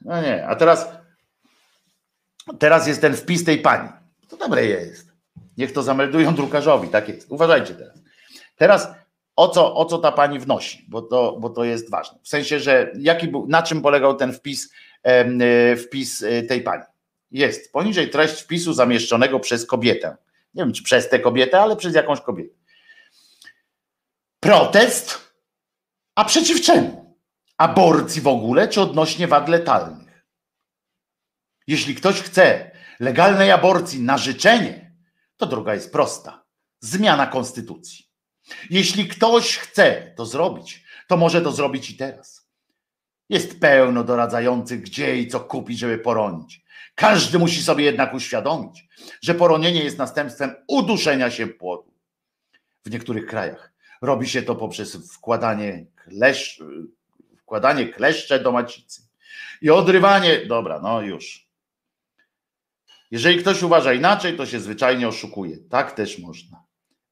No 0.00 0.22
nie, 0.22 0.46
a 0.46 0.56
teraz 0.56 0.88
teraz 2.58 2.86
jest 2.86 3.00
ten 3.00 3.16
wpis 3.16 3.44
tej 3.44 3.58
pani. 3.58 3.88
To 4.28 4.36
dobre 4.36 4.66
jest. 4.66 5.12
Niech 5.56 5.72
to 5.72 5.82
zameldują 5.82 6.34
drukarzowi, 6.34 6.88
tak 6.88 7.08
jest. 7.08 7.30
Uważajcie 7.30 7.74
teraz. 7.74 7.98
Teraz 8.56 8.88
o 9.36 9.48
co, 9.48 9.74
o 9.74 9.84
co 9.84 9.98
ta 9.98 10.12
pani 10.12 10.38
wnosi, 10.38 10.86
bo 10.88 11.02
to, 11.02 11.36
bo 11.40 11.50
to 11.50 11.64
jest 11.64 11.90
ważne. 11.90 12.18
W 12.22 12.28
sensie, 12.28 12.60
że 12.60 12.92
jaki 12.98 13.28
był, 13.28 13.46
na 13.48 13.62
czym 13.62 13.82
polegał 13.82 14.14
ten 14.16 14.32
wpis, 14.32 14.72
wpis 15.76 16.22
e, 16.22 16.42
tej 16.42 16.62
pani. 16.62 16.84
Jest 17.30 17.72
poniżej 17.72 18.10
treść 18.10 18.40
wpisu 18.40 18.72
zamieszczonego 18.72 19.40
przez 19.40 19.66
kobietę. 19.66 20.16
Nie 20.54 20.62
wiem, 20.62 20.72
czy 20.72 20.82
przez 20.82 21.08
tę 21.08 21.18
kobietę, 21.18 21.60
ale 21.60 21.76
przez 21.76 21.94
jakąś 21.94 22.20
kobietę. 22.20 22.54
Protest? 24.40 25.32
A 26.14 26.24
przeciw 26.24 26.60
czemu? 26.60 27.08
aborcji 27.58 28.22
w 28.22 28.26
ogóle, 28.26 28.68
czy 28.68 28.80
odnośnie 28.80 29.26
wad 29.26 29.48
letalnych. 29.48 30.26
Jeśli 31.66 31.94
ktoś 31.94 32.20
chce 32.20 32.70
legalnej 33.00 33.50
aborcji 33.50 34.00
na 34.00 34.18
życzenie, 34.18 34.94
to 35.36 35.46
droga 35.46 35.74
jest 35.74 35.92
prosta. 35.92 36.44
Zmiana 36.80 37.26
konstytucji. 37.26 38.04
Jeśli 38.70 39.08
ktoś 39.08 39.56
chce 39.56 40.14
to 40.16 40.26
zrobić, 40.26 40.84
to 41.08 41.16
może 41.16 41.42
to 41.42 41.52
zrobić 41.52 41.90
i 41.90 41.96
teraz. 41.96 42.37
Jest 43.28 43.60
pełno 43.60 44.04
doradzających, 44.04 44.80
gdzie 44.80 45.16
i 45.16 45.28
co 45.28 45.40
kupić, 45.40 45.78
żeby 45.78 45.98
poronić. 45.98 46.64
Każdy 46.94 47.38
musi 47.38 47.62
sobie 47.62 47.84
jednak 47.84 48.14
uświadomić, 48.14 48.88
że 49.22 49.34
poronienie 49.34 49.84
jest 49.84 49.98
następstwem 49.98 50.54
uduszenia 50.68 51.30
się 51.30 51.46
płodu. 51.46 51.92
W 52.84 52.90
niektórych 52.90 53.26
krajach 53.26 53.72
robi 54.02 54.28
się 54.28 54.42
to 54.42 54.54
poprzez 54.54 54.96
wkładanie 55.12 55.86
klesz, 55.96 56.62
wkładanie 57.36 57.88
kleszcze 57.88 58.40
do 58.40 58.52
macicy 58.52 59.02
i 59.62 59.70
odrywanie. 59.70 60.46
Dobra, 60.46 60.80
no 60.80 61.00
już. 61.00 61.48
Jeżeli 63.10 63.38
ktoś 63.38 63.62
uważa 63.62 63.92
inaczej, 63.92 64.36
to 64.36 64.46
się 64.46 64.60
zwyczajnie 64.60 65.08
oszukuje. 65.08 65.58
Tak 65.70 65.92
też 65.92 66.18
można. 66.18 66.62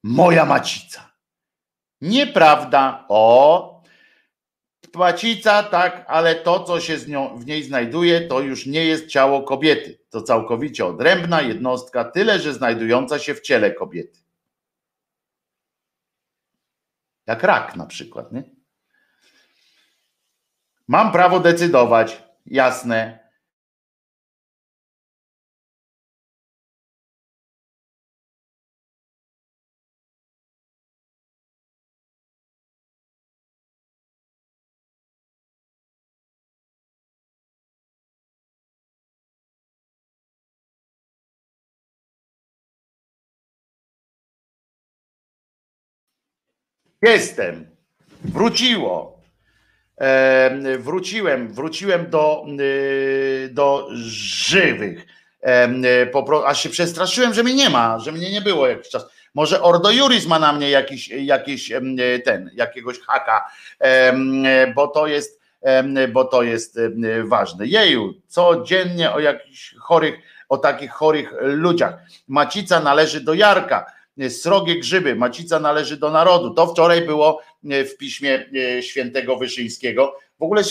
Moja 0.03 0.45
macica. 0.45 1.11
Nieprawda. 2.01 3.05
O, 3.09 3.76
macica, 4.97 5.63
tak, 5.63 6.05
ale 6.07 6.35
to, 6.35 6.63
co 6.63 6.79
się 6.79 6.97
nią, 7.07 7.37
w 7.37 7.45
niej 7.45 7.63
znajduje, 7.63 8.21
to 8.21 8.39
już 8.39 8.65
nie 8.65 8.85
jest 8.85 9.07
ciało 9.07 9.43
kobiety. 9.43 9.99
To 10.09 10.21
całkowicie 10.21 10.85
odrębna 10.85 11.41
jednostka, 11.41 12.03
tyle 12.03 12.39
że 12.39 12.53
znajdująca 12.53 13.19
się 13.19 13.35
w 13.35 13.41
ciele 13.41 13.71
kobiety. 13.71 14.19
Jak 17.27 17.43
rak 17.43 17.75
na 17.75 17.85
przykład, 17.85 18.31
nie? 18.31 18.43
Mam 20.87 21.11
prawo 21.11 21.39
decydować, 21.39 22.23
jasne. 22.45 23.26
Jestem. 47.01 47.67
Wróciło 48.23 49.17
wróciłem, 50.79 51.53
wróciłem 51.53 52.09
do, 52.09 52.45
y, 52.59 53.49
do 53.51 53.87
żywych. 53.93 55.05
Aż 56.45 56.63
się 56.63 56.69
przestraszyłem, 56.69 57.33
że 57.33 57.43
mnie 57.43 57.53
nie 57.53 57.69
ma, 57.69 57.99
że 57.99 58.11
mnie 58.11 58.31
nie 58.31 58.41
było 58.41 58.67
jakiś 58.67 58.89
czas. 58.89 59.05
Może 59.33 59.61
Ordo 59.61 59.91
Juris 59.91 60.27
ma 60.27 60.39
na 60.39 60.53
mnie 60.53 60.69
jakiś, 60.69 61.09
jakiś 61.09 61.71
ten, 62.25 62.51
jakiegoś 62.53 62.99
haka, 62.99 63.49
bo 64.75 64.87
to 64.87 65.07
jest, 65.07 65.41
bo 66.13 66.25
to 66.25 66.43
jest 66.43 66.79
ważne. 67.23 67.67
Jeju, 67.67 68.13
codziennie 68.27 69.11
o 69.11 69.19
jakichś 69.19 69.75
chorych, 69.79 70.15
o 70.49 70.57
takich 70.57 70.91
chorych 70.91 71.33
ludziach. 71.41 71.97
Macica 72.27 72.79
należy 72.79 73.21
do 73.21 73.33
Jarka 73.33 73.85
srogie 74.29 74.79
grzyby, 74.79 75.15
macica 75.15 75.59
należy 75.59 75.97
do 75.97 76.11
narodu. 76.11 76.53
To 76.53 76.67
wczoraj 76.67 77.01
było 77.01 77.41
e, 77.69 77.85
w 77.85 77.97
piśmie 77.97 78.45
e, 78.77 78.83
świętego 78.83 79.37
Wyszyńskiego. 79.37 80.17
W 80.39 80.43
ogóle 80.43 80.63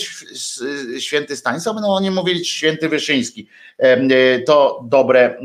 święty 0.99 1.35
Stanisław, 1.35 1.75
no 1.81 1.95
oni 1.95 2.11
mówili 2.11 2.45
święty 2.45 2.89
Wyszyński. 2.89 3.47
E, 3.77 4.39
to 4.39 4.83
dobre, 4.85 5.37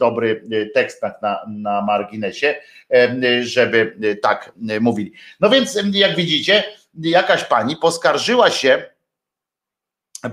dobry 0.00 0.44
tekst 0.74 1.02
na, 1.22 1.38
na 1.48 1.82
marginesie, 1.82 2.54
żeby 3.42 3.96
tak 4.22 4.52
mówili. 4.80 5.12
No 5.40 5.50
więc 5.50 5.78
jak 5.92 6.16
widzicie, 6.16 6.64
jakaś 7.00 7.44
pani 7.44 7.76
poskarżyła 7.76 8.50
się, 8.50 8.82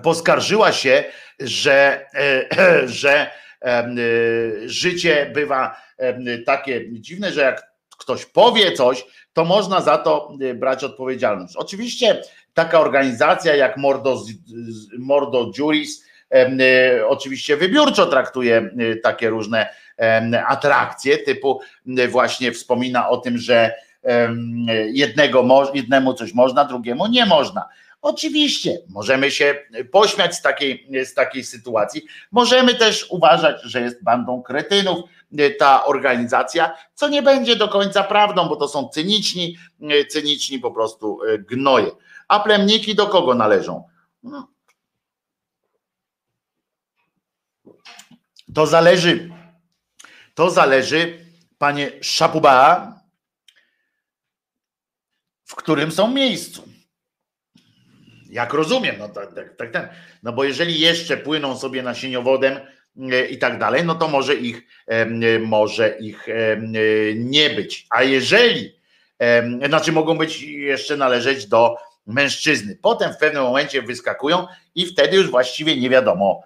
poskarżyła 0.04 0.72
się, 0.72 1.04
że, 1.40 2.06
że 2.86 3.32
życie 4.66 5.32
bywa 5.34 5.76
takie 6.46 6.92
dziwne, 6.92 7.32
że 7.32 7.42
jak 7.42 7.70
ktoś 7.98 8.26
powie 8.26 8.72
coś, 8.72 9.06
to 9.34 9.46
można 9.46 9.82
za 9.82 9.98
to 9.98 10.34
e, 10.42 10.54
brać 10.54 10.84
odpowiedzialność. 10.84 11.56
Oczywiście 11.56 12.22
taka 12.54 12.80
organizacja 12.80 13.56
jak 13.56 13.78
Mordo, 13.78 14.24
Mordo 15.00 15.52
Juris 15.58 16.10
oczywiście 17.08 17.58
wybiórczo 17.58 18.06
traktuje 18.06 18.70
takie 19.04 19.30
różne 19.30 19.70
atrakcje, 20.48 21.18
typu 21.18 21.62
właśnie 22.10 22.52
wspomina 22.52 23.10
o 23.10 23.18
tym, 23.18 23.38
że 23.38 23.74
jednego, 24.94 25.72
jednemu 25.74 26.14
coś 26.14 26.34
można, 26.34 26.66
drugiemu 26.66 27.08
nie 27.08 27.26
można. 27.26 27.66
Oczywiście 28.02 28.80
możemy 28.90 29.32
się 29.32 29.56
pośmiać 29.92 30.36
z 30.36 30.42
takiej, 30.42 30.88
z 31.06 31.14
takiej 31.14 31.44
sytuacji. 31.44 32.02
Możemy 32.32 32.76
też 32.76 33.06
uważać, 33.10 33.64
że 33.64 33.82
jest 33.82 34.04
bandą 34.04 34.42
kretynów 34.42 35.00
ta 35.60 35.86
organizacja, 35.86 36.78
co 36.94 37.08
nie 37.10 37.22
będzie 37.22 37.56
do 37.56 37.68
końca 37.68 38.04
prawdą, 38.04 38.50
bo 38.50 38.56
to 38.56 38.68
są 38.68 38.90
cyniczni, 38.90 39.58
cyniczni 40.10 40.60
po 40.60 40.72
prostu 40.72 41.20
e, 41.24 41.38
gnoje. 41.38 41.92
A 42.28 42.40
plemniki 42.40 42.96
do 42.96 43.08
kogo 43.08 43.34
należą? 43.34 43.88
No. 44.24 44.48
To 48.54 48.68
zależy, 48.68 49.30
to 50.36 50.50
zależy, 50.50 51.26
panie 51.58 51.92
Szapuba, 52.02 52.94
w 55.46 55.56
którym 55.56 55.92
są 55.92 56.08
miejscu. 56.08 56.69
Jak 58.30 58.54
rozumiem, 58.54 58.96
no 59.00 59.10
tak, 59.10 59.34
tak, 59.34 59.56
tak, 59.56 59.72
tak. 59.72 59.90
No 60.24 60.34
bo 60.34 60.44
jeżeli 60.44 60.80
jeszcze 60.80 61.18
płyną 61.18 61.58
sobie 61.58 61.84
nasieniowodem, 61.84 62.60
i 63.30 63.38
tak 63.38 63.60
dalej, 63.60 63.84
no 63.86 63.96
to 63.96 64.08
może 64.08 64.36
ich, 64.36 64.68
może 65.40 65.98
ich 66.00 66.28
nie 67.16 67.50
być. 67.50 67.88
A 67.90 68.04
jeżeli, 68.04 68.76
znaczy 69.68 69.92
mogą 69.92 70.18
być 70.18 70.42
jeszcze 70.42 70.98
należeć 70.98 71.48
do 71.48 71.76
mężczyzny. 72.08 72.78
Potem 72.82 73.14
w 73.14 73.18
pewnym 73.18 73.44
momencie 73.44 73.82
wyskakują 73.82 74.48
i 74.76 74.86
wtedy 74.86 75.18
już 75.18 75.32
właściwie 75.32 75.78
nie 75.78 75.90
wiadomo 75.90 76.44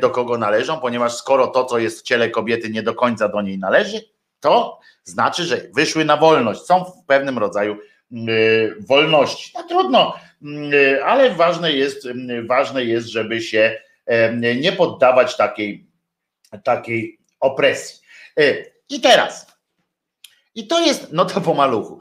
do 0.00 0.10
kogo 0.10 0.38
należą, 0.38 0.80
ponieważ 0.80 1.14
skoro 1.14 1.46
to, 1.46 1.64
co 1.64 1.78
jest 1.78 2.00
w 2.00 2.02
ciele 2.02 2.30
kobiety, 2.30 2.70
nie 2.70 2.82
do 2.82 2.94
końca 2.94 3.28
do 3.28 3.42
niej 3.42 3.58
należy, 3.58 4.00
to 4.40 4.80
znaczy, 5.04 5.44
że 5.44 5.60
wyszły 5.74 6.04
na 6.04 6.16
wolność, 6.16 6.60
są 6.60 6.84
w 6.84 7.06
pewnym 7.06 7.38
rodzaju 7.38 7.76
wolności. 8.88 9.52
No 9.54 9.62
trudno, 9.62 10.14
ale 11.04 11.30
ważne 11.30 11.72
jest, 11.72 12.08
ważne 12.46 12.84
jest, 12.84 13.08
żeby 13.08 13.40
się 13.40 13.78
nie 14.56 14.72
poddawać 14.72 15.36
takiej, 15.36 15.86
takiej 16.64 17.18
opresji. 17.40 18.00
E, 18.40 18.54
I 18.88 19.00
teraz, 19.00 19.46
i 20.54 20.66
to 20.66 20.80
jest, 20.80 21.12
no 21.12 21.24
to 21.24 21.40
po 21.40 21.54
maluchu. 21.54 22.00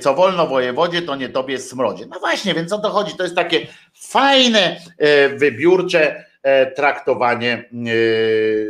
Co 0.00 0.14
wolno 0.14 0.46
wojewodzie, 0.46 1.02
to 1.02 1.16
nie 1.16 1.28
tobie 1.28 1.58
smrodzie. 1.58 2.06
No 2.06 2.20
właśnie, 2.20 2.54
więc 2.54 2.72
o 2.72 2.78
to 2.78 2.90
chodzi. 2.90 3.16
To 3.16 3.22
jest 3.22 3.36
takie 3.36 3.66
fajne, 3.94 4.80
e, 4.98 5.28
wybiórcze 5.28 6.24
e, 6.42 6.70
traktowanie 6.70 7.68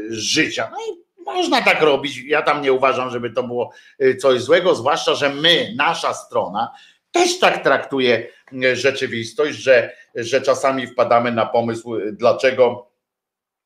życia. 0.08 0.70
No 0.72 0.78
i 0.78 1.02
można 1.24 1.62
tak 1.62 1.82
robić. 1.82 2.22
Ja 2.24 2.42
tam 2.42 2.62
nie 2.62 2.72
uważam, 2.72 3.10
żeby 3.10 3.30
to 3.30 3.42
było 3.42 3.72
coś 4.20 4.42
złego, 4.42 4.74
zwłaszcza, 4.74 5.14
że 5.14 5.28
my, 5.28 5.74
nasza 5.76 6.14
strona, 6.14 6.72
też 7.12 7.38
tak 7.38 7.62
traktuje 7.64 8.28
rzeczywistość, 8.72 9.58
że, 9.58 9.92
że 10.14 10.40
czasami 10.40 10.86
wpadamy 10.86 11.32
na 11.32 11.46
pomysł, 11.46 11.96
dlaczego, 12.12 12.90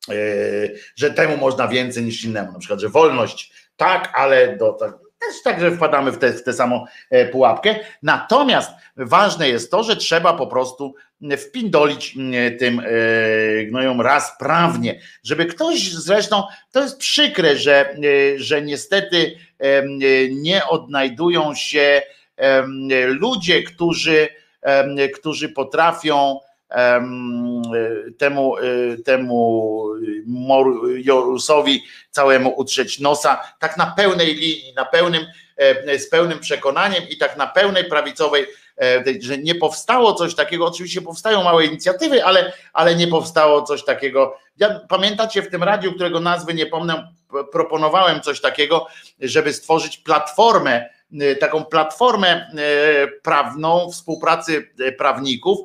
e, 0.08 0.14
że 0.96 1.10
temu 1.10 1.36
można 1.36 1.68
więcej 1.68 2.02
niż 2.02 2.24
innemu. 2.24 2.52
Na 2.52 2.58
przykład, 2.58 2.80
że 2.80 2.88
wolność 2.88 3.52
tak, 3.76 4.12
ale 4.14 4.56
do, 4.56 4.72
tak, 4.72 4.92
też 5.18 5.42
tak, 5.44 5.60
że 5.60 5.70
wpadamy 5.70 6.12
w 6.12 6.18
tę 6.18 6.32
w 6.32 6.42
te 6.42 6.52
samą 6.52 6.84
e, 7.10 7.26
pułapkę. 7.26 7.76
Natomiast 8.02 8.70
ważne 8.96 9.48
jest 9.48 9.70
to, 9.70 9.82
że 9.84 9.96
trzeba 9.96 10.32
po 10.32 10.46
prostu 10.46 10.94
wpindolić 11.38 12.14
tym 12.58 12.80
e, 12.80 12.84
gnojom 13.64 14.00
raz 14.00 14.38
prawnie, 14.38 15.00
żeby 15.24 15.46
ktoś 15.46 15.92
zresztą, 15.92 16.42
to 16.72 16.82
jest 16.82 16.98
przykre, 16.98 17.56
że, 17.56 17.96
że 18.36 18.62
niestety 18.62 19.38
nie 20.30 20.66
odnajdują 20.66 21.54
się 21.54 22.02
ludzie, 23.20 23.62
którzy, 23.62 24.28
którzy 25.14 25.48
potrafią 25.48 26.40
temu, 28.18 28.56
e, 28.56 28.62
temu 29.04 29.82
Jorusowi 30.96 31.84
całemu 32.10 32.54
utrzeć 32.56 33.00
nosa, 33.00 33.42
tak 33.58 33.76
na 33.76 33.86
pełnej 33.86 34.34
linii, 34.34 34.72
na 34.76 34.84
pełnym, 34.84 35.26
e, 35.56 35.98
z 35.98 36.08
pełnym 36.08 36.38
przekonaniem 36.38 37.08
i 37.08 37.16
tak 37.16 37.36
na 37.36 37.46
pełnej 37.46 37.84
prawicowej, 37.84 38.46
e, 38.80 39.04
że 39.20 39.38
nie 39.38 39.54
powstało 39.54 40.12
coś 40.12 40.34
takiego, 40.34 40.66
oczywiście 40.66 41.02
powstają 41.02 41.44
małe 41.44 41.66
inicjatywy, 41.66 42.24
ale, 42.24 42.52
ale 42.72 42.96
nie 42.96 43.08
powstało 43.08 43.62
coś 43.62 43.84
takiego. 43.84 44.38
Ja, 44.56 44.80
pamiętacie 44.88 45.42
w 45.42 45.50
tym 45.50 45.62
radiu, 45.62 45.92
którego 45.92 46.20
nazwy 46.20 46.54
nie 46.54 46.66
pomnę, 46.66 47.12
proponowałem 47.52 48.20
coś 48.20 48.40
takiego, 48.40 48.86
żeby 49.20 49.52
stworzyć 49.52 49.98
platformę 49.98 50.95
taką 51.40 51.64
platformę 51.64 52.50
y, 52.50 53.20
prawną 53.22 53.90
współpracy 53.90 54.70
y, 54.80 54.92
prawników, 54.92 55.58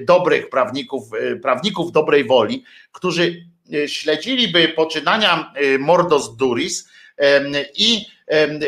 dobrych 0.00 0.50
prawników, 0.50 1.10
prawników 1.42 1.92
dobrej 1.92 2.24
woli, 2.24 2.64
którzy 2.92 3.44
śledziliby 3.86 4.68
poczynania 4.68 5.52
Mordos 5.78 6.36
Duris 6.36 6.88
i 7.76 8.06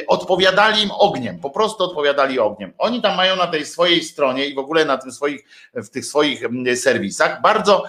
odpowiadali 0.07 0.83
im 0.83 0.91
ogniem, 0.91 1.39
po 1.39 1.51
prostu 1.51 1.85
odpowiadali 1.85 2.39
ogniem. 2.39 2.73
Oni 2.79 3.03
tam 3.03 3.17
mają 3.17 3.37
na 3.37 3.47
tej 3.47 3.67
swojej 3.67 4.03
stronie 4.03 4.47
i 4.47 4.55
w 4.55 4.59
ogóle 4.59 4.85
na 4.85 4.99
tym 4.99 5.13
swoich, 5.13 5.45
w 5.75 5.89
tych 5.89 6.07
swoich 6.07 6.43
serwisach 6.75 7.43
bardzo 7.43 7.85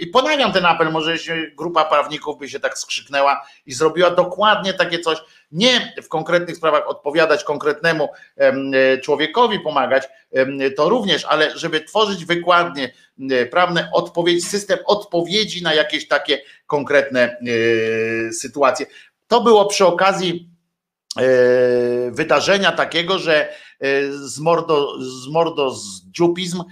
i 0.00 0.06
ponawiam 0.06 0.52
ten 0.52 0.66
apel, 0.66 0.92
może 0.92 1.16
grupa 1.56 1.84
prawników 1.84 2.38
by 2.38 2.48
się 2.48 2.60
tak 2.60 2.78
skrzyknęła 2.78 3.46
i 3.66 3.72
zrobiła 3.72 4.10
dokładnie 4.10 4.74
takie 4.74 4.98
coś, 4.98 5.18
nie 5.52 5.92
w 6.02 6.08
konkretnych 6.08 6.56
sprawach 6.56 6.88
odpowiadać 6.88 7.44
konkretnemu 7.44 8.08
człowiekowi, 9.02 9.60
pomagać, 9.60 10.08
to 10.76 10.88
również, 10.88 11.24
ale 11.24 11.58
żeby 11.58 11.80
tworzyć 11.80 12.24
wykładnie 12.24 12.92
prawne 13.50 13.90
odpowiedź, 13.92 14.48
system 14.48 14.78
odpowiedzi 14.86 15.62
na 15.62 15.74
jakieś 15.74 16.08
takie 16.08 16.42
konkretne 16.66 17.20
e, 17.20 18.32
sytuacje. 18.32 18.86
To 19.28 19.40
było 19.40 19.66
przy 19.66 19.86
okazji 19.86 20.48
e, 20.48 20.51
wydarzenia 22.10 22.72
takiego, 22.72 23.18
że 23.18 23.48
e, 23.48 23.54
z 24.12 24.38
mordo, 25.28 25.70
z 25.70 26.02
dziupizm 26.10 26.62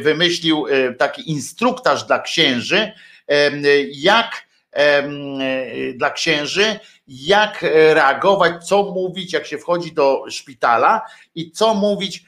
wymyślił 0.00 0.66
taki 0.98 1.30
instruktaż 1.30 2.04
dla 2.04 2.18
księży, 2.18 2.92
jak 3.92 4.46
dla 5.94 6.10
księży, 6.10 6.80
jak 7.08 7.62
reagować, 7.92 8.68
co 8.68 8.82
mówić, 8.82 9.32
jak 9.32 9.46
się 9.46 9.58
wchodzi 9.58 9.92
do 9.92 10.24
szpitala 10.30 11.02
i 11.34 11.50
co 11.50 11.74
mówić 11.74 12.24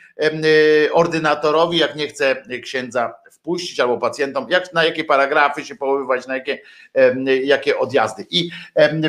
ordynatorowi, 0.92 1.78
jak 1.78 1.96
nie 1.96 2.08
chce 2.08 2.42
księdza 2.62 3.14
wpuścić 3.42 3.80
albo 3.80 3.98
pacjentom, 3.98 4.46
jak, 4.50 4.72
na 4.72 4.84
jakie 4.84 5.04
paragrafy 5.04 5.64
się 5.64 5.74
powoływać, 5.74 6.26
na 6.26 6.34
jakie, 6.34 6.60
jakie 7.44 7.78
odjazdy. 7.78 8.26
I 8.30 8.50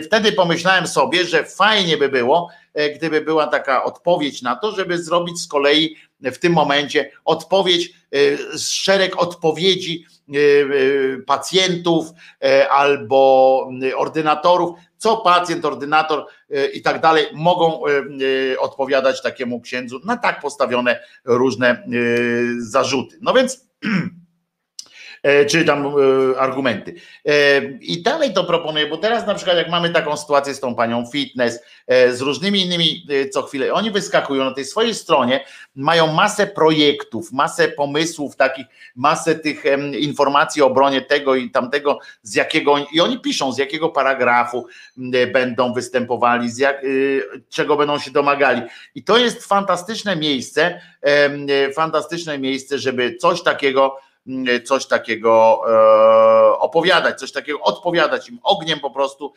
wtedy 0.06 0.32
pomyślałem 0.32 0.88
sobie, 0.88 1.26
że 1.26 1.44
fajnie 1.44 1.98
by 1.98 2.10
było, 2.10 2.50
e, 2.74 2.90
gdyby 2.90 3.22
była 3.22 3.48
taka 3.48 3.84
odpowiedź 3.84 4.42
na 4.42 4.56
to, 4.56 4.72
żeby 4.72 5.04
zrobić 5.04 5.40
z 5.40 5.48
kolei 5.48 5.96
w 6.22 6.38
tym 6.38 6.54
momencie 6.54 7.12
odpowiedź, 7.26 7.94
e, 8.14 8.58
szereg 8.58 9.22
odpowiedzi 9.22 10.06
e, 10.30 10.34
pacjentów 11.26 12.06
albo 12.70 13.70
ordynatorów, 13.96 14.80
co 14.98 15.18
pacjent, 15.18 15.66
ordynator 15.66 16.26
i 16.74 16.82
tak 16.82 17.02
dalej 17.02 17.26
mogą 17.34 17.82
odpowiadać 18.60 19.22
takiemu 19.22 19.62
księdzu 19.62 20.00
na 20.06 20.18
tak 20.18 20.42
postawione 20.42 21.00
różne 21.26 21.84
zarzuty. 22.58 23.18
No 23.22 23.34
więc 23.34 23.68
czy 25.50 25.66
tam 25.66 25.86
e, 25.86 26.40
argumenty. 26.40 26.96
E, 27.26 27.62
I 27.82 28.02
dalej 28.02 28.34
to 28.34 28.44
proponuję, 28.44 28.88
bo 28.88 28.98
teraz 28.98 29.28
na 29.28 29.36
przykład 29.36 29.58
jak 29.58 29.70
mamy 29.70 29.90
taką 29.90 30.18
sytuację 30.18 30.54
z 30.54 30.60
tą 30.60 30.76
panią 30.76 31.06
fitness, 31.12 31.60
z 32.12 32.22
różnymi 32.22 32.62
innymi 32.62 33.08
co 33.32 33.42
chwilę, 33.42 33.74
oni 33.74 33.92
wyskakują 33.92 34.44
na 34.44 34.54
tej 34.54 34.66
swojej 34.66 34.96
stronie, 34.96 35.46
mają 35.76 36.14
masę 36.14 36.48
projektów, 36.48 37.32
masę 37.32 37.68
pomysłów 37.68 38.36
takich, 38.36 38.66
masę 38.96 39.36
tych 39.36 39.64
informacji 40.00 40.62
o 40.62 40.66
obronie 40.66 41.02
tego 41.02 41.36
i 41.36 41.52
tamtego, 41.52 42.00
z 42.22 42.36
jakiego, 42.36 42.76
i 42.94 43.02
oni 43.02 43.20
piszą, 43.20 43.52
z 43.52 43.58
jakiego 43.58 43.90
paragrafu 43.90 44.68
będą 45.34 45.74
występowali, 45.74 46.50
z 46.52 46.58
jak, 46.58 46.86
czego 47.50 47.76
będą 47.76 48.00
się 48.00 48.12
domagali. 48.12 48.62
I 48.96 49.04
to 49.04 49.18
jest 49.18 49.46
fantastyczne 49.46 50.16
miejsce, 50.16 50.82
fantastyczne 51.76 52.38
miejsce, 52.40 52.80
żeby 52.80 53.16
coś 53.16 53.44
takiego 53.44 53.98
coś 54.64 54.86
takiego 54.86 55.62
e, 55.68 56.60
opowiadać, 56.60 57.20
coś 57.20 57.32
takiego 57.32 57.62
odpowiadać 57.62 58.30
im 58.30 58.40
ogniem 58.44 58.80
po 58.80 58.92
prostu 58.92 59.34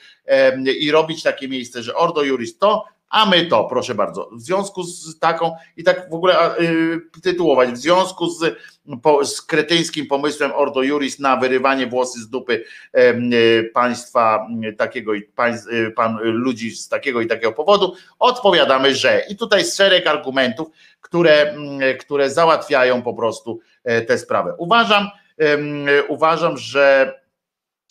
i 0.80 0.90
robić 0.90 1.22
takie 1.22 1.48
miejsce, 1.48 1.82
że 1.82 1.94
Ordo 1.94 2.22
Juris 2.22 2.58
to, 2.58 2.84
a 3.10 3.26
my 3.26 3.46
to, 3.46 3.64
proszę 3.64 3.94
bardzo. 3.94 4.30
W 4.32 4.40
związku 4.40 4.82
z 4.82 5.18
taką, 5.18 5.52
i 5.76 5.84
tak 5.84 6.10
w 6.10 6.14
ogóle 6.14 6.58
y, 6.58 7.00
tytułować, 7.22 7.70
w 7.70 7.76
związku 7.76 8.30
z, 8.30 8.58
po, 9.02 9.24
z 9.24 9.42
kretyńskim 9.42 10.06
pomysłem 10.06 10.52
Ordo 10.54 10.82
Juris 10.82 11.18
na 11.18 11.36
wyrywanie 11.36 11.86
włosy 11.86 12.20
z 12.20 12.28
dupy 12.28 12.64
y, 12.98 13.70
państwa 13.74 14.46
takiego 14.78 15.14
i 15.14 15.18
y, 15.72 15.90
pan, 15.90 16.18
ludzi 16.22 16.70
z 16.70 16.88
takiego 16.88 17.20
i 17.20 17.26
takiego 17.26 17.52
powodu, 17.52 17.94
odpowiadamy, 18.18 18.94
że. 18.94 19.22
I 19.28 19.36
tutaj 19.36 19.64
szereg 19.64 20.06
argumentów, 20.06 20.68
które, 21.00 21.54
które 22.00 22.30
załatwiają 22.30 23.02
po 23.02 23.14
prostu 23.14 23.60
e, 23.84 24.02
tę 24.02 24.18
sprawę. 24.18 24.54
Uważam, 24.58 25.08
uważam, 26.08 26.56
że 26.56 27.14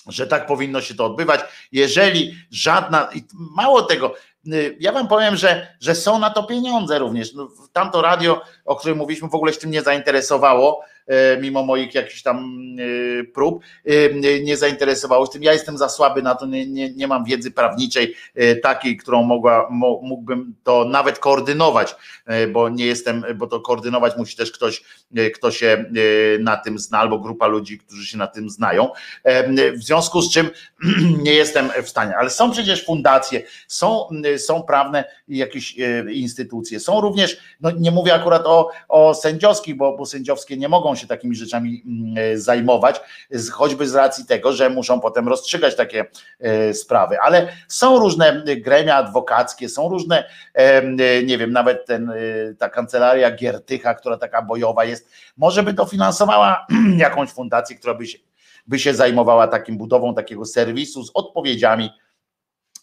że 0.08 0.28
tak 0.28 0.46
powinno 0.46 0.82
się 0.82 0.96
to 0.96 1.06
odbywać. 1.06 1.42
Jeżeli 1.72 2.36
żadna, 2.52 3.10
mało 3.56 3.82
tego, 3.82 4.16
Y, 4.35 4.35
ja 4.80 4.92
wam 4.92 5.08
powiem, 5.08 5.36
że, 5.36 5.68
że 5.80 5.96
są 5.96 6.20
na 6.20 6.30
to 6.30 6.44
pieniądze 6.44 7.00
również. 7.00 7.34
No, 7.34 7.50
tamto 7.74 8.02
radio, 8.02 8.42
o 8.66 8.76
którym 8.76 8.98
mówiliśmy, 8.98 9.30
w 9.30 9.36
ogóle 9.36 9.54
się 9.54 9.60
tym 9.60 9.72
nie 9.72 9.82
zainteresowało, 9.82 10.82
mimo 11.42 11.64
moich 11.64 11.96
jakichś 11.96 12.22
tam 12.22 12.58
prób, 13.34 13.64
nie 14.44 14.58
zainteresowało 14.58 15.26
się 15.26 15.32
tym. 15.32 15.44
Ja 15.44 15.54
jestem 15.54 15.78
za 15.78 15.90
słaby 15.90 16.22
na 16.22 16.36
to, 16.36 16.46
nie, 16.46 16.68
nie, 16.68 16.94
nie 16.94 17.08
mam 17.08 17.26
wiedzy 17.26 17.52
prawniczej 17.52 18.16
takiej, 18.64 18.98
którą 18.98 19.24
mogła, 19.24 19.68
mógłbym 20.02 20.56
to 20.64 20.86
nawet 20.86 21.20
koordynować, 21.20 21.96
bo 22.52 22.70
nie 22.70 22.86
jestem, 22.86 23.26
bo 23.36 23.48
to 23.48 23.60
koordynować 23.60 24.18
musi 24.18 24.38
też 24.38 24.52
ktoś, 24.52 24.84
kto 25.36 25.52
się 25.52 25.86
na 26.40 26.58
tym 26.58 26.80
zna, 26.80 27.00
albo 27.00 27.20
grupa 27.20 27.48
ludzi, 27.48 27.80
którzy 27.80 28.06
się 28.06 28.18
na 28.18 28.28
tym 28.28 28.50
znają. 28.50 28.90
W 29.78 29.84
związku 29.84 30.22
z 30.22 30.34
czym 30.34 30.50
nie 31.26 31.34
jestem 31.34 31.70
w 31.84 31.90
stanie, 31.90 32.18
ale 32.18 32.30
są 32.30 32.52
przecież 32.52 32.86
fundacje, 32.86 33.44
są, 33.68 34.10
są 34.38 34.64
prawne 34.64 35.04
jakieś 35.28 35.76
instytucje, 36.14 36.80
są 36.80 37.02
również, 37.02 37.38
no 37.62 37.72
nie 37.72 37.92
mówię 37.92 38.14
akurat 38.14 38.46
o, 38.46 38.72
o 38.88 39.16
sędziowskich, 39.16 39.76
bo, 39.76 39.98
bo 39.98 40.06
sędziowskie 40.06 40.58
nie 40.58 40.70
mogą 40.70 40.95
się 40.96 41.08
takimi 41.08 41.36
rzeczami 41.36 41.84
zajmować, 42.36 43.02
choćby 43.52 43.88
z 43.88 43.96
racji 43.96 44.26
tego, 44.26 44.54
że 44.54 44.70
muszą 44.70 45.02
potem 45.02 45.28
rozstrzygać 45.28 45.76
takie 45.76 46.06
sprawy, 46.74 47.20
ale 47.20 47.48
są 47.68 48.00
różne 48.00 48.44
gremia 48.58 48.96
adwokackie, 48.96 49.70
są 49.70 49.90
różne, 49.90 50.30
nie 51.26 51.38
wiem, 51.38 51.52
nawet 51.52 51.86
ten, 51.86 52.12
ta 52.60 52.70
kancelaria 52.70 53.32
Giertycha, 53.32 53.94
która 53.94 54.18
taka 54.18 54.42
bojowa 54.42 54.86
jest, 54.86 55.12
może 55.38 55.64
by 55.64 55.74
dofinansowała 55.74 56.68
jakąś 56.98 57.30
fundację, 57.30 57.76
która 57.76 57.94
by 57.94 58.08
się, 58.08 58.18
by 58.68 58.80
się 58.80 58.94
zajmowała 58.94 59.48
takim 59.48 59.78
budową 59.78 60.16
takiego 60.16 60.46
serwisu 60.46 61.04
z 61.04 61.12
odpowiedziami 61.14 61.90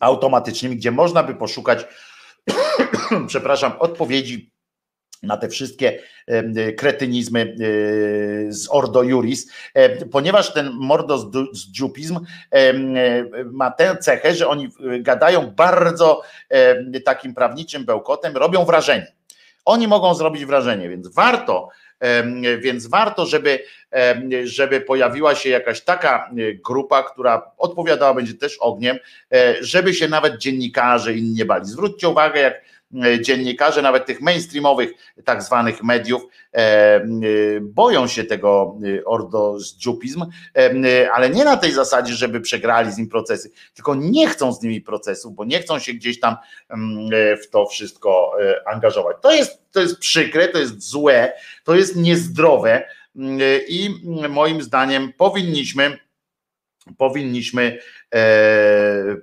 automatycznymi, 0.00 0.76
gdzie 0.76 0.90
można 0.90 1.22
by 1.22 1.34
poszukać, 1.34 1.86
przepraszam, 3.26 3.72
odpowiedzi 3.78 4.51
na 5.22 5.36
te 5.36 5.48
wszystkie 5.48 5.98
kretynizmy 6.76 7.40
e, 7.40 7.54
z 8.52 8.68
Ordo 8.70 9.02
Juris, 9.02 9.50
e, 9.74 10.06
ponieważ 10.06 10.52
ten 10.52 10.70
mordozdżupizm 10.74 12.20
e, 12.50 12.72
ma 13.44 13.70
tę 13.70 13.96
cechę, 13.96 14.34
że 14.34 14.48
oni 14.48 14.68
gadają 15.00 15.50
bardzo 15.50 16.22
takim 17.04 17.34
prawniczym 17.34 17.84
bełkotem, 17.84 18.36
robią 18.36 18.64
wrażenie. 18.64 19.12
Oni 19.64 19.88
mogą 19.88 20.14
zrobić 20.14 20.44
wrażenie, 20.44 20.88
więc 20.88 21.08
warto, 21.14 21.68
więc 22.58 22.86
warto, 22.86 23.26
żeby, 23.26 23.58
żeby 24.44 24.80
pojawiła 24.80 25.34
się 25.34 25.48
jakaś 25.48 25.80
taka 25.80 26.30
grupa, 26.66 27.02
która 27.02 27.50
odpowiadała 27.58 28.14
będzie 28.14 28.34
też 28.34 28.56
ogniem, 28.60 28.98
żeby 29.60 29.94
się 29.94 30.08
nawet 30.08 30.38
dziennikarze 30.38 31.14
inni 31.14 31.34
nie 31.34 31.44
bali. 31.44 31.66
Zwróćcie 31.66 32.08
uwagę, 32.08 32.40
jak 32.40 32.54
E, 32.54 32.71
dziennikarze, 33.20 33.82
nawet 33.82 34.06
tych 34.06 34.20
mainstreamowych 34.20 34.92
tak 35.24 35.42
zwanych 35.42 35.82
mediów, 35.82 36.22
e, 36.54 36.58
e, 36.58 37.02
boją 37.60 38.06
się 38.06 38.24
tego 38.24 38.78
ordozdżupizm, 39.04 40.24
ale 41.14 41.30
nie 41.30 41.44
na 41.44 41.56
tej 41.56 41.72
zasadzie, 41.72 42.14
żeby 42.14 42.40
przegrali 42.40 42.92
z 42.92 42.98
nim 42.98 43.08
procesy, 43.08 43.50
tylko 43.74 43.94
nie 43.94 44.28
chcą 44.28 44.52
z 44.52 44.62
nimi 44.62 44.80
procesów, 44.80 45.34
bo 45.34 45.44
nie 45.44 45.60
chcą 45.60 45.78
się 45.78 45.92
gdzieś 45.92 46.20
tam 46.20 46.36
w 47.42 47.50
to 47.50 47.66
wszystko 47.66 48.32
angażować. 48.66 49.16
To 49.22 49.32
jest, 49.32 49.72
to 49.72 49.80
jest 49.80 49.98
przykre, 49.98 50.48
to 50.48 50.58
jest 50.58 50.82
złe, 50.82 51.32
to 51.64 51.74
jest 51.74 51.96
niezdrowe 51.96 52.88
i 53.68 53.90
moim 54.28 54.62
zdaniem 54.62 55.12
powinniśmy 55.12 55.98
powinniśmy, 56.98 57.78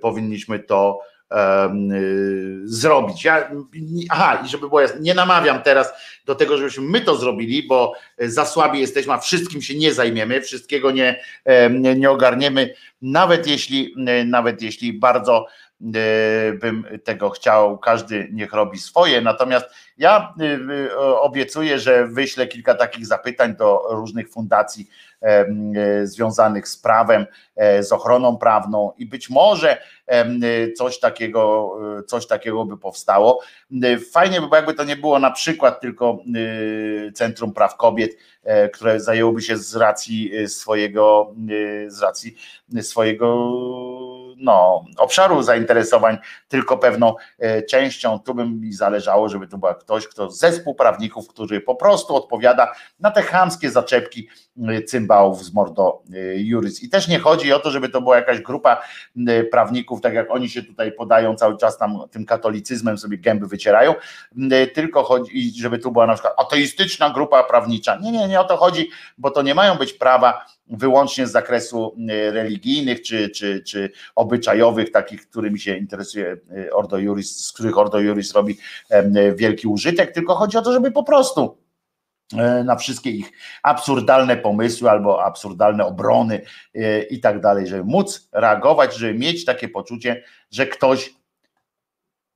powinniśmy 0.00 0.58
to 0.58 1.00
zrobić. 2.64 3.24
Ja, 3.24 3.50
aha, 4.10 4.42
i 4.46 4.48
żeby 4.48 4.68
było 4.68 4.80
jasne, 4.80 5.00
nie 5.00 5.14
namawiam 5.14 5.62
teraz 5.62 5.92
do 6.26 6.34
tego, 6.34 6.58
żebyśmy 6.58 6.84
my 6.84 7.00
to 7.00 7.16
zrobili, 7.16 7.62
bo 7.62 7.92
za 8.18 8.46
słabi 8.46 8.80
jesteśmy, 8.80 9.12
a 9.12 9.18
wszystkim 9.18 9.62
się 9.62 9.74
nie 9.74 9.94
zajmiemy, 9.94 10.40
wszystkiego 10.40 10.90
nie, 10.90 11.20
nie 11.96 12.10
ogarniemy, 12.10 12.74
nawet 13.02 13.46
jeśli, 13.46 13.94
nawet 14.26 14.62
jeśli 14.62 14.92
bardzo 14.92 15.46
bym 16.60 16.84
tego 17.04 17.30
chciał, 17.30 17.78
każdy 17.78 18.28
niech 18.32 18.52
robi 18.52 18.78
swoje. 18.78 19.20
Natomiast 19.20 19.66
ja 19.98 20.34
y, 20.40 20.96
obiecuję, 20.96 21.78
że 21.78 22.06
wyślę 22.06 22.46
kilka 22.46 22.74
takich 22.74 23.06
zapytań 23.06 23.56
do 23.56 23.82
różnych 23.90 24.30
fundacji 24.30 24.90
związanych 26.02 26.68
z 26.68 26.76
prawem, 26.76 27.26
e, 27.56 27.82
z 27.82 27.92
ochroną 27.92 28.36
prawną 28.36 28.92
i 28.98 29.06
być 29.06 29.30
może 29.30 29.82
coś 30.76 31.00
takiego, 31.00 31.72
e, 31.98 32.02
coś 32.02 32.26
takiego 32.26 32.64
by 32.64 32.78
powstało. 32.78 33.40
Fajnie 34.12 34.40
by 34.40 34.46
było, 34.46 34.56
jakby 34.56 34.74
to 34.74 34.84
nie 34.84 34.96
było 34.96 35.18
na 35.18 35.30
przykład 35.30 35.80
tylko 35.80 36.18
Centrum 37.14 37.52
Praw 37.52 37.76
Kobiet, 37.76 38.10
które 38.72 39.00
zajęłoby 39.00 39.42
się 39.42 39.56
z 39.56 39.76
racji 39.76 40.48
swojego, 40.48 41.34
z 41.86 42.02
racji 42.02 42.36
swojego 42.80 43.26
no, 44.40 44.84
obszaru 44.98 45.42
zainteresowań, 45.42 46.18
tylko 46.48 46.78
pewną 46.78 47.14
częścią. 47.70 48.18
Tu 48.18 48.34
by 48.34 48.46
mi 48.46 48.72
zależało, 48.72 49.28
żeby 49.28 49.46
to 49.46 49.58
był 49.58 49.74
ktoś, 49.74 50.08
kto 50.08 50.30
zespół 50.30 50.74
prawników, 50.74 51.28
który 51.28 51.60
po 51.60 51.74
prostu 51.74 52.16
odpowiada 52.16 52.72
na 53.00 53.10
te 53.10 53.22
chamskie 53.22 53.70
zaczepki 53.70 54.28
cymbałów 54.86 55.44
z 55.44 55.54
Mordo 55.54 56.02
Juris. 56.36 56.82
I 56.82 56.88
też 56.88 57.08
nie 57.08 57.18
chodzi 57.18 57.52
o 57.52 57.58
to, 57.58 57.70
żeby 57.70 57.88
to 57.88 58.00
była 58.00 58.16
jakaś 58.16 58.40
grupa 58.40 58.82
prawników, 59.50 60.00
tak 60.00 60.14
jak 60.14 60.30
oni 60.30 60.48
się 60.48 60.62
tutaj 60.62 60.92
podają 60.92 61.34
cały 61.34 61.56
czas 61.56 61.78
tam 61.78 61.98
tym 62.10 62.26
katolicyzmem 62.26 62.98
sobie 62.98 63.18
gęby 63.18 63.46
wycierają, 63.46 63.94
tylko 64.74 65.02
chodzi, 65.02 65.52
żeby 65.60 65.78
tu 65.78 65.92
była 65.92 66.06
na 66.06 66.14
przykład 66.14 66.34
ateistyczna 66.36 67.10
grupa 67.10 67.42
prawnicza. 67.42 67.96
Nie, 67.96 68.12
nie, 68.12 68.28
nie 68.28 68.40
o 68.40 68.44
to 68.44 68.56
chodzi, 68.56 68.90
bo 69.18 69.30
to 69.30 69.42
nie 69.42 69.54
mają 69.54 69.74
być 69.74 69.92
prawa 69.92 70.44
wyłącznie 70.70 71.26
z 71.26 71.32
zakresu 71.32 71.96
religijnych 72.08 73.02
czy, 73.02 73.30
czy, 73.30 73.62
czy 73.66 73.90
obyczajowych, 74.14 74.90
takich, 74.92 75.28
którymi 75.28 75.60
się 75.60 75.76
interesuje 75.76 76.36
Ordo 76.72 76.98
Juris, 76.98 77.44
z 77.46 77.52
których 77.52 77.78
Ordo 77.78 77.98
Juris 77.98 78.32
robi 78.32 78.58
wielki 79.36 79.68
użytek, 79.68 80.12
tylko 80.12 80.34
chodzi 80.34 80.58
o 80.58 80.62
to, 80.62 80.72
żeby 80.72 80.90
po 80.90 81.04
prostu 81.04 81.56
E, 82.38 82.64
na 82.64 82.76
wszystkie 82.76 83.10
ich 83.10 83.32
absurdalne 83.62 84.36
pomysły 84.36 84.90
albo 84.90 85.24
absurdalne 85.24 85.86
obrony 85.86 86.42
i 87.10 87.20
tak 87.20 87.40
dalej, 87.40 87.66
żeby 87.66 87.84
móc 87.84 88.28
reagować, 88.32 88.94
żeby 88.94 89.14
mieć 89.14 89.44
takie 89.44 89.68
poczucie, 89.68 90.24
że 90.50 90.66
ktoś 90.66 91.14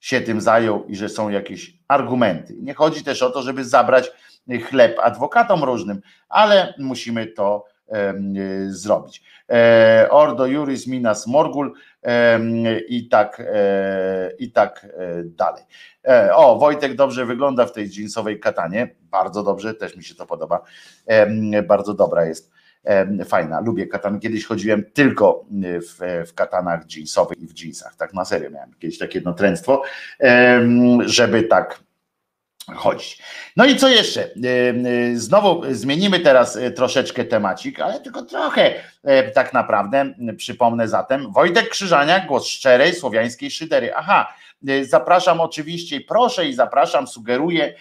się 0.00 0.20
tym 0.20 0.40
zajął 0.40 0.84
i 0.84 0.96
że 0.96 1.08
są 1.08 1.28
jakieś 1.28 1.74
argumenty. 1.88 2.54
Nie 2.60 2.74
chodzi 2.74 3.04
też 3.04 3.22
o 3.22 3.30
to, 3.30 3.42
żeby 3.42 3.64
zabrać 3.64 4.12
chleb 4.68 4.98
adwokatom 5.02 5.64
różnym, 5.64 6.00
ale 6.28 6.74
musimy 6.78 7.26
to 7.26 7.64
zrobić. 8.68 9.22
E, 9.50 10.06
Ordo 10.10 10.46
Juris 10.46 10.86
Minas 10.86 11.26
Morgul 11.26 11.72
i 12.88 13.08
tak, 13.08 13.42
i 14.38 14.52
tak 14.52 14.86
dalej. 15.24 15.62
E, 16.08 16.36
o, 16.36 16.58
Wojtek 16.58 16.94
dobrze 16.94 17.26
wygląda 17.26 17.66
w 17.66 17.72
tej 17.72 17.90
jeansowej 17.96 18.40
katanie. 18.40 18.94
Bardzo 19.00 19.42
dobrze, 19.42 19.74
też 19.74 19.96
mi 19.96 20.04
się 20.04 20.14
to 20.14 20.26
podoba. 20.26 20.60
Bardzo 21.68 21.94
dobra 21.94 22.24
jest. 22.24 22.54
Fajna, 23.24 23.60
lubię 23.60 23.86
katan. 23.86 24.20
Kiedyś 24.20 24.44
chodziłem 24.44 24.84
tylko 24.94 25.44
w, 25.62 26.24
w 26.30 26.34
katanach 26.34 26.80
jeansowych 26.96 27.38
i 27.38 27.46
w 27.46 27.58
jeansach. 27.58 27.96
Tak 27.96 28.14
na 28.14 28.24
serio 28.24 28.50
miałem 28.50 28.74
kiedyś 28.78 28.98
takie 28.98 29.18
jedno 29.18 29.34
żeby 31.06 31.42
tak 31.42 31.84
chodzić. 32.72 33.18
No 33.56 33.64
i 33.64 33.76
co 33.76 33.88
jeszcze? 33.88 34.30
Znowu 35.14 35.62
zmienimy 35.70 36.20
teraz 36.20 36.56
e, 36.56 36.70
troszeczkę 36.70 37.24
temacik, 37.24 37.80
ale 37.80 38.00
tylko 38.00 38.22
trochę 38.22 38.74
e, 39.02 39.30
tak 39.30 39.52
naprawdę. 39.52 40.14
Przypomnę 40.36 40.88
zatem, 40.88 41.32
Wojtek 41.32 41.68
Krzyżaniak, 41.68 42.26
głos 42.26 42.46
szczerej 42.46 42.94
słowiańskiej 42.94 43.50
szydery. 43.50 43.94
Aha, 43.94 44.34
zapraszam 44.82 45.40
oczywiście, 45.40 46.00
proszę 46.00 46.46
i 46.46 46.54
zapraszam, 46.54 47.06
sugeruję 47.06 47.74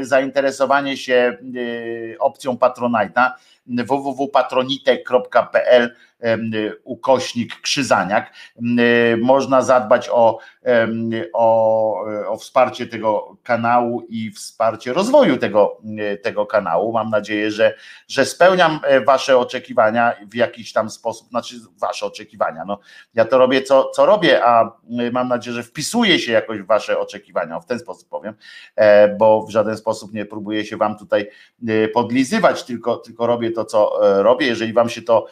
zainteresowanie 0.00 0.96
się 0.96 1.38
opcją 2.18 2.54
Patronite'a 2.54 3.30
www.patronite.pl 3.66 5.94
ukośnik 6.84 7.60
Krzyzaniak. 7.60 8.32
Można 9.20 9.62
zadbać 9.62 10.08
o, 10.12 10.38
o, 11.32 12.04
o 12.28 12.36
wsparcie 12.36 12.86
tego 12.86 13.36
kanału 13.42 14.06
i 14.08 14.30
wsparcie 14.30 14.92
rozwoju 14.92 15.36
tego, 15.36 15.80
tego 16.22 16.46
kanału. 16.46 16.92
Mam 16.92 17.10
nadzieję, 17.10 17.50
że, 17.50 17.74
że 18.08 18.24
spełniam 18.24 18.80
e, 18.84 19.00
Wasze 19.00 19.38
oczekiwania 19.38 20.12
w 20.30 20.34
jakiś 20.34 20.72
tam 20.72 20.90
sposób, 20.90 21.28
znaczy 21.28 21.54
Wasze 21.80 22.06
oczekiwania. 22.06 22.64
No, 22.64 22.78
ja 23.14 23.24
to 23.24 23.38
robię, 23.38 23.62
co, 23.62 23.90
co 23.90 24.06
robię, 24.06 24.44
a 24.44 24.72
mam 25.12 25.28
nadzieję, 25.28 25.54
że 25.54 25.62
wpisuję 25.62 26.18
się 26.18 26.32
jakoś 26.32 26.62
w 26.62 26.66
Wasze 26.66 26.98
oczekiwania, 26.98 27.60
w 27.60 27.66
ten 27.66 27.78
sposób 27.78 28.08
powiem, 28.08 28.34
e, 28.76 29.08
bo 29.16 29.42
w 29.42 29.50
żaden 29.50 29.76
sposób 29.76 30.12
nie 30.12 30.24
próbuję 30.24 30.64
się 30.64 30.76
Wam 30.76 30.98
tutaj 30.98 31.30
e, 31.68 31.88
podlizywać, 31.88 32.64
tylko, 32.64 32.96
tylko 32.96 33.26
robię 33.26 33.50
to, 33.50 33.64
co 33.64 33.98
robię. 34.22 34.46
Jeżeli 34.46 34.72
Wam 34.72 34.88
się 34.88 35.02
to 35.02 35.26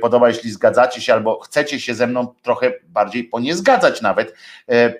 podoba, 0.00 0.25
jeśli 0.28 0.50
zgadzacie 0.50 1.00
się 1.00 1.14
albo 1.14 1.40
chcecie 1.40 1.80
się 1.80 1.94
ze 1.94 2.06
mną 2.06 2.34
trochę 2.42 2.72
bardziej 2.88 3.24
poniezgadzać 3.24 3.66
zgadzać 3.66 4.02
nawet, 4.02 4.34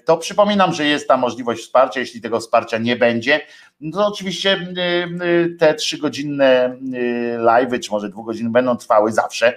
to 0.05 0.17
przypominam, 0.17 0.73
że 0.73 0.85
jest 0.85 1.09
ta 1.09 1.17
możliwość 1.17 1.63
wsparcia. 1.63 2.01
Jeśli 2.01 2.21
tego 2.21 2.41
wsparcia 2.41 2.79
nie 2.79 2.97
będzie, 2.97 3.41
no 3.81 4.07
oczywiście 4.07 4.67
te 5.59 5.75
trzygodzinne 5.75 6.77
live'y, 7.39 7.81
czy 7.81 7.91
może 7.91 8.09
dwugodzinne 8.09 8.51
będą 8.51 8.77
trwały 8.77 9.13
zawsze, 9.13 9.57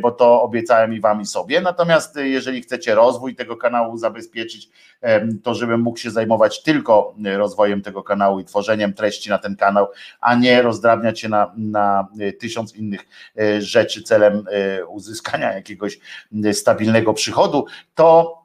bo 0.00 0.10
to 0.10 0.42
obiecałem 0.42 0.94
i 0.94 1.00
wam 1.00 1.20
i 1.20 1.26
sobie. 1.26 1.60
Natomiast 1.60 2.16
jeżeli 2.16 2.62
chcecie 2.62 2.94
rozwój 2.94 3.34
tego 3.34 3.56
kanału 3.56 3.98
zabezpieczyć, 3.98 4.68
to 5.42 5.54
żebym 5.54 5.80
mógł 5.80 5.98
się 5.98 6.10
zajmować 6.10 6.62
tylko 6.62 7.14
rozwojem 7.36 7.82
tego 7.82 8.02
kanału 8.02 8.40
i 8.40 8.44
tworzeniem 8.44 8.92
treści 8.92 9.30
na 9.30 9.38
ten 9.38 9.56
kanał, 9.56 9.88
a 10.20 10.34
nie 10.34 10.62
rozdrabniać 10.62 11.20
się 11.20 11.28
na, 11.28 11.52
na 11.56 12.08
tysiąc 12.38 12.76
innych 12.76 13.00
e, 13.38 13.60
rzeczy 13.60 14.02
celem 14.02 14.44
e, 14.50 14.77
uzyskania 14.86 15.52
jakiegoś 15.52 15.98
stabilnego 16.52 17.14
przychodu, 17.14 17.66
to 17.94 18.38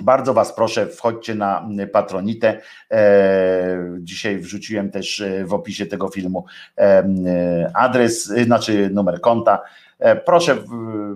bardzo 0.00 0.34
Was 0.34 0.54
proszę, 0.54 0.86
wchodźcie 0.86 1.34
na 1.34 1.68
Patronitę. 1.92 2.60
E, 2.90 3.78
dzisiaj 3.98 4.38
wrzuciłem 4.38 4.90
też 4.90 5.22
w 5.44 5.54
opisie 5.54 5.86
tego 5.86 6.08
filmu 6.08 6.44
adres, 7.74 8.24
znaczy 8.24 8.90
numer 8.92 9.20
konta. 9.20 9.60
Proszę 10.24 10.56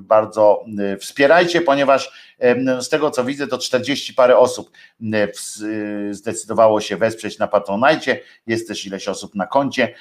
bardzo, 0.00 0.64
wspierajcie, 1.00 1.60
ponieważ 1.60 2.26
z 2.80 2.88
tego 2.88 3.10
co 3.10 3.24
widzę, 3.24 3.46
to 3.46 3.58
40 3.58 4.14
parę 4.14 4.38
osób 4.38 4.70
zdecydowało 6.10 6.80
się 6.80 6.96
wesprzeć 6.96 7.38
na 7.38 7.48
Patronajcie. 7.48 8.20
Jest 8.46 8.68
też 8.68 8.86
ileś 8.86 9.08
osób 9.08 9.34
na 9.34 9.46
koncie, 9.46 9.94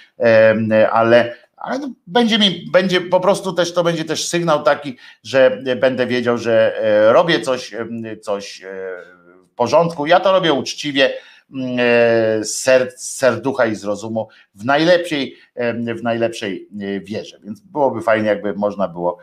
ale 0.91 1.35
ale 1.57 1.79
będzie 2.07 2.39
mi, 2.39 2.65
będzie 2.71 3.01
po 3.01 3.19
prostu 3.19 3.53
też 3.53 3.73
to 3.73 3.83
będzie 3.83 4.05
też 4.05 4.27
sygnał 4.27 4.63
taki, 4.63 4.97
że 5.23 5.61
będę 5.79 6.07
wiedział, 6.07 6.37
że 6.37 6.77
e, 6.83 7.13
robię 7.13 7.41
coś, 7.41 7.71
coś 8.21 8.63
e, 8.63 8.67
w 9.51 9.55
porządku. 9.55 10.05
Ja 10.05 10.19
to 10.19 10.31
robię 10.31 10.53
uczciwie, 10.53 11.13
e, 11.13 11.19
z, 12.41 12.53
ser, 12.53 12.91
z 12.95 13.15
serducha 13.15 13.65
i 13.65 13.75
z 13.75 13.83
rozumu, 13.83 14.27
w 14.55 14.65
najlepszej, 14.65 15.35
w 15.95 16.03
najlepszej 16.03 16.69
wierze. 17.01 17.39
Więc 17.43 17.59
byłoby 17.59 18.01
fajnie, 18.01 18.27
jakby 18.27 18.53
można 18.53 18.87
było 18.87 19.17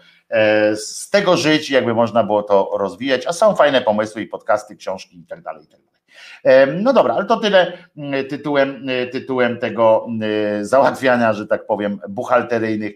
z 0.75 1.11
tego 1.11 1.37
żyć, 1.37 1.71
jakby 1.71 1.95
można 1.95 2.25
było 2.25 2.43
to 2.43 2.71
rozwijać, 2.79 3.27
a 3.27 3.33
są 3.33 3.55
fajne 3.55 3.81
pomysły 3.81 4.23
i 4.23 4.27
podcasty, 4.27 4.77
książki 4.77 5.19
i 5.19 5.27
tak 5.27 5.43
dalej, 5.43 5.65
i 5.65 5.67
tak 5.67 5.81
dalej. 5.81 6.83
No 6.83 6.93
dobra, 6.93 7.15
ale 7.15 7.25
to 7.25 7.37
tyle 7.37 7.73
mm, 7.97 8.29
tytułem, 8.29 8.87
tytułem 9.13 9.59
tego 9.59 10.07
załatwiania, 10.63 11.33
że 11.33 11.47
tak 11.47 11.67
powiem, 11.67 12.01
buchalteryjnych, 12.09 12.93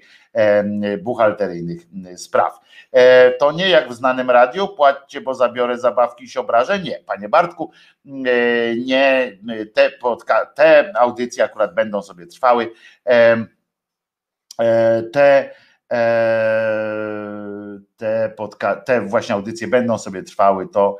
buchalteryjnych 1.02 1.82
y, 2.12 2.18
spraw. 2.18 2.60
E, 2.96 3.30
to 3.30 3.52
nie 3.52 3.68
jak 3.68 3.88
w 3.88 3.94
znanym 3.94 4.30
radiu, 4.30 4.68
płaccie, 4.68 5.20
bo 5.20 5.34
zabiorę 5.34 5.78
zabawki 5.78 6.24
i 6.24 6.28
się 6.28 6.40
obrażę. 6.40 6.78
Nie, 6.78 6.98
panie 7.06 7.28
Bartku, 7.28 7.70
nie, 8.84 9.38
te, 9.74 9.90
podca- 10.02 10.46
te 10.54 10.92
audycje 10.98 11.44
akurat 11.44 11.74
będą 11.74 12.02
sobie 12.02 12.26
trwały. 12.26 12.72
E, 13.08 13.46
te 15.12 15.50
e, 15.92 15.96
te, 17.96 18.32
podca- 18.36 18.82
te 18.82 19.00
właśnie 19.00 19.34
audycje 19.34 19.68
będą 19.68 19.98
sobie 19.98 20.22
trwały, 20.22 20.68
to 20.68 20.96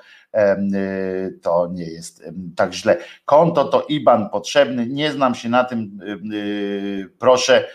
to 1.42 1.68
nie 1.72 1.84
jest 1.84 2.24
tak 2.56 2.72
źle. 2.72 2.96
Konto 3.24 3.64
to 3.64 3.86
IBAN 3.88 4.30
potrzebny, 4.30 4.86
nie 4.86 5.12
znam 5.12 5.34
się 5.34 5.48
na 5.48 5.64
tym, 5.64 5.98
y, 6.32 7.08
proszę, 7.18 7.68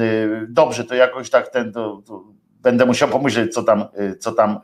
y, 0.00 0.46
dobrze, 0.48 0.84
to 0.84 0.94
jakoś 0.94 1.30
tak 1.30 1.48
ten, 1.48 1.72
to, 1.72 2.02
to 2.06 2.24
będę 2.66 2.86
musiał 2.86 3.08
pomyśleć, 3.08 3.54
co 3.54 3.62
tam, 3.62 3.84
co 4.18 4.32
tam 4.32 4.58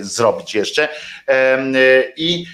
zrobić 0.00 0.54
jeszcze. 0.54 0.88
I, 2.16 2.44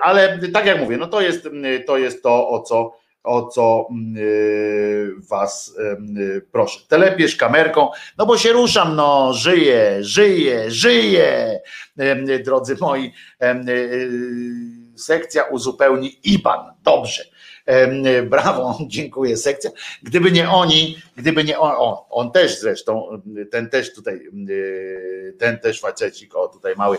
ale 0.00 0.38
tak 0.52 0.66
jak 0.66 0.80
mówię, 0.80 0.96
no 0.96 1.06
to 1.06 1.20
jest, 1.20 1.48
to 1.86 1.98
jest 1.98 2.22
to, 2.22 2.48
o 2.48 2.62
co 2.62 3.02
o 3.24 3.46
co 3.46 3.88
mm, 3.90 4.16
y, 4.16 5.10
was 5.30 5.74
y, 6.18 6.46
proszę. 6.52 6.80
Telepierz 6.88 7.36
kamerką, 7.36 7.90
no 8.18 8.26
bo 8.26 8.38
się 8.38 8.52
ruszam, 8.52 8.96
no 8.96 9.32
żyję, 9.34 9.96
żyję, 10.00 10.70
żyję, 10.70 11.60
drodzy 12.44 12.76
moi. 12.80 13.12
Y, 13.42 14.92
sekcja 14.96 15.42
uzupełni 15.42 16.18
IBAN. 16.24 16.60
Dobrze. 16.82 17.24
Brawo, 18.30 18.78
dziękuję 18.86 19.36
sekcja. 19.36 19.70
Gdyby 20.02 20.32
nie 20.32 20.50
oni, 20.50 20.98
gdyby 21.16 21.44
nie 21.44 21.58
on, 21.58 21.96
on, 22.10 22.30
też 22.30 22.60
zresztą, 22.60 23.22
ten 23.50 23.70
też 23.70 23.94
tutaj, 23.94 24.20
ten 25.38 25.58
też 25.58 25.80
facecik, 25.80 26.36
o 26.36 26.48
tutaj 26.48 26.74
mały, 26.76 26.96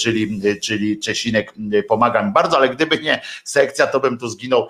czyli, 0.00 0.40
czyli 0.62 0.98
Czesinek 0.98 1.54
pomaga 1.88 2.22
mi 2.22 2.32
bardzo, 2.32 2.56
ale 2.56 2.68
gdyby 2.68 2.98
nie 2.98 3.20
sekcja, 3.44 3.86
to 3.86 4.00
bym 4.00 4.18
tu 4.18 4.28
zginął 4.28 4.68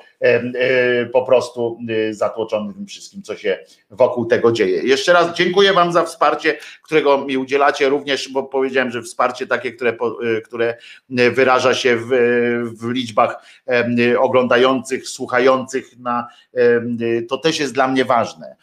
po 1.12 1.22
prostu 1.22 1.78
zatłoczony 2.10 2.74
tym 2.74 2.86
wszystkim, 2.86 3.22
co 3.22 3.36
się 3.36 3.58
wokół 3.90 4.26
tego 4.26 4.52
dzieje. 4.52 4.82
Jeszcze 4.82 5.12
raz 5.12 5.36
dziękuję 5.36 5.72
Wam 5.72 5.92
za 5.92 6.04
wsparcie, 6.04 6.58
którego 6.82 7.18
mi 7.18 7.36
udzielacie, 7.36 7.88
również, 7.88 8.28
bo 8.28 8.42
powiedziałem, 8.42 8.90
że 8.90 9.02
wsparcie 9.02 9.46
takie, 9.46 9.72
które, 9.72 9.96
które 10.44 10.76
wyraża 11.08 11.74
się 11.74 11.96
w, 11.96 12.08
w 12.80 12.90
liczbach 12.90 13.36
oglądających, 14.18 15.08
słuchających 15.16 15.98
na, 15.98 16.28
to 17.28 17.38
też 17.38 17.60
jest 17.60 17.74
dla 17.74 17.88
mnie 17.88 18.05
ważne. 18.05 18.56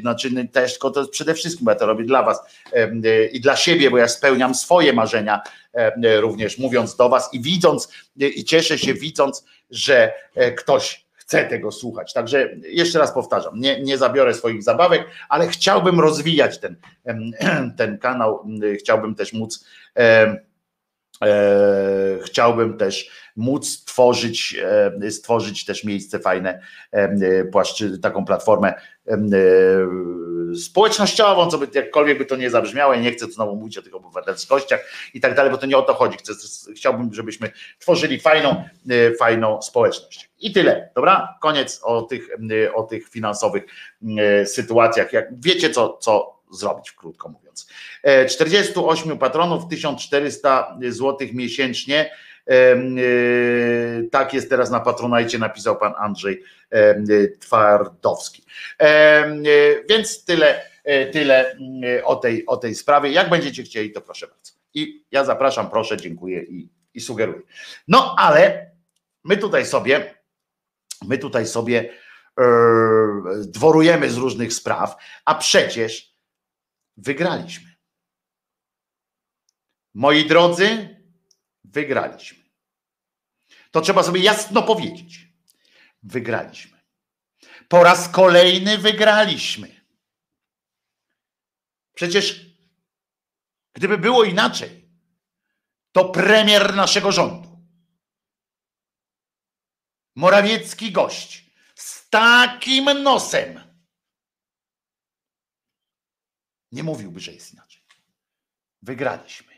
Znaczy 0.00 0.48
też, 0.52 0.72
tylko 0.72 0.90
to 0.90 1.08
przede 1.08 1.34
wszystkim 1.34 1.66
ja 1.68 1.74
to 1.74 1.86
robię 1.86 2.04
dla 2.04 2.22
was 2.22 2.40
i 3.32 3.40
dla 3.40 3.56
siebie, 3.56 3.90
bo 3.90 3.98
ja 3.98 4.08
spełniam 4.08 4.54
swoje 4.54 4.92
marzenia 4.92 5.40
również 6.20 6.58
mówiąc 6.58 6.96
do 6.96 7.08
was 7.08 7.34
i 7.34 7.40
widząc 7.40 7.88
i 8.16 8.44
cieszę 8.44 8.78
się 8.78 8.94
widząc, 8.94 9.44
że 9.70 10.12
e, 10.34 10.52
ktoś 10.52 11.06
chce 11.14 11.44
tego 11.44 11.72
słuchać. 11.72 12.12
Także 12.12 12.56
jeszcze 12.62 12.98
raz 12.98 13.12
powtarzam, 13.12 13.60
nie, 13.60 13.82
nie 13.82 13.98
zabiorę 13.98 14.34
swoich 14.34 14.62
zabawek, 14.62 15.06
ale 15.28 15.48
chciałbym 15.48 16.00
rozwijać 16.00 16.58
ten, 16.58 16.76
ten 17.78 17.98
kanał, 17.98 18.46
chciałbym 18.78 19.14
też 19.14 19.32
móc 19.32 19.64
E, 21.24 22.18
chciałbym 22.24 22.78
też 22.78 23.10
móc 23.40 23.84
tworzyć, 23.84 24.56
e, 25.02 25.10
stworzyć 25.10 25.64
też 25.64 25.84
miejsce 25.84 26.18
fajne, 26.18 26.60
e, 26.92 27.44
płaszczy, 27.44 27.98
taką 27.98 28.24
platformę 28.24 28.74
społecznościową, 30.54 31.50
co 31.50 31.58
by 31.58 31.68
jakkolwiek 31.74 32.18
by 32.18 32.26
to 32.26 32.36
nie 32.36 32.50
zabrzmiało, 32.50 32.94
ja 32.94 33.00
nie 33.00 33.12
chcę 33.12 33.26
znowu 33.26 33.56
mówić 33.56 33.78
o 33.78 33.82
tych 33.82 33.94
obywatelskościach 33.94 34.80
i 35.14 35.20
tak 35.20 35.34
dalej, 35.34 35.52
bo 35.52 35.58
to 35.58 35.66
nie 35.66 35.76
o 35.76 35.82
to 35.82 35.94
chodzi. 35.94 36.16
Chcę, 36.16 36.32
chciałbym, 36.76 37.14
żebyśmy 37.14 37.50
tworzyli 37.78 38.20
fajną, 38.20 38.64
fajną 39.18 39.62
społeczność. 39.62 40.30
I 40.38 40.52
tyle, 40.52 40.90
dobra? 40.94 41.38
Koniec 41.40 41.80
o 41.82 42.02
tych, 42.02 42.28
o 42.74 42.82
tych 42.82 43.08
finansowych 43.08 43.64
sytuacjach. 44.44 45.12
Jak 45.12 45.40
wiecie, 45.40 45.70
co, 45.70 45.98
co 46.00 46.40
zrobić, 46.50 46.92
krótko 46.92 47.28
mówiąc. 47.28 47.68
48 48.28 49.12
e, 49.12 49.16
patronów, 49.16 49.68
1400 49.68 50.78
zł 50.88 51.28
miesięcznie. 51.32 52.10
E, 52.46 52.52
e, 52.52 52.78
tak 54.10 54.34
jest 54.34 54.50
teraz 54.50 54.70
na 54.70 54.80
Patronajcie, 54.80 55.38
napisał 55.38 55.76
pan 55.76 55.92
Andrzej 55.98 56.42
Twardowski. 57.40 58.44
Więc 59.88 60.24
tyle, 60.24 60.62
tyle 61.12 61.56
o 62.04 62.16
tej, 62.16 62.46
o 62.46 62.56
tej 62.56 62.74
sprawie. 62.74 63.10
Jak 63.10 63.30
będziecie 63.30 63.62
chcieli, 63.62 63.92
to 63.92 64.00
proszę 64.00 64.26
bardzo. 64.26 64.52
I 64.74 65.04
ja 65.10 65.24
zapraszam, 65.24 65.70
proszę, 65.70 65.96
dziękuję 65.96 66.42
i, 66.42 66.68
i 66.94 67.00
sugeruję. 67.00 67.40
No 67.88 68.14
ale 68.18 68.70
my 69.24 69.36
tutaj 69.36 69.66
sobie, 69.66 70.14
my 71.08 71.18
tutaj 71.18 71.46
sobie 71.46 71.90
dworujemy 73.46 74.10
z 74.10 74.16
różnych 74.16 74.52
spraw, 74.52 74.96
a 75.24 75.34
przecież 75.34 76.14
wygraliśmy. 76.96 77.70
Moi 79.94 80.26
drodzy, 80.26 80.99
wygraliśmy. 81.70 82.44
To 83.70 83.80
trzeba 83.80 84.02
sobie 84.02 84.20
jasno 84.20 84.62
powiedzieć. 84.62 85.28
Wygraliśmy. 86.02 86.80
Po 87.68 87.84
raz 87.84 88.08
kolejny 88.08 88.78
wygraliśmy. 88.78 89.80
Przecież 91.94 92.46
gdyby 93.72 93.98
było 93.98 94.24
inaczej, 94.24 94.88
to 95.92 96.08
premier 96.08 96.74
naszego 96.74 97.12
rządu, 97.12 97.50
Morawiecki 100.14 100.92
gość, 100.92 101.50
z 101.74 102.08
takim 102.08 102.84
nosem, 103.02 103.60
nie 106.72 106.82
mówiłby, 106.82 107.20
że 107.20 107.32
jest 107.32 107.52
inaczej. 107.52 107.82
Wygraliśmy. 108.82 109.49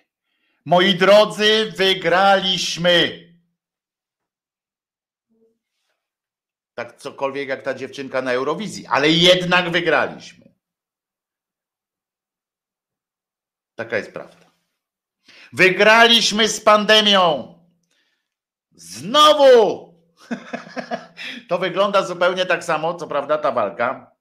Moi 0.65 0.95
drodzy, 0.95 1.73
wygraliśmy. 1.77 3.23
Tak 6.75 6.97
cokolwiek 6.97 7.49
jak 7.49 7.63
ta 7.63 7.75
dziewczynka 7.75 8.23
na 8.23 8.33
Eurowizji, 8.33 8.87
ale 8.87 9.11
jednak 9.11 9.71
wygraliśmy. 9.71 10.55
Taka 13.75 13.97
jest 13.97 14.13
prawda. 14.13 14.51
Wygraliśmy 15.53 16.49
z 16.49 16.61
pandemią. 16.61 17.55
Znowu! 18.71 19.93
to 21.49 21.59
wygląda 21.59 22.03
zupełnie 22.03 22.47
tak 22.47 22.65
samo, 22.65 22.95
co 22.95 23.07
prawda, 23.07 23.39
ta 23.39 23.53
walka, 23.53 24.17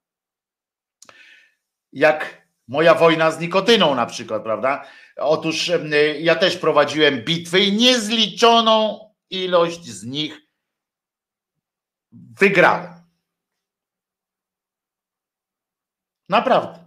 jak 1.94 2.41
moja 2.68 2.96
wojna 2.96 3.32
z 3.32 3.40
nikotyną 3.40 3.96
na 3.96 4.06
przykład, 4.06 4.44
prawda? 4.44 4.86
Otóż 5.18 5.72
ja 6.20 6.36
też 6.36 6.58
prowadziłem 6.58 7.22
bitwy 7.22 7.60
i 7.60 7.74
niezliczoną 7.74 9.00
ilość 9.30 9.86
z 9.86 10.04
nich 10.04 10.42
wygrałem. 12.12 12.94
Naprawdę. 16.30 16.86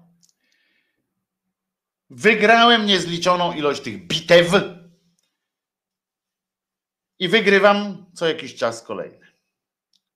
Wygrałem 2.10 2.86
niezliczoną 2.86 3.52
ilość 3.52 3.82
tych 3.82 4.06
bitew 4.06 4.52
i 7.18 7.28
wygrywam 7.28 8.06
co 8.14 8.28
jakiś 8.28 8.54
czas 8.54 8.82
kolejny. 8.82 9.23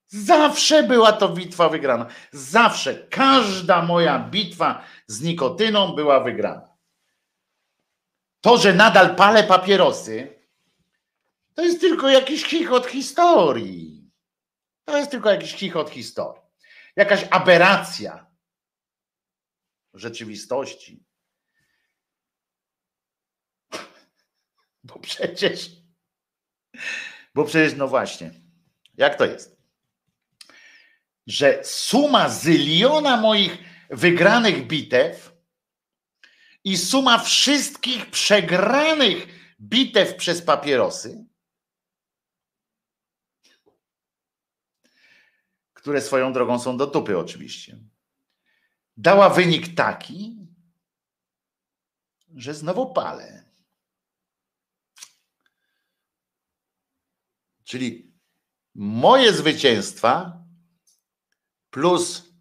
Zawsze 0.09 0.83
była 0.83 1.13
to 1.13 1.29
bitwa 1.29 1.69
wygrana. 1.69 2.07
Zawsze. 2.33 2.95
Każda 2.95 3.83
moja 3.83 4.19
bitwa 4.19 4.85
z 5.07 5.21
nikotyną 5.21 5.93
była 5.93 6.21
wygrana. 6.21 6.77
To, 8.41 8.59
że 8.59 8.75
nadal 8.75 9.17
palę 9.17 9.45
papierosy, 9.45 10.39
to 11.55 11.65
jest 11.65 11.81
tylko 11.81 12.09
jakiś 12.09 12.45
chichot 12.45 12.87
historii. 12.87 14.11
To 14.85 14.99
jest 14.99 15.11
tylko 15.11 15.31
jakiś 15.31 15.55
chichot 15.55 15.91
historii. 15.91 16.43
Jakaś 16.97 17.27
aberracja 17.31 18.27
rzeczywistości. 19.95 21.05
Bo 24.85 24.99
przecież, 24.99 25.71
bo 27.35 27.45
przecież, 27.45 27.79
no 27.79 27.89
właśnie, 27.89 28.31
jak 28.95 29.19
to 29.19 29.25
jest? 29.25 29.58
Że 31.29 31.65
suma 31.65 32.29
zyliona 32.29 33.17
moich 33.17 33.59
wygranych 33.91 34.67
bitew 34.67 35.37
i 36.65 36.79
suma 36.79 37.19
wszystkich 37.19 38.11
przegranych 38.11 39.27
bitew 39.61 40.17
przez 40.17 40.43
papierosy, 40.43 41.25
które 45.75 46.03
swoją 46.03 46.33
drogą 46.33 46.59
są 46.59 46.77
do 46.77 46.87
tupy 46.87 47.19
oczywiście, 47.19 47.79
dała 48.97 49.31
wynik 49.31 49.75
taki, 49.75 50.37
że 52.35 52.55
znowu 52.55 52.93
palę. 52.93 53.45
Czyli 57.65 58.13
moje 58.75 59.33
zwycięstwa 59.33 60.38
plus 61.79 62.33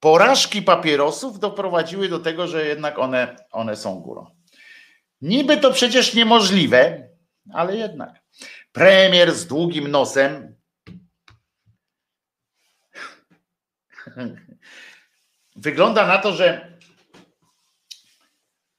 porażki 0.00 0.62
papierosów 0.62 1.38
doprowadziły 1.38 2.08
do 2.08 2.18
tego, 2.18 2.46
że 2.48 2.66
jednak 2.66 2.98
one, 2.98 3.36
one 3.52 3.76
są 3.76 4.00
górą. 4.00 4.26
Niby 5.20 5.56
to 5.56 5.72
przecież 5.72 6.14
niemożliwe, 6.14 7.08
ale 7.52 7.76
jednak. 7.76 8.22
Premier 8.72 9.34
z 9.34 9.46
długim 9.46 9.88
nosem 9.88 10.56
wygląda 15.56 16.06
na 16.06 16.18
to, 16.18 16.32
że 16.32 16.78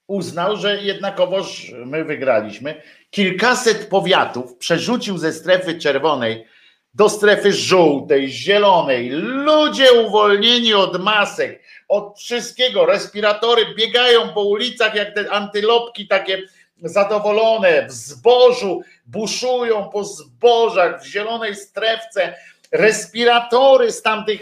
uznał, 0.06 0.56
że 0.56 0.82
jednakowoż 0.82 1.72
my 1.86 2.04
wygraliśmy. 2.04 2.82
Kilkaset 3.10 3.88
powiatów 3.88 4.56
przerzucił 4.56 5.18
ze 5.18 5.32
strefy 5.32 5.78
czerwonej 5.78 6.46
do 6.94 7.08
strefy 7.08 7.52
żółtej, 7.52 8.28
zielonej. 8.28 9.10
Ludzie 9.10 9.92
uwolnieni 9.92 10.74
od 10.74 11.04
masek, 11.04 11.62
od 11.88 12.18
wszystkiego. 12.18 12.86
Respiratory 12.86 13.74
biegają 13.74 14.28
po 14.28 14.42
ulicach 14.42 14.94
jak 14.94 15.14
te 15.14 15.30
antylopki 15.30 16.08
takie 16.08 16.42
zadowolone, 16.82 17.86
w 17.86 17.92
zbożu, 17.92 18.80
buszują 19.06 19.88
po 19.92 20.04
zbożach, 20.04 21.02
w 21.02 21.06
zielonej 21.06 21.54
strefce. 21.54 22.34
Respiratory 22.72 23.92
z 23.92 24.02
tamtych 24.02 24.40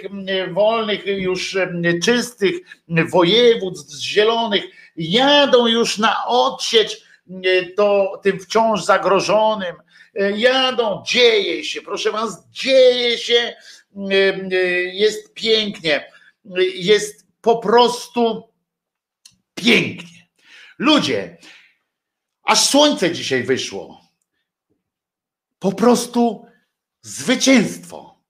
wolnych, 0.53 1.07
już 1.07 1.59
czystych 2.05 2.55
województw, 2.89 3.99
zielonych, 3.99 4.65
jadą 4.97 5.67
już 5.67 5.99
na 5.99 6.27
odsiecz 6.27 7.07
to 7.77 8.21
tym 8.23 8.41
wciąż 8.41 8.85
zagrożonym 8.85 9.77
jadą, 10.37 11.03
dzieje 11.07 11.65
się, 11.65 11.83
proszę 11.83 12.13
was, 12.13 12.49
dzieje 12.51 13.19
się, 13.19 13.57
e, 13.97 14.13
e, 14.13 14.57
jest 14.83 15.35
pięknie, 15.35 16.13
jest 16.75 17.27
po 17.41 17.59
prostu 17.59 18.43
pięknie. 19.55 20.29
Ludzie, 20.79 21.39
aż 22.43 22.69
słońce 22.69 23.13
dzisiaj 23.13 23.43
wyszło. 23.43 24.01
Po 25.59 25.73
prostu 25.73 26.47
zwycięstwo. 27.03 28.23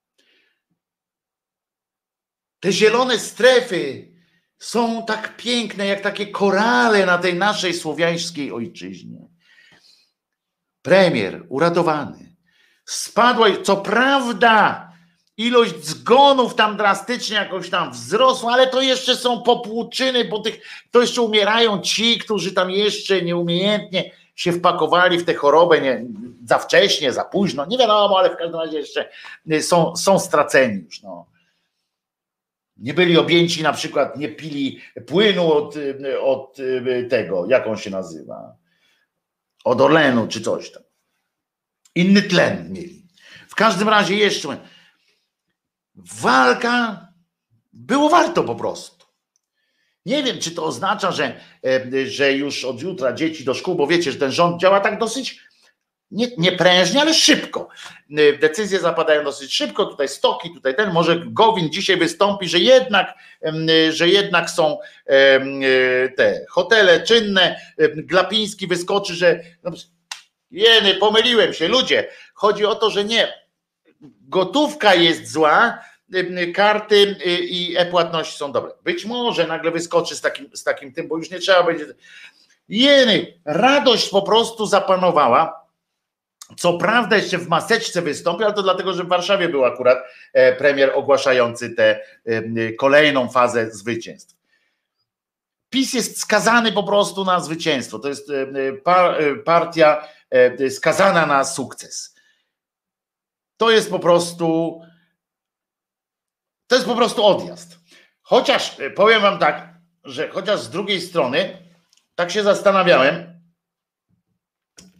Te 2.60 2.72
zielone 2.72 3.18
strefy 3.18 4.12
są 4.58 5.06
tak 5.06 5.36
piękne, 5.36 5.86
jak 5.86 6.00
takie 6.00 6.26
korale 6.26 7.06
na 7.06 7.18
tej 7.18 7.34
naszej 7.34 7.74
słowiańskiej 7.74 8.52
ojczyźnie 8.52 9.35
premier 10.86 11.42
uratowany. 11.48 12.32
Spadła, 12.84 13.46
co 13.62 13.76
prawda, 13.76 14.88
ilość 15.36 15.84
zgonów 15.84 16.54
tam 16.54 16.76
drastycznie 16.76 17.36
jakoś 17.36 17.70
tam 17.70 17.92
wzrosła, 17.92 18.52
ale 18.52 18.66
to 18.66 18.80
jeszcze 18.82 19.16
są 19.16 19.42
popłuczyny, 19.42 20.24
bo 20.24 20.38
tych, 20.38 20.60
to 20.90 21.00
jeszcze 21.00 21.22
umierają 21.22 21.80
ci, 21.80 22.18
którzy 22.18 22.52
tam 22.52 22.70
jeszcze 22.70 23.22
nieumiejętnie 23.22 24.10
się 24.34 24.52
wpakowali 24.52 25.18
w 25.18 25.24
tę 25.24 25.34
chorobę 25.34 25.80
nie, 25.80 26.04
za 26.44 26.58
wcześnie, 26.58 27.12
za 27.12 27.24
późno, 27.24 27.66
nie 27.66 27.78
wiadomo, 27.78 28.18
ale 28.18 28.30
w 28.30 28.36
każdym 28.36 28.60
razie 28.60 28.78
jeszcze 28.78 29.08
są, 29.60 29.96
są 29.96 30.18
straceni 30.18 30.82
już. 30.82 31.02
No. 31.02 31.26
Nie 32.76 32.94
byli 32.94 33.18
objęci 33.18 33.62
na 33.62 33.72
przykład, 33.72 34.16
nie 34.16 34.28
pili 34.28 34.80
płynu 35.06 35.52
od, 35.52 35.74
od 36.22 36.56
tego, 37.10 37.46
jak 37.46 37.66
on 37.66 37.76
się 37.76 37.90
nazywa, 37.90 38.56
od 39.66 39.80
Orlenu 39.80 40.28
czy 40.28 40.40
coś 40.40 40.70
tam. 40.70 40.82
Inny 41.94 42.22
tlen 42.22 42.72
mieli. 42.72 43.06
W 43.48 43.54
każdym 43.54 43.88
razie 43.88 44.14
jeszcze 44.14 44.56
walka 45.94 47.08
było 47.72 48.08
warto 48.08 48.44
po 48.44 48.54
prostu. 48.54 49.06
Nie 50.06 50.22
wiem, 50.22 50.38
czy 50.38 50.50
to 50.50 50.64
oznacza, 50.64 51.12
że, 51.12 51.40
e, 51.64 52.06
że 52.06 52.32
już 52.32 52.64
od 52.64 52.82
jutra 52.82 53.12
dzieci 53.12 53.44
do 53.44 53.54
szkół, 53.54 53.74
bo 53.74 53.86
wiecie, 53.86 54.12
że 54.12 54.18
ten 54.18 54.32
rząd 54.32 54.60
działa 54.60 54.80
tak 54.80 54.98
dosyć 54.98 55.40
nie, 56.10 56.28
nie 56.38 56.52
prężnie, 56.52 57.00
ale 57.00 57.14
szybko. 57.14 57.68
E, 58.10 58.32
decyzje 58.38 58.78
zapadają 58.80 59.24
dosyć 59.24 59.54
szybko, 59.54 59.86
tutaj 59.86 60.08
stoki, 60.08 60.54
tutaj 60.54 60.76
ten, 60.76 60.92
może 60.92 61.22
Gowin 61.26 61.70
dzisiaj 61.70 61.96
wystąpi, 61.96 62.48
że 62.48 62.58
jednak, 62.58 63.14
że 63.90 64.08
jednak 64.08 64.50
są 64.50 64.78
te 66.16 66.44
hotele 66.50 67.02
czynne, 67.02 67.60
Glapiński 67.96 68.66
wyskoczy, 68.66 69.14
że 69.14 69.40
no, 69.64 69.70
jeny, 70.50 70.94
pomyliłem 70.94 71.54
się, 71.54 71.68
ludzie, 71.68 72.08
chodzi 72.34 72.64
o 72.64 72.74
to, 72.74 72.90
że 72.90 73.04
nie, 73.04 73.32
gotówka 74.20 74.94
jest 74.94 75.32
zła, 75.32 75.78
karty 76.54 77.16
i 77.40 77.74
e-płatności 77.76 78.38
są 78.38 78.52
dobre. 78.52 78.72
Być 78.84 79.04
może 79.04 79.46
nagle 79.46 79.70
wyskoczy 79.70 80.16
z 80.16 80.20
takim, 80.20 80.50
z 80.52 80.64
takim 80.64 80.92
tym, 80.92 81.08
bo 81.08 81.18
już 81.18 81.30
nie 81.30 81.38
trzeba 81.38 81.62
będzie. 81.62 81.86
Jeny, 82.68 83.40
radość 83.44 84.08
po 84.08 84.22
prostu 84.22 84.66
zapanowała 84.66 85.65
co 86.56 86.78
prawda 86.78 87.16
jeszcze 87.16 87.38
w 87.38 87.48
maseczce 87.48 88.02
wystąpi, 88.02 88.44
ale 88.44 88.52
to 88.52 88.62
dlatego, 88.62 88.92
że 88.92 89.04
w 89.04 89.08
Warszawie 89.08 89.48
był 89.48 89.64
akurat 89.64 89.98
e, 90.32 90.52
premier 90.52 90.92
ogłaszający 90.94 91.70
tę 91.70 92.00
e, 92.24 92.72
kolejną 92.72 93.28
fazę 93.28 93.70
zwycięstw. 93.70 94.36
PiS 95.70 95.92
jest 95.92 96.20
skazany 96.20 96.72
po 96.72 96.82
prostu 96.82 97.24
na 97.24 97.40
zwycięstwo. 97.40 97.98
To 97.98 98.08
jest 98.08 98.30
e, 98.30 99.34
partia 99.44 100.08
skazana 100.70 101.26
na 101.26 101.44
sukces. 101.44 102.14
To 103.56 103.70
jest 103.70 103.90
po 103.90 103.98
prostu 103.98 104.80
to 106.66 106.74
jest 106.74 106.86
po 106.86 106.96
prostu 106.96 107.24
odjazd. 107.24 107.78
Chociaż 108.22 108.76
powiem 108.94 109.22
wam 109.22 109.38
tak, 109.38 109.74
że 110.04 110.28
chociaż 110.28 110.60
z 110.60 110.70
drugiej 110.70 111.00
strony 111.00 111.58
tak 112.14 112.30
się 112.30 112.42
zastanawiałem, 112.42 113.40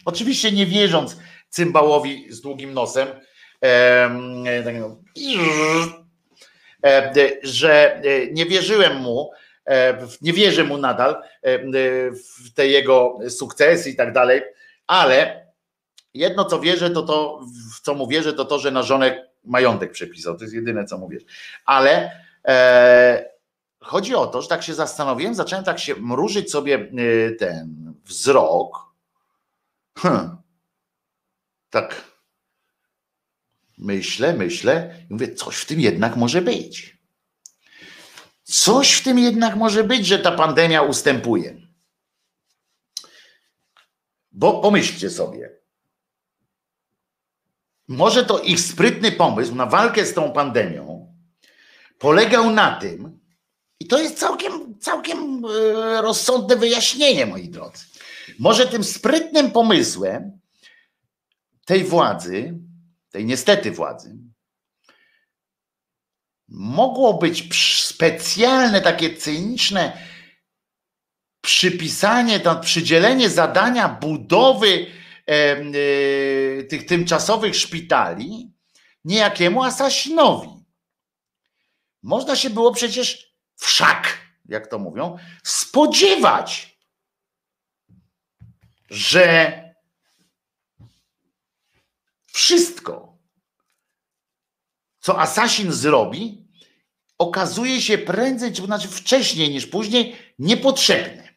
oczywiście 0.05 0.53
nie 0.53 0.67
wierząc 0.67 1.17
cymbałowi 1.49 2.27
z 2.31 2.41
długim 2.41 2.75
nosem, 2.75 3.09
tak, 4.65 4.75
no, 4.81 4.97
że 7.43 8.03
nie 8.33 8.47
wierzyłem 8.47 8.97
mu, 8.97 9.31
nie 10.23 10.33
wierzę 10.33 10.65
mu 10.65 10.79
nadal 10.79 11.23
w 12.45 12.55
te 12.55 12.67
jego 12.67 13.19
sukcesy 13.29 13.91
i 13.91 13.97
tak 13.97 14.13
dalej, 14.13 14.43
ale 14.87 15.47
jedno 16.15 16.45
co 16.45 16.61
wierzę, 16.61 16.91
to 16.91 17.03
to, 17.03 17.41
w 17.77 17.81
co 17.81 17.95
mu 17.95 18.07
wierzę, 18.07 18.33
to 18.33 18.45
to, 18.45 18.59
że 18.59 18.71
na 18.71 18.83
żonę 18.83 19.29
majątek 19.45 19.93
przepisał. 19.93 20.37
To 20.37 20.45
jest 20.45 20.55
jedyne, 20.55 20.85
co 20.85 20.99
mówię. 20.99 21.19
Ale 21.65 22.11
e, 22.45 23.31
chodzi 23.81 24.15
o 24.15 24.27
to, 24.27 24.43
że 24.43 24.49
tak 24.49 24.63
się 24.63 24.75
zastanowiłem, 24.75 25.35
zacząłem 25.35 25.65
tak 25.65 25.79
się 25.79 25.95
mrużyć 25.95 26.51
sobie 26.51 26.91
ten 27.39 27.95
wzrok. 28.05 28.87
Hm. 29.99 30.37
Tak 31.77 32.05
myślę, 33.79 34.33
myślę 34.33 34.95
i 35.11 35.13
mówię, 35.13 35.35
coś 35.35 35.57
w 35.57 35.65
tym 35.65 35.81
jednak 35.81 36.17
może 36.17 36.43
być. 36.43 36.99
Coś 38.43 38.93
w 38.93 39.03
tym 39.03 39.19
jednak 39.19 39.57
może 39.57 39.85
być, 39.85 40.07
że 40.07 40.19
ta 40.19 40.33
pandemia 40.33 40.83
ustępuje. 40.83 41.57
Bo 44.33 44.61
pomyślcie 44.61 45.11
sobie, 45.11 45.57
może 47.89 48.25
to 48.25 48.41
ich 48.41 48.61
sprytny 48.61 49.13
pomysł 49.13 49.55
na 49.55 49.67
walkę 49.67 50.07
z 50.07 50.15
tą 50.15 50.33
pandemią 50.33 51.15
polegał 51.99 52.51
na 52.51 52.81
tym, 52.81 53.21
i 53.81 53.87
to 53.87 53.99
jest 53.99 54.19
całkiem, 54.19 54.79
całkiem 54.79 55.45
e, 55.45 56.03
rozsądne 56.03 56.57
wyjaśnienie, 56.57 57.27
moi 57.27 57.49
drodzy. 57.49 57.85
Może 58.39 58.67
tym 58.67 58.85
sprytnym 58.85 59.51
pomysłem 59.51 60.41
tej 61.67 61.85
władzy 61.85 62.67
tej 63.17 63.25
niestety 63.25 63.71
władzy, 63.71 64.17
mogło 66.49 67.15
być 67.15 67.55
specjalne, 67.85 68.81
takie 68.81 69.17
cyniczne 69.17 70.07
przypisanie, 71.41 72.41
to 72.41 72.57
przydzielenie 72.57 73.31
zadania 73.31 73.89
budowy 73.89 74.87
e, 75.29 75.33
e, 75.33 76.63
tych 76.63 76.87
tymczasowych 76.87 77.57
szpitali 77.57 78.53
niejakiemu 79.05 79.63
Asasinowi. 79.63 80.49
Można 82.03 82.37
się 82.37 82.51
było 82.51 82.73
przecież 82.73 83.35
wszak, 83.57 84.19
jak 84.45 84.67
to 84.67 84.79
mówią, 84.79 85.17
spodziewać, 85.45 86.79
że 88.91 89.66
wszystko, 92.37 93.19
co 95.01 95.21
Assassin 95.21 95.73
zrobi, 95.73 96.49
okazuje 97.19 97.81
się 97.81 97.99
prędzej, 97.99 98.53
czy 98.53 98.63
znaczy 98.63 98.89
wcześniej 98.89 99.51
niż 99.51 99.67
później, 99.67 100.17
niepotrzebne. 100.39 101.35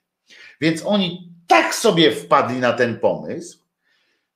Więc 0.61 0.81
oni 0.85 1.33
tak 1.47 1.75
sobie 1.75 2.11
wpadli 2.11 2.59
na 2.59 2.73
ten 2.73 2.99
pomysł, 2.99 3.59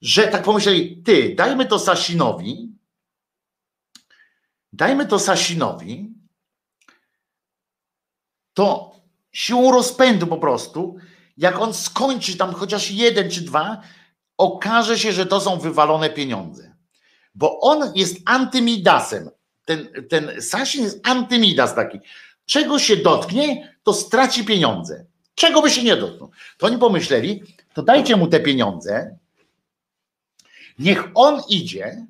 że 0.02 0.27
tak 0.27 0.44
pomyśleli, 0.44 1.03
ty, 1.03 1.35
dajmy 1.35 1.65
to 1.65 1.80
Sasinowi, 1.80 2.72
dajmy 4.73 5.06
to 5.06 5.19
Sasinowi, 5.19 6.14
to 8.53 8.95
siłą 9.31 9.72
rozpędu 9.72 10.27
po 10.27 10.38
prostu, 10.38 10.98
jak 11.38 11.60
on 11.60 11.73
skończy 11.73 12.38
tam 12.38 12.53
chociaż 12.53 12.91
jeden 12.91 13.31
czy 13.31 13.41
dwa, 13.41 13.81
okaże 14.38 14.99
się, 14.99 15.11
że 15.11 15.26
to 15.26 15.41
są 15.41 15.60
wywalone 15.60 16.10
pieniądze. 16.10 16.76
Bo 17.35 17.60
on 17.60 17.91
jest 17.95 18.18
antymidasem. 18.26 19.30
Ten, 19.65 19.88
ten 20.10 20.41
Sasin 20.41 20.84
jest 20.84 21.07
antymidas 21.07 21.76
taki. 21.76 21.99
Czego 22.45 22.80
się 22.80 22.97
dotknie, 22.97 23.76
to 23.84 23.93
straci 23.93 24.45
pieniądze. 24.45 25.05
Czego 25.35 25.61
by 25.61 25.69
się 25.69 25.84
nie 25.84 25.95
dotknął? 25.95 26.31
To 26.57 26.68
oni 26.68 26.77
pomyśleli, 26.77 27.43
to 27.73 27.84
dajcie 27.84 28.15
mu 28.15 28.27
te 28.27 28.39
pieniądze, 28.39 29.18
niech 30.80 31.07
on 31.15 31.41
idzie 31.49 32.05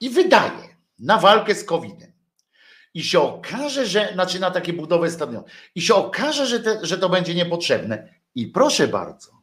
i 0.00 0.10
wydaje 0.10 0.76
na 0.98 1.18
walkę 1.18 1.54
z 1.54 1.64
COVID-em. 1.64 2.12
I 2.94 3.02
się 3.04 3.20
okaże, 3.20 3.86
że, 3.86 4.10
znaczy 4.12 4.40
na 4.40 4.50
takie 4.50 4.72
budowę 4.72 5.10
stadionu, 5.10 5.44
i 5.74 5.82
się 5.82 5.94
okaże, 5.94 6.46
że, 6.46 6.60
te, 6.60 6.86
że 6.86 6.98
to 6.98 7.08
będzie 7.08 7.34
niepotrzebne. 7.34 8.14
I 8.34 8.46
proszę 8.46 8.88
bardzo, 8.88 9.35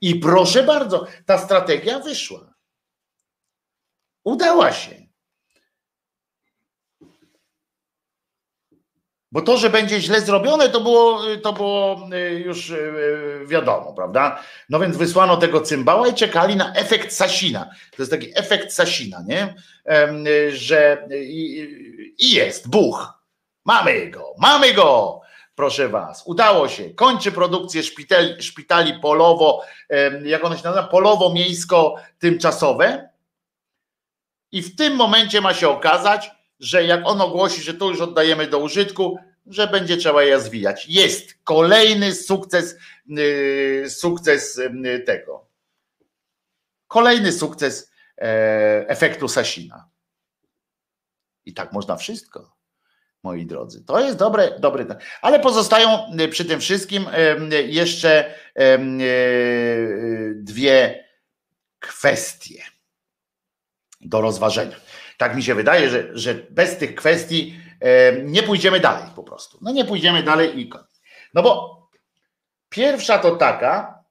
i 0.00 0.14
proszę 0.16 0.62
bardzo, 0.62 1.06
ta 1.26 1.38
strategia 1.38 1.98
wyszła. 1.98 2.54
Udała 4.24 4.72
się. 4.72 5.10
Bo 9.32 9.42
to, 9.42 9.56
że 9.56 9.70
będzie 9.70 10.00
źle 10.00 10.20
zrobione, 10.20 10.68
to 10.68 10.80
było, 10.80 11.22
to 11.42 11.52
było 11.52 12.08
y, 12.14 12.30
już 12.30 12.70
y, 12.70 13.44
wiadomo, 13.46 13.92
prawda? 13.92 14.42
No 14.68 14.80
więc 14.80 14.96
wysłano 14.96 15.36
tego 15.36 15.60
cymbała 15.60 16.08
i 16.08 16.14
czekali 16.14 16.56
na 16.56 16.74
efekt 16.74 17.12
Sasina. 17.12 17.64
To 17.64 18.02
jest 18.02 18.10
taki 18.10 18.38
efekt 18.38 18.72
Sasina, 18.72 19.24
nie? 19.26 19.54
Że 20.52 21.08
i, 21.20 22.14
i 22.18 22.30
jest, 22.30 22.70
buch. 22.70 23.12
Mamy 23.64 24.10
go, 24.10 24.34
mamy 24.38 24.74
go 24.74 25.19
proszę 25.54 25.88
was, 25.88 26.22
udało 26.26 26.68
się, 26.68 26.90
kończy 26.90 27.32
produkcję 27.32 27.82
szpitali, 27.82 28.42
szpitali 28.42 29.00
polowo, 29.00 29.62
jak 30.24 30.44
one 30.44 30.58
się 30.58 30.64
nazywa, 30.64 30.88
polowo-miejsko-tymczasowe 30.88 33.08
i 34.52 34.62
w 34.62 34.76
tym 34.76 34.96
momencie 34.96 35.40
ma 35.40 35.54
się 35.54 35.68
okazać, 35.68 36.30
że 36.60 36.84
jak 36.84 37.00
on 37.04 37.20
ogłosi, 37.20 37.62
że 37.62 37.74
to 37.74 37.88
już 37.88 38.00
oddajemy 38.00 38.46
do 38.46 38.58
użytku, 38.58 39.18
że 39.46 39.66
będzie 39.66 39.96
trzeba 39.96 40.22
je 40.22 40.40
zwijać. 40.40 40.86
Jest 40.88 41.38
kolejny 41.44 42.14
sukces, 42.14 42.76
yy, 43.06 43.90
sukces 43.90 44.60
tego. 45.06 45.46
Kolejny 46.86 47.32
sukces 47.32 47.92
yy, 48.18 48.24
efektu 48.88 49.28
Sasina. 49.28 49.88
I 51.44 51.54
tak 51.54 51.72
można 51.72 51.96
wszystko 51.96 52.59
moi 53.22 53.46
drodzy. 53.46 53.84
To 53.84 54.00
jest 54.00 54.16
dobre, 54.16 54.58
dobry. 54.58 54.86
Ale 55.22 55.40
pozostają 55.40 56.12
y, 56.20 56.28
przy 56.28 56.44
tym 56.44 56.60
wszystkim 56.60 57.06
jeszcze 57.66 58.34
y, 58.60 60.34
dwie 60.36 61.04
kwestie 61.78 62.62
do 64.00 64.20
rozważenia. 64.20 64.76
Tak 65.18 65.36
mi 65.36 65.42
się 65.42 65.54
wydaje, 65.54 65.90
że, 65.90 66.08
że 66.12 66.34
bez 66.34 66.76
tych 66.76 66.94
kwestii 66.94 67.60
nie 68.24 68.42
pójdziemy 68.42 68.80
dalej 68.80 69.04
po 69.16 69.22
prostu. 69.22 69.58
No 69.62 69.72
nie 69.72 69.84
pójdziemy 69.84 70.22
dalej 70.22 70.60
i 70.60 70.68
koniec. 70.68 71.02
No 71.34 71.42
bo 71.42 71.80
pierwsza 72.68 73.18
to 73.18 73.36
taka, 73.36 74.04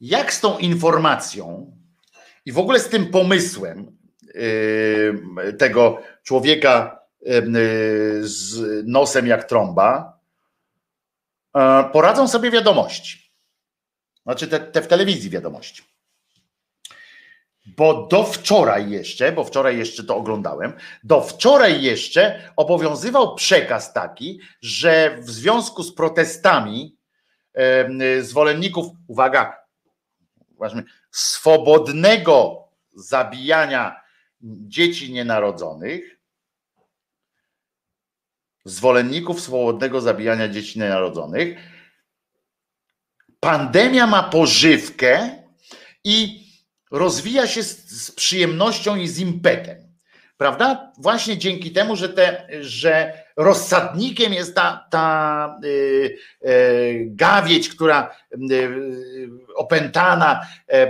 jak 0.00 0.32
z 0.32 0.40
tą 0.40 0.58
informacją 0.58 1.76
i 2.46 2.52
w 2.52 2.58
ogóle 2.58 2.80
z 2.80 2.88
tym 2.88 3.10
pomysłem 3.10 3.98
tego 5.58 6.02
człowieka 6.22 7.00
z 8.20 8.62
nosem 8.86 9.26
jak 9.26 9.44
trąba, 9.44 10.18
e, 11.56 11.84
poradzą 11.92 12.28
sobie 12.28 12.50
wiadomości. 12.50 13.32
Znaczy 14.22 14.48
te, 14.48 14.60
te 14.60 14.82
w 14.82 14.86
telewizji 14.86 15.30
wiadomości. 15.30 15.82
Bo 17.66 18.06
do 18.06 18.24
wczoraj 18.24 18.90
jeszcze, 18.90 19.32
bo 19.32 19.44
wczoraj 19.44 19.78
jeszcze 19.78 20.04
to 20.04 20.16
oglądałem, 20.16 20.72
do 21.04 21.20
wczoraj 21.20 21.82
jeszcze 21.82 22.52
obowiązywał 22.56 23.34
przekaz 23.34 23.92
taki, 23.92 24.40
że 24.60 25.16
w 25.20 25.30
związku 25.30 25.82
z 25.82 25.94
protestami 25.94 26.96
zwolenników, 28.20 28.86
uwaga, 29.06 29.56
swobodnego 31.10 32.68
zabijania 32.94 33.99
dzieci 34.42 35.12
nienarodzonych, 35.12 36.20
zwolenników 38.64 39.40
swobodnego 39.40 40.00
zabijania 40.00 40.48
dzieci 40.48 40.78
nienarodzonych. 40.78 41.58
Pandemia 43.40 44.06
ma 44.06 44.22
pożywkę 44.22 45.30
i 46.04 46.46
rozwija 46.90 47.46
się 47.46 47.62
z, 47.62 47.90
z 48.04 48.10
przyjemnością 48.10 48.96
i 48.96 49.08
z 49.08 49.18
impetem. 49.18 49.90
Prawda? 50.36 50.92
Właśnie 50.98 51.38
dzięki 51.38 51.72
temu, 51.72 51.96
że, 51.96 52.08
te, 52.08 52.46
że 52.60 53.24
rozsadnikiem 53.36 54.32
jest 54.32 54.54
ta, 54.54 54.86
ta 54.90 55.56
y, 55.64 56.16
y, 56.48 57.06
gawieć, 57.06 57.68
która 57.68 58.16
y, 58.50 58.70
opętana 59.54 60.46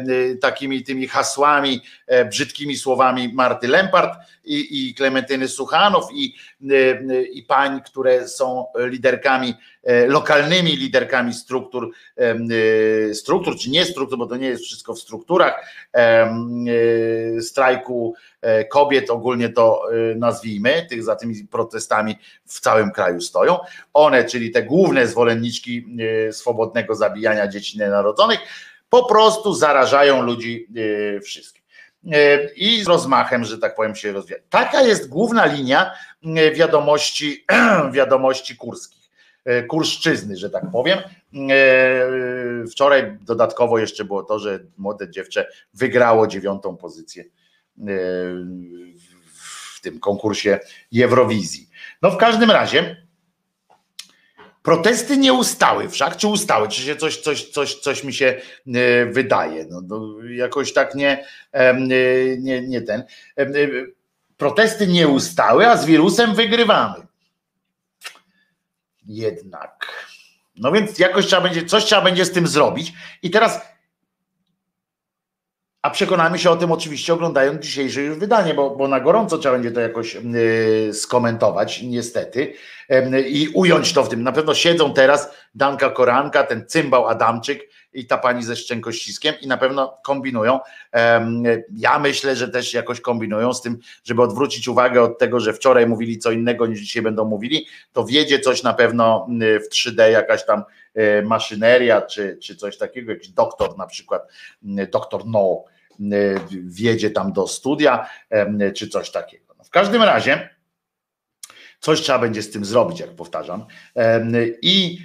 y, 0.09 0.39
takimi 0.41 0.85
tymi 0.85 1.09
hasłami, 1.09 1.81
brzydkimi 2.31 2.77
słowami 2.77 3.33
Marty 3.35 3.69
Lempart 3.69 4.19
i, 4.45 4.89
i 4.89 4.95
Klementyny 4.95 5.49
Suchanow 5.49 6.05
i, 6.15 6.35
y, 6.71 7.29
i 7.33 7.43
pań, 7.43 7.81
które 7.87 8.29
są 8.29 8.67
liderkami, 8.77 9.55
e, 9.85 10.07
lokalnymi 10.07 10.77
liderkami 10.77 11.35
struktur, 11.35 11.91
struktur 13.13 13.59
czy 13.59 13.71
nie 13.71 13.85
struktur, 13.85 14.19
bo 14.19 14.27
to 14.27 14.37
nie 14.37 14.47
jest 14.47 14.65
wszystko 14.65 14.95
w 14.95 15.01
strukturach 15.01 15.67
strajku 17.41 18.15
e, 18.41 18.65
kobiet, 18.65 19.11
ogólnie 19.11 19.49
to 19.49 19.83
nazwijmy, 20.17 20.87
tych 20.91 21.05
za 21.05 21.17
tymi 21.17 21.35
protestami 21.51 22.17
w 22.47 22.61
całym 22.61 22.91
kraju 22.91 23.21
stoją. 23.21 23.59
One, 23.93 24.25
czyli 24.25 24.51
te 24.51 24.63
główne 24.63 25.07
zwolenniczki 25.07 25.87
swobodnego 26.31 26.95
zabijania 26.95 27.49
dzieci 27.49 27.79
nienarodzonych, 27.79 28.41
po 28.91 29.05
prostu 29.05 29.55
zarażają 29.55 30.23
ludzi 30.23 30.69
wszystkich. 31.25 31.60
I 32.57 32.83
z 32.85 32.87
rozmachem, 32.87 33.45
że 33.45 33.59
tak 33.59 33.75
powiem, 33.75 33.95
się 33.97 34.13
rozwija. 34.13 34.39
Taka 34.51 34.83
jest 34.83 35.09
główna 35.09 35.47
linia 35.47 35.93
wiadomości, 36.55 37.45
wiadomości 37.93 38.57
kurskich. 38.57 39.01
E, 39.45 39.63
kurszczyzny, 39.63 40.37
że 40.37 40.51
tak 40.51 40.71
powiem. 40.73 40.99
E, 40.99 41.07
wczoraj 42.71 43.19
dodatkowo 43.21 43.79
jeszcze 43.79 44.05
było 44.05 44.23
to, 44.23 44.39
że 44.39 44.61
młode 44.79 45.11
dziewczę 45.11 45.47
wygrało 45.75 46.27
dziewiątą 46.27 46.77
pozycję 46.77 47.25
e, 47.25 47.29
w 49.75 49.81
tym 49.83 50.01
konkursie 50.01 50.59
Eurowizji. 51.03 51.69
No 52.03 52.11
w 52.11 52.17
każdym 52.17 52.51
razie 52.51 53.07
protesty 54.63 55.17
nie 55.17 55.33
ustały 55.33 55.89
wszak, 55.89 56.17
czy 56.17 56.29
ustały, 56.29 56.69
czy 56.69 56.83
się 56.83 56.97
coś, 56.97 57.17
coś, 57.17 57.45
coś, 57.51 57.75
coś 57.75 58.05
mi 58.05 58.15
się 58.15 58.41
wydaje. 59.11 59.67
No, 59.71 59.81
no 59.81 60.25
jakoś 60.29 60.73
tak 60.73 60.95
nie, 60.95 61.25
nie, 62.39 62.63
nie 62.63 62.83
ten. 62.83 63.05
Protesty 64.37 64.87
nie 64.87 65.09
ustały, 65.09 65.69
a 65.69 65.77
z 65.77 65.87
wirusem 65.87 66.35
wygrywamy 66.35 67.11
jednak. 69.07 70.07
No 70.57 70.73
więc 70.73 70.99
jakoś 70.99 71.27
trzeba 71.27 71.43
będzie, 71.43 71.65
coś 71.65 71.85
trzeba 71.85 72.03
będzie 72.03 72.25
z 72.25 72.33
tym 72.33 72.47
zrobić. 72.47 72.93
I 73.23 73.31
teraz, 73.31 73.61
a 75.83 75.91
przekonamy 75.91 76.39
się 76.39 76.51
o 76.51 76.57
tym 76.57 76.73
oczywiście 76.73 77.15
oglądając 77.15 77.63
dzisiejsze 77.63 78.01
już 78.01 78.19
wydanie, 78.19 78.55
bo, 78.55 78.71
bo 78.71 78.89
na 78.89 79.01
gorąco 79.01 79.39
trzeba 79.39 79.55
będzie 79.55 79.71
to 79.71 79.81
jakoś 79.81 80.15
yy, 80.15 80.95
skomentować, 80.95 81.83
niestety, 81.83 82.53
yy, 82.89 83.21
i 83.21 83.49
ująć 83.49 83.93
to 83.93 84.05
w 84.05 84.09
tym. 84.09 84.23
Na 84.23 84.33
pewno 84.33 84.55
siedzą 84.55 84.95
teraz 84.95 85.31
Danka 85.55 85.91
Koranka, 85.91 86.45
ten 86.45 86.67
cymbał 86.67 87.07
Adamczyk, 87.07 87.71
i 87.93 88.07
ta 88.07 88.19
pani 88.19 88.43
ze 88.43 88.57
szczękościskiem 88.57 89.35
i 89.41 89.47
na 89.47 89.57
pewno 89.57 89.99
kombinują. 90.03 90.61
Ja 91.77 91.99
myślę, 91.99 92.37
że 92.37 92.49
też 92.49 92.75
jakoś 92.75 93.01
kombinują 93.01 93.55
z 93.55 93.63
tym, 93.63 93.79
żeby 94.05 94.23
odwrócić 94.23 94.69
uwagę 94.69 95.03
od 95.03 95.19
tego, 95.19 95.41
że 95.41 95.53
wczoraj 95.53 95.87
mówili 95.87 96.19
co 96.19 96.31
innego 96.31 96.67
niż 96.67 96.81
dzisiaj 96.81 97.03
będą 97.03 97.25
mówili, 97.25 97.67
to 97.93 98.05
wiedzie 98.05 98.41
coś 98.41 98.63
na 98.63 98.75
pewno 98.75 99.27
w 99.41 99.75
3D, 99.75 100.11
jakaś 100.11 100.47
tam 100.47 100.63
maszyneria 101.25 102.03
czy, 102.03 102.39
czy 102.43 102.57
coś 102.57 102.79
takiego, 102.79 103.13
jakiś 103.13 103.29
doktor 103.29 103.79
na 103.79 103.87
przykład, 103.87 104.23
doktor 104.93 105.27
No 105.27 105.65
wiedzie 106.65 107.11
tam 107.11 107.33
do 107.33 107.47
studia 107.47 108.11
czy 108.77 108.89
coś 108.89 109.11
takiego. 109.11 109.55
No 109.59 109.65
w 109.65 109.71
każdym 109.71 110.03
razie 110.03 110.49
coś 111.81 112.01
trzeba 112.01 112.19
będzie 112.19 112.43
z 112.43 112.51
tym 112.51 112.65
zrobić, 112.65 113.01
jak 113.01 113.11
powtarzam. 113.11 113.67
I 114.63 114.99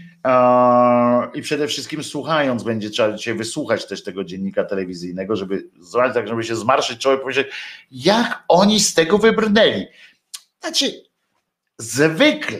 i 1.34 1.42
przede 1.42 1.68
wszystkim 1.68 2.04
słuchając, 2.04 2.64
będzie 2.64 2.90
trzeba 2.90 3.18
dzisiaj 3.18 3.34
wysłuchać 3.34 3.88
też 3.88 4.04
tego 4.04 4.24
dziennika 4.24 4.64
telewizyjnego, 4.64 5.36
żeby 5.36 5.70
zobaczyć, 5.80 6.14
tak, 6.14 6.28
żeby 6.28 6.44
się 6.44 6.56
zmarszyć 6.56 7.00
człowiek 7.00 7.22
powiedzieć, 7.22 7.48
jak 7.92 8.44
oni 8.48 8.80
z 8.80 8.94
tego 8.94 9.18
wybrnęli. 9.18 9.88
Znaczy, 10.60 11.04
zwykle, 11.78 12.60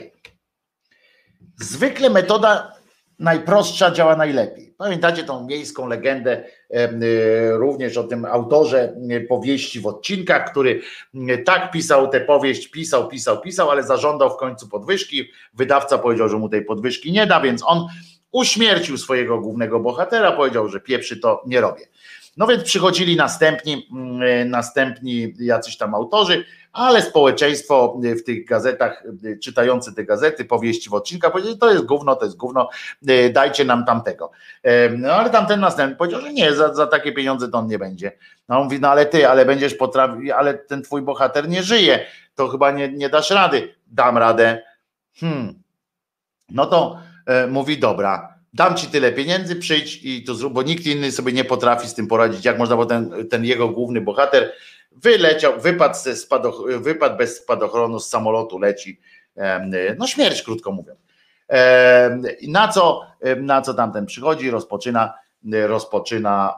zwykle 1.60 2.10
metoda 2.10 2.75
najprostsza 3.18 3.90
działa 3.90 4.16
najlepiej. 4.16 4.74
Pamiętacie 4.78 5.24
tą 5.24 5.46
miejską 5.46 5.88
legendę 5.88 6.44
y, 6.70 7.50
również 7.52 7.96
o 7.96 8.04
tym 8.04 8.24
autorze 8.24 8.96
y, 9.10 9.26
powieści 9.28 9.80
w 9.80 9.86
odcinkach, 9.86 10.50
który 10.50 10.80
y, 11.14 11.38
tak 11.38 11.70
pisał 11.70 12.08
tę 12.08 12.20
powieść, 12.20 12.68
pisał, 12.68 13.08
pisał, 13.08 13.40
pisał, 13.40 13.70
ale 13.70 13.82
zażądał 13.82 14.30
w 14.30 14.36
końcu 14.36 14.68
podwyżki. 14.68 15.30
Wydawca 15.54 15.98
powiedział, 15.98 16.28
że 16.28 16.38
mu 16.38 16.48
tej 16.48 16.64
podwyżki 16.64 17.12
nie 17.12 17.26
da, 17.26 17.40
więc 17.40 17.62
on 17.66 17.86
uśmiercił 18.32 18.98
swojego 18.98 19.40
głównego 19.40 19.80
bohatera, 19.80 20.32
powiedział, 20.32 20.68
że 20.68 20.80
pieprzy 20.80 21.16
to 21.16 21.42
nie 21.46 21.60
robię. 21.60 21.86
No 22.36 22.46
więc 22.46 22.64
przychodzili 22.64 23.16
następni, 23.16 23.88
mm, 23.92 24.50
następni 24.50 25.34
jacyś 25.38 25.76
tam 25.76 25.94
autorzy, 25.94 26.44
ale 26.76 27.02
społeczeństwo 27.02 27.98
w 28.02 28.22
tych 28.22 28.46
gazetach, 28.46 29.04
czytający 29.42 29.94
te 29.94 30.04
gazety, 30.04 30.44
powieści 30.44 30.90
w 30.90 30.94
odcinkach, 30.94 31.32
powiedzieli, 31.32 31.58
to 31.58 31.72
jest 31.72 31.84
gówno, 31.84 32.16
to 32.16 32.24
jest 32.24 32.36
gówno, 32.36 32.68
dajcie 33.32 33.64
nam 33.64 33.84
tamtego. 33.84 34.30
No 34.98 35.12
ale 35.12 35.30
tamten 35.30 35.60
następny 35.60 35.96
powiedział, 35.96 36.20
że 36.20 36.32
nie, 36.32 36.54
za, 36.54 36.74
za 36.74 36.86
takie 36.86 37.12
pieniądze 37.12 37.48
to 37.48 37.58
on 37.58 37.66
nie 37.66 37.78
będzie. 37.78 38.12
No 38.48 38.58
on 38.58 38.64
mówi, 38.64 38.80
no 38.80 38.90
ale 38.90 39.06
ty, 39.06 39.28
ale 39.28 39.46
będziesz 39.46 39.74
potrafił, 39.74 40.34
ale 40.34 40.54
ten 40.54 40.82
twój 40.82 41.02
bohater 41.02 41.48
nie 41.48 41.62
żyje, 41.62 42.06
to 42.34 42.48
chyba 42.48 42.70
nie, 42.70 42.92
nie 42.92 43.08
dasz 43.08 43.30
rady. 43.30 43.74
Dam 43.86 44.18
radę. 44.18 44.62
Hmm. 45.20 45.54
No 46.48 46.66
to 46.66 46.98
e, 47.26 47.46
mówi, 47.46 47.78
dobra, 47.78 48.34
dam 48.52 48.76
ci 48.76 48.86
tyle 48.86 49.12
pieniędzy, 49.12 49.56
przyjdź 49.56 50.00
i 50.04 50.24
to 50.24 50.34
zrób, 50.34 50.52
bo 50.52 50.62
nikt 50.62 50.86
inny 50.86 51.12
sobie 51.12 51.32
nie 51.32 51.44
potrafi 51.44 51.88
z 51.88 51.94
tym 51.94 52.06
poradzić, 52.06 52.44
jak 52.44 52.58
można, 52.58 52.76
bo 52.76 52.86
ten, 52.86 53.28
ten 53.28 53.44
jego 53.44 53.68
główny 53.68 54.00
bohater 54.00 54.52
wyleciał, 54.96 55.60
wypadł, 55.60 55.94
ze 56.02 56.16
spadoch, 56.16 56.62
wypadł 56.80 57.16
bez 57.16 57.36
spadochronu 57.36 58.00
z 58.00 58.08
samolotu, 58.08 58.58
leci, 58.58 59.00
no 59.98 60.06
śmierć 60.06 60.42
krótko 60.42 60.72
mówiąc. 60.72 61.00
Na 62.48 62.68
co, 62.68 63.02
na 63.36 63.62
co 63.62 63.74
tamten 63.74 64.06
przychodzi, 64.06 64.50
rozpoczyna, 64.50 65.14
rozpoczyna 65.66 66.54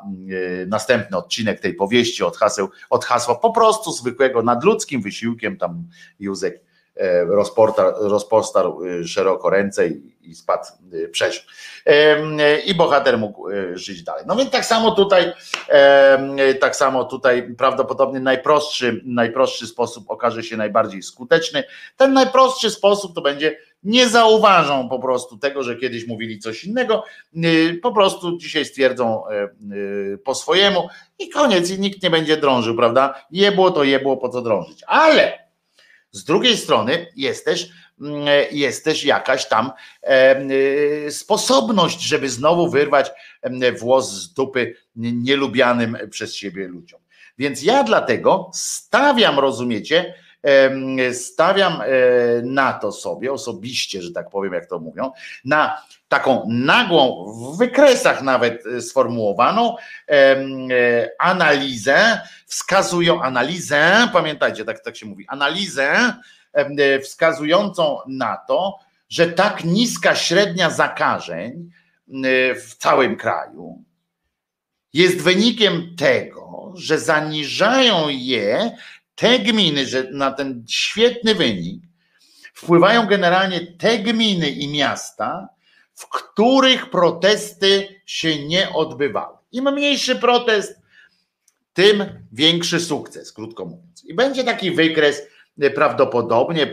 następny 0.66 1.16
odcinek 1.16 1.60
tej 1.60 1.74
powieści 1.74 2.24
od, 2.24 2.36
haseł, 2.36 2.68
od 2.90 3.04
hasła 3.04 3.34
po 3.34 3.50
prostu 3.52 3.92
zwykłego, 3.92 4.42
nadludzkim 4.42 5.02
wysiłkiem, 5.02 5.56
tam 5.56 5.84
Józek 6.20 6.67
E, 6.98 7.24
rozpostarł 8.08 8.84
e, 8.84 9.04
szeroko 9.04 9.50
ręce 9.50 9.88
i, 10.22 10.34
spadł, 10.34 10.64
e, 11.04 11.08
przeżył. 11.08 11.42
I 12.66 12.74
bohater 12.74 13.18
mógł 13.18 13.48
żyć 13.74 14.02
dalej. 14.02 14.24
No 14.26 14.36
więc 14.36 14.50
tak 14.50 14.64
samo 14.64 14.90
tutaj, 14.90 15.32
tak 16.60 16.76
samo 16.76 17.04
tutaj 17.04 17.54
prawdopodobnie 17.58 18.20
najprostszy, 18.20 19.02
najprostszy 19.04 19.66
sposób 19.66 20.04
okaże 20.08 20.42
się 20.42 20.56
najbardziej 20.56 21.02
skuteczny. 21.02 21.64
Ten 21.96 22.12
najprostszy 22.12 22.70
sposób 22.70 23.14
to 23.14 23.20
będzie 23.20 23.58
nie 23.82 24.08
zauważą 24.08 24.88
po 24.88 24.98
prostu 24.98 25.38
tego, 25.38 25.62
że 25.62 25.76
kiedyś 25.76 26.06
mówili 26.06 26.38
coś 26.38 26.64
innego, 26.64 27.04
po 27.82 27.92
prostu 27.92 28.38
dzisiaj 28.38 28.64
stwierdzą 28.64 29.22
po 30.24 30.34
swojemu 30.34 30.88
i 31.18 31.28
koniec, 31.28 31.70
i 31.70 31.80
nikt 31.80 32.02
nie 32.02 32.10
będzie 32.10 32.36
drążył, 32.36 32.76
prawda? 32.76 33.24
Jebło 33.30 33.70
to 33.70 33.84
jebło, 33.84 34.16
po 34.16 34.28
co 34.28 34.42
drążyć. 34.42 34.84
Ale 34.86 35.47
z 36.12 36.24
drugiej 36.24 36.56
strony 36.56 37.06
jest 37.16 37.44
też, 37.44 37.68
mm, 38.00 38.26
jest 38.50 38.84
też 38.84 39.04
jakaś 39.04 39.48
tam 39.48 39.72
y, 40.50 41.06
sposobność, 41.10 42.00
żeby 42.00 42.30
znowu 42.30 42.70
wyrwać 42.70 43.10
włos 43.78 44.12
z 44.12 44.32
dupy 44.32 44.76
nielubianym 44.96 45.98
przez 46.10 46.34
siebie 46.34 46.68
ludziom. 46.68 47.00
Więc 47.38 47.62
ja 47.62 47.84
dlatego 47.84 48.50
stawiam, 48.54 49.38
rozumiecie, 49.38 50.14
stawiam 51.12 51.80
e, 51.80 51.86
na 52.42 52.72
to 52.72 52.92
sobie 52.92 53.32
osobiście, 53.32 54.02
że 54.02 54.12
tak 54.12 54.30
powiem, 54.30 54.52
jak 54.52 54.66
to 54.66 54.78
mówią, 54.78 55.12
na 55.44 55.82
taką 56.08 56.46
nagłą, 56.48 57.32
w 57.32 57.58
wykresach 57.58 58.22
nawet 58.22 58.66
e, 58.66 58.80
sformułowaną 58.80 59.76
e, 60.10 61.10
analizę, 61.18 62.20
wskazują 62.46 63.22
analizę, 63.22 64.08
pamiętajcie, 64.12 64.64
tak, 64.64 64.80
tak 64.80 64.96
się 64.96 65.06
mówi, 65.06 65.24
analizę 65.28 66.14
wskazującą 67.02 67.98
na 68.08 68.36
to, 68.48 68.78
że 69.08 69.26
tak 69.26 69.64
niska 69.64 70.14
średnia 70.14 70.70
zakażeń 70.70 71.70
w 72.56 72.74
całym 72.78 73.16
kraju 73.16 73.84
jest 74.92 75.22
wynikiem 75.22 75.96
tego, 75.96 76.72
że 76.74 76.98
zaniżają 76.98 78.08
je 78.08 78.76
te 79.18 79.38
gminy, 79.38 79.86
że 79.86 80.10
na 80.10 80.30
ten 80.30 80.64
świetny 80.68 81.34
wynik 81.34 81.82
wpływają 82.54 83.06
generalnie 83.06 83.66
te 83.66 83.98
gminy 83.98 84.50
i 84.50 84.72
miasta, 84.72 85.48
w 85.94 86.08
których 86.08 86.90
protesty 86.90 87.88
się 88.06 88.46
nie 88.46 88.72
odbywały. 88.72 89.36
Im 89.52 89.72
mniejszy 89.72 90.16
protest, 90.16 90.80
tym 91.72 92.04
większy 92.32 92.80
sukces, 92.80 93.32
krótko 93.32 93.64
mówiąc. 93.64 94.04
I 94.04 94.14
będzie 94.14 94.44
taki 94.44 94.70
wykres 94.70 95.22
e, 95.60 95.70
prawdopodobnie 95.70 96.70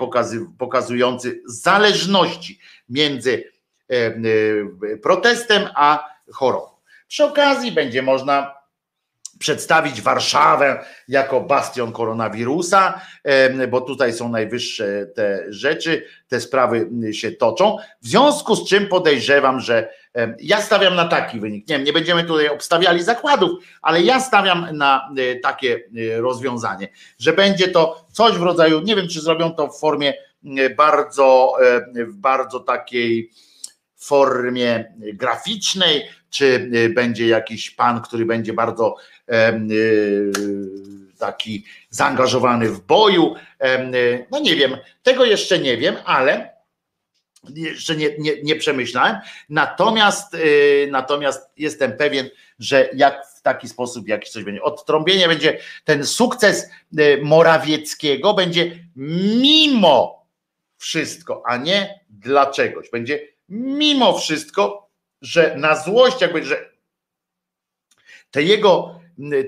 pokazujący 0.57 1.41
zależności 1.45 2.59
między 2.89 3.51
e, 3.89 3.95
e, 3.95 4.97
protestem 4.97 5.69
a 5.76 6.09
chorobą. 6.34 6.69
Przy 7.07 7.23
okazji 7.23 7.72
będzie 7.72 8.01
można 8.01 8.55
przedstawić 9.40 10.02
Warszawę 10.02 10.86
jako 11.07 11.41
bastion 11.41 11.91
koronawirusa, 11.91 13.02
bo 13.70 13.82
tutaj 13.82 14.14
są 14.14 14.30
najwyższe 14.30 15.06
te 15.16 15.45
rzeczy, 15.49 16.06
te 16.28 16.41
sprawy 16.41 16.90
się 17.12 17.32
toczą. 17.32 17.78
W 18.02 18.07
związku 18.07 18.56
z 18.56 18.70
czym 18.70 18.88
podejrzewam, 18.88 19.60
że 19.60 19.90
ja 20.40 20.62
stawiam 20.62 20.95
na 20.95 21.06
taki 21.06 21.40
wynik. 21.40 21.68
Nie, 21.70 21.80
nie 21.80 21.94
będziemy 21.94 22.24
tutaj 22.24 22.49
obstawiali 22.49 23.03
zakładów, 23.03 23.52
ale 23.82 24.02
ja 24.02 24.20
stawiam 24.20 24.68
na 24.78 25.10
e, 25.18 25.40
takie 25.40 25.76
e, 25.76 26.22
rozwiązanie, 26.22 26.88
że 27.20 27.34
będzie 27.34 27.68
to 27.68 28.06
coś 28.12 28.38
w 28.38 28.41
rodzaju, 28.41 28.82
nie 28.82 28.95
wiem, 28.95 29.07
czy 29.07 29.22
zrobią 29.22 29.52
to 29.52 29.68
w 29.68 29.80
formie 29.80 30.14
bardzo, 30.78 31.53
w 31.95 32.16
bardzo 32.16 32.60
takiej 32.60 33.32
formie 33.95 34.94
graficznej, 35.14 36.03
czy 36.36 36.70
będzie 36.90 37.28
jakiś 37.28 37.72
pan, 37.72 38.02
który 38.02 38.26
będzie 38.26 38.53
bardzo 38.53 38.95
taki 41.20 41.66
zaangażowany 41.90 42.70
w 42.70 42.82
boju. 42.82 43.36
No 44.32 44.40
nie 44.40 44.56
wiem, 44.56 44.78
tego 45.03 45.26
jeszcze 45.26 45.60
nie 45.60 45.78
wiem, 45.78 45.95
ale 46.06 46.56
jeszcze 47.56 47.95
nie, 47.95 48.10
nie, 48.20 48.32
nie 48.44 48.56
przemyślałem. 48.56 49.18
Natomiast, 49.49 50.38
natomiast 50.91 51.49
jestem 51.57 51.98
pewien, 51.98 52.30
że 52.60 52.90
jak 52.94 53.26
w 53.38 53.41
taki 53.41 53.70
sposób 53.70 54.07
jakiś 54.07 54.30
coś 54.30 54.44
będzie. 54.44 54.62
Odtrąbienie 54.62 55.28
będzie 55.28 55.60
ten 55.84 56.06
sukces 56.06 56.70
Morawieckiego 57.22 58.34
będzie 58.34 58.72
mimo 58.95 60.26
wszystko, 60.78 61.44
a 61.45 61.57
nie 61.57 61.99
dla 62.10 62.45
czegoś. 62.52 62.90
Będzie 62.90 63.28
mimo 63.49 64.20
wszystko, 64.20 64.85
że 65.26 65.56
na 65.57 65.76
złość, 65.76 66.22
jakby, 66.22 66.43
że 66.43 66.69
te 68.31 68.43
jego, 68.43 68.99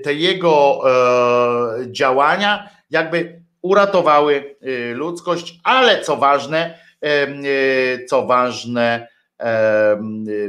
te 0.02 0.14
jego 0.14 0.80
e, 0.84 1.92
działania 1.92 2.68
jakby 2.90 3.42
uratowały 3.62 4.56
e, 4.62 4.94
ludzkość, 4.94 5.60
ale 5.64 6.00
co 6.00 6.16
ważne, 6.16 6.78
E, 7.02 8.04
co 8.04 8.26
ważne, 8.26 9.08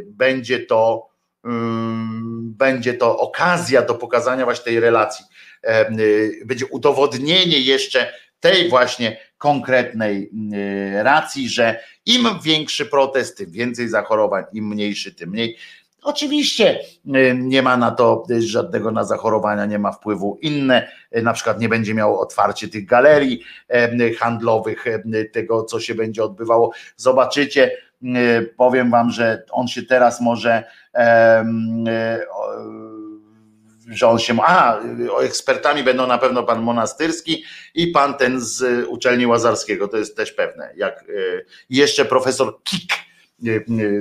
będzie 0.06 0.60
to 0.60 1.10
będzie 2.41 2.93
to 2.93 3.18
okazja 3.19 3.81
do 3.81 3.95
pokazania 3.95 4.45
właśnie 4.45 4.64
tej 4.64 4.80
relacji. 4.80 5.26
Będzie 6.45 6.65
udowodnienie 6.65 7.60
jeszcze 7.60 8.14
tej 8.40 8.70
właśnie 8.70 9.18
konkretnej 9.38 10.32
racji, 10.94 11.49
że 11.49 11.80
im 12.06 12.28
większy 12.44 12.86
protest, 12.86 13.38
tym 13.38 13.52
więcej 13.52 13.90
zachorowań, 13.90 14.44
im 14.53 14.68
mniejszy, 14.68 15.14
tym 15.16 15.30
mniej. 15.30 15.57
Oczywiście 16.02 16.80
nie 17.36 17.61
ma 17.61 17.78
na 17.78 17.91
to 17.91 18.24
żadnego 18.40 18.91
na 18.91 19.03
zachorowania, 19.03 19.66
nie 19.66 19.80
ma 19.80 19.91
wpływu 19.91 20.40
inne, 20.41 20.91
na 21.11 21.34
przykład 21.34 21.60
nie 21.60 21.70
będzie 21.70 21.94
miało 21.94 22.20
otwarcie 22.20 22.68
tych 22.68 22.86
galerii 22.86 23.44
handlowych, 24.20 24.86
tego 25.34 25.64
co 25.64 25.80
się 25.80 25.95
będzie 25.95 26.24
odbywało. 26.24 26.72
Zobaczycie, 26.95 27.72
powiem 28.57 28.91
wam, 28.91 29.11
że 29.11 29.44
on 29.52 29.68
się 29.68 29.84
teraz 29.84 30.22
może 30.22 30.64
że 33.90 34.07
on 34.07 34.20
się, 34.20 34.38
a 34.41 34.80
ekspertami 35.22 35.84
będą 35.84 36.07
na 36.07 36.18
pewno 36.18 36.44
pan 36.44 36.61
Monastyrski 36.61 37.44
i 37.76 37.88
pan 37.88 38.14
ten 38.14 38.41
z 38.41 38.86
uczelni 38.88 39.28
Łazarskiego, 39.28 39.88
to 39.88 39.98
jest 39.98 40.18
też 40.18 40.32
pewne, 40.32 40.74
jak 40.76 41.06
jeszcze 41.70 42.06
profesor 42.06 42.64
Kik, 42.64 42.94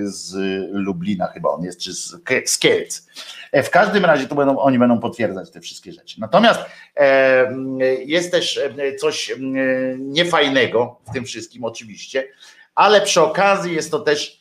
z 0.04 0.34
Lublina 0.72 1.26
chyba 1.26 1.48
on 1.48 1.64
jest, 1.64 1.80
czy 1.80 1.94
z 1.94 2.58
Kielc. 2.58 3.06
E, 3.52 3.62
w 3.62 3.70
każdym 3.70 4.04
razie 4.04 4.26
to 4.26 4.34
będą, 4.34 4.58
oni 4.58 4.78
będą 4.78 5.00
potwierdzać 5.00 5.50
te 5.50 5.60
wszystkie 5.60 5.92
rzeczy. 5.92 6.20
Natomiast 6.20 6.60
e, 6.96 7.54
jest 8.04 8.30
też 8.30 8.58
e, 8.58 8.94
coś 8.94 9.32
niefajnego 9.98 11.00
w 11.10 11.12
tym 11.12 11.24
wszystkim 11.24 11.64
oczywiście, 11.64 12.28
ale 12.74 13.00
przy 13.00 13.20
okazji 13.20 13.74
jest 13.74 13.90
to 13.90 13.98
też 13.98 14.37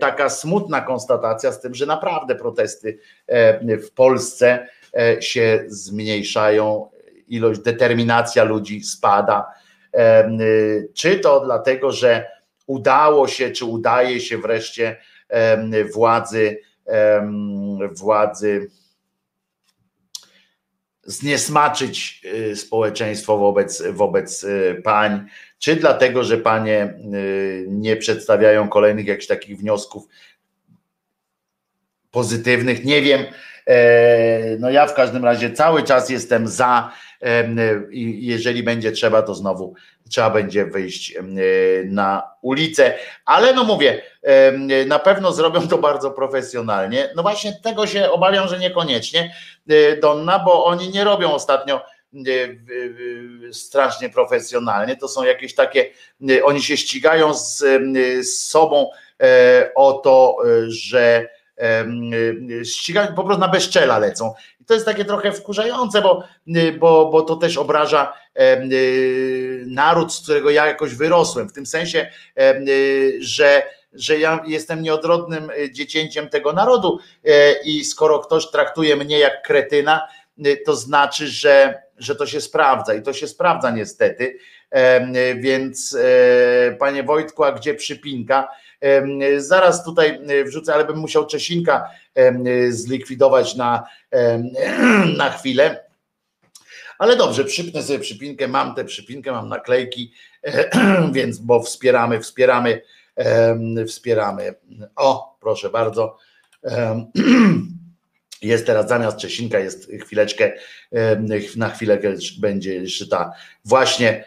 taka 0.00 0.28
smutna 0.28 0.80
konstatacja 0.80 1.52
z 1.52 1.60
tym, 1.60 1.74
że 1.74 1.86
naprawdę 1.86 2.34
protesty 2.34 2.98
w 3.58 3.90
Polsce 3.94 4.68
się 5.20 5.64
zmniejszają, 5.66 6.90
ilość, 7.28 7.60
determinacja 7.60 8.44
ludzi 8.44 8.82
spada. 8.82 9.46
Czy 10.94 11.18
to 11.18 11.40
dlatego, 11.40 11.92
że 11.92 12.26
udało 12.66 13.28
się, 13.28 13.50
czy 13.50 13.64
udaje 13.64 14.20
się 14.20 14.38
wreszcie 14.38 14.96
władzy, 15.94 16.58
władzy 17.92 18.70
zniesmaczyć 21.06 22.20
y, 22.24 22.56
społeczeństwo 22.56 23.38
wobec, 23.38 23.82
wobec 23.92 24.44
y, 24.44 24.80
pań, 24.84 25.26
czy 25.58 25.76
dlatego, 25.76 26.24
że 26.24 26.38
panie 26.38 26.94
y, 27.14 27.66
nie 27.68 27.96
przedstawiają 27.96 28.68
kolejnych 28.68 29.06
jakichś 29.06 29.26
takich 29.26 29.58
wniosków 29.58 30.08
pozytywnych, 32.10 32.84
nie 32.84 33.02
wiem. 33.02 33.24
E, 33.66 34.56
no 34.58 34.70
ja 34.70 34.86
w 34.86 34.94
każdym 34.94 35.24
razie 35.24 35.50
cały 35.50 35.82
czas 35.82 36.10
jestem 36.10 36.48
za 36.48 36.92
jeżeli 37.90 38.62
będzie 38.62 38.92
trzeba, 38.92 39.22
to 39.22 39.34
znowu 39.34 39.74
trzeba 40.08 40.30
będzie 40.30 40.66
wyjść 40.66 41.14
na 41.84 42.22
ulicę, 42.42 42.94
ale 43.24 43.52
no 43.52 43.64
mówię, 43.64 44.02
na 44.86 44.98
pewno 44.98 45.32
zrobią 45.32 45.68
to 45.68 45.78
bardzo 45.78 46.10
profesjonalnie. 46.10 47.10
No 47.16 47.22
właśnie 47.22 47.52
tego 47.62 47.86
się 47.86 48.10
obawiam, 48.10 48.48
że 48.48 48.58
niekoniecznie 48.58 49.34
e, 49.68 49.96
Donna, 49.96 50.38
bo 50.38 50.64
oni 50.64 50.88
nie 50.88 51.04
robią 51.04 51.32
ostatnio 51.32 51.80
e, 52.14 53.52
strasznie 53.52 54.10
profesjonalnie. 54.10 54.96
To 54.96 55.08
są 55.08 55.24
jakieś 55.24 55.54
takie, 55.54 55.90
e, 56.30 56.44
oni 56.44 56.62
się 56.62 56.76
ścigają 56.76 57.34
z, 57.34 57.58
z 58.20 58.38
sobą 58.38 58.90
o 59.74 59.92
to, 59.92 60.36
że 60.66 61.28
ścigają 62.64 63.14
po 63.14 63.24
prostu 63.24 63.40
na 63.40 63.48
bezczela 63.48 63.98
lecą. 63.98 64.34
To 64.66 64.74
jest 64.74 64.86
takie 64.86 65.04
trochę 65.04 65.32
wkurzające, 65.32 66.02
bo, 66.02 66.24
bo, 66.78 67.10
bo 67.10 67.22
to 67.22 67.36
też 67.36 67.56
obraża 67.56 68.12
naród, 69.66 70.14
z 70.14 70.22
którego 70.22 70.50
ja 70.50 70.66
jakoś 70.66 70.94
wyrosłem, 70.94 71.48
w 71.48 71.52
tym 71.52 71.66
sensie, 71.66 72.10
że 73.18 73.62
że 73.96 74.18
ja 74.18 74.40
jestem 74.46 74.82
nieodrodnym 74.82 75.50
dziecięciem 75.70 76.28
tego 76.28 76.52
narodu 76.52 76.98
i 77.64 77.84
skoro 77.84 78.18
ktoś 78.18 78.50
traktuje 78.50 78.96
mnie 78.96 79.18
jak 79.18 79.42
kretyna, 79.42 80.08
to 80.66 80.76
znaczy, 80.76 81.26
że, 81.26 81.82
że 81.98 82.16
to 82.16 82.26
się 82.26 82.40
sprawdza 82.40 82.94
i 82.94 83.02
to 83.02 83.12
się 83.12 83.28
sprawdza 83.28 83.70
niestety. 83.70 84.38
Więc 85.36 85.98
panie 86.78 87.02
Wojtku, 87.02 87.44
a 87.44 87.52
gdzie 87.52 87.74
przypinka? 87.74 88.48
Zaraz 89.36 89.84
tutaj 89.84 90.20
wrzucę, 90.44 90.74
ale 90.74 90.84
bym 90.84 90.96
musiał 90.96 91.26
Czesinka 91.26 91.90
zlikwidować 92.70 93.56
na, 93.56 93.84
na 95.18 95.30
chwilę. 95.30 95.84
Ale 96.98 97.16
dobrze, 97.16 97.44
przypnę 97.44 97.82
sobie 97.82 97.98
przypinkę, 97.98 98.48
mam 98.48 98.74
tę 98.74 98.84
przypinkę, 98.84 99.32
mam 99.32 99.48
naklejki, 99.48 100.12
więc 101.12 101.38
bo 101.38 101.62
wspieramy, 101.62 102.20
wspieramy, 102.20 102.82
wspieramy. 103.86 104.54
O, 104.96 105.36
proszę 105.40 105.70
bardzo. 105.70 106.16
Jest 108.42 108.66
teraz 108.66 108.88
zamiast 108.88 109.18
Czesinka, 109.18 109.58
jest 109.58 109.90
chwileczkę, 110.04 110.52
na 111.56 111.70
chwilę 111.70 111.98
będzie 112.40 112.74
jeszcze 112.74 113.06
ta. 113.06 113.32
Właśnie 113.64 114.24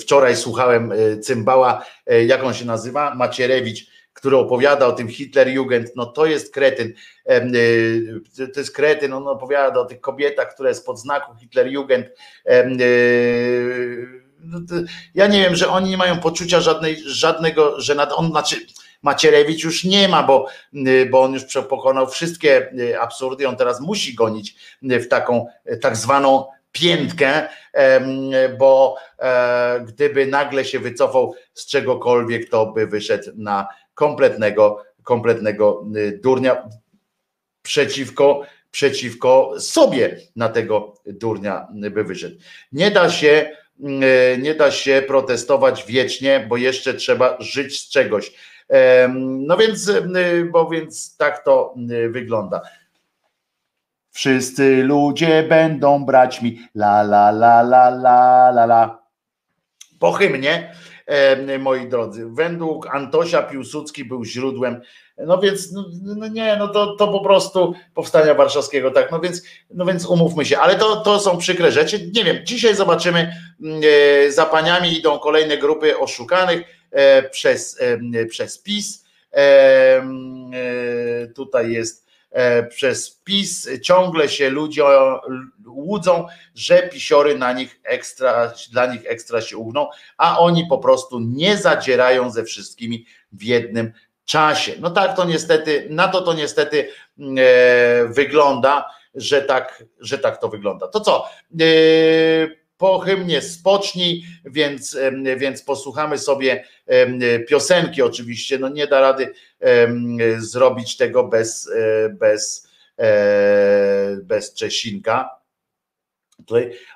wczoraj 0.00 0.36
słuchałem 0.36 0.92
e, 0.92 1.18
cymbała, 1.18 1.84
e, 2.06 2.24
jak 2.24 2.44
on 2.44 2.54
się 2.54 2.64
nazywa? 2.64 3.14
Macierewicz, 3.14 3.86
który 4.12 4.36
opowiada 4.36 4.86
o 4.86 4.92
tym 4.92 5.08
Hitlerjugend, 5.08 5.96
no 5.96 6.06
to 6.06 6.26
jest 6.26 6.54
kretyn, 6.54 6.92
y, 7.30 8.48
to 8.54 8.60
jest 8.60 8.74
kretyn, 8.74 9.12
on 9.12 9.28
opowiada 9.28 9.80
o 9.80 9.84
tych 9.84 10.00
kobietach, 10.00 10.54
które 10.54 10.74
spod 10.74 11.00
znaku 11.00 11.34
Hitlerjugend 11.40 12.06
y, 12.06 12.12
no 14.44 14.60
ja 15.14 15.26
nie 15.26 15.42
wiem, 15.42 15.56
że 15.56 15.68
oni 15.68 15.90
nie 15.90 15.96
mają 15.96 16.18
poczucia 16.20 16.60
żadnej, 16.60 16.96
żadnego, 17.06 17.80
że 17.80 17.94
nad, 17.94 18.12
on 18.12 18.30
znaczy 18.30 18.56
Macierewicz 19.02 19.64
już 19.64 19.84
nie 19.84 20.08
ma, 20.08 20.22
bo, 20.22 20.46
y, 20.74 21.08
bo 21.10 21.22
on 21.22 21.34
już 21.34 21.42
pokonał 21.68 22.06
wszystkie 22.06 22.72
absurdy, 23.00 23.48
on 23.48 23.56
teraz 23.56 23.80
musi 23.80 24.14
gonić 24.14 24.54
w 24.82 25.08
taką 25.08 25.46
tak 25.80 25.96
zwaną 25.96 26.44
piętkę, 26.72 27.48
bo 28.58 28.96
e, 29.18 29.80
gdyby 29.86 30.26
nagle 30.26 30.64
się 30.64 30.78
wycofał 30.78 31.34
z 31.54 31.66
czegokolwiek, 31.66 32.50
to 32.50 32.66
by 32.66 32.86
wyszedł 32.86 33.30
na 33.36 33.68
kompletnego, 33.94 34.82
kompletnego 35.02 35.84
y, 35.96 36.20
durnia 36.22 36.68
przeciwko, 37.62 38.42
przeciwko 38.70 39.54
sobie 39.58 40.16
na 40.36 40.48
tego 40.48 40.94
durnia 41.06 41.68
by 41.90 42.04
wyszedł. 42.04 42.36
Nie 42.72 42.90
da 42.90 43.10
się, 43.10 43.50
y, 43.80 44.38
nie 44.38 44.54
da 44.54 44.70
się 44.70 45.02
protestować 45.06 45.84
wiecznie, 45.86 46.46
bo 46.48 46.56
jeszcze 46.56 46.94
trzeba 46.94 47.36
żyć 47.40 47.80
z 47.80 47.88
czegoś. 47.88 48.32
No 49.18 49.56
więc, 49.56 49.88
y, 49.88 50.48
bo 50.52 50.68
więc 50.68 51.16
tak 51.16 51.44
to 51.44 51.74
wygląda. 52.10 52.60
Wszyscy 54.10 54.82
ludzie 54.82 55.42
będą 55.42 56.04
brać 56.04 56.42
mi 56.42 56.60
la 56.74 57.00
la 57.00 57.28
la 57.28 57.60
la 57.60 57.88
la 57.88 58.48
la 58.48 58.64
la. 58.64 59.02
Po 59.98 60.12
hymnie 60.12 60.74
moi 61.58 61.88
drodzy. 61.88 62.26
Według 62.30 62.86
Antosia 62.86 63.42
Piłsudski 63.42 64.04
był 64.04 64.24
źródłem, 64.24 64.80
no 65.18 65.38
więc 65.38 65.72
no, 65.72 65.84
no 66.02 66.28
nie, 66.28 66.56
no 66.58 66.68
to, 66.68 66.96
to 66.96 67.08
po 67.08 67.20
prostu 67.20 67.74
powstania 67.94 68.34
warszawskiego, 68.34 68.90
tak, 68.90 69.10
no 69.10 69.20
więc, 69.20 69.42
no 69.70 69.84
więc 69.84 70.06
umówmy 70.06 70.44
się, 70.44 70.58
ale 70.58 70.74
to, 70.74 70.96
to 70.96 71.20
są 71.20 71.38
przykre 71.38 71.72
rzeczy. 71.72 72.10
Nie 72.14 72.24
wiem, 72.24 72.36
dzisiaj 72.46 72.74
zobaczymy, 72.74 73.32
za 74.28 74.46
paniami 74.46 74.98
idą 74.98 75.18
kolejne 75.18 75.58
grupy 75.58 75.98
oszukanych 75.98 76.62
przez, 77.30 77.78
przez 78.28 78.58
PiS. 78.58 79.04
Tutaj 81.34 81.72
jest 81.72 82.02
E, 82.32 82.62
przez 82.62 83.10
PiS 83.24 83.68
ciągle 83.82 84.28
się 84.28 84.50
ludzie 84.50 84.84
łudzą, 85.74 86.26
że 86.54 86.88
pisiory 86.88 87.38
na 87.38 87.52
nich 87.52 87.80
ekstra, 87.84 88.52
dla 88.72 88.86
nich 88.86 89.02
ekstra 89.06 89.40
się 89.40 89.56
ugną, 89.56 89.88
a 90.16 90.38
oni 90.38 90.66
po 90.66 90.78
prostu 90.78 91.20
nie 91.20 91.56
zadzierają 91.56 92.30
ze 92.30 92.44
wszystkimi 92.44 93.06
w 93.32 93.42
jednym 93.42 93.92
czasie. 94.24 94.72
No 94.80 94.90
tak 94.90 95.16
to 95.16 95.24
niestety, 95.24 95.86
na 95.90 96.08
to 96.08 96.20
to 96.20 96.32
niestety 96.34 96.88
mm, 97.18 97.36
e, 97.38 98.12
wygląda, 98.12 98.90
że 99.14 99.42
tak, 99.42 99.84
że 100.00 100.18
tak 100.18 100.40
to 100.40 100.48
wygląda. 100.48 100.88
To 100.88 101.00
co? 101.00 101.28
E, 101.60 101.66
po 102.82 102.98
hymnie 102.98 103.42
spocznij, 103.42 104.24
więc, 104.44 104.98
więc 105.36 105.62
posłuchamy 105.62 106.18
sobie 106.18 106.64
piosenki 107.48 108.02
oczywiście, 108.02 108.58
no 108.58 108.68
nie 108.68 108.86
da 108.86 109.00
rady 109.00 109.34
zrobić 110.38 110.96
tego 110.96 111.24
bez, 111.24 111.70
e, 111.76 112.08
bez, 112.08 112.68
e, 112.98 114.16
bez 114.22 114.54
Czesinka. 114.54 115.41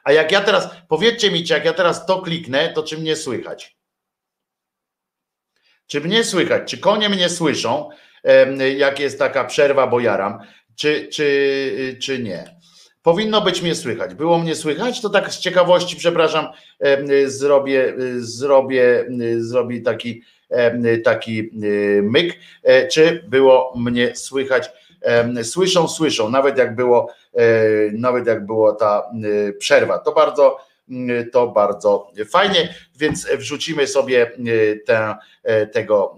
A 0.05 0.13
jak 0.13 0.33
ja 0.33 0.41
teraz, 0.41 0.69
powiedzcie 0.89 1.31
mi, 1.31 1.45
czy 1.45 1.53
jak 1.53 1.65
ja 1.65 1.73
teraz 1.73 2.07
to 2.07 2.23
kliknę, 2.23 2.73
to 2.73 2.83
czy 2.83 2.99
mnie 2.99 3.17
słychać? 3.17 3.77
Czy 5.87 6.01
mnie 6.01 6.25
słychać? 6.25 6.71
Czy 6.71 6.79
konie 6.79 7.09
mnie 7.09 7.29
słyszą, 7.29 7.91
jak 8.77 9.01
jest 9.01 9.19
taka 9.19 9.45
przerwa, 9.45 9.87
bo 9.87 10.01
jaram, 10.01 10.39
czy, 10.77 11.09
czy, 11.13 11.97
czy 12.03 12.19
nie? 12.19 12.57
Powinno 13.03 13.41
być 13.41 13.63
mnie 13.63 13.75
słychać. 13.75 14.15
Było 14.15 14.39
mnie 14.39 14.55
słychać? 14.55 15.01
To 15.01 15.11
tak 15.11 15.33
z 15.33 15.39
ciekawości, 15.39 15.97
przepraszam, 15.97 16.49
zrobię, 17.27 17.95
zrobię, 18.17 19.07
zrobię 19.39 19.81
taki, 19.81 20.23
taki 21.05 21.51
myk. 22.03 22.39
E, 22.63 22.89
czy 22.89 23.25
było 23.29 23.73
mnie 23.77 24.17
słychać? 24.17 24.71
Słyszą, 25.43 25.89
słyszą, 25.89 26.31
nawet 26.31 26.59
jak 26.59 26.77
było, 26.77 27.15
nawet 27.93 28.27
jak 28.27 28.47
była 28.47 28.75
ta 28.75 29.11
przerwa. 29.59 29.99
To 29.99 30.13
bardzo, 30.13 30.59
to 31.33 31.49
bardzo 31.49 32.11
fajnie, 32.31 32.75
więc 32.97 33.29
wrzucimy 33.39 33.87
sobie 33.87 34.31
e, 35.45 35.67
tego, 35.67 36.17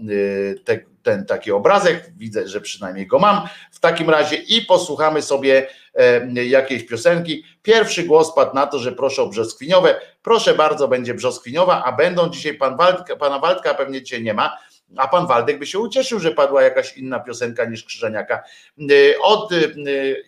te, 0.65 0.79
ten 1.03 1.27
taki 1.27 1.53
obrazek. 1.53 2.11
Widzę, 2.17 2.49
że 2.49 2.61
przynajmniej 2.61 3.07
go 3.07 3.19
mam 3.19 3.49
w 3.73 3.81
takim 3.81 4.11
razie 4.11 4.37
i 4.37 4.63
posłuchamy 4.63 5.23
sobie 5.23 5.67
E, 5.99 6.45
jakiejś 6.45 6.87
piosenki. 6.87 7.45
Pierwszy 7.63 8.05
głos 8.05 8.35
padł 8.35 8.55
na 8.55 8.67
to, 8.67 8.79
że 8.79 8.93
proszę 8.93 9.23
o 9.23 9.27
brzoskwiniowe. 9.27 10.01
Proszę 10.23 10.55
bardzo, 10.55 10.89
będzie 10.89 11.15
brzoskwiniowa, 11.15 11.85
a 11.85 11.93
będą 11.93 12.29
dzisiaj 12.29 12.55
pan 12.55 12.77
Waldka, 12.77 13.17
pana 13.17 13.39
Waldka 13.39 13.75
pewnie 13.75 14.03
dzisiaj 14.03 14.23
nie 14.23 14.35
ma, 14.35 14.59
a 14.97 15.09
pan 15.09 15.27
Waldek 15.27 15.59
by 15.59 15.67
się 15.67 15.79
ucieszył, 15.79 16.21
że 16.21 16.33
padła 16.33 16.63
jakaś 16.63 16.97
inna 16.97 17.21
piosenka 17.21 17.65
niż 17.65 17.85
Krzyżeniaka. 17.85 18.43
E, 18.81 18.85
od, 19.23 19.53
e, 19.53 19.57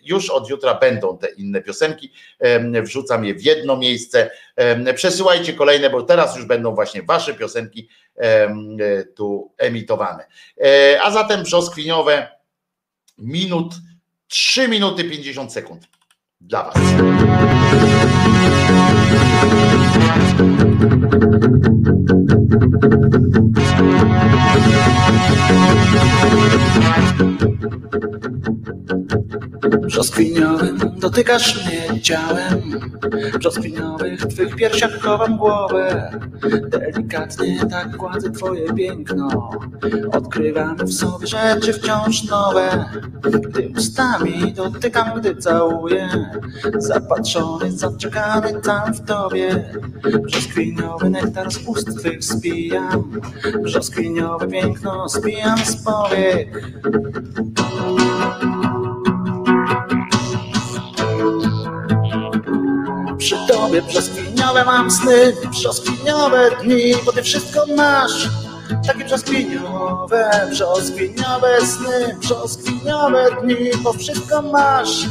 już 0.03 0.29
od 0.29 0.49
jutra 0.49 0.75
będą 0.75 1.17
te 1.17 1.27
inne 1.31 1.61
piosenki, 1.61 2.11
wrzucam 2.83 3.25
je 3.25 3.33
w 3.33 3.41
jedno 3.41 3.77
miejsce. 3.77 4.31
Przesyłajcie 4.95 5.53
kolejne, 5.53 5.89
bo 5.89 6.03
teraz 6.03 6.35
już 6.35 6.45
będą 6.45 6.75
właśnie 6.75 7.03
wasze 7.03 7.33
piosenki 7.33 7.89
tu 9.15 9.53
emitowane. 9.57 10.25
A 11.03 11.11
zatem 11.11 11.43
brzoskwiniowe 11.43 12.27
minut 13.17 13.73
3 14.27 14.67
minuty 14.67 15.03
50 15.03 15.53
sekund 15.53 15.87
dla 16.41 16.63
Was. 16.63 16.77
Thank 25.93 27.41
you. 28.45 28.50
Brzoskwiniowym 29.69 30.77
dotykasz 30.97 31.65
mnie 31.65 32.01
ciałem. 32.01 32.79
Brzoskwiniowych 33.39 34.25
twych 34.25 34.55
piersiach 34.55 35.01
chowam 35.01 35.37
głowę. 35.37 36.11
Delikatnie 36.69 37.65
tak 37.65 37.97
kładzę 37.97 38.31
twoje 38.31 38.73
piękno. 38.73 39.49
Odkrywam 40.11 40.77
w 40.77 40.93
sobie 40.93 41.27
rzeczy 41.27 41.73
wciąż 41.73 42.23
nowe. 42.23 42.85
Gdy 43.21 43.71
ustami 43.77 44.53
dotykam, 44.53 45.19
gdy 45.19 45.35
całuję. 45.35 46.09
Zapatrzony, 46.77 47.71
zaczekany 47.71 48.61
tam 48.61 48.93
w 48.93 49.01
tobie. 49.01 49.73
Brzoskwiniowy 50.21 51.09
nektar 51.09 51.51
z 51.51 51.67
ust 51.67 51.99
twych 51.99 52.23
spijam. 52.23 53.21
Brzoskwiniowe 53.63 54.47
piękno 54.47 55.09
spijam 55.09 55.57
z 55.57 55.83
powiek 55.83 56.61
Przy 63.21 63.37
tobie 63.47 63.81
brzoskwiniowe 63.81 64.65
mam 64.65 64.91
sny, 64.91 65.33
brzoskwiniowe 65.51 66.51
dni, 66.63 66.95
bo 67.05 67.11
ty 67.11 67.23
wszystko 67.23 67.65
masz. 67.77 68.29
Takie 68.87 69.05
brzoskwiniowe, 69.05 70.47
brzoskwiniowe 70.49 71.61
sny, 71.65 72.17
brzoskwiniowe 72.19 73.25
dni, 73.41 73.71
bo 73.83 73.93
wszystko 73.93 74.41
masz. 74.41 75.05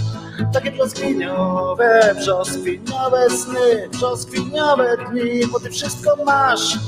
Takie 0.53 0.71
brzoskwiniowe, 0.73 2.15
brzoskwiniowe 2.19 3.31
sny, 3.31 3.89
brzoskwiniowe 3.93 4.97
dni, 5.11 5.47
bo 5.47 5.61
ty 5.61 5.71
wszystko 5.71 6.17
masz. 6.25 6.79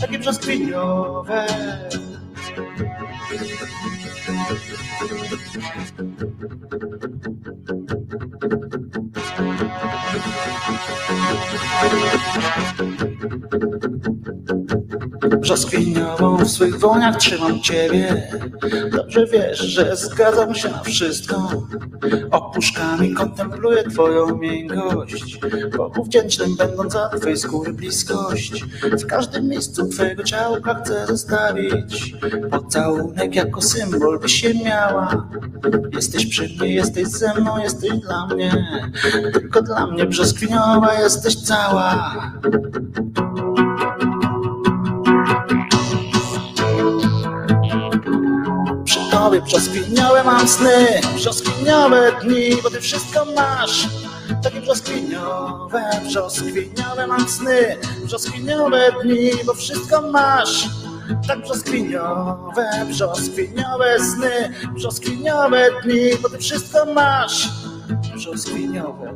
Takie 0.00 0.18
brzoskwiniowe. 0.18 1.46
Brzoskwiniową 15.40 16.36
w 16.36 16.50
swych 16.50 16.78
woniach 16.78 17.16
trzymam 17.16 17.60
ciebie. 17.60 18.30
Dobrze 18.92 19.26
wiesz, 19.26 19.58
że 19.58 19.96
zgadzam 19.96 20.54
się 20.54 20.68
na 20.68 20.82
wszystko. 20.82 21.62
Opuszkami 22.30 23.14
kontempluję 23.14 23.84
twoją 23.84 24.36
miękkość 24.38 25.40
Bogu 25.76 26.04
wdzięcznym 26.04 26.56
będąc 26.56 26.92
za 26.92 27.08
twojej 27.08 27.36
skóry 27.36 27.72
bliskość 27.72 28.64
W 28.82 29.06
każdym 29.06 29.48
miejscu 29.48 29.88
twojego 29.88 30.22
ciałka 30.22 30.74
chcę 30.74 31.06
zostawić. 31.06 32.14
Pocałunek 32.50 33.34
jako 33.34 33.62
symbol 33.62 34.20
by 34.20 34.28
się 34.28 34.54
miała. 34.54 35.28
Jesteś 35.92 36.26
przy 36.26 36.48
mnie, 36.48 36.74
jesteś 36.74 37.08
ze 37.08 37.40
mną, 37.40 37.58
jesteś 37.58 37.90
dla 37.90 38.26
mnie. 38.26 38.66
Tylko 39.32 39.62
dla 39.62 39.86
mnie 39.86 40.06
brzoskwiniowa 40.06 40.94
jesteś 40.94 41.36
cała 41.36 42.16
tobie 49.26 49.40
brzoskwiniowe 49.40 50.24
mam 50.24 50.48
sny 50.48 51.00
Brzoskwiniowe 51.14 52.12
dni, 52.22 52.62
bo 52.62 52.70
ty 52.70 52.80
wszystko 52.80 53.24
masz 53.24 53.88
takie 54.42 54.60
brzoskwiniowe, 54.60 55.82
brzoskwiniowe 56.04 57.06
mam 57.06 57.28
sny 57.28 57.76
Brzoskwiniowe 58.04 58.92
dni, 59.02 59.30
bo 59.46 59.54
wszystko 59.54 60.02
masz 60.02 60.68
tak 61.28 61.40
brzoskwiniowe, 61.42 62.66
brzoskwiniowe 62.88 63.98
sny, 64.00 64.54
brzoskwiniowe 64.74 65.70
dni, 65.82 66.16
bo 66.22 66.28
ty 66.28 66.38
wszystko 66.38 66.86
masz. 66.94 67.48
Brzoskwiniowe. 68.14 69.14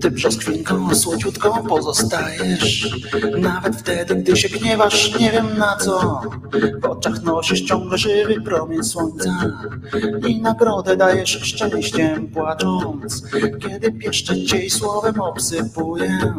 Ty 0.00 0.10
brzoskwinką 0.10 0.94
słodziutką 0.94 1.66
pozostajesz. 1.68 2.96
Nawet 3.38 3.76
wtedy, 3.76 4.14
gdy 4.14 4.36
się 4.36 4.48
gniewasz, 4.48 5.18
nie 5.20 5.30
wiem 5.30 5.58
na 5.58 5.76
co. 5.76 6.20
W 6.82 6.84
oczach 6.84 7.22
nosisz 7.22 7.60
ciągle 7.60 7.98
żywy 7.98 8.40
promień 8.40 8.84
słońca 8.84 9.30
I 10.28 10.40
nagrodę 10.40 10.96
dajesz 10.96 11.40
szczęściem 11.42 12.28
płacząc. 12.28 13.24
Kiedy 13.60 13.92
pieszczę 13.92 14.44
cię 14.44 14.58
i 14.58 14.70
słowem 14.70 15.20
obsypuję 15.20 16.34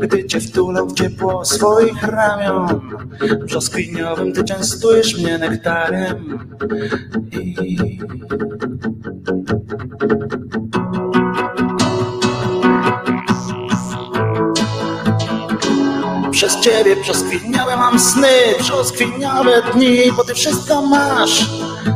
Gdy 0.00 0.24
cię 0.24 0.40
wtulę 0.40 0.86
w 0.86 0.94
ciepło 0.94 1.44
swoich 1.44 2.02
ramion. 2.02 2.80
Brzoskwiniowym 3.44 4.32
ty 4.32 4.44
częstujesz 4.44 5.18
mnie 5.18 5.38
nektarem 5.38 6.38
I 7.32 7.98
przez 16.42 16.60
ciebie 16.60 16.96
brzoskwiniowe 16.96 17.76
mam 17.76 18.00
sny, 18.00 18.28
brzoskwiniowe 18.58 19.62
dni, 19.72 20.12
bo 20.16 20.24
ty 20.24 20.34
wszystko 20.34 20.82
masz. 20.82 21.46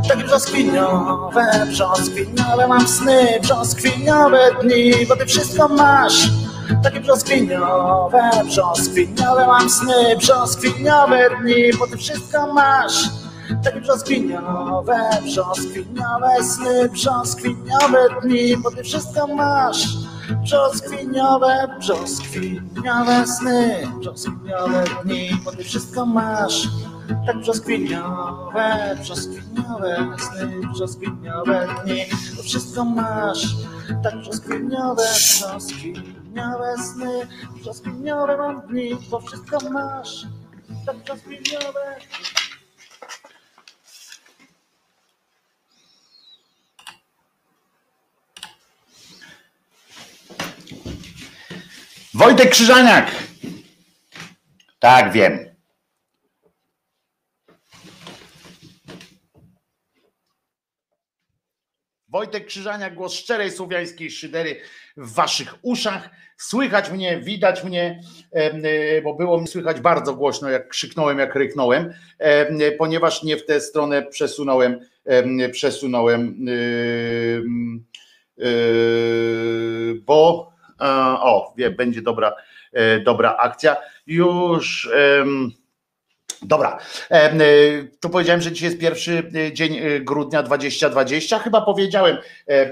Takie 0.09 0.25
brzoskwiniowe, 0.25 1.67
brzoskwiniowe 1.69 2.69
mam 2.69 2.89
sny, 2.89 3.39
brzoskwiniowe 3.43 4.51
dni, 4.63 5.07
bo 5.09 5.17
ty 5.17 5.27
wszystko 5.27 5.69
masz. 5.69 6.31
Takie 6.83 7.01
brzoskwiniowe, 7.01 8.31
brzoskwiniowe 8.45 9.47
mam 9.47 9.71
sny, 9.71 10.17
brzoskwiniowe 10.19 11.31
dni, 11.43 11.73
bo 11.79 11.87
ty 11.87 11.97
wszystko 11.97 12.53
masz. 12.53 13.26
Takie 13.65 13.81
brzoskwiniowe, 13.81 14.99
brzoskwiniowe 15.23 16.45
sny, 16.45 16.89
brzoskwiniowe 16.89 18.09
dni, 18.23 18.57
bo 18.57 18.71
ty 18.71 18.83
wszystko 18.85 19.27
masz. 19.27 19.97
Brzoskwiniowe, 20.43 21.69
brzoskwiniowe 21.79 23.27
sny, 23.27 23.89
brzoskwiniowe 23.99 24.85
dni, 25.05 25.31
bo 25.45 25.53
ty 25.53 25.65
wszystko 25.65 26.07
masz. 26.07 26.69
Tak 27.27 27.37
brzoskwiniowe, 27.37 28.97
brzoskwiniowe 29.01 30.17
sny, 30.19 30.61
brzoskwiniowe 30.73 31.69
dni, 31.85 32.05
bo 32.37 32.43
wszystko 32.43 32.85
masz. 32.85 33.57
Tak 34.03 34.17
brzoskwiniowe, 34.17 35.03
brzoskwiniowe 35.15 36.77
sny, 36.79 37.27
brzoskwiniowe 37.61 38.37
mam 38.37 38.61
dni, 38.61 38.97
bo 39.11 39.21
wszystko 39.21 39.71
masz. 39.71 40.27
Tak 40.87 40.97
brzoskwiniowe. 40.97 41.97
Wojtek 52.17 52.51
Krzyżaniak. 52.51 53.11
Tak, 54.79 55.13
wiem. 55.13 55.39
Wojtek 62.09 62.47
Krzyżaniak, 62.47 62.95
głos 62.95 63.15
szczerej 63.15 63.51
słowiańskiej 63.51 64.11
szydery 64.11 64.61
w 64.97 65.15
waszych 65.15 65.55
uszach. 65.63 66.11
Słychać 66.37 66.91
mnie, 66.91 67.21
widać 67.21 67.65
mnie, 67.65 68.01
e, 68.33 69.03
bo 69.03 69.15
było 69.15 69.41
mi 69.41 69.49
słychać 69.49 69.81
bardzo 69.81 70.15
głośno, 70.15 70.51
jak 70.51 70.69
krzyknąłem, 70.69 71.19
jak 71.19 71.35
ryknąłem, 71.35 71.95
ponieważ 72.79 73.23
nie 73.23 73.37
w 73.37 73.47
tę 73.47 73.61
stronę 73.61 74.03
przesunąłem, 74.03 74.81
przesunąłem, 75.53 76.47
bo 80.07 80.56
o, 81.21 81.55
wie, 81.57 81.71
będzie 81.71 82.03
dobra, 82.03 82.35
e, 82.73 83.01
dobra 83.01 83.37
akcja. 83.37 83.77
Już. 84.07 84.91
Dobra, 86.43 86.79
e, 87.11 87.33
tu 88.01 88.11
powiedziałem, 88.11 88.41
że 88.41 88.53
dzisiaj 88.53 88.69
jest 88.69 88.81
pierwszy 88.81 89.31
e, 89.35 89.53
dzień 89.53 89.81
grudnia 90.01 90.43
2020. 90.43 91.39
Chyba 91.39 91.61
powiedziałem, 91.61 92.17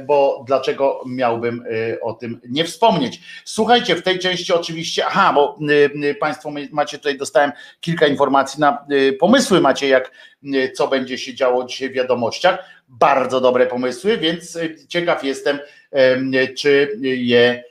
bo 0.07 0.45
dlaczego 0.47 1.03
miałbym 1.07 1.65
o 2.03 2.13
tym 2.13 2.41
nie 2.49 2.65
wspomnieć. 2.65 3.21
Słuchajcie, 3.45 3.97
w 3.97 4.03
tej 4.03 4.19
części 4.19 4.53
oczywiście, 4.53 5.07
aha, 5.07 5.33
bo 5.35 5.59
Państwo 6.21 6.53
macie 6.73 6.99
tutaj, 6.99 7.19
dostałem 7.19 7.53
kilka 7.81 8.07
informacji 8.07 8.61
na 8.61 8.87
pomysły, 9.21 9.61
macie 9.61 9.89
jak, 9.89 10.11
co 10.75 10.89
będzie 10.89 11.19
się 11.19 11.35
działo 11.35 11.65
dzisiaj 11.65 11.91
w 11.91 11.93
wiadomościach. 11.93 12.59
Bardzo 12.89 13.41
dobre 13.41 13.67
pomysły, 13.67 14.19
więc 14.19 14.59
ciekaw 14.89 15.25
jestem, 15.25 15.59
czy 16.57 16.99
je 17.03 17.65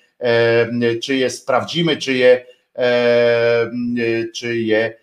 czy 1.03 1.15
je 1.15 1.29
sprawdzimy, 1.29 1.97
czy 1.97 2.13
je, 2.13 2.45
czy 4.35 4.57
je 4.57 4.97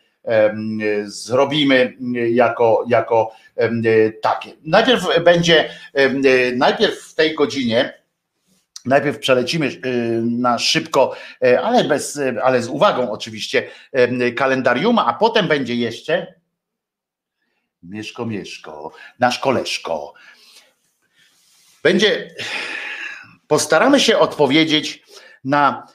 zrobimy 1.05 1.97
jako, 2.31 2.85
jako 2.89 3.33
takie. 4.23 4.51
Najpierw 4.65 5.03
będzie, 5.25 5.71
najpierw 6.57 7.01
w 7.01 7.15
tej 7.15 7.35
godzinie, 7.35 8.01
Najpierw 8.85 9.19
przelecimy 9.19 9.71
na 10.23 10.59
szybko, 10.59 11.17
e, 11.45 11.61
ale, 11.61 11.85
bez, 11.85 12.21
ale 12.43 12.63
z 12.63 12.69
uwagą 12.69 13.13
oczywiście, 13.13 13.69
kalendarium, 14.37 14.99
a 14.99 15.13
potem 15.13 15.49
będzie 15.49 15.75
jeszcze 15.75 16.35
Mieszko, 17.83 18.27
Mieszko, 18.27 18.93
nasz 19.19 19.39
koleżko. 19.39 20.15
Będzie, 21.83 22.35
postaramy 23.47 24.01
się 24.01 24.19
odpowiedzieć 24.19 25.03
na 25.45 25.87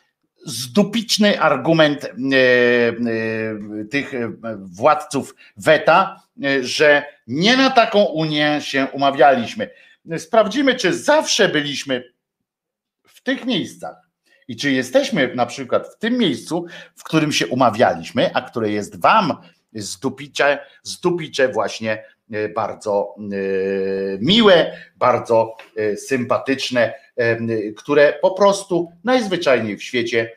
zdupiczny 0.45 1.41
argument 1.41 2.05
e, 2.05 2.09
e, 2.09 3.85
tych 3.85 4.11
władców 4.57 5.35
weta, 5.57 6.21
e, 6.43 6.63
że 6.63 7.03
nie 7.27 7.57
na 7.57 7.69
taką 7.69 8.03
Unię 8.03 8.59
się 8.61 8.87
umawialiśmy. 8.93 9.69
Sprawdzimy, 10.17 10.75
czy 10.75 10.93
zawsze 10.93 11.49
byliśmy 11.49 12.13
w 13.07 13.21
tych 13.21 13.45
miejscach 13.45 13.95
i 14.47 14.55
czy 14.55 14.71
jesteśmy 14.71 15.35
na 15.35 15.45
przykład 15.45 15.87
w 15.87 15.97
tym 15.97 16.17
miejscu, 16.17 16.65
w 16.95 17.03
którym 17.03 17.31
się 17.31 17.47
umawialiśmy, 17.47 18.33
a 18.33 18.41
które 18.41 18.71
jest 18.71 19.01
Wam 19.01 19.33
zdupicze, 19.73 20.59
zdupicze 20.83 21.49
właśnie 21.49 22.03
bardzo 22.55 23.15
miłe, 24.19 24.77
bardzo 24.95 25.57
sympatyczne 26.07 26.93
które 27.77 28.13
po 28.21 28.31
prostu 28.31 28.91
najzwyczajniej 29.03 29.77
w 29.77 29.83
świecie 29.83 30.31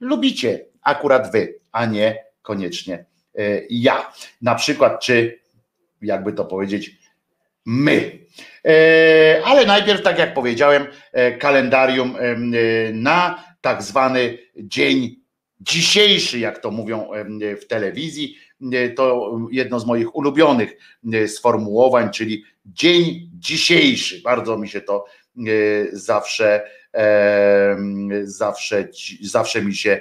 lubicie 0.00 0.66
akurat 0.82 1.32
wy, 1.32 1.58
a 1.72 1.86
nie 1.86 2.24
koniecznie 2.42 3.04
e, 3.38 3.60
ja. 3.70 4.12
Na 4.42 4.54
przykład, 4.54 5.00
czy 5.00 5.40
jakby 6.02 6.32
to 6.32 6.44
powiedzieć, 6.44 6.98
my. 7.66 8.18
E, 8.64 9.42
ale 9.44 9.66
najpierw, 9.66 10.02
tak 10.02 10.18
jak 10.18 10.34
powiedziałem, 10.34 10.86
e, 11.12 11.32
kalendarium 11.32 12.16
na 12.92 13.44
tak 13.60 13.82
zwany 13.82 14.38
dzień 14.56 15.16
dzisiejszy, 15.60 16.38
jak 16.38 16.58
to 16.58 16.70
mówią 16.70 17.10
w 17.62 17.66
telewizji. 17.66 18.36
To 18.96 19.38
jedno 19.50 19.80
z 19.80 19.86
moich 19.86 20.16
ulubionych 20.16 20.76
sformułowań, 21.26 22.10
czyli 22.10 22.44
dzień 22.66 23.30
dzisiejszy. 23.32 24.20
Bardzo 24.22 24.58
mi 24.58 24.68
się 24.68 24.80
to 24.80 25.04
zawsze 25.92 26.62
zawsze, 28.22 28.88
zawsze 29.22 29.62
mi 29.62 29.74
się 29.74 30.00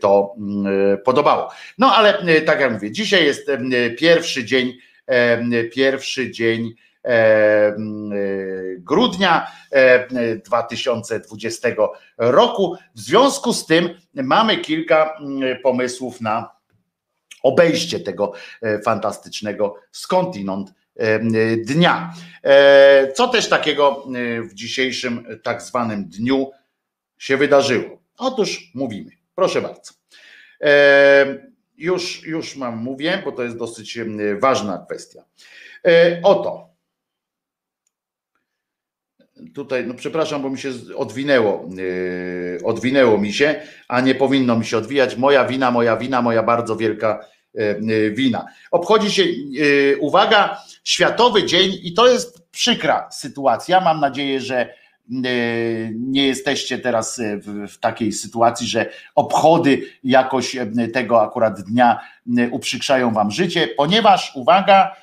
to 0.00 0.34
mm, 0.38 0.98
podobało. 1.04 1.50
No 1.78 1.94
ale 1.94 2.18
e, 2.18 2.40
tak 2.40 2.60
jak 2.60 2.72
mówię, 2.72 2.90
dzisiaj 2.90 3.24
jest 3.24 3.46
pierwszy 3.98 4.44
dzień, 4.44 4.72
pierwszy 5.74 6.30
dzień 6.30 6.74
grudnia 8.78 9.46
2020 10.44 11.68
roku. 12.18 12.76
W 12.94 13.00
związku 13.00 13.52
z 13.52 13.66
tym 13.66 13.88
mamy 14.14 14.58
kilka 14.58 15.18
mm, 15.20 15.58
pomysłów 15.62 16.20
na 16.20 16.56
obejście 17.42 18.00
tego 18.00 18.32
e, 18.62 18.82
fantastycznego 18.82 19.74
skądinąd 19.92 20.72
dnia. 21.64 22.14
E, 22.42 23.12
co 23.12 23.28
też 23.28 23.48
takiego 23.48 24.06
w 24.50 24.54
dzisiejszym 24.54 25.26
tak 25.42 25.62
zwanym 25.62 26.04
dniu 26.04 26.50
się 27.18 27.36
wydarzyło? 27.36 28.02
Otóż 28.18 28.70
mówimy, 28.74 29.10
proszę 29.34 29.62
bardzo. 29.62 29.92
Już, 31.78 32.26
już 32.26 32.56
mam 32.56 32.76
mówię, 32.76 33.22
bo 33.24 33.32
to 33.32 33.42
jest 33.42 33.56
dosyć 33.56 33.98
ważna 34.40 34.84
kwestia. 34.86 35.24
E, 35.86 36.20
oto. 36.22 36.66
Tutaj, 39.54 39.86
no 39.86 39.94
przepraszam, 39.94 40.42
bo 40.42 40.50
mi 40.50 40.58
się 40.58 40.70
odwinęło, 40.96 41.68
e, 42.60 42.64
odwinęło 42.64 43.18
mi 43.18 43.32
się, 43.32 43.62
a 43.88 44.00
nie 44.00 44.14
powinno 44.14 44.58
mi 44.58 44.64
się 44.64 44.78
odwijać. 44.78 45.16
Moja 45.16 45.44
wina, 45.44 45.70
moja 45.70 45.96
wina, 45.96 46.22
moja 46.22 46.42
bardzo 46.42 46.76
wielka 46.76 47.26
wina. 48.12 48.46
Obchodzi 48.70 49.10
się, 49.10 49.24
uwaga, 50.00 50.62
Światowy 50.84 51.44
Dzień 51.44 51.78
i 51.82 51.94
to 51.94 52.08
jest 52.08 52.50
przykra 52.50 53.10
sytuacja. 53.10 53.80
Mam 53.80 54.00
nadzieję, 54.00 54.40
że 54.40 54.74
nie 55.94 56.26
jesteście 56.26 56.78
teraz 56.78 57.20
w, 57.68 57.78
takiej 57.78 58.12
sytuacji, 58.12 58.66
że 58.66 58.90
obchody 59.14 59.82
jakoś 60.04 60.56
tego 60.92 61.22
akurat 61.22 61.60
dnia 61.60 62.00
uprzykrzają 62.50 63.14
wam 63.14 63.30
życie, 63.30 63.68
ponieważ 63.68 64.32
uwaga, 64.36 64.96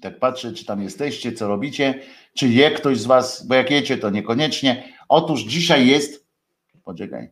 tak 0.00 0.18
patrzę, 0.18 0.52
czy 0.52 0.64
tam 0.64 0.82
jesteście, 0.82 1.32
co 1.32 1.48
robicie, 1.48 2.00
czy 2.34 2.48
je 2.48 2.70
ktoś 2.70 2.98
z 2.98 3.06
was, 3.06 3.46
bo 3.46 3.54
jak 3.54 3.70
jecie, 3.70 3.98
to 3.98 4.10
niekoniecznie. 4.10 4.92
Otóż 5.08 5.42
dzisiaj 5.42 5.86
jest, 5.86 6.26
poczekaj, 6.84 7.30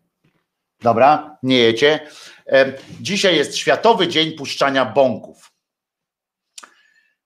dobra, 0.82 1.38
nie 1.42 1.58
jecie. 1.58 2.06
Dzisiaj 3.00 3.36
jest 3.36 3.56
Światowy 3.56 4.08
Dzień 4.08 4.32
Puszczania 4.32 4.84
Bąków. 4.84 5.52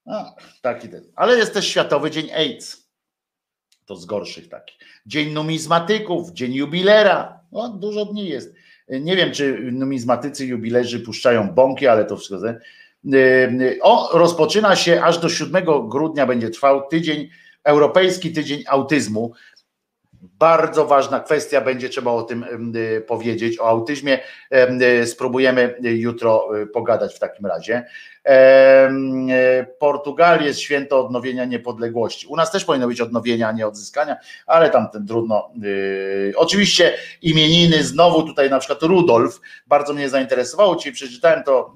No, 0.05 0.35
taki 0.61 0.89
ten. 0.89 1.03
Ale 1.15 1.37
jest 1.37 1.53
też 1.53 1.67
Światowy 1.67 2.11
Dzień 2.11 2.31
AIDS. 2.31 2.87
To 3.85 3.95
z 3.95 4.05
gorszych 4.05 4.49
takich. 4.49 4.77
Dzień 5.05 5.31
numizmatyków, 5.31 6.31
Dzień 6.31 6.53
jubilera. 6.53 7.39
No, 7.51 7.69
dużo 7.69 8.05
dni 8.05 8.29
jest. 8.29 8.53
Nie 8.89 9.15
wiem, 9.15 9.31
czy 9.31 9.59
numizmatycy, 9.71 10.45
jubilerzy 10.45 10.99
puszczają 10.99 11.51
bąki, 11.51 11.87
ale 11.87 12.05
to 12.05 12.17
wszystko. 12.17 12.47
O, 13.81 14.17
rozpoczyna 14.17 14.75
się 14.75 15.03
aż 15.03 15.17
do 15.19 15.29
7 15.29 15.65
grudnia 15.89 16.25
będzie 16.25 16.49
trwał 16.49 16.87
tydzień, 16.87 17.29
Europejski 17.63 18.33
Tydzień 18.33 18.63
Autyzmu. 18.67 19.33
Bardzo 20.21 20.85
ważna 20.85 21.19
kwestia, 21.19 21.61
będzie 21.61 21.89
trzeba 21.89 22.11
o 22.11 22.23
tym 22.23 22.45
y, 22.75 23.01
powiedzieć. 23.01 23.59
O 23.59 23.67
autyzmie 23.67 24.19
y, 25.01 25.07
spróbujemy 25.07 25.75
jutro 25.81 26.57
y, 26.61 26.67
pogadać 26.67 27.15
w 27.15 27.19
takim 27.19 27.45
razie. 27.45 27.85
Portugalii 29.79 30.45
jest 30.45 30.59
święto 30.59 31.05
odnowienia 31.05 31.45
niepodległości. 31.45 32.27
U 32.27 32.35
nas 32.35 32.51
też 32.51 32.65
powinno 32.65 32.87
być 32.87 33.01
odnowienia, 33.01 33.47
a 33.47 33.51
nie 33.51 33.67
odzyskania, 33.67 34.17
ale 34.45 34.69
tam 34.69 34.89
ten 34.89 35.07
trudno. 35.07 35.49
Oczywiście 36.35 36.93
imieniny, 37.21 37.83
znowu 37.83 38.23
tutaj 38.23 38.49
na 38.49 38.59
przykład 38.59 38.83
Rudolf, 38.83 39.41
bardzo 39.67 39.93
mnie 39.93 40.09
zainteresowało, 40.09 40.75
dzisiaj 40.75 40.93
przeczytałem 40.93 41.43
to 41.43 41.73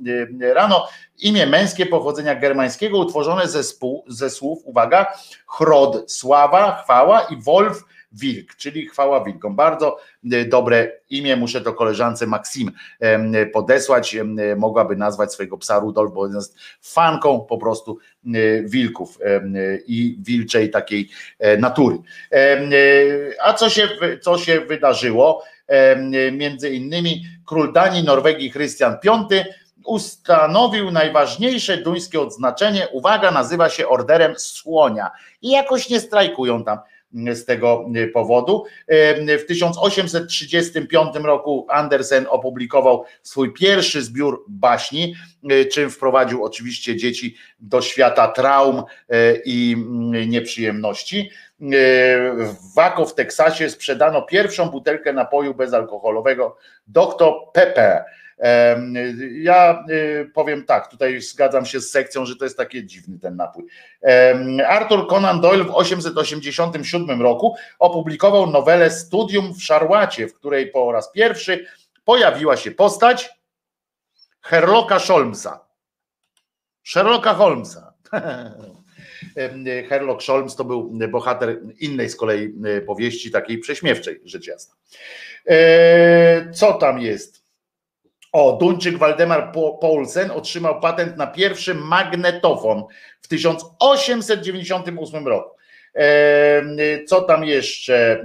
rano. 0.53 0.87
Imię 1.19 1.47
męskie 1.47 1.85
pochodzenia 1.85 2.35
germańskiego, 2.35 2.97
utworzone 2.97 3.47
ze, 3.47 3.63
spół, 3.63 4.05
ze 4.07 4.29
słów, 4.29 4.59
uwaga, 4.63 5.13
chrod, 5.47 6.11
sława, 6.11 6.81
chwała 6.83 7.21
i 7.21 7.41
wolf, 7.41 7.83
Wilk, 8.11 8.55
czyli 8.55 8.87
chwała 8.87 9.23
wilkom. 9.23 9.55
Bardzo 9.55 9.97
e, 10.31 10.45
dobre 10.45 10.91
imię, 11.09 11.35
muszę 11.35 11.61
to 11.61 11.73
koleżance 11.73 12.27
Maksim 12.27 12.71
podesłać. 13.53 14.17
Mogłaby 14.57 14.95
nazwać 14.95 15.33
swojego 15.33 15.57
psa 15.57 15.79
Rudolf, 15.79 16.13
bo 16.13 16.27
jest 16.27 16.57
fanką 16.81 17.45
po 17.49 17.57
prostu 17.57 17.97
e, 18.25 18.29
wilków 18.63 19.19
i 19.87 20.17
wilczej 20.19 20.69
takiej 20.69 21.09
e, 21.39 21.57
natury. 21.57 21.97
A 23.43 23.53
co 23.53 23.69
się, 23.69 23.89
co 24.21 24.37
się 24.37 24.61
wydarzyło? 24.61 25.43
Między 26.31 26.69
innymi 26.69 27.25
król 27.45 27.73
Danii, 27.73 28.03
Norwegii 28.03 28.51
Christian 28.51 28.97
V 29.03 29.45
ustanowił 29.85 30.91
najważniejsze 30.91 31.77
duńskie 31.77 32.21
odznaczenie. 32.21 32.87
Uwaga, 32.91 33.31
nazywa 33.31 33.69
się 33.69 33.87
orderem 33.87 34.33
słonia. 34.37 35.11
I 35.41 35.49
jakoś 35.49 35.89
nie 35.89 35.99
strajkują 35.99 36.63
tam 36.63 36.79
z 37.13 37.45
tego 37.45 37.85
powodu. 38.13 38.63
W 39.39 39.45
1835 39.47 41.15
roku 41.23 41.67
Andersen 41.69 42.25
opublikował 42.29 43.03
swój 43.23 43.53
pierwszy 43.53 44.01
zbiór 44.01 44.45
baśni, 44.47 45.15
czym 45.71 45.89
wprowadził 45.89 46.43
oczywiście 46.43 46.95
dzieci 46.95 47.35
do 47.59 47.81
świata 47.81 48.27
traum 48.27 48.83
i 49.45 49.75
nieprzyjemności. 50.27 51.29
W 52.37 52.75
Waco 52.75 53.05
w 53.05 53.15
Teksasie 53.15 53.69
sprzedano 53.69 54.21
pierwszą 54.21 54.69
butelkę 54.69 55.13
napoju 55.13 55.53
bezalkoholowego 55.53 56.57
Dr. 56.87 57.33
Pepper 57.53 58.03
ja 59.31 59.85
y, 59.89 60.31
powiem 60.33 60.65
tak, 60.65 60.87
tutaj 60.87 61.21
zgadzam 61.21 61.65
się 61.65 61.81
z 61.81 61.91
sekcją, 61.91 62.25
że 62.25 62.35
to 62.35 62.45
jest 62.45 62.57
taki 62.57 62.85
dziwny 62.85 63.19
ten 63.19 63.35
napój. 63.35 63.65
Arthur 64.67 65.07
Conan 65.07 65.41
Doyle 65.41 65.63
w 65.63 65.71
887 65.71 67.21
roku 67.21 67.55
opublikował 67.79 68.47
nowelę 68.47 68.91
Studium 68.91 69.53
w 69.53 69.63
Szarłacie, 69.63 70.27
w 70.27 70.33
której 70.33 70.67
po 70.67 70.91
raz 70.91 71.11
pierwszy 71.11 71.65
pojawiła 72.05 72.57
się 72.57 72.71
postać 72.71 73.29
Herlocka 74.41 74.99
Holmesa. 74.99 75.65
Sherlocka 76.83 77.33
Holmesa. 77.33 77.93
Herlock 79.89 80.23
Holmes 80.23 80.55
to 80.55 80.63
był 80.63 80.91
bohater 81.09 81.61
innej 81.79 82.09
z 82.09 82.15
kolei 82.15 82.53
e, 82.65 82.81
powieści, 82.81 83.31
takiej 83.31 83.59
prześmiewczej, 83.59 84.21
rzecz 84.25 84.47
jasna. 84.47 84.75
E, 85.47 86.51
co 86.51 86.73
tam 86.73 86.99
jest? 86.99 87.40
O, 88.31 88.51
Duńczyk 88.51 88.97
Waldemar 88.97 89.51
Paulsen 89.81 90.31
otrzymał 90.31 90.79
patent 90.79 91.17
na 91.17 91.27
pierwszy 91.27 91.75
magnetofon 91.75 92.83
w 93.21 93.27
1898 93.27 95.27
roku. 95.27 95.55
Co 97.07 97.21
tam 97.21 97.45
jeszcze? 97.45 98.23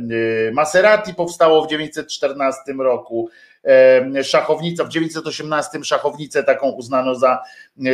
Maserati 0.52 1.14
powstało 1.14 1.64
w 1.64 1.68
914 1.68 2.60
roku. 2.78 3.28
Szachownica 4.22 4.84
w 4.84 4.88
918 4.88 5.84
szachownicę 5.84 6.44
taką 6.44 6.70
uznano 6.70 7.14
za 7.14 7.42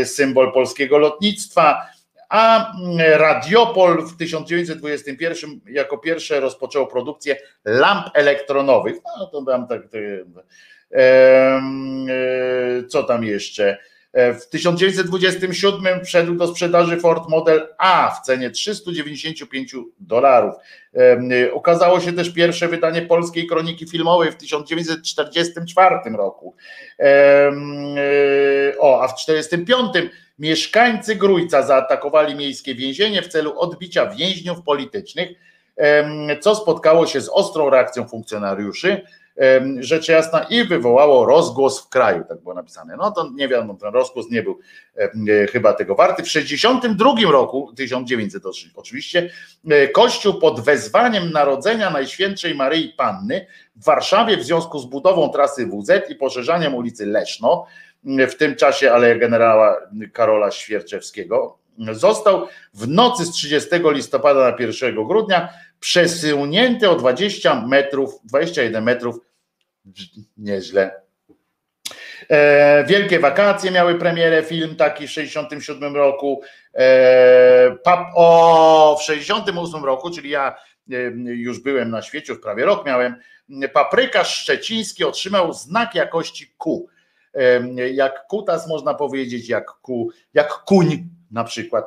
symbol 0.05 0.53
polskiego 0.53 0.99
lotnictwa, 0.99 1.87
a 2.29 2.73
Radiopol 2.99 4.07
w 4.07 4.17
1921 4.17 5.61
jako 5.67 5.99
pierwsze 5.99 6.41
rozpoczęło 6.41 6.87
produkcję 6.87 7.37
lamp 7.65 8.07
elektronowych. 8.15 8.97
No 9.19 9.27
to 9.27 9.45
tam 9.45 9.67
tak. 9.67 9.83
E, 10.93 11.63
co 12.89 13.03
tam 13.03 13.25
jeszcze? 13.25 13.79
E, 14.13 14.35
w 14.35 14.49
1927 14.49 16.05
wszedł 16.05 16.35
do 16.35 16.47
sprzedaży 16.47 16.97
Ford 16.97 17.29
Model 17.29 17.69
A 17.79 18.11
w 18.11 18.27
cenie 18.27 18.51
395 18.51 19.75
dolarów. 20.01 20.55
Ukazało 21.53 22.01
się 22.01 22.13
też 22.13 22.31
pierwsze 22.31 22.69
wydanie 22.69 23.03
polskiej 23.03 23.47
kroniki 23.47 23.87
filmowej 23.87 24.31
w 24.33 24.37
1944 24.37 25.97
roku. 26.17 26.55
E, 26.99 27.53
o, 28.79 29.03
a 29.03 29.09
w 29.09 29.15
1945 29.15 30.13
mieszkańcy 30.39 31.17
Grójca 31.17 31.63
zaatakowali 31.63 32.35
miejskie 32.35 32.75
więzienie 32.75 33.23
w 33.23 33.29
celu 33.29 33.59
odbicia 33.59 34.07
więźniów 34.07 34.63
politycznych, 34.63 35.29
co 36.41 36.55
spotkało 36.55 37.07
się 37.07 37.21
z 37.21 37.29
ostrą 37.29 37.71
reakcją 37.71 38.09
funkcjonariuszy 38.09 39.03
rzecz 39.81 40.09
jasna 40.09 40.43
i 40.43 40.65
wywołało 40.65 41.27
rozgłos 41.27 41.81
w 41.81 41.89
kraju, 41.89 42.25
tak 42.29 42.41
było 42.41 42.55
napisane. 42.55 42.97
No 42.97 43.11
to 43.11 43.31
nie 43.35 43.49
wiadomo, 43.49 43.75
ten 43.75 43.93
rozgłos 43.93 44.31
nie 44.31 44.43
był 44.43 44.59
e, 44.97 45.47
chyba 45.47 45.73
tego 45.73 45.95
warty. 45.95 46.23
W 46.23 46.27
1962 46.27 47.33
roku, 47.33 47.73
1900 47.77 48.43
oczywiście, 48.75 49.31
e, 49.71 49.89
Kościół 49.89 50.35
pod 50.35 50.61
wezwaniem 50.61 51.31
Narodzenia 51.31 51.91
Najświętszej 51.91 52.55
Maryi 52.55 52.89
Panny 52.89 53.47
w 53.77 53.85
Warszawie 53.85 54.37
w 54.37 54.45
związku 54.45 54.79
z 54.79 54.87
budową 54.87 55.29
trasy 55.29 55.67
WZ 55.67 56.11
i 56.11 56.15
poszerzaniem 56.15 56.75
ulicy 56.75 57.07
Leszno, 57.07 57.67
w 58.05 58.35
tym 58.35 58.57
czasie 58.57 58.93
ale 58.93 59.17
generała 59.17 59.77
Karola 60.13 60.51
Świerczewskiego, 60.51 61.59
został 61.93 62.47
w 62.75 62.89
nocy 62.89 63.25
z 63.25 63.31
30 63.31 63.71
listopada 63.85 64.51
na 64.51 64.57
1 64.59 65.07
grudnia 65.07 65.49
przesunięty 65.83 66.91
o 66.91 66.97
20 66.97 67.67
metrów, 67.67 68.21
21 68.25 68.85
metrów, 68.85 69.19
nieźle. 70.37 71.03
E, 72.31 72.85
Wielkie 72.85 73.19
wakacje 73.21 73.71
miały 73.71 73.95
premierę, 73.95 74.43
film 74.43 74.77
taki 74.77 75.07
w 75.07 75.11
67 75.11 75.97
roku. 75.97 76.43
E, 76.75 77.77
pap, 77.85 78.07
o, 78.15 78.97
w 79.01 79.03
68 79.03 79.85
roku, 79.85 80.11
czyli 80.11 80.31
ja 80.31 80.57
e, 80.93 80.95
już 81.25 81.61
byłem 81.61 81.91
na 81.91 82.03
świecie, 82.03 82.33
już 82.33 82.43
prawie 82.43 82.65
rok 82.65 82.87
miałem, 82.87 83.17
paprykarz 83.73 84.35
szczeciński 84.35 85.05
otrzymał 85.05 85.53
znak 85.53 85.95
jakości 85.95 86.55
Q. 86.59 86.87
E, 87.35 87.61
jak 87.91 88.27
kutas 88.27 88.69
można 88.69 88.95
powiedzieć, 88.95 89.49
jak, 89.49 89.67
ku, 89.67 90.11
jak 90.35 90.49
kuń 90.49 91.09
na 91.31 91.45
przykład, 91.45 91.85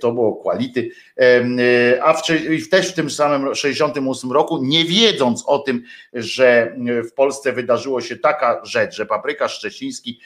to 0.00 0.12
było 0.12 0.36
quality, 0.36 0.90
e, 1.20 2.02
a 2.02 2.12
w, 2.12 2.22
też 2.70 2.88
w 2.88 2.94
tym 2.94 3.10
samym 3.10 3.54
68 3.54 4.32
roku, 4.32 4.58
nie 4.62 4.84
wiedząc 4.84 5.44
o 5.46 5.58
tym, 5.58 5.82
że 6.12 6.76
w 7.10 7.12
Polsce 7.12 7.52
wydarzyło 7.52 8.00
się 8.00 8.16
taka 8.16 8.60
rzecz, 8.64 8.96
że 8.96 9.06
papryka 9.06 9.48
szczeciński 9.48 10.20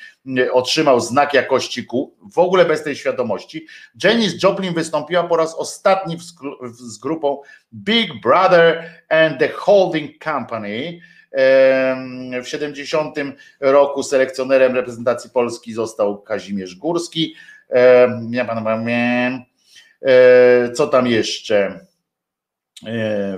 otrzymał 0.52 1.01
znak 1.01 1.35
jakości 1.35 1.86
Q, 1.86 2.15
w 2.32 2.39
ogóle 2.39 2.65
bez 2.65 2.82
tej 2.82 2.97
świadomości, 2.97 3.66
Janis 4.05 4.43
Joplin 4.43 4.74
wystąpiła 4.74 5.23
po 5.23 5.36
raz 5.36 5.55
ostatni 5.55 6.16
z 6.73 6.98
grupą 6.98 7.40
Big 7.74 8.20
Brother 8.23 8.90
and 9.09 9.39
the 9.39 9.48
Holding 9.48 10.24
Company, 10.24 11.01
w 12.43 12.44
70 12.44 13.16
roku 13.61 14.02
selekcjonerem 14.02 14.74
reprezentacji 14.74 15.31
Polski 15.31 15.73
został 15.73 16.23
Kazimierz 16.23 16.74
Górski. 16.74 17.35
E, 17.73 18.21
co 20.75 20.87
tam 20.87 21.07
jeszcze? 21.07 21.81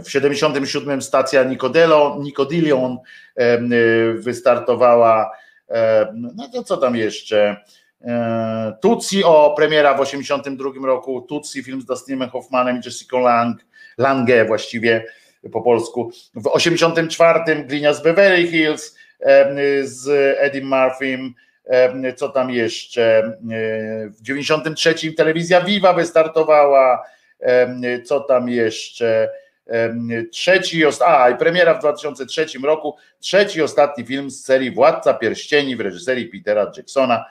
w 0.05 0.11
77 0.11 1.03
stacja 1.03 1.45
Nicodelo, 1.45 2.19
Nicodilion 2.21 2.99
wystartowała. 4.15 5.31
No 6.15 6.49
to 6.53 6.63
co 6.63 6.77
tam 6.77 6.97
jeszcze? 6.97 7.57
Tutsi 8.83 9.25
o 9.25 9.55
premiera 9.57 9.95
w 9.95 10.01
82 10.01 10.87
roku, 10.87 11.23
Tutsi 11.23 11.63
film 11.63 11.81
z 11.81 11.85
Dustinem 11.85 12.31
Hoffmanem 12.31 12.77
i 12.77 12.81
Jessica 12.85 13.19
Lang, 13.19 13.65
Lange 13.99 14.45
właściwie 14.45 15.05
po 15.53 15.63
polsku. 15.63 16.11
W 16.35 16.47
84 16.47 17.65
Glinia 17.65 17.95
z 17.95 18.03
Beverly 18.03 18.49
Hills 18.49 18.97
z 19.83 20.09
Eddie 20.39 20.65
Murphym, 20.65 21.35
co 22.17 22.29
tam 22.29 22.51
jeszcze? 22.51 23.37
W 24.11 24.23
93 24.23 25.13
telewizja 25.13 25.61
Viva 25.61 25.93
wystartowała, 25.93 27.05
co 28.05 28.21
tam 28.21 28.49
jeszcze? 28.49 29.31
Trzeci, 30.33 30.83
a 31.07 31.31
i 31.31 31.37
premiera 31.37 31.75
w 31.75 31.81
2003 31.81 32.47
roku, 32.65 32.97
trzeci 33.21 33.63
ostatni 33.63 34.05
film 34.05 34.31
z 34.31 34.45
serii 34.45 34.71
Władca 34.71 35.15
Pierścieni 35.15 35.77
w 35.77 35.81
reżyserii 35.81 36.27
Petera 36.27 36.73
Jacksona 36.77 37.25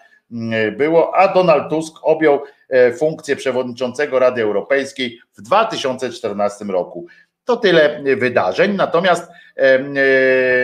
było, 0.77 1.15
a 1.15 1.33
Donald 1.33 1.69
Tusk 1.69 1.95
objął 2.01 2.39
e, 2.69 2.93
funkcję 2.93 3.35
przewodniczącego 3.35 4.19
Rady 4.19 4.41
Europejskiej 4.41 5.19
w 5.37 5.41
2014 5.41 6.65
roku. 6.65 7.07
To 7.51 7.57
tyle 7.57 8.03
wydarzeń. 8.17 8.75
Natomiast, 8.75 9.31
e, 9.55 9.79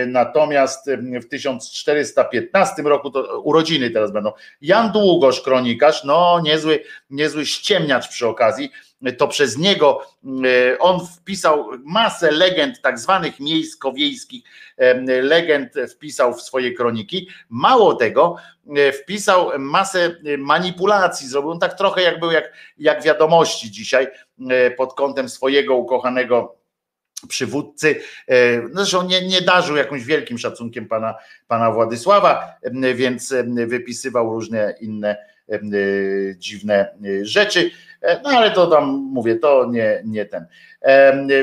natomiast 0.06 0.90
w 1.22 1.28
1415 1.28 2.82
roku, 2.82 3.10
to 3.10 3.40
urodziny 3.40 3.90
teraz 3.90 4.12
będą, 4.12 4.32
Jan 4.60 4.92
Długosz, 4.92 5.40
kronikarz, 5.40 6.04
no 6.04 6.40
niezły, 6.44 6.80
niezły 7.10 7.46
ściemniacz 7.46 8.08
przy 8.08 8.26
okazji, 8.26 8.70
to 9.18 9.28
przez 9.28 9.58
niego 9.58 10.00
e, 10.24 10.78
on 10.78 11.06
wpisał 11.06 11.70
masę 11.84 12.30
legend, 12.30 12.80
tak 12.80 12.98
zwanych 12.98 13.40
miejsko-wiejskich 13.40 14.42
legend, 15.22 15.74
wpisał 15.90 16.34
w 16.34 16.42
swoje 16.42 16.72
kroniki. 16.72 17.28
Mało 17.48 17.94
tego, 17.94 18.36
e, 18.76 18.92
wpisał 18.92 19.50
masę 19.58 20.16
manipulacji, 20.38 21.28
zrobił 21.28 21.50
on 21.50 21.58
tak 21.58 21.78
trochę 21.78 22.02
jak 22.02 22.20
był 22.20 22.30
jak, 22.30 22.52
jak 22.78 23.02
wiadomości 23.02 23.70
dzisiaj 23.70 24.06
pod 24.76 24.94
kątem 24.94 25.28
swojego 25.28 25.76
ukochanego 25.76 26.57
przywódcy, 27.26 28.00
e, 28.28 28.34
zresztą 28.72 29.06
nie, 29.06 29.28
nie 29.28 29.42
darzył 29.42 29.76
jakimś 29.76 30.04
wielkim 30.04 30.38
szacunkiem 30.38 30.88
pana, 30.88 31.14
pana 31.48 31.70
Władysława, 31.70 32.54
więc 32.94 33.34
wypisywał 33.66 34.34
różne 34.34 34.74
inne 34.80 35.16
e, 35.48 35.60
dziwne 36.36 36.94
rzeczy, 37.22 37.70
e, 38.02 38.20
no 38.22 38.30
ale 38.30 38.50
to 38.50 38.66
tam 38.66 38.88
mówię, 39.12 39.36
to 39.36 39.66
nie, 39.70 40.02
nie 40.04 40.26
ten. 40.26 40.46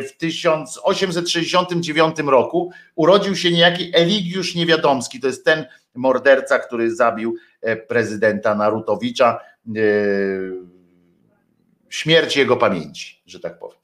W 0.08 0.18
1869 0.18 2.16
roku 2.20 2.72
urodził 2.96 3.36
się 3.36 3.52
niejaki 3.52 3.92
Eligiusz 3.94 4.56
Niewiadomski, 4.56 5.20
to 5.20 5.28
jest 5.28 5.46
ten 5.46 5.66
morderca, 5.96 6.60
który 6.60 6.96
zabił 6.96 7.36
prezydenta 7.88 8.56
Narutowicza, 8.56 9.40
śmierć 11.90 12.38
jego 12.38 12.58
pamięci, 12.58 13.22
że 13.26 13.40
tak 13.40 13.60
powiem. 13.60 13.78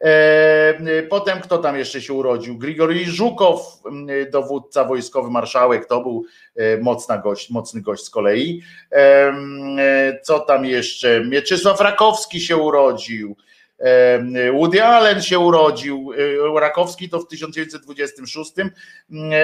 E, 0.00 1.02
potem 1.08 1.40
kto 1.40 1.58
tam 1.58 1.78
jeszcze 1.78 2.00
się 2.00 2.12
urodził? 2.12 2.58
Grigorij 2.58 3.04
Żukow, 3.04 3.82
dowódca 4.32 4.84
wojskowy, 4.84 5.30
marszałek, 5.30 5.86
to 5.86 6.00
był 6.00 6.24
e, 6.56 6.78
mocna 6.78 7.18
gość, 7.18 7.50
mocny 7.50 7.80
gość 7.80 8.04
z 8.04 8.10
kolei. 8.10 8.62
E, 8.92 10.20
co 10.22 10.40
tam 10.40 10.64
jeszcze? 10.64 11.24
Mieczysław 11.24 11.80
Rakowski 11.80 12.40
się 12.40 12.56
urodził. 12.56 13.36
Woody 14.52 14.84
Allen 14.84 15.22
się 15.22 15.38
urodził. 15.38 16.12
Rakowski 16.58 17.08
to 17.08 17.18
w 17.18 17.28
1926, 17.28 18.52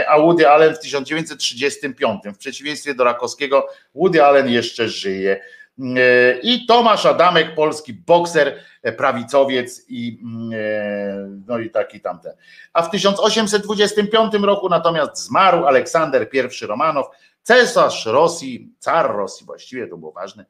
a 0.08 0.18
Woody 0.18 0.48
Allen 0.48 0.74
w 0.74 0.78
1935. 0.78 2.22
W 2.34 2.38
przeciwieństwie 2.38 2.94
do 2.94 3.04
Rakowskiego, 3.04 3.68
Woody 3.94 4.24
Allen 4.24 4.48
jeszcze 4.48 4.88
żyje. 4.88 5.40
I 6.42 6.66
Tomasz 6.66 7.06
Adamek, 7.06 7.54
polski 7.54 7.94
bokser, 7.94 8.58
prawicowiec 8.96 9.84
i, 9.88 10.18
no 11.46 11.58
i 11.58 11.70
taki 11.70 12.00
tamten. 12.00 12.32
A 12.72 12.82
w 12.82 12.90
1825 12.90 14.34
roku 14.34 14.68
natomiast 14.68 15.26
zmarł 15.26 15.66
Aleksander 15.66 16.28
I 16.32 16.66
Romanow, 16.66 17.06
cesarz 17.42 18.06
Rosji, 18.06 18.72
car 18.78 19.16
Rosji 19.16 19.46
właściwie, 19.46 19.86
to 19.86 19.96
było 19.96 20.12
ważne, 20.12 20.44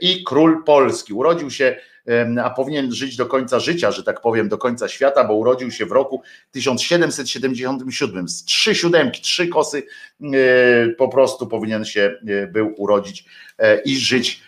i 0.00 0.24
król 0.24 0.64
Polski. 0.64 1.12
Urodził 1.12 1.50
się, 1.50 1.76
a 2.42 2.50
powinien 2.50 2.92
żyć 2.92 3.16
do 3.16 3.26
końca 3.26 3.60
życia, 3.60 3.90
że 3.90 4.02
tak 4.02 4.20
powiem, 4.20 4.48
do 4.48 4.58
końca 4.58 4.88
świata, 4.88 5.24
bo 5.24 5.34
urodził 5.34 5.70
się 5.70 5.86
w 5.86 5.92
roku 5.92 6.22
1777. 6.50 8.28
Z 8.28 8.44
trzy 8.44 8.74
siódemki, 8.74 9.22
trzy 9.22 9.48
kosy 9.48 9.82
po 10.98 11.08
prostu 11.08 11.46
powinien 11.46 11.84
się 11.84 12.18
był 12.52 12.74
urodzić 12.76 13.24
e, 13.58 13.80
i 13.82 13.96
żyć 13.96 14.42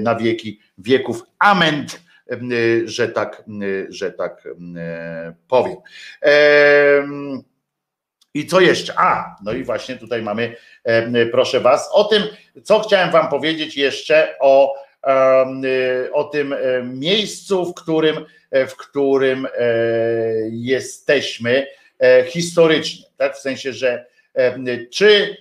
na 0.00 0.14
wieki 0.14 0.60
wieków. 0.78 1.22
Amen 1.38 1.86
że 2.84 3.08
tak, 3.08 3.44
że 3.88 4.12
tak 4.12 4.48
powiem. 5.48 5.76
I 8.34 8.46
co 8.46 8.60
jeszcze? 8.60 8.92
A, 8.96 9.36
no 9.44 9.52
i 9.52 9.64
właśnie 9.64 9.96
tutaj 9.96 10.22
mamy, 10.22 10.56
proszę 11.30 11.60
Was, 11.60 11.88
o 11.92 12.04
tym, 12.04 12.22
co 12.62 12.80
chciałem 12.80 13.10
Wam 13.10 13.28
powiedzieć 13.28 13.76
jeszcze 13.76 14.34
o, 14.40 14.74
o 16.12 16.24
tym 16.24 16.54
miejscu, 16.84 17.66
w 17.66 17.74
którym, 17.74 18.26
w 18.52 18.76
którym 18.76 19.46
jesteśmy 20.50 21.66
e, 22.00 22.24
historycznie, 22.24 23.06
tak? 23.16 23.36
W 23.36 23.40
sensie, 23.40 23.72
że 23.72 24.06
czy, 24.90 25.36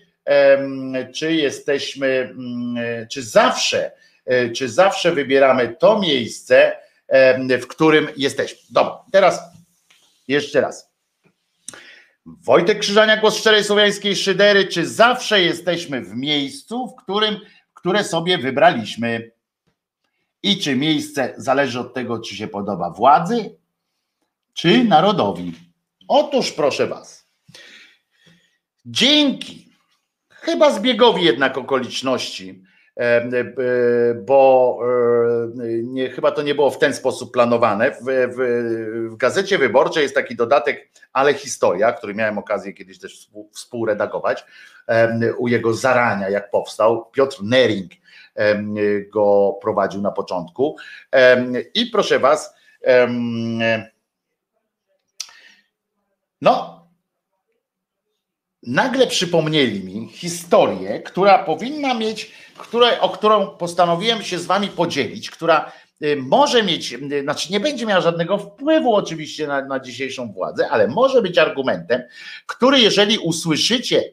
czy 1.14 1.34
jesteśmy, 1.34 2.36
czy 3.12 3.24
zawsze, 3.24 3.92
e, 4.26 4.50
czy 4.50 4.70
zawsze 4.70 5.12
wybieramy 5.12 5.76
to 5.80 6.00
miejsce, 6.00 6.76
w 7.62 7.68
którym 7.68 8.08
jesteśmy. 8.18 8.58
Dobra, 8.70 9.00
teraz 9.12 9.40
jeszcze 10.28 10.62
raz. 10.62 10.93
Wojtek 12.26 12.80
Krzyżania, 12.80 13.18
głos 13.18 13.38
szczerej 13.38 13.64
słowiańskiej 13.64 14.16
szydery. 14.16 14.68
Czy 14.68 14.88
zawsze 14.88 15.42
jesteśmy 15.42 16.02
w 16.02 16.16
miejscu, 16.16 16.88
w 16.88 17.04
którym, 17.04 17.40
które 17.74 18.04
sobie 18.04 18.38
wybraliśmy? 18.38 19.32
I 20.44 20.58
czy 20.58 20.76
miejsce 20.76 21.34
zależy 21.38 21.80
od 21.80 21.94
tego, 21.94 22.20
czy 22.20 22.36
się 22.36 22.48
podoba 22.48 22.90
władzy, 22.90 23.58
czy 24.54 24.84
narodowi? 24.84 25.54
Otóż 26.08 26.52
proszę 26.52 26.88
Was. 26.88 27.28
Dzięki, 28.86 29.70
chyba 30.30 30.72
zbiegowi 30.72 31.24
jednak 31.24 31.58
okoliczności, 31.58 32.64
bo 34.26 34.80
nie, 35.84 36.10
chyba 36.10 36.32
to 36.32 36.42
nie 36.42 36.56
było 36.56 36.72
w 36.72 36.80
ten 36.80 36.94
sposób 36.94 37.34
planowane. 37.34 37.92
W, 37.92 37.96
w, 38.06 38.38
w, 39.12 39.16
gazecie 39.16 39.58
wyborczej 39.58 40.04
jest 40.04 40.16
taki 40.16 40.36
dodatek, 40.36 40.90
ale 41.14 41.34
historia, 41.34 41.92
który 41.92 42.16
miałem 42.16 42.38
okazję 42.38 42.74
kiedyś 42.74 43.00
też 43.00 43.30
współredagować 43.52 44.46
u 45.38 45.48
jego 45.48 45.74
zarania, 45.74 46.30
jak 46.30 46.52
powstał. 46.52 47.06
Piotr 47.12 47.38
Nering 47.44 47.92
go 49.14 49.58
prowadził 49.62 50.02
na 50.02 50.12
początku. 50.12 50.76
I 51.74 51.86
proszę 51.86 52.20
Was, 52.20 52.56
no, 56.42 56.88
nagle 58.64 59.08
przypomnieli 59.08 59.84
mi 59.84 60.08
historię, 60.08 61.00
która 61.00 61.44
powinna 61.44 61.94
mieć, 61.94 62.32
które, 62.58 63.02
o 63.02 63.10
którą 63.10 63.48
postanowiłem 63.48 64.24
się 64.24 64.40
z 64.40 64.46
wami 64.46 64.68
podzielić, 64.68 65.30
która 65.30 65.72
y, 66.04 66.16
może 66.16 66.64
mieć, 66.64 66.94
y, 66.94 67.22
znaczy 67.22 67.52
nie 67.52 67.60
będzie 67.60 67.86
miała 67.86 68.02
żadnego 68.02 68.38
wpływu 68.38 68.96
oczywiście 68.96 69.48
na, 69.48 69.66
na 69.66 69.80
dzisiejszą 69.80 70.32
władzę, 70.32 70.70
ale 70.70 70.88
może 70.88 71.22
być 71.22 71.38
argumentem, 71.38 72.02
który 72.46 72.80
jeżeli 72.80 73.18
usłyszycie, 73.18 74.04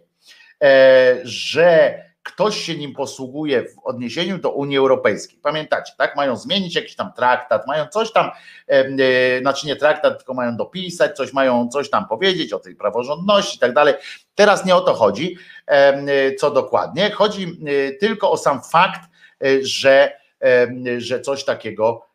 e, 0.62 1.16
że 1.24 2.09
ktoś 2.22 2.56
się 2.56 2.74
nim 2.74 2.94
posługuje 2.94 3.62
w 3.62 3.78
odniesieniu 3.84 4.38
do 4.38 4.50
Unii 4.50 4.76
Europejskiej. 4.76 5.38
Pamiętacie, 5.42 5.92
tak? 5.98 6.16
Mają 6.16 6.36
zmienić 6.36 6.74
jakiś 6.74 6.96
tam 6.96 7.12
traktat, 7.12 7.66
mają 7.66 7.86
coś 7.86 8.12
tam, 8.12 8.30
e, 8.66 9.40
znaczy 9.40 9.66
nie 9.66 9.76
traktat, 9.76 10.18
tylko 10.18 10.34
mają 10.34 10.56
dopisać, 10.56 11.16
coś 11.16 11.32
mają 11.32 11.68
coś 11.68 11.90
tam 11.90 12.08
powiedzieć 12.08 12.52
o 12.52 12.58
tej 12.58 12.76
praworządności 12.76 13.56
i 13.56 13.60
tak 13.60 13.74
dalej. 13.74 13.94
Teraz 14.34 14.64
nie 14.64 14.76
o 14.76 14.80
to 14.80 14.94
chodzi, 14.94 15.36
e, 15.66 16.34
co 16.34 16.50
dokładnie. 16.50 17.10
Chodzi 17.10 17.42
e, 17.44 17.92
tylko 17.92 18.30
o 18.30 18.36
sam 18.36 18.62
fakt, 18.62 19.00
e, 19.44 19.64
że, 19.64 20.12
e, 20.42 21.00
że 21.00 21.20
coś 21.20 21.44
takiego 21.44 22.06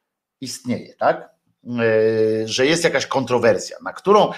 istnieje, 0.41 0.93
tak? 0.93 1.29
E, 1.67 2.47
że 2.47 2.65
jest 2.65 2.83
jakaś 2.83 3.05
kontrowersja, 3.05 3.77
na 3.83 3.93
którą 3.93 4.31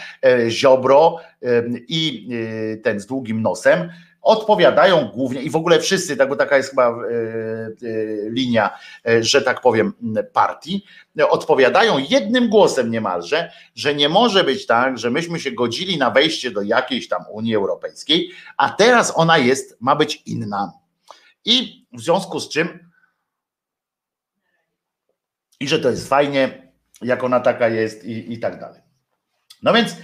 Ziobro 0.50 1.18
i 1.88 2.30
ten 2.84 3.00
z 3.00 3.06
długim 3.06 3.42
nosem 3.42 3.90
odpowiadają 4.28 5.08
głównie 5.14 5.42
i 5.42 5.50
w 5.50 5.56
ogóle 5.56 5.80
wszyscy, 5.80 6.18
tak, 6.18 6.30
bo 6.30 6.36
taka 6.36 6.58
jest 6.58 6.70
chyba 6.70 6.96
linia, 8.30 8.78
że 9.22 9.42
tak 9.42 9.62
powiem, 9.62 9.94
partii, 10.34 10.86
odpowiadają 11.30 11.98
jednym 11.98 12.50
głosem 12.50 12.92
niemalże, 12.92 13.52
że 13.76 13.96
nie 13.96 14.10
może 14.10 14.44
być 14.44 14.66
tak, 14.66 14.98
że 14.98 15.12
myśmy 15.12 15.40
się 15.40 15.52
godzili 15.52 15.98
na 15.98 16.12
wejście 16.12 16.52
do 16.52 16.62
jakiejś 16.62 17.08
tam 17.08 17.24
Unii 17.32 17.56
Europejskiej, 17.56 18.32
a 18.58 18.70
teraz 18.70 19.14
ona 19.16 19.38
jest, 19.38 19.78
ma 19.80 19.96
być 19.96 20.22
inna. 20.26 20.74
I 21.46 21.86
w 21.94 22.02
związku 22.02 22.40
z 22.40 22.50
czym, 22.50 22.90
i 25.60 25.68
że 25.68 25.80
to 25.80 25.90
jest 25.90 26.10
fajnie, 26.10 26.72
jak 27.02 27.24
ona 27.24 27.40
taka 27.40 27.68
jest 27.68 28.06
i, 28.06 28.34
i 28.34 28.40
tak 28.40 28.60
dalej. 28.60 28.82
No 29.64 29.74
więc 29.74 29.96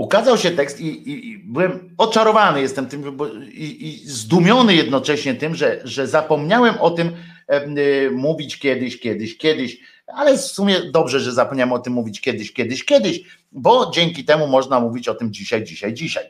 ukazał 0.00 0.38
się 0.38 0.50
tekst 0.50 0.80
i, 0.80 0.86
i, 0.86 1.28
i 1.28 1.38
byłem 1.38 1.94
oczarowany 1.98 2.60
jestem 2.60 2.86
tym 2.86 3.16
bo, 3.16 3.28
i, 3.52 3.88
i, 3.88 4.08
zdumiony 4.08 4.74
jednocześnie 4.74 5.34
tym, 5.34 5.54
że, 5.54 5.80
że 5.84 6.06
zapomniałem 6.06 6.74
o 6.80 6.90
tym 6.90 7.16
e, 7.46 8.10
mówić 8.10 8.58
kiedyś, 8.58 9.00
kiedyś, 9.00 9.38
kiedyś, 9.38 9.80
ale 10.06 10.38
w 10.38 10.40
sumie 10.40 10.80
dobrze, 10.80 11.20
że 11.20 11.32
zapomniałem 11.32 11.72
o 11.72 11.78
tym 11.78 11.92
mówić 11.92 12.20
kiedyś, 12.20 12.52
kiedyś, 12.52 12.84
kiedyś, 12.84 13.20
bo 13.52 13.90
dzięki 13.94 14.24
temu 14.24 14.46
można 14.46 14.80
mówić 14.80 15.08
o 15.08 15.14
tym 15.14 15.32
dzisiaj, 15.32 15.64
dzisiaj, 15.64 15.94
dzisiaj. 15.94 16.24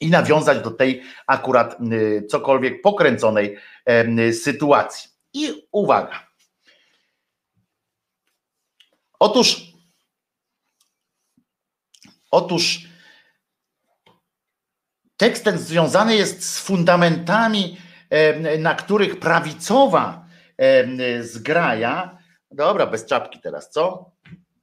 I 0.00 0.10
nawiązać 0.10 0.64
do 0.64 0.70
tej 0.70 1.02
akurat 1.26 1.76
y, 1.92 2.26
cokolwiek 2.30 2.82
pokręconej 2.82 3.56
y, 4.28 4.32
sytuacji. 4.34 5.10
I 5.34 5.66
uwaga. 5.72 6.26
Otóż 9.18 9.71
Otóż 12.32 12.88
tekst 15.16 15.44
ten 15.44 15.58
związany 15.58 16.16
jest 16.16 16.44
z 16.44 16.60
fundamentami, 16.60 17.76
na 18.58 18.74
których 18.74 19.20
prawicowa 19.20 20.26
zgraja. 21.20 22.18
Dobra, 22.50 22.86
bez 22.86 23.06
czapki 23.06 23.40
teraz, 23.40 23.70
co? 23.70 24.10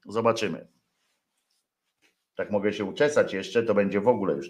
Zobaczymy. 0.05 0.67
Tak 2.35 2.51
mogę 2.51 2.73
się 2.73 2.85
uczesać 2.85 3.33
jeszcze, 3.33 3.63
to 3.63 3.73
będzie 3.73 4.01
w 4.01 4.07
ogóle 4.07 4.33
już, 4.33 4.49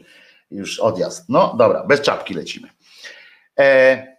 już 0.52 0.80
odjazd. 0.80 1.30
No 1.30 1.56
dobra, 1.58 1.84
bez 1.84 2.02
czapki 2.02 2.34
lecimy. 2.34 2.70
E, 3.60 4.19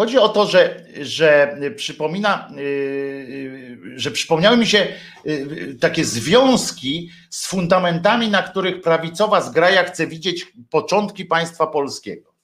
Chodzi 0.00 0.18
o 0.18 0.28
to, 0.28 0.46
że, 0.46 0.84
że 1.00 1.58
przypomina, 1.76 2.50
y, 2.58 2.60
y, 2.60 3.78
że 3.96 4.10
przypomniały 4.10 4.56
mi 4.56 4.66
się 4.66 4.86
y, 5.26 5.76
takie 5.80 6.04
związki 6.04 7.10
z 7.30 7.46
fundamentami, 7.46 8.28
na 8.28 8.42
których 8.42 8.80
prawicowa 8.80 9.40
zgraja 9.40 9.84
chce 9.84 10.06
widzieć 10.06 10.46
początki 10.70 11.24
państwa 11.24 11.66
polskiego. 11.66 12.34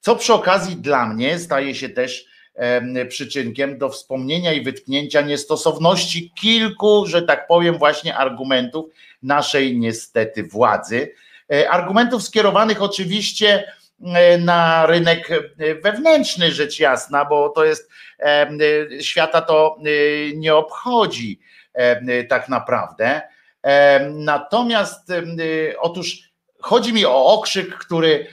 Co 0.00 0.16
przy 0.16 0.32
okazji 0.34 0.76
dla 0.76 1.06
mnie 1.06 1.38
staje 1.38 1.74
się 1.74 1.88
też 1.88 2.26
przyczynkiem 3.08 3.78
do 3.78 3.88
wspomnienia 3.88 4.52
i 4.52 4.64
wytknięcia 4.64 5.20
niestosowności 5.20 6.32
kilku, 6.40 7.06
że 7.06 7.22
tak 7.22 7.46
powiem, 7.46 7.78
właśnie 7.78 8.16
argumentów 8.16 8.86
naszej 9.22 9.78
niestety 9.78 10.42
władzy. 10.42 11.12
E, 11.52 11.70
argumentów 11.70 12.22
skierowanych 12.22 12.82
oczywiście 12.82 13.72
na 14.38 14.86
rynek 14.86 15.28
wewnętrzny, 15.82 16.50
rzecz 16.50 16.80
jasna, 16.80 17.24
bo 17.24 17.48
to 17.48 17.64
jest 17.64 17.90
świata 19.00 19.42
to 19.42 19.78
nie 20.34 20.54
obchodzi 20.54 21.40
tak 22.28 22.48
naprawdę. 22.48 23.22
Natomiast 24.10 25.12
otóż 25.80 26.30
chodzi 26.60 26.92
mi 26.92 27.06
o 27.06 27.24
okrzyk, 27.24 27.78
który, 27.78 28.26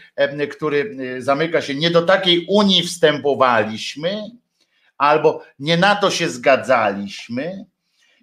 który 0.52 0.96
zamyka 1.22 1.62
się, 1.62 1.76
nie 1.76 1.92
do 1.92 2.02
takiej 2.02 2.46
Unii 2.50 2.84
wstępowaliśmy, 2.84 4.24
albo 4.98 5.44
nie 5.60 5.78
na 5.78 5.96
to 5.96 6.12
się 6.12 6.30
zgadzaliśmy. 6.30 7.66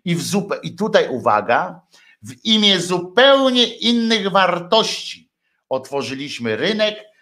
I, 0.04 0.16
w 0.16 0.22
I 0.62 0.76
tutaj 0.76 1.08
uwaga, 1.08 1.80
w 2.22 2.44
imię 2.44 2.80
zupełnie 2.80 3.64
innych 3.64 4.30
wartości 4.30 5.28
otworzyliśmy 5.68 6.56
rynek, 6.56 6.94
Y, 6.94 7.13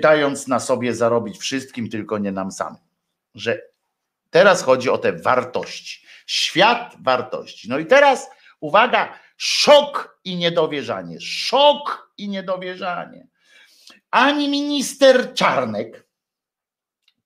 dając 0.00 0.48
na 0.48 0.60
sobie 0.60 0.94
zarobić 0.94 1.38
wszystkim, 1.38 1.88
tylko 1.88 2.18
nie 2.18 2.32
nam 2.32 2.52
samym. 2.52 2.80
Że 3.34 3.60
teraz 4.30 4.62
chodzi 4.62 4.90
o 4.90 4.98
te 4.98 5.12
wartości. 5.12 6.06
Świat 6.26 6.96
wartości. 7.00 7.68
No 7.68 7.78
i 7.78 7.86
teraz 7.86 8.30
uwaga, 8.60 9.18
szok 9.36 10.18
i 10.24 10.36
niedowierzanie. 10.36 11.20
Szok 11.20 12.10
i 12.18 12.28
niedowierzanie. 12.28 13.26
Ani 14.10 14.48
minister 14.48 15.34
Czarnek, 15.34 16.06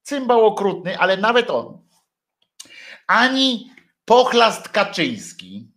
cymbał 0.02 0.46
okrutny, 0.46 0.98
ale 0.98 1.16
nawet 1.16 1.50
on, 1.50 1.78
ani 3.06 3.70
pochlast 4.04 4.68
Kaczyński, 4.68 5.68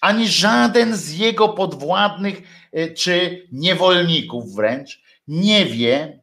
ani 0.00 0.28
żaden 0.28 0.96
z 0.96 1.12
jego 1.12 1.48
podwładnych 1.48 2.42
y, 2.76 2.94
czy 2.94 3.46
niewolników 3.52 4.54
wręcz 4.54 5.03
nie 5.28 5.66
wie, 5.66 6.22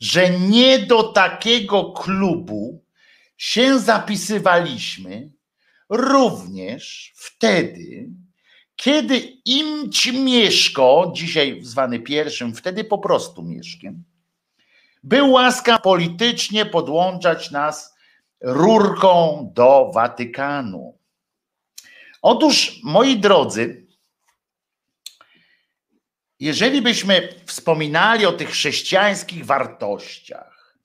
że 0.00 0.30
nie 0.30 0.78
do 0.78 1.02
takiego 1.02 1.92
klubu 1.92 2.84
się 3.36 3.78
zapisywaliśmy 3.78 5.30
również 5.88 7.12
wtedy, 7.16 8.08
kiedy 8.76 9.18
im 9.44 9.90
Mieszko, 10.24 11.12
dzisiaj 11.14 11.58
zwany 11.62 12.00
pierwszym, 12.00 12.54
wtedy 12.54 12.84
po 12.84 12.98
prostu 12.98 13.42
Mieszkiem, 13.42 14.04
był 15.02 15.30
łaskaw 15.30 15.82
politycznie 15.82 16.66
podłączać 16.66 17.50
nas 17.50 17.94
rurką 18.40 19.50
do 19.54 19.90
Watykanu. 19.94 20.98
Otóż, 22.22 22.80
moi 22.82 23.16
drodzy, 23.16 23.79
jeżeli 26.40 26.82
byśmy 26.82 27.34
wspominali 27.46 28.26
o 28.26 28.32
tych 28.32 28.50
chrześcijańskich 28.50 29.46
wartościach, 29.46 30.76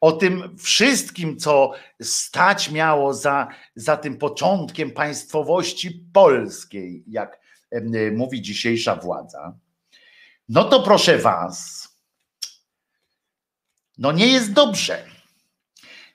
o 0.00 0.12
tym 0.12 0.58
wszystkim, 0.58 1.38
co 1.38 1.72
stać 2.02 2.70
miało 2.70 3.14
za, 3.14 3.48
za 3.74 3.96
tym 3.96 4.18
początkiem 4.18 4.90
państwowości 4.90 6.04
polskiej, 6.12 7.04
jak 7.06 7.40
mówi 8.12 8.42
dzisiejsza 8.42 8.96
władza, 8.96 9.54
no 10.48 10.64
to 10.64 10.82
proszę 10.82 11.18
Was, 11.18 11.88
no 13.98 14.12
nie 14.12 14.26
jest 14.26 14.52
dobrze. 14.52 15.06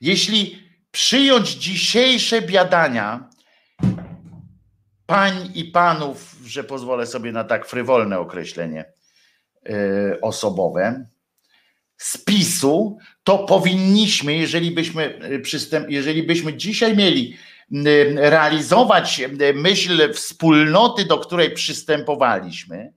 Jeśli 0.02 0.70
przyjąć 0.92 1.50
dzisiejsze 1.50 2.42
biadania 2.42 3.30
pań 5.06 5.52
i 5.56 5.66
panów, 5.66 6.36
że 6.46 6.64
pozwolę 6.64 7.08
sobie 7.08 7.32
na 7.32 7.44
tak 7.44 7.66
frywolne 7.66 8.20
określenie 8.20 8.86
yy, 9.66 10.18
osobowe, 10.22 11.06
spisu, 11.98 12.98
to 13.24 13.38
powinniśmy, 13.38 14.34
jeżeli 14.36 14.72
byśmy, 14.72 15.20
e, 15.20 15.40
przystęp, 15.40 15.90
jeżeli 15.90 16.24
byśmy 16.24 16.54
dzisiaj 16.54 16.98
mieli 16.98 17.38
realizować 18.16 19.22
myśl 19.54 20.14
wspólnoty, 20.14 21.06
do 21.06 21.18
której 21.18 21.52
przystępowaliśmy, 21.52 22.94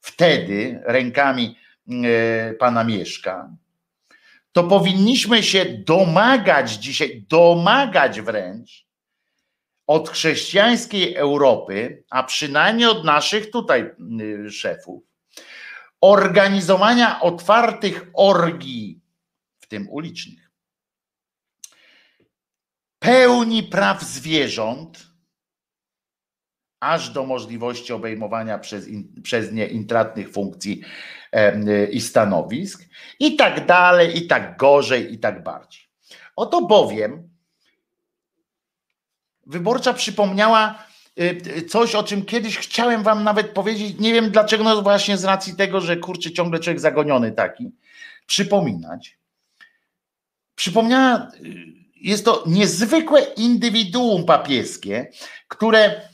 wtedy 0.00 0.80
rękami 0.84 1.56
yy, 1.86 2.56
pana 2.58 2.84
Mieszka, 2.84 3.50
to 4.52 4.64
powinniśmy 4.64 5.42
się 5.42 5.64
domagać 5.64 6.72
dzisiaj, 6.72 7.24
domagać 7.28 8.20
wręcz, 8.20 8.83
od 9.86 10.10
chrześcijańskiej 10.10 11.14
Europy, 11.14 12.04
a 12.10 12.22
przynajmniej 12.22 12.88
od 12.88 13.04
naszych 13.04 13.50
tutaj 13.50 13.90
y, 14.20 14.50
szefów, 14.50 15.04
organizowania 16.00 17.20
otwartych 17.20 18.10
orgii, 18.14 19.00
w 19.60 19.66
tym 19.66 19.88
ulicznych, 19.90 20.50
pełni 22.98 23.62
praw 23.62 24.02
zwierząt, 24.02 25.14
aż 26.80 27.10
do 27.10 27.26
możliwości 27.26 27.92
obejmowania 27.92 28.58
przez, 28.58 28.88
in, 28.88 29.22
przez 29.22 29.52
nie 29.52 29.66
intratnych 29.66 30.30
funkcji 30.30 30.82
e, 31.32 31.86
i 31.86 32.00
stanowisk, 32.00 32.88
i 33.20 33.36
tak 33.36 33.66
dalej, 33.66 34.18
i 34.18 34.26
tak 34.26 34.56
gorzej, 34.56 35.14
i 35.14 35.18
tak 35.18 35.42
bardziej. 35.42 35.82
Oto 36.36 36.66
bowiem 36.66 37.33
Wyborcza 39.46 39.94
przypomniała 39.94 40.84
y, 41.20 41.22
y, 41.56 41.62
coś, 41.62 41.94
o 41.94 42.02
czym 42.02 42.24
kiedyś 42.24 42.58
chciałem 42.58 43.02
wam 43.02 43.24
nawet 43.24 43.50
powiedzieć. 43.50 43.98
Nie 43.98 44.12
wiem 44.12 44.30
dlaczego, 44.30 44.64
no 44.64 44.82
właśnie 44.82 45.16
z 45.16 45.24
racji 45.24 45.56
tego, 45.56 45.80
że 45.80 45.96
kurczę, 45.96 46.32
ciągle 46.32 46.60
człowiek 46.60 46.80
zagoniony 46.80 47.32
taki. 47.32 47.72
Przypominać. 48.26 49.18
Przypomniała, 50.54 51.30
y, 51.44 51.54
jest 51.96 52.24
to 52.24 52.44
niezwykłe 52.46 53.20
indywiduum 53.20 54.24
papieskie, 54.24 55.10
które 55.48 56.08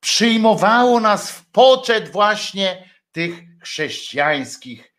przyjmowało 0.00 1.00
nas 1.00 1.30
w 1.30 1.46
poczet 1.46 2.12
właśnie 2.12 2.90
tych 3.12 3.42
chrześcijańskich 3.62 4.95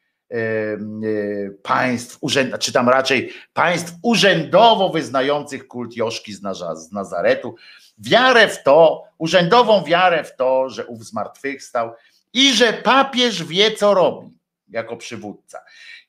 państw, 1.63 2.17
urzęd, 2.21 2.59
czy 2.59 2.71
tam 2.71 2.89
raczej 2.89 3.33
państw 3.53 3.93
urzędowo 4.01 4.89
wyznających 4.89 5.67
kult 5.67 5.95
Joszki 5.95 6.33
z 6.33 6.91
Nazaretu, 6.91 7.55
wiarę 7.97 8.47
w 8.47 8.63
to, 8.63 9.03
urzędową 9.17 9.83
wiarę 9.83 10.23
w 10.23 10.35
to, 10.35 10.69
że 10.69 10.85
ów 10.85 11.05
zmartwychwstał 11.05 11.91
i 12.33 12.53
że 12.53 12.73
papież 12.73 13.43
wie, 13.43 13.71
co 13.71 13.93
robi 13.93 14.37
jako 14.69 14.97
przywódca. 14.97 15.59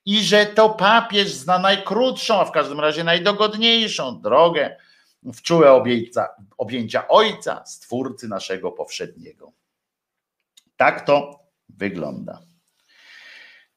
I 0.05 0.25
że 0.25 0.47
to 0.47 0.71
papież 0.71 1.33
zna 1.33 1.59
najkrótszą, 1.59 2.41
a 2.41 2.45
w 2.45 2.53
każdym 2.53 2.81
razie 2.81 3.05
najdogodniejszą 3.05 4.21
drogę 4.21 4.77
w 5.23 5.43
czułe 5.43 5.73
objęcia, 5.73 6.29
objęcia 6.59 7.09
Ojca, 7.09 7.65
Stwórcy 7.67 8.29
naszego 8.29 8.73
powszedniego. 8.73 9.53
Tak 10.77 11.07
to 11.07 11.39
wygląda. 11.69 12.48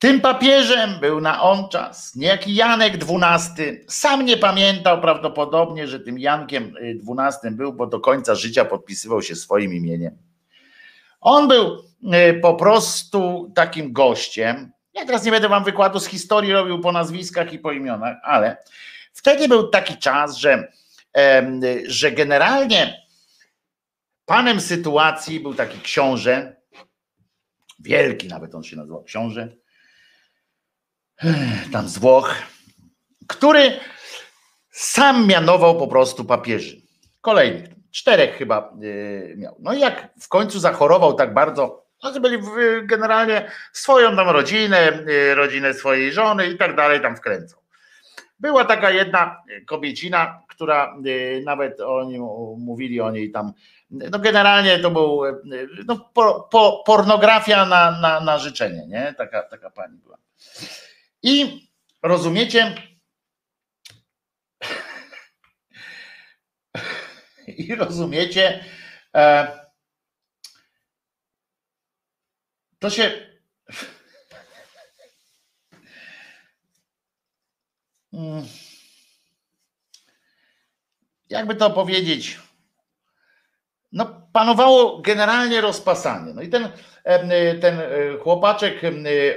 Tym 0.02 0.22
papieżem 0.22 1.00
był 1.00 1.22
na 1.22 1.42
on 1.42 1.70
czas 1.70 2.16
niejaki 2.16 2.56
Janek 2.56 2.94
XII. 2.94 3.86
Sam 3.88 4.26
nie 4.26 4.38
pamiętał 4.38 5.02
prawdopodobnie, 5.02 5.88
że 5.88 6.00
tym 6.00 6.20
Jankiem 6.20 6.76
XII 6.82 7.52
był, 7.52 7.74
bo 7.74 7.88
do 7.88 8.00
końca 8.00 8.36
życia 8.36 8.66
podpisywał 8.66 9.22
się 9.22 9.36
swoim 9.36 9.74
imieniem. 9.74 10.18
On 11.20 11.48
był 11.48 11.84
y, 12.30 12.40
po 12.42 12.54
prostu 12.54 13.52
takim 13.56 13.94
gościem. 13.94 14.72
Ja 14.94 15.06
teraz 15.06 15.24
nie 15.24 15.32
będę 15.32 15.50
wam 15.50 15.64
wykładu 15.64 16.00
z 16.00 16.06
historii 16.06 16.54
robił 16.54 16.80
po 16.80 16.92
nazwiskach 16.92 17.54
i 17.54 17.60
po 17.60 17.72
imionach, 17.72 18.18
ale 18.24 18.58
wtedy 19.14 19.48
był 19.48 19.68
taki 19.68 19.98
czas, 19.98 20.38
że, 20.38 20.72
że 21.86 22.12
generalnie 22.12 23.02
panem 24.26 24.62
sytuacji 24.62 25.40
był 25.40 25.54
taki 25.54 25.80
książę, 25.80 26.56
wielki 27.80 28.28
nawet 28.28 28.56
on 28.56 28.64
się 28.64 28.76
nazywał 28.76 29.04
książę, 29.04 29.61
tam 31.72 31.88
z 31.88 31.98
Włoch, 31.98 32.36
który 33.28 33.80
sam 34.72 35.28
mianował 35.28 35.78
po 35.78 35.88
prostu 35.88 36.26
papieży. 36.26 36.82
Kolejnych, 37.22 37.70
czterech 37.92 38.38
chyba 38.38 38.74
y, 38.84 39.36
miał. 39.38 39.56
No 39.60 39.74
i 39.74 39.80
jak 39.80 40.10
w 40.22 40.28
końcu 40.28 40.60
zachorował 40.60 41.14
tak 41.14 41.34
bardzo, 41.34 41.86
no 42.04 42.20
byli 42.20 42.38
generalnie 42.84 43.52
swoją 43.74 44.16
tam 44.16 44.30
rodzinę, 44.30 45.00
y, 45.08 45.36
rodzinę 45.36 45.74
swojej 45.74 46.14
żony 46.14 46.48
i 46.48 46.58
tak 46.58 46.76
dalej 46.76 47.02
tam 47.02 47.16
wkręcą. 47.16 47.58
Była 48.40 48.66
taka 48.66 48.92
jedna 48.92 49.44
kobiecina, 49.68 50.42
która 50.48 50.98
y, 51.06 51.42
nawet 51.46 51.82
oni 51.82 52.20
mówili 52.58 53.02
o 53.02 53.12
niej 53.12 53.32
tam, 53.32 53.54
no 53.92 54.20
generalnie 54.20 54.80
to 54.80 54.92
był 54.92 55.22
no, 55.88 56.10
po, 56.14 56.48
po, 56.52 56.84
pornografia 56.86 57.66
na, 57.66 58.00
na, 58.02 58.20
na 58.20 58.38
życzenie, 58.38 58.88
nie? 58.88 59.16
Taka, 59.18 59.44
taka 59.44 59.70
pani 59.70 59.98
była. 59.98 60.18
I 61.24 61.68
rozumiecie, 62.04 62.76
i 67.48 67.76
rozumiecie, 67.76 68.66
e, 69.16 69.48
to 72.80 72.90
się 72.90 73.36
mm, 78.14 78.46
jakby 81.30 81.56
to 81.56 81.70
powiedzieć, 81.70 82.40
no 83.92 84.22
panowało 84.34 85.02
generalnie 85.02 85.62
rozpasanie. 85.62 86.34
No 86.34 86.42
i 86.42 86.50
ten, 86.50 86.70
ten 87.62 87.80
e, 87.80 88.18
chłopaczek 88.24 88.82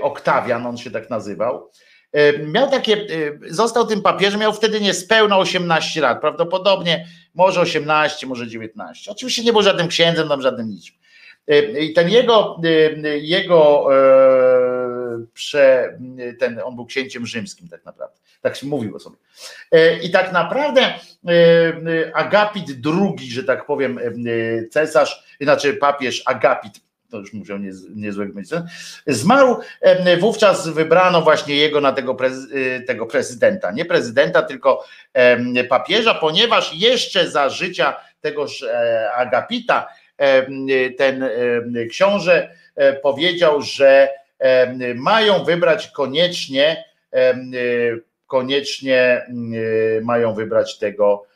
Oktawian, 0.00 0.66
on 0.66 0.76
się 0.76 0.90
tak 0.90 1.10
nazywał, 1.10 1.70
miał 2.46 2.70
takie, 2.70 3.06
został 3.50 3.86
tym 3.86 4.02
papieżem, 4.02 4.40
miał 4.40 4.52
wtedy 4.52 4.80
niespełna 4.80 5.38
18 5.38 6.00
lat, 6.00 6.20
prawdopodobnie 6.20 7.06
może 7.34 7.60
18, 7.60 8.26
może 8.26 8.48
19. 8.48 9.10
Oczywiście 9.10 9.44
nie 9.44 9.52
był 9.52 9.62
żadnym 9.62 9.88
księdzem, 9.88 10.28
tam 10.28 10.42
żadnym 10.42 10.68
niczym. 10.68 10.96
I 11.80 11.92
ten 11.92 12.08
jego, 12.08 12.60
jego 13.20 13.88
e, 13.94 14.63
prze, 15.34 15.98
ten, 16.38 16.60
on 16.64 16.76
był 16.76 16.86
księciem 16.86 17.26
rzymskim 17.26 17.68
tak 17.68 17.84
naprawdę, 17.84 18.16
tak 18.40 18.56
się 18.56 18.66
mówiło 18.66 18.98
sobie. 18.98 19.16
E, 19.72 19.98
I 19.98 20.10
tak 20.10 20.32
naprawdę 20.32 20.94
Agapit 22.14 22.70
II, 22.86 23.30
że 23.30 23.44
tak 23.44 23.66
powiem, 23.66 24.00
cesarz, 24.70 25.36
znaczy 25.40 25.74
papież 25.74 26.22
Agapit 26.26 26.84
to 27.14 27.18
już 27.18 27.32
musiał 27.32 27.58
niezłego 27.94 28.34
mieć, 28.34 28.48
zmarł, 29.06 29.56
wówczas 30.20 30.68
wybrano 30.68 31.22
właśnie 31.22 31.56
jego 31.56 31.80
na 31.80 31.92
tego, 31.92 32.16
y, 32.54 32.84
tego 32.86 33.06
prezydenta, 33.06 33.70
nie 33.70 33.84
prezydenta, 33.84 34.42
tylko 34.42 34.84
papieża, 35.68 36.14
ponieważ 36.14 36.74
jeszcze 36.74 37.30
za 37.30 37.48
życia 37.48 37.96
tegoż 38.20 38.62
e, 38.62 39.10
Agapita 39.12 39.88
ten 40.98 41.24
książę 41.90 42.50
e, 42.76 42.92
powiedział, 42.92 43.62
że 43.62 44.08
mają 44.94 45.44
wybrać 45.44 45.88
koniecznie, 45.88 46.84
koniecznie 48.26 49.26
mają 50.02 50.34
wybrać 50.34 50.78
tego, 50.78 51.26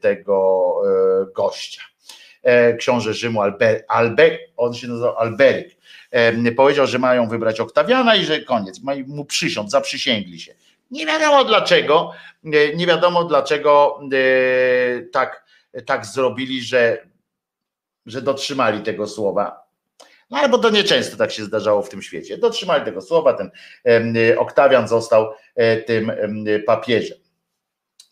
tego 0.00 0.74
e, 0.86 1.32
gościa. 1.32 1.82
E, 2.42 2.74
książę 2.76 3.14
Rzymu 3.14 3.42
Albe, 3.42 3.84
Albe, 3.88 4.38
on 4.56 4.74
się 4.74 4.88
nazywał 4.88 5.18
Alberyk, 5.18 5.76
powiedział, 6.56 6.86
że 6.86 6.98
mają 6.98 7.28
wybrać 7.28 7.60
Oktawiana 7.60 8.16
i 8.16 8.24
że 8.24 8.40
koniec, 8.40 8.80
mu 9.06 9.24
przysiąc, 9.24 9.70
zaprzysięgli 9.70 10.40
się. 10.40 10.54
Nie 10.90 11.06
wiadomo 11.06 11.44
dlaczego, 11.44 12.12
e, 12.44 12.76
nie 12.76 12.86
wiadomo 12.86 13.24
dlaczego 13.24 14.00
tak, 15.12 15.44
tak 15.86 16.06
zrobili, 16.06 16.62
że, 16.62 17.06
że 18.06 18.22
dotrzymali 18.22 18.82
tego 18.82 19.06
słowa. 19.06 19.63
No 20.42 20.48
bo 20.48 20.58
to 20.58 20.70
nieczęsto 20.70 21.16
tak 21.16 21.32
się 21.32 21.44
zdarzało 21.44 21.82
w 21.82 21.88
tym 21.88 22.02
świecie. 22.02 22.38
Dotrzymali 22.38 22.84
tego 22.84 23.00
słowa, 23.00 23.32
ten 23.32 23.50
Oktawian 24.38 24.88
został 24.88 25.30
tym 25.86 26.12
papieżem. 26.66 27.18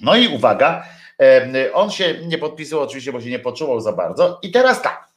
No 0.01 0.17
i 0.17 0.29
uwaga, 0.29 0.85
on 1.73 1.91
się 1.91 2.15
nie 2.27 2.39
podpisał 2.39 2.81
oczywiście, 2.81 3.13
bo 3.13 3.21
się 3.21 3.31
nie 3.31 3.39
poczuwał 3.39 3.81
za 3.81 3.93
bardzo. 3.93 4.39
I 4.43 4.51
teraz 4.51 4.83
tak. 4.83 5.13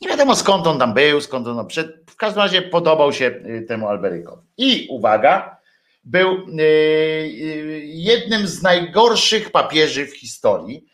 Nie 0.00 0.08
wiadomo 0.08 0.36
skąd 0.36 0.66
on 0.66 0.78
tam 0.78 0.94
był, 0.94 1.20
skąd 1.20 1.46
on 1.46 1.66
przed. 1.66 2.10
W 2.10 2.16
każdym 2.16 2.42
razie 2.42 2.62
podobał 2.62 3.12
się 3.12 3.26
y, 3.26 3.64
temu 3.68 3.88
Alberykowi. 3.88 4.42
I 4.56 4.86
uwaga, 4.90 5.56
był 6.04 6.32
y, 6.32 6.62
y, 6.62 7.82
jednym 7.84 8.46
z 8.46 8.62
najgorszych 8.62 9.50
papieży 9.50 10.06
w 10.06 10.16
historii, 10.16 10.89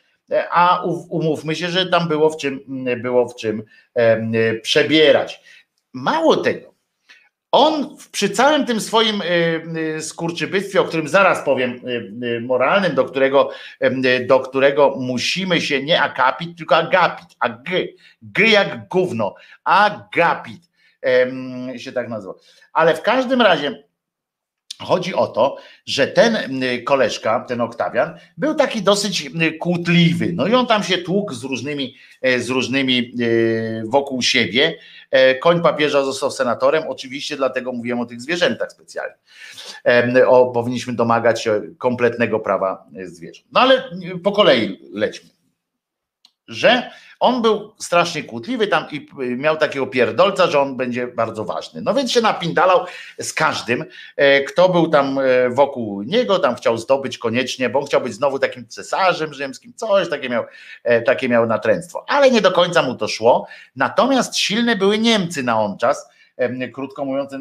a 0.50 0.82
umówmy 1.08 1.56
się, 1.56 1.68
że 1.68 1.86
tam 1.86 2.08
było 2.08 2.30
w 2.30 2.36
czym, 2.36 2.60
było 3.02 3.28
w 3.28 3.36
czym 3.36 3.62
przebierać. 4.62 5.40
Mało 5.92 6.36
tego, 6.36 6.76
on 7.52 7.96
przy 8.12 8.30
całym 8.30 8.66
tym 8.66 8.80
swoim 8.80 9.22
y, 9.22 9.24
y, 9.96 10.02
skurczybytwie, 10.02 10.80
o 10.80 10.84
którym 10.84 11.08
zaraz 11.08 11.44
powiem, 11.44 11.80
moralnym, 12.40 12.94
do 12.94 13.04
którego, 13.04 13.50
do 14.26 14.40
którego 14.40 14.94
musimy 14.98 15.60
się 15.60 15.82
nie 15.82 16.02
akapit, 16.02 16.58
tylko 16.58 16.76
agapit, 16.76 17.28
a 17.40 17.48
g, 17.48 17.86
g 18.22 18.48
jak 18.48 18.88
gówno, 18.88 19.34
agapit 19.64 20.70
się 21.76 21.92
tak 21.92 22.08
nazywa. 22.08 22.34
Ale 22.72 22.94
w 22.94 23.02
każdym 23.02 23.42
razie 23.42 23.85
Chodzi 24.82 25.14
o 25.14 25.26
to, 25.26 25.56
że 25.86 26.06
ten 26.06 26.62
y, 26.62 26.82
koleżka, 26.82 27.44
ten 27.48 27.60
Oktawian, 27.60 28.18
był 28.36 28.54
taki 28.54 28.82
dosyć 28.82 29.26
y, 29.42 29.52
kłótliwy. 29.58 30.32
No 30.32 30.46
i 30.46 30.54
on 30.54 30.66
tam 30.66 30.82
się 30.82 30.98
tłukł 30.98 31.34
z 31.34 31.44
różnymi, 31.44 31.94
e, 32.22 32.40
z 32.40 32.48
różnymi 32.48 33.12
y, 33.20 33.82
wokół 33.86 34.22
siebie. 34.22 34.78
E, 35.10 35.34
koń 35.34 35.62
papieża 35.62 36.04
został 36.04 36.30
senatorem, 36.30 36.84
oczywiście 36.88 37.36
dlatego 37.36 37.72
mówiłem 37.72 38.00
o 38.00 38.06
tych 38.06 38.20
zwierzętach 38.20 38.72
specjalnie. 38.72 39.14
O, 40.26 40.46
powinniśmy 40.46 40.92
domagać 40.92 41.42
się 41.42 41.62
kompletnego 41.78 42.40
prawa 42.40 42.86
e, 42.96 43.06
zwierząt. 43.06 43.46
No 43.52 43.60
ale 43.60 43.90
po 44.22 44.32
kolei 44.32 44.80
lećmy. 44.92 45.35
Że 46.48 46.90
on 47.20 47.42
był 47.42 47.74
strasznie 47.78 48.24
kłótliwy 48.24 48.66
tam 48.66 48.90
i 48.90 49.08
miał 49.18 49.56
takiego 49.56 49.86
pierdolca, 49.86 50.46
że 50.46 50.60
on 50.60 50.76
będzie 50.76 51.06
bardzo 51.06 51.44
ważny. 51.44 51.82
No 51.82 51.94
więc 51.94 52.12
się 52.12 52.20
napindalał 52.20 52.84
z 53.18 53.32
każdym, 53.32 53.84
e, 54.16 54.40
kto 54.40 54.68
był 54.68 54.88
tam 54.88 55.18
e, 55.18 55.50
wokół 55.50 56.02
niego, 56.02 56.38
tam 56.38 56.54
chciał 56.54 56.78
zdobyć 56.78 57.18
koniecznie, 57.18 57.68
bo 57.68 57.78
on 57.78 57.86
chciał 57.86 58.00
być 58.00 58.14
znowu 58.14 58.38
takim 58.38 58.68
cesarzem 58.68 59.34
rzymskim, 59.34 59.72
coś 59.76 60.08
takie 60.08 60.28
miał, 60.28 60.44
e, 60.84 61.02
takie 61.02 61.28
miał 61.28 61.46
natręctwo. 61.46 62.04
Ale 62.08 62.30
nie 62.30 62.40
do 62.40 62.52
końca 62.52 62.82
mu 62.82 62.94
to 62.94 63.08
szło. 63.08 63.46
Natomiast 63.76 64.36
silne 64.36 64.76
były 64.76 64.98
Niemcy 64.98 65.42
na 65.42 65.60
on 65.60 65.78
czas, 65.78 66.08
krótko 66.74 67.04
mówiąc, 67.04 67.32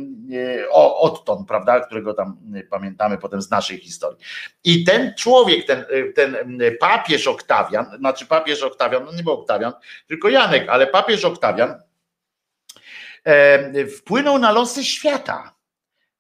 o, 0.69 0.99
Otton, 0.99 1.45
prawda, 1.45 1.79
którego 1.79 2.13
tam 2.13 2.37
pamiętamy 2.69 3.17
potem 3.17 3.41
z 3.41 3.49
naszej 3.49 3.77
historii. 3.77 4.19
I 4.63 4.83
ten 4.83 5.13
człowiek, 5.17 5.67
ten, 5.67 5.85
ten 6.15 6.59
papież 6.79 7.27
Oktawian, 7.27 7.85
znaczy 7.97 8.25
papież 8.25 8.63
Oktawian, 8.63 9.05
no 9.05 9.11
nie 9.13 9.23
był 9.23 9.33
Oktawian, 9.33 9.73
tylko 10.07 10.29
Janek, 10.29 10.69
ale 10.69 10.87
papież 10.87 11.25
Oktawian 11.25 11.81
wpłynął 13.97 14.37
na 14.37 14.51
losy 14.51 14.83
świata 14.83 15.54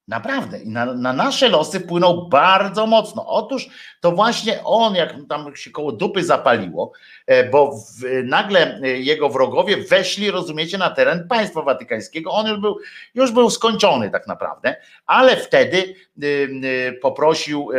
Naprawdę. 0.07 0.59
I 0.59 0.69
na, 0.69 0.85
na, 0.85 1.13
nasze 1.13 1.49
losy 1.49 1.79
wpłynął 1.79 2.27
bardzo 2.27 2.85
mocno. 2.85 3.27
Otóż 3.27 3.69
to 4.01 4.11
właśnie 4.11 4.63
on, 4.63 4.95
jak 4.95 5.15
tam 5.29 5.55
się 5.55 5.71
koło 5.71 5.91
dupy 5.91 6.23
zapaliło, 6.23 6.91
e, 7.27 7.49
bo 7.49 7.71
w, 7.71 8.03
nagle 8.23 8.79
e, 8.81 8.87
jego 8.87 9.29
wrogowie 9.29 9.77
weszli, 9.77 10.31
rozumiecie, 10.31 10.77
na 10.77 10.89
teren 10.89 11.27
państwa 11.27 11.61
watykańskiego. 11.61 12.31
On 12.31 12.47
już 12.47 12.59
był, 12.59 12.77
już 13.15 13.31
był 13.31 13.49
skończony 13.49 14.09
tak 14.09 14.27
naprawdę, 14.27 14.75
ale 15.05 15.37
wtedy 15.37 15.95
e, 16.21 16.91
poprosił 16.91 17.69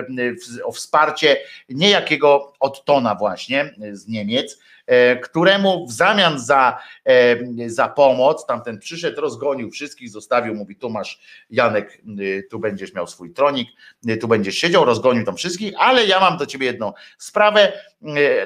o 0.64 0.72
wsparcie 0.72 1.36
niejakiego 1.68 2.52
Ottona 2.60 3.14
właśnie 3.14 3.74
z 3.92 4.08
Niemiec, 4.08 4.58
któremu 5.22 5.86
w 5.86 5.92
zamian 5.92 6.38
za, 6.38 6.78
e, 7.04 7.36
za 7.68 7.88
pomoc, 7.88 8.46
tamten 8.46 8.78
przyszedł, 8.78 9.20
rozgonił 9.20 9.70
wszystkich, 9.70 10.10
zostawił, 10.10 10.54
mówi 10.54 10.76
tu 10.76 10.90
masz 10.90 11.20
Janek, 11.50 12.02
tu 12.50 12.58
będziesz 12.58 12.94
miał 12.94 13.06
swój 13.06 13.32
tronik, 13.32 13.68
tu 14.20 14.28
będziesz 14.28 14.54
siedział, 14.54 14.84
rozgonił 14.84 15.24
tam 15.24 15.36
wszystkich, 15.36 15.74
ale 15.78 16.06
ja 16.06 16.20
mam 16.20 16.38
do 16.38 16.46
ciebie 16.46 16.66
jedną 16.66 16.92
sprawę, 17.18 17.72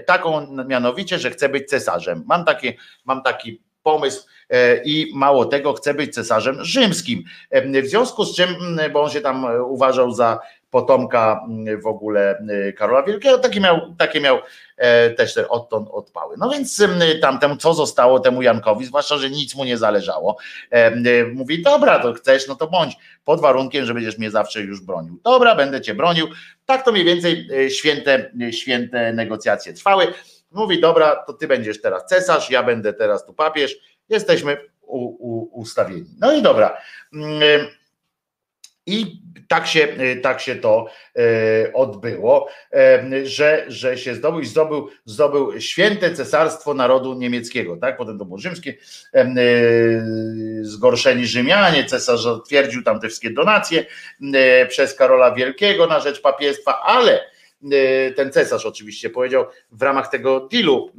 taką 0.07 0.57
mianowicie, 0.65 1.19
że 1.19 1.31
chcę 1.31 1.49
być 1.49 1.69
cesarzem. 1.69 2.25
Mam 2.27 2.45
taki, 2.45 2.73
mam 3.05 3.23
taki 3.23 3.63
pomysł 3.83 4.27
e, 4.51 4.83
i 4.85 5.13
mało 5.15 5.45
tego, 5.45 5.73
chcę 5.73 5.95
być 5.95 6.15
cesarzem 6.15 6.65
rzymskim. 6.65 7.23
W 7.83 7.87
związku 7.87 8.25
z 8.25 8.37
czym, 8.37 8.49
bo 8.93 9.03
on 9.03 9.11
się 9.11 9.21
tam 9.21 9.47
uważał 9.65 10.13
za 10.13 10.39
potomka 10.71 11.41
mm, 11.49 11.81
w 11.81 11.87
ogóle 11.87 12.43
y, 12.69 12.73
Karola 12.73 13.03
Wielkiego, 13.03 13.39
takie 13.39 13.61
miał, 13.61 13.95
takie 13.99 14.21
miał 14.21 14.39
e, 14.77 15.11
też 15.11 15.35
te 15.35 15.49
odtąd 15.49 15.89
odpały. 15.93 16.35
No 16.39 16.51
więc 16.51 16.81
mm, 16.81 17.21
tamtemu, 17.21 17.57
co 17.57 17.75
zostało 17.75 18.21
temu 18.21 18.43
Jankowi, 18.43 18.87
zwłaszcza, 18.87 19.19
że 19.19 19.31
nic 19.31 19.55
mu 19.55 19.65
nie 19.65 19.79
zależało, 19.79 20.37
e, 20.73 20.93
y, 20.93 21.33
mówi, 21.35 21.63
dobra, 21.63 21.99
to 21.99 22.13
chcesz, 22.13 22.49
no 22.49 22.55
to 22.55 22.67
bądź, 22.67 22.97
pod 23.25 23.41
warunkiem, 23.41 23.85
że 23.85 23.95
będziesz 23.95 24.19
mnie 24.19 24.31
zawsze 24.31 24.61
już 24.61 24.81
bronił. 24.81 25.21
Dobra, 25.25 25.55
będę 25.55 25.81
cię 25.81 25.95
bronił. 25.95 26.27
Tak 26.67 26.85
to 26.85 26.93
mniej 26.93 27.05
więcej 27.05 27.49
y, 27.53 27.71
święte, 27.71 28.31
święte 28.51 29.13
negocjacje 29.13 29.73
trwały. 29.73 30.07
Mówi, 30.51 30.81
dobra, 30.81 31.17
to 31.27 31.33
ty 31.33 31.49
będziesz 31.49 31.81
teraz 31.81 32.07
cesarz, 32.07 32.51
ja 32.51 32.63
będę 32.63 32.93
teraz 32.93 33.27
tu 33.27 33.35
papież, 33.35 33.77
jesteśmy 34.09 34.57
u, 34.83 34.99
u, 34.99 35.61
ustawieni. 35.61 36.11
No 36.21 36.33
i 36.33 36.43
dobra. 36.43 36.77
I 38.91 39.21
tak 39.51 39.67
się, 39.67 39.89
y, 40.01 40.21
tak 40.23 40.41
się 40.41 40.57
to 40.57 40.87
y, 41.19 41.73
odbyło, 41.75 42.49
że, 43.25 43.65
że 43.69 43.99
się 43.99 44.15
zdobył 44.15 44.45
zdobył, 44.45 44.89
zdobył 45.05 45.61
święte 45.61 46.15
cesarstwo 46.15 46.75
narodu 46.75 47.15
niemieckiego, 47.15 47.77
tak? 47.77 47.97
Potem 47.97 48.19
to 48.19 48.25
było 48.25 48.39
rzymskie, 48.39 48.71
y, 48.71 48.77
zgorszeni 50.63 51.27
Rzymianie, 51.27 51.85
cesarz 51.85 52.27
twierdził 52.47 52.83
tam 52.83 53.01
te 53.01 53.09
wszystkie 53.09 53.31
donacje 53.31 53.87
przez 54.69 54.95
Karola 54.95 55.35
Wielkiego 55.35 55.87
na 55.87 56.01
rzecz 56.01 56.21
papiestwa, 56.21 56.81
ale 56.83 57.21
ten 58.17 58.33
cesarz 58.33 58.67
oczywiście 58.67 59.11
powiedział 59.11 59.47
w 59.73 59.83
ramach 59.83 60.11
tego 60.11 60.49
dealu 60.53 60.91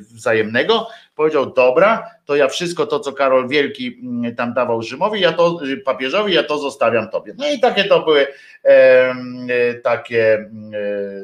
wzajemnego, 0.00 0.88
powiedział 1.20 1.52
dobra, 1.52 2.10
to 2.24 2.36
ja 2.36 2.48
wszystko 2.48 2.86
to, 2.86 3.00
co 3.00 3.12
Karol 3.12 3.48
Wielki 3.48 4.00
y, 4.28 4.34
tam 4.34 4.54
dawał 4.54 4.82
Rzymowi, 4.82 5.20
ja 5.20 5.32
to 5.32 5.60
papieżowi, 5.84 6.34
ja 6.34 6.42
to 6.42 6.58
zostawiam 6.58 7.10
tobie. 7.10 7.34
No 7.38 7.50
i 7.50 7.60
takie 7.60 7.84
to 7.84 8.02
były 8.02 8.26
e, 8.64 9.74
takie 9.74 10.50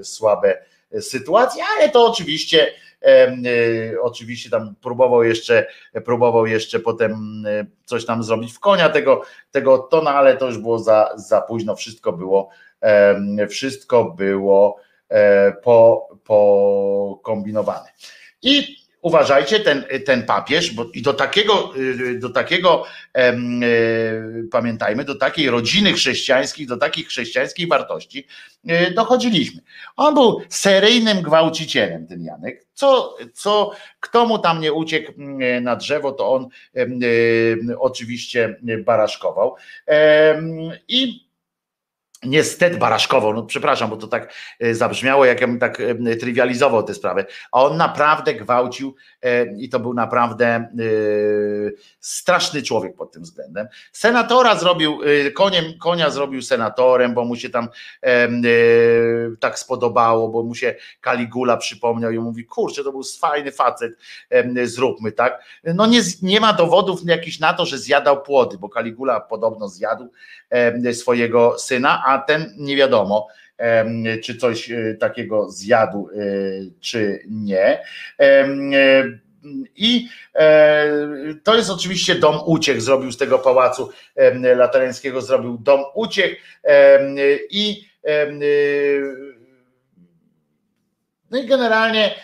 e, 0.01 0.05
słabe 0.05 0.63
sytuacje, 1.01 1.63
ale 1.77 1.89
to 1.89 2.07
oczywiście 2.07 2.73
e, 3.03 3.37
oczywiście 4.03 4.51
tam 4.51 4.75
próbował 4.83 5.23
jeszcze 5.23 5.67
próbował 6.05 6.47
jeszcze 6.47 6.81
potem 6.81 7.45
coś 7.85 8.07
tam 8.07 8.23
zrobić 8.23 8.53
w 8.53 8.61
konia 8.61 8.89
tego, 8.89 9.23
tego 9.51 9.79
tona, 9.79 10.15
ale 10.15 10.37
to 10.37 10.47
już 10.47 10.59
było 10.59 10.79
za, 10.79 11.13
za 11.17 11.41
późno, 11.41 11.77
wszystko 11.77 12.13
było 12.13 12.49
wszystko 13.49 14.05
było 14.05 14.77
e, 15.09 15.53
po, 15.53 16.09
pokombinowane. 16.25 17.89
I 18.43 18.86
uważajcie, 19.07 19.61
ten, 19.61 19.85
ten 20.05 20.23
papież, 20.23 20.71
bo 20.71 20.87
i 20.95 21.03
do 21.03 21.15
takiego, 21.15 21.73
y, 21.77 22.19
do 22.19 22.31
takiego 22.31 22.85
e, 23.15 23.37
pamiętajmy, 24.51 25.05
do 25.05 25.15
takiej 25.15 25.51
rodziny 25.51 25.93
chrześcijańskiej, 25.93 26.67
do 26.67 26.77
takich 26.77 27.09
chrześcijańskich 27.09 27.69
wartości 27.69 28.27
e, 28.67 28.91
dochodziliśmy. 28.91 29.63
On 29.97 30.15
był 30.15 30.43
seryjnym 30.49 31.23
gwałcicielem, 31.23 32.07
ten 32.07 32.25
Janek. 32.25 32.67
Co, 32.75 33.17
co, 33.35 33.71
kto 34.01 34.27
mu 34.27 34.39
tam 34.39 34.61
nie 34.61 34.73
uciekł 34.73 35.13
na 35.61 35.77
drzewo, 35.77 36.13
to 36.13 36.33
on 36.33 36.49
oczywiście 37.79 38.57
baraszkował. 38.85 39.57
I 40.89 41.26
niestety 42.27 42.77
baraszkowo, 42.77 43.33
no 43.33 43.43
przepraszam, 43.43 43.91
bo 43.91 43.97
to 43.97 44.07
tak 44.07 44.35
e, 44.61 44.75
zabrzmiało, 44.75 45.25
jak 45.25 45.41
ja 45.41 45.47
bym 45.47 45.59
tak 45.59 45.81
e, 45.81 46.17
trywializował 46.17 46.83
tę 46.83 46.95
sprawę, 46.95 47.25
a 47.53 47.63
on 47.65 47.77
naprawdę 47.77 48.35
gwałcił 48.35 48.95
e, 49.23 49.57
i 49.57 49.69
to 49.69 49.81
był 49.81 49.95
naprawdę 49.95 50.69
straszny 52.01 52.63
człowiek 52.63 52.97
pod 52.97 53.13
tym 53.13 53.23
względem. 53.23 53.69
Senatora 53.93 54.57
zrobił, 54.57 54.99
koniem, 55.35 55.65
konia 55.79 56.11
zrobił 56.11 56.43
senatorem, 56.43 57.15
bo 57.15 57.25
mu 57.25 57.37
się 57.37 57.51
tam 57.51 57.69
tak 59.41 59.59
spodobało, 59.59 60.29
bo 60.29 60.43
mu 60.43 60.55
się 60.55 60.75
Kaligula 61.01 61.57
przypomniał 61.57 62.11
i 62.11 62.19
mówi, 62.19 62.45
kurczę, 62.45 62.85
to 62.85 62.93
był 62.93 63.03
fajny 63.21 63.53
facet, 63.53 63.93
zróbmy 64.65 65.13
tak. 65.13 65.45
No 65.65 65.87
nie, 65.87 66.01
nie 66.23 66.41
ma 66.41 66.53
dowodów 66.53 67.01
jakichś 67.05 67.39
na 67.39 67.53
to, 67.55 67.67
że 67.67 67.79
zjadał 67.79 68.23
płody, 68.23 68.59
bo 68.59 68.69
Kaligula 68.69 69.21
podobno 69.21 69.69
zjadł 69.69 70.11
swojego 70.93 71.59
syna, 71.59 72.03
a 72.07 72.19
ten 72.19 72.55
nie 72.57 72.77
wiadomo, 72.77 73.29
czy 74.25 74.37
coś 74.37 74.71
e, 74.71 74.95
takiego 75.01 75.51
zjadł, 75.51 76.09
e, 76.09 76.21
czy 76.81 77.23
nie. 77.29 77.83
E, 78.21 78.49
I 79.77 80.09
to 81.43 81.57
jest 81.57 81.71
oczywiście 81.71 82.15
dom 82.15 82.39
uciech, 82.47 82.83
zrobił 82.83 83.13
z 83.13 83.17
tego 83.17 83.39
pałacu 83.39 83.91
laterańskiego, 84.57 85.21
zrobił 85.21 85.59
dom 85.59 85.81
uciech 85.95 86.37
i 87.51 87.85
no 91.31 91.39
i 91.39 91.47
generalnie 91.47 92.15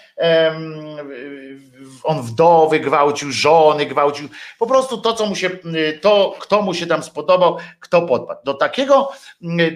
on 2.04 2.22
wdowy 2.22 2.80
gwałcił, 2.80 3.32
żony 3.32 3.86
gwałcił, 3.86 4.28
po 4.58 4.66
prostu 4.66 4.98
to, 4.98 5.12
co 5.12 5.26
mu 5.26 5.36
się, 5.36 5.50
to, 6.00 6.36
kto 6.40 6.62
mu 6.62 6.74
się 6.74 6.86
tam 6.86 7.02
spodobał, 7.02 7.58
kto 7.80 8.02
podpadł. 8.02 8.40
Do 8.44 8.54
takiego, 8.54 9.12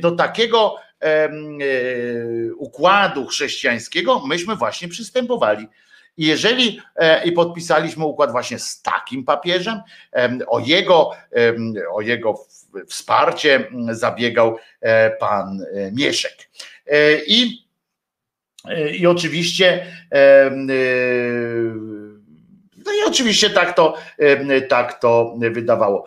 do 0.01 0.11
takiego 0.13 0.77
e, 1.03 1.29
układu 2.57 3.27
chrześcijańskiego 3.27 4.27
myśmy 4.27 4.57
właśnie 4.57 4.89
przystępowali. 4.89 5.67
I 6.17 6.27
jeżeli 6.27 6.81
e, 6.97 7.25
i 7.25 7.33
podpisaliśmy 7.33 8.05
układ 8.05 8.33
właśnie 8.33 8.59
z 8.59 8.83
takim 8.83 9.25
papieżem, 9.25 9.81
o 10.47 10.59
jego, 10.59 11.11
o 11.93 12.01
jego 12.01 12.35
wsparcie 12.89 13.71
zabiegał 13.91 14.59
e, 14.81 15.11
pan 15.11 15.67
Mieszek. 15.93 16.49
I, 17.27 17.67
i 18.99 19.07
oczywiście 19.07 19.87
no 22.87 22.93
i 22.93 23.09
oczywiście 23.09 23.51
tak 23.51 23.77
to, 23.77 23.95
tak 24.69 25.01
to 25.01 25.35
wydawało. 25.53 26.05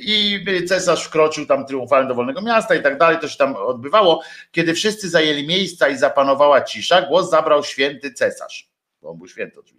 I 0.00 0.44
cesarz 0.68 1.04
wkroczył 1.04 1.46
tam 1.46 1.66
triumfalnie 1.66 2.08
do 2.08 2.14
wolnego 2.14 2.42
miasta 2.42 2.74
i 2.74 2.82
tak 2.82 2.98
dalej, 2.98 3.18
to 3.20 3.28
się 3.28 3.36
tam 3.36 3.56
odbywało. 3.56 4.22
Kiedy 4.52 4.74
wszyscy 4.74 5.08
zajęli 5.08 5.46
miejsca 5.46 5.88
i 5.88 5.98
zapanowała 5.98 6.60
cisza, 6.60 7.02
głos 7.02 7.30
zabrał 7.30 7.64
święty 7.64 8.12
cesarz. 8.12 8.68
Bo 9.02 9.10
on 9.10 9.18
był 9.18 9.28
święty 9.28 9.60
oczywiście. 9.60 9.77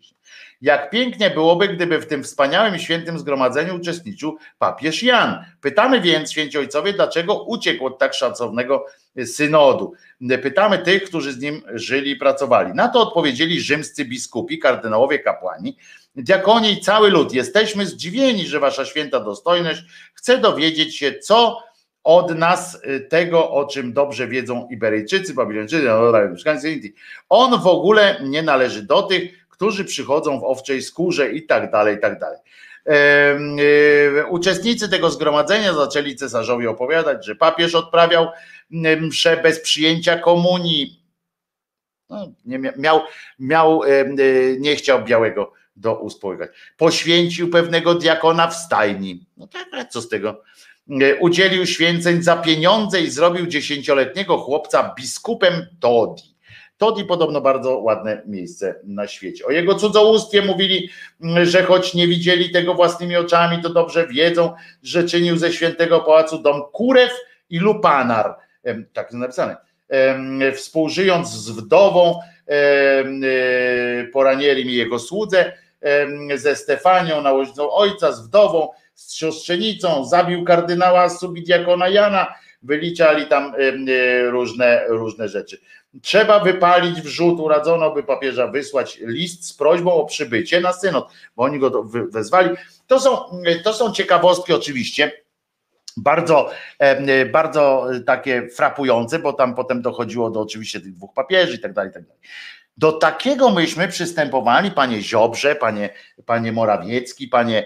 Jak 0.62 0.90
pięknie 0.90 1.30
byłoby, 1.30 1.68
gdyby 1.68 2.00
w 2.00 2.08
tym 2.08 2.24
wspaniałym 2.24 2.80
świętym 2.80 3.20
zgromadzeniu 3.20 3.76
uczestniczył 3.76 4.38
papież 4.58 5.04
Jan. 5.04 5.46
Pytamy 5.62 6.02
więc, 6.02 6.32
święci 6.32 6.58
ojcowie, 6.58 6.94
dlaczego 6.94 7.44
uciekł 7.44 7.86
od 7.86 8.00
tak 8.00 8.14
szacownego 8.14 8.86
synodu. 9.26 9.94
Pytamy 10.42 10.78
tych, 10.78 11.04
którzy 11.04 11.34
z 11.34 11.40
nim 11.40 11.62
żyli 11.74 12.12
i 12.12 12.16
pracowali. 12.16 12.74
Na 12.74 12.88
to 12.88 13.02
odpowiedzieli 13.02 13.62
rzymscy 13.62 14.06
biskupi, 14.06 14.60
kardynałowie, 14.60 15.20
kapłani, 15.20 15.78
diakoni 16.16 16.74
i 16.74 16.82
cały 16.82 17.10
lud. 17.10 17.34
Jesteśmy 17.34 17.86
zdziwieni, 17.86 18.48
że 18.48 18.60
wasza 18.60 18.86
święta 18.86 19.20
dostojność 19.20 19.82
chce 20.14 20.38
dowiedzieć 20.38 20.98
się, 20.98 21.14
co 21.14 21.64
od 22.04 22.36
nas 22.36 22.82
tego, 23.10 23.52
o 23.52 23.66
czym 23.66 23.94
dobrze 23.94 24.28
wiedzą 24.28 24.68
Iberyjczycy, 24.72 25.34
Babilończycy, 25.34 25.88
mieszkańcy 26.32 26.72
Indii. 26.72 26.94
On 27.30 27.62
w 27.62 27.68
ogóle 27.68 28.20
nie 28.24 28.42
należy 28.42 28.84
do 28.84 29.02
tych, 29.02 29.39
którzy 29.60 29.86
przychodzą 29.86 30.40
w 30.40 30.44
owczej 30.44 30.82
skórze 30.82 31.32
i 31.32 31.46
tak 31.46 31.72
dalej, 31.72 31.96
i 31.96 32.00
tak 32.00 32.20
dalej. 32.20 32.40
Uczestnicy 34.30 34.90
tego 34.90 35.10
zgromadzenia 35.10 35.74
zaczęli 35.74 36.16
cesarzowi 36.16 36.68
opowiadać, 36.68 37.26
że 37.26 37.36
papież 37.36 37.76
odprawiał 37.76 38.28
mszę 39.02 39.38
bez 39.38 39.60
przyjęcia 39.60 40.18
komunii. 40.20 41.04
No, 42.10 42.32
nie 42.46 42.60
miał, 42.78 43.02
miał, 43.40 43.82
nie 44.60 44.76
chciał 44.76 45.04
białego 45.04 45.54
do 45.76 46.00
uspołykać. 46.00 46.50
Poświęcił 46.78 47.50
pewnego 47.50 47.96
diakona 47.96 48.48
w 48.48 48.56
stajni. 48.56 49.26
No 49.38 49.48
tak, 49.48 49.90
co 49.90 50.02
z 50.02 50.10
tego? 50.10 50.44
Udzielił 51.20 51.66
święceń 51.66 52.24
za 52.24 52.38
pieniądze 52.38 53.02
i 53.02 53.10
zrobił 53.10 53.48
dziesięcioletniego 53.48 54.38
chłopca 54.38 54.94
biskupem 54.98 55.54
Todi. 55.80 56.39
Todi 56.80 57.06
podobno 57.06 57.42
bardzo 57.42 57.78
ładne 57.78 58.22
miejsce 58.26 58.76
na 58.84 59.08
świecie. 59.08 59.46
O 59.46 59.52
jego 59.52 59.76
cudzołóstwie 59.76 60.42
mówili, 60.42 60.90
że 61.44 61.64
choć 61.64 61.94
nie 61.94 62.08
widzieli 62.08 62.52
tego 62.52 62.74
własnymi 62.74 63.16
oczami, 63.16 63.62
to 63.64 63.70
dobrze 63.70 64.08
wiedzą, 64.08 64.54
że 64.84 65.04
czynił 65.04 65.38
ze 65.38 65.54
świętego 65.54 66.00
pałacu 66.00 66.38
dom 66.42 66.62
kurew 66.72 67.12
i 67.50 67.60
lupanar. 67.60 68.36
Tak 68.94 69.06
jest 69.08 69.20
napisane. 69.20 69.58
Współżyjąc 70.56 71.30
z 71.30 71.50
wdową, 71.50 72.20
poranieli 74.14 74.66
mi 74.66 74.74
jego 74.74 75.00
słudze, 75.00 75.54
ze 76.36 76.56
Stefanią, 76.56 77.22
nałożnicą 77.22 77.72
ojca, 77.72 78.12
z 78.12 78.28
wdową, 78.28 78.70
z 78.94 79.14
siostrzenicą, 79.14 80.06
zabił 80.06 80.44
kardynała 80.44 81.10
subidiakona 81.10 81.88
Jana, 81.88 82.34
wyliczali 82.64 83.26
tam 83.26 83.54
różne, 84.30 84.84
różne 84.88 85.28
rzeczy. 85.28 85.60
Trzeba 86.02 86.40
wypalić 86.40 87.02
wrzut, 87.02 87.40
uradzono 87.40 87.92
by 87.92 88.04
papieża 88.04 88.48
wysłać 88.48 89.00
list 89.02 89.46
z 89.46 89.54
prośbą 89.54 89.94
o 89.94 90.06
przybycie 90.06 90.62
na 90.62 90.74
synod, 90.74 91.08
bo 91.36 91.44
oni 91.44 91.60
go 91.60 91.84
wezwali. 91.84 92.50
To 92.88 93.00
są, 93.00 93.18
to 93.64 93.74
są 93.74 93.92
ciekawostki 93.92 94.54
oczywiście, 94.54 95.12
bardzo, 95.98 96.50
bardzo 97.32 97.88
takie 98.06 98.48
frapujące, 98.50 99.20
bo 99.20 99.34
tam 99.34 99.56
potem 99.56 99.82
dochodziło 99.82 100.30
do 100.30 100.42
oczywiście 100.42 100.82
tych 100.82 100.94
dwóch 100.94 101.14
papieży 101.14 101.56
i 101.56 101.60
tak 101.60 101.74
dalej, 101.74 101.94
tak 101.94 102.04
dalej. 102.04 102.22
Do 102.78 102.92
takiego 102.92 103.50
myśmy 103.50 103.88
przystępowali, 103.88 104.72
panie 104.72 105.02
Ziobrze, 105.02 105.56
panie, 105.56 105.90
panie 106.26 106.52
Morawiecki, 106.52 107.28
panie 107.28 107.66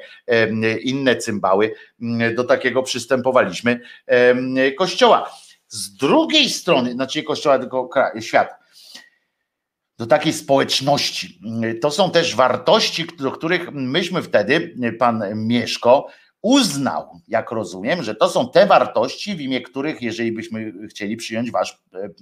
inne 0.82 1.16
cymbały, 1.16 1.74
do 2.36 2.44
takiego 2.44 2.84
przystępowaliśmy 2.84 3.80
kościoła. 4.78 5.32
Z 5.74 5.94
drugiej 5.96 6.50
strony, 6.50 6.94
znaczy 6.94 7.24
kościoła, 7.24 7.60
tylko 7.60 7.90
świata, 8.20 8.56
do 9.98 10.06
takiej 10.08 10.34
społeczności. 10.34 11.40
To 11.82 11.92
są 11.92 12.12
też 12.12 12.36
wartości, 12.36 13.08
do 13.20 13.32
których 13.32 13.72
myśmy 13.72 14.22
wtedy, 14.22 14.76
pan 15.00 15.24
Mieszko, 15.36 16.08
uznał, 16.42 17.20
jak 17.28 17.52
rozumiem, 17.52 18.04
że 18.04 18.16
to 18.16 18.30
są 18.30 18.50
te 18.50 18.66
wartości, 18.66 19.36
w 19.36 19.42
imię 19.42 19.62
których, 19.62 20.02
jeżeli 20.02 20.32
byśmy 20.32 20.74
chcieli 20.90 21.18
przyjąć 21.18 21.52
wasz 21.52 21.82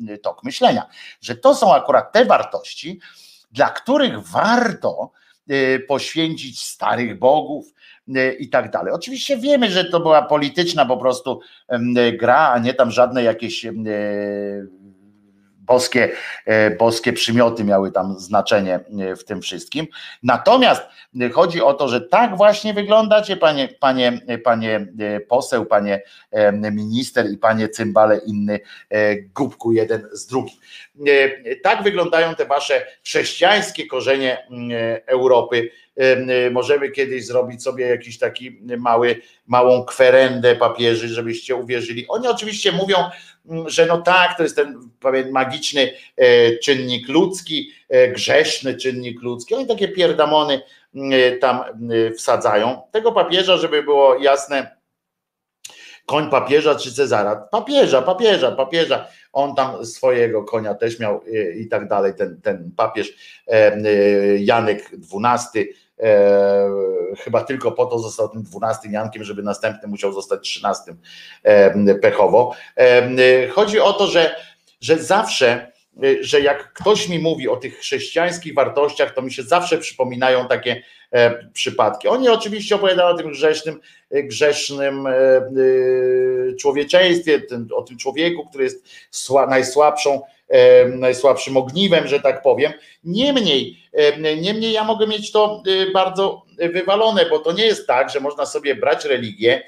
e, 0.09 0.17
tok 0.17 0.43
myślenia, 0.43 0.88
że 1.21 1.35
to 1.35 1.55
są 1.55 1.75
akurat 1.75 2.11
te 2.11 2.25
wartości, 2.25 2.99
dla 3.51 3.69
których 3.69 4.19
warto 4.19 5.11
e, 5.47 5.80
poświęcić 5.80 6.63
starych 6.63 7.19
bogów 7.19 7.73
i 8.40 8.49
tak 8.49 8.72
dalej. 8.72 8.93
Oczywiście 8.93 9.38
wiemy, 9.38 9.72
że 9.72 9.85
to 9.85 9.99
była 9.99 10.22
polityczna 10.22 10.85
po 10.85 10.98
prostu 10.98 11.40
gra, 12.19 12.51
a 12.51 12.59
nie 12.59 12.73
tam 12.73 12.91
żadne 12.91 13.23
jakieś 13.23 13.65
boskie, 15.72 16.11
e, 16.45 16.72
boskie 16.72 17.14
przymioty 17.14 17.64
miały 17.64 17.91
tam 17.91 18.19
znaczenie 18.19 18.80
e, 18.99 19.15
w 19.15 19.25
tym 19.25 19.41
wszystkim. 19.41 19.88
Natomiast 20.23 20.83
chodzi 21.33 21.61
o 21.61 21.73
to, 21.73 21.88
że 21.88 22.01
tak 22.01 22.38
właśnie 22.38 22.73
wyglądacie, 22.73 23.38
panie, 23.38 23.69
panie, 23.80 24.19
panie 24.43 24.88
e, 24.99 25.19
poseł, 25.19 25.65
panie 25.65 26.01
minister 26.72 27.31
i 27.31 27.38
panie 27.38 27.69
cymbale 27.69 28.17
inny 28.17 28.59
gubku 29.35 29.72
jeden 29.72 30.07
z 30.11 30.27
drugim. 30.27 30.57
Tak 31.64 31.83
wyglądają 31.83 32.35
te 32.35 32.45
wasze 32.45 32.85
chrześcijańskie 33.03 33.88
korzenie 33.88 34.48
Europy. 35.07 35.69
Możemy 36.51 36.91
kiedyś 36.91 37.25
zrobić 37.25 37.63
sobie 37.63 37.85
jakiś 37.85 38.19
taki 38.19 38.59
mały, 38.77 39.21
małą 39.47 39.85
kwerendę 39.85 40.55
papieży, 40.55 41.07
żebyście 41.07 41.55
uwierzyli. 41.55 42.07
Oni 42.07 42.27
oczywiście 42.27 42.71
mówią, 42.71 42.97
że 43.65 43.85
no 43.85 44.01
tak, 44.01 44.38
to 44.38 44.43
jest 44.43 44.55
ten 44.55 44.89
pewien 44.99 45.31
magiczny 45.31 45.93
e, 46.17 46.57
czynnik 46.57 47.09
ludzki, 47.09 47.71
e, 47.89 48.07
grzeszny 48.07 48.75
czynnik 48.75 49.21
ludzki. 49.21 49.55
Oni 49.55 49.67
takie 49.67 49.88
pierdamony 49.88 50.61
e, 50.95 51.31
tam 51.31 51.63
wsadzają. 52.17 52.81
Tego 52.91 53.11
papieża, 53.11 53.57
żeby 53.57 53.83
było 53.83 54.15
jasne, 54.15 54.75
koń 56.05 56.30
papieża 56.30 56.75
czy 56.75 56.93
Cezara? 56.93 57.35
Papieża, 57.35 58.01
papieża, 58.01 58.51
papieża. 58.51 59.07
On 59.33 59.55
tam 59.55 59.85
swojego 59.85 60.43
konia 60.43 60.73
też 60.73 60.99
miał 60.99 61.21
i 61.55 61.67
tak 61.67 61.88
dalej. 61.88 62.13
Ten, 62.17 62.41
ten 62.41 62.71
papież 62.77 63.13
Janek 64.39 64.91
XII 65.13 65.73
chyba 67.19 67.43
tylko 67.43 67.71
po 67.71 67.85
to 67.85 67.99
został 67.99 68.30
tym 68.30 68.43
dwunastym 68.43 68.93
Jankiem, 68.93 69.23
żeby 69.23 69.43
następny 69.43 69.89
musiał 69.89 70.13
zostać 70.13 70.41
trzynastym 70.41 70.97
e, 71.43 71.95
pechowo. 71.95 72.55
E, 72.77 73.47
chodzi 73.47 73.80
o 73.80 73.93
to, 73.93 74.07
że, 74.07 74.35
że 74.81 74.97
zawsze, 74.97 75.70
że 76.21 76.41
jak 76.41 76.73
ktoś 76.73 77.09
mi 77.09 77.19
mówi 77.19 77.49
o 77.49 77.57
tych 77.57 77.79
chrześcijańskich 77.79 78.53
wartościach, 78.53 79.13
to 79.13 79.21
mi 79.21 79.33
się 79.33 79.43
zawsze 79.43 79.77
przypominają 79.77 80.47
takie 80.47 80.83
przypadki. 81.53 82.07
Oni 82.07 82.29
oczywiście 82.29 82.75
opowiadają 82.75 83.09
o 83.09 83.17
tym 83.17 83.31
grzesznym, 83.31 83.79
grzesznym 84.11 85.07
człowieczeństwie, 86.59 87.41
o 87.75 87.81
tym 87.81 87.97
człowieku, 87.97 88.45
który 88.45 88.63
jest 88.63 88.85
najsłabszą 89.49 90.21
najsłabszym 90.95 91.57
ogniwem, 91.57 92.07
że 92.07 92.19
tak 92.19 92.41
powiem. 92.41 92.71
Niemniej, 93.03 93.77
niemniej 94.41 94.71
ja 94.71 94.83
mogę 94.83 95.07
mieć 95.07 95.31
to 95.31 95.63
y, 95.67 95.91
bardzo 95.91 96.45
wywalone, 96.57 97.25
bo 97.29 97.39
to 97.39 97.51
nie 97.51 97.65
jest 97.65 97.87
tak, 97.87 98.09
że 98.09 98.19
można 98.19 98.45
sobie 98.45 98.75
brać 98.75 99.05
religię 99.05 99.63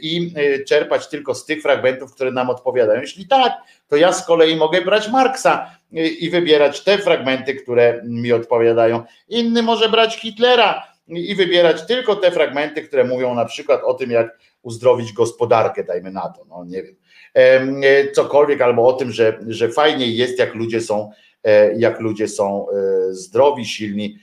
i 0.00 0.32
y, 0.38 0.64
czerpać 0.64 1.08
tylko 1.08 1.34
z 1.34 1.44
tych 1.44 1.62
fragmentów, 1.62 2.14
które 2.14 2.32
nam 2.32 2.50
odpowiadają. 2.50 3.00
Jeśli 3.00 3.28
tak, 3.28 3.52
to 3.90 3.96
ja 3.96 4.12
z 4.12 4.26
kolei 4.26 4.56
mogę 4.56 4.82
brać 4.82 5.08
Marksa 5.08 5.70
y, 5.92 6.08
i 6.08 6.30
wybierać 6.30 6.84
te 6.84 6.98
fragmenty, 6.98 7.54
które 7.54 8.02
mi 8.04 8.32
odpowiadają. 8.32 9.02
Inny 9.28 9.62
może 9.62 9.88
brać 9.88 10.16
Hitlera 10.16 10.86
i 11.08 11.34
wybierać 11.34 11.86
tylko 11.86 12.16
te 12.16 12.30
fragmenty, 12.30 12.82
które 12.82 13.04
mówią 13.04 13.34
na 13.34 13.44
przykład 13.44 13.80
o 13.84 13.94
tym, 13.94 14.10
jak 14.10 14.38
uzdrowić 14.62 15.12
gospodarkę, 15.12 15.84
dajmy 15.84 16.10
na 16.10 16.28
to. 16.28 16.44
No 16.48 16.64
nie 16.64 16.82
wiem 16.82 17.00
E, 17.34 18.12
cokolwiek, 18.12 18.60
albo 18.60 18.88
o 18.88 18.92
tym, 18.92 19.12
że, 19.12 19.38
że 19.48 19.68
fajniej 19.68 20.16
jest, 20.16 20.38
jak 20.38 20.54
ludzie 20.54 20.80
są, 20.80 21.10
e, 21.44 21.74
jak 21.78 22.00
ludzie 22.00 22.28
są 22.28 22.66
e, 22.70 22.74
zdrowi, 23.14 23.64
silni 23.64 24.18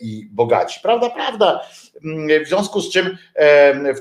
i 0.00 0.28
bogaci. 0.32 0.80
Prawda, 0.82 1.10
prawda. 1.10 1.60
Mm, 2.04 2.44
w 2.44 2.48
związku 2.48 2.80
z 2.80 2.92
czym 2.92 3.18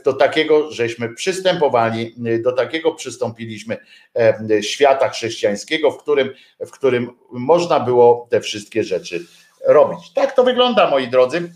do 0.05 0.13
takiego 0.13 0.71
żeśmy 0.71 1.09
przystępowali, 1.09 2.15
do 2.43 2.51
takiego 2.51 2.91
przystąpiliśmy 2.91 3.77
świata 4.61 5.09
chrześcijańskiego, 5.09 5.91
w 5.91 5.97
którym, 5.97 6.29
w 6.59 6.71
którym 6.71 7.09
można 7.31 7.79
było 7.79 8.27
te 8.29 8.41
wszystkie 8.41 8.83
rzeczy 8.83 9.25
robić. 9.67 10.13
Tak 10.13 10.35
to 10.35 10.43
wygląda, 10.43 10.89
moi 10.89 11.07
drodzy. 11.07 11.51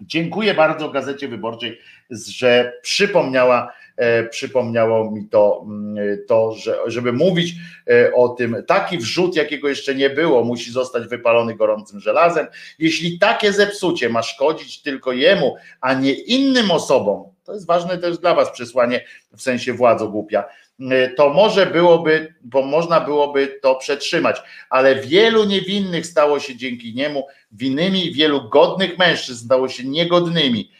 Dziękuję 0.00 0.54
bardzo 0.54 0.90
Gazecie 0.90 1.28
Wyborczej, 1.28 1.78
że 2.10 2.72
przypomniała 2.82 3.72
E, 3.87 3.87
przypomniało 4.30 5.10
mi 5.10 5.28
to, 5.28 5.64
mm, 5.66 5.96
to 6.26 6.52
że, 6.52 6.78
żeby 6.86 7.12
mówić 7.12 7.54
e, 7.90 8.14
o 8.14 8.28
tym, 8.28 8.56
taki 8.66 8.98
wrzut, 8.98 9.36
jakiego 9.36 9.68
jeszcze 9.68 9.94
nie 9.94 10.10
było, 10.10 10.44
musi 10.44 10.72
zostać 10.72 11.06
wypalony 11.08 11.54
gorącym 11.54 12.00
żelazem. 12.00 12.46
Jeśli 12.78 13.18
takie 13.18 13.52
zepsucie 13.52 14.08
ma 14.08 14.22
szkodzić 14.22 14.82
tylko 14.82 15.12
jemu, 15.12 15.56
a 15.80 15.94
nie 15.94 16.12
innym 16.12 16.70
osobom, 16.70 17.24
to 17.44 17.54
jest 17.54 17.66
ważne 17.66 17.98
też 17.98 18.18
dla 18.18 18.34
Was 18.34 18.50
przesłanie 18.50 19.04
w 19.36 19.42
sensie 19.42 19.72
władzy 19.72 20.04
głupia, 20.06 20.44
e, 20.80 21.08
to 21.08 21.30
może 21.30 21.66
byłoby, 21.66 22.34
bo 22.40 22.62
można 22.62 23.00
byłoby 23.00 23.58
to 23.62 23.74
przetrzymać, 23.74 24.42
ale 24.70 24.94
wielu 24.94 25.44
niewinnych 25.44 26.06
stało 26.06 26.40
się 26.40 26.56
dzięki 26.56 26.94
niemu 26.94 27.26
winnymi, 27.52 28.12
wielu 28.12 28.48
godnych 28.48 28.98
mężczyzn 28.98 29.44
stało 29.44 29.68
się 29.68 29.84
niegodnymi 29.84 30.70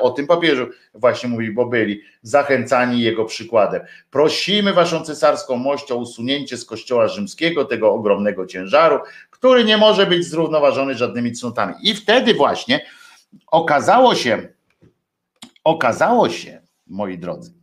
o 0.00 0.10
tym 0.10 0.26
papieżu 0.26 0.66
właśnie 0.94 1.28
mówi, 1.28 1.50
bo 1.50 1.66
byli 1.66 2.00
zachęcani 2.22 3.02
jego 3.02 3.24
przykładem. 3.24 3.82
Prosimy 4.10 4.72
waszą 4.72 5.04
cesarską 5.04 5.56
mość 5.56 5.92
o 5.92 5.96
usunięcie 5.96 6.56
z 6.56 6.64
kościoła 6.64 7.08
rzymskiego 7.08 7.64
tego 7.64 7.92
ogromnego 7.92 8.46
ciężaru, 8.46 8.98
który 9.30 9.64
nie 9.64 9.76
może 9.76 10.06
być 10.06 10.24
zrównoważony 10.24 10.94
żadnymi 10.94 11.32
cnotami. 11.32 11.74
I 11.82 11.94
wtedy 11.94 12.34
właśnie 12.34 12.86
okazało 13.46 14.14
się, 14.14 14.48
okazało 15.64 16.28
się, 16.28 16.62
moi 16.86 17.18
drodzy, 17.18 17.54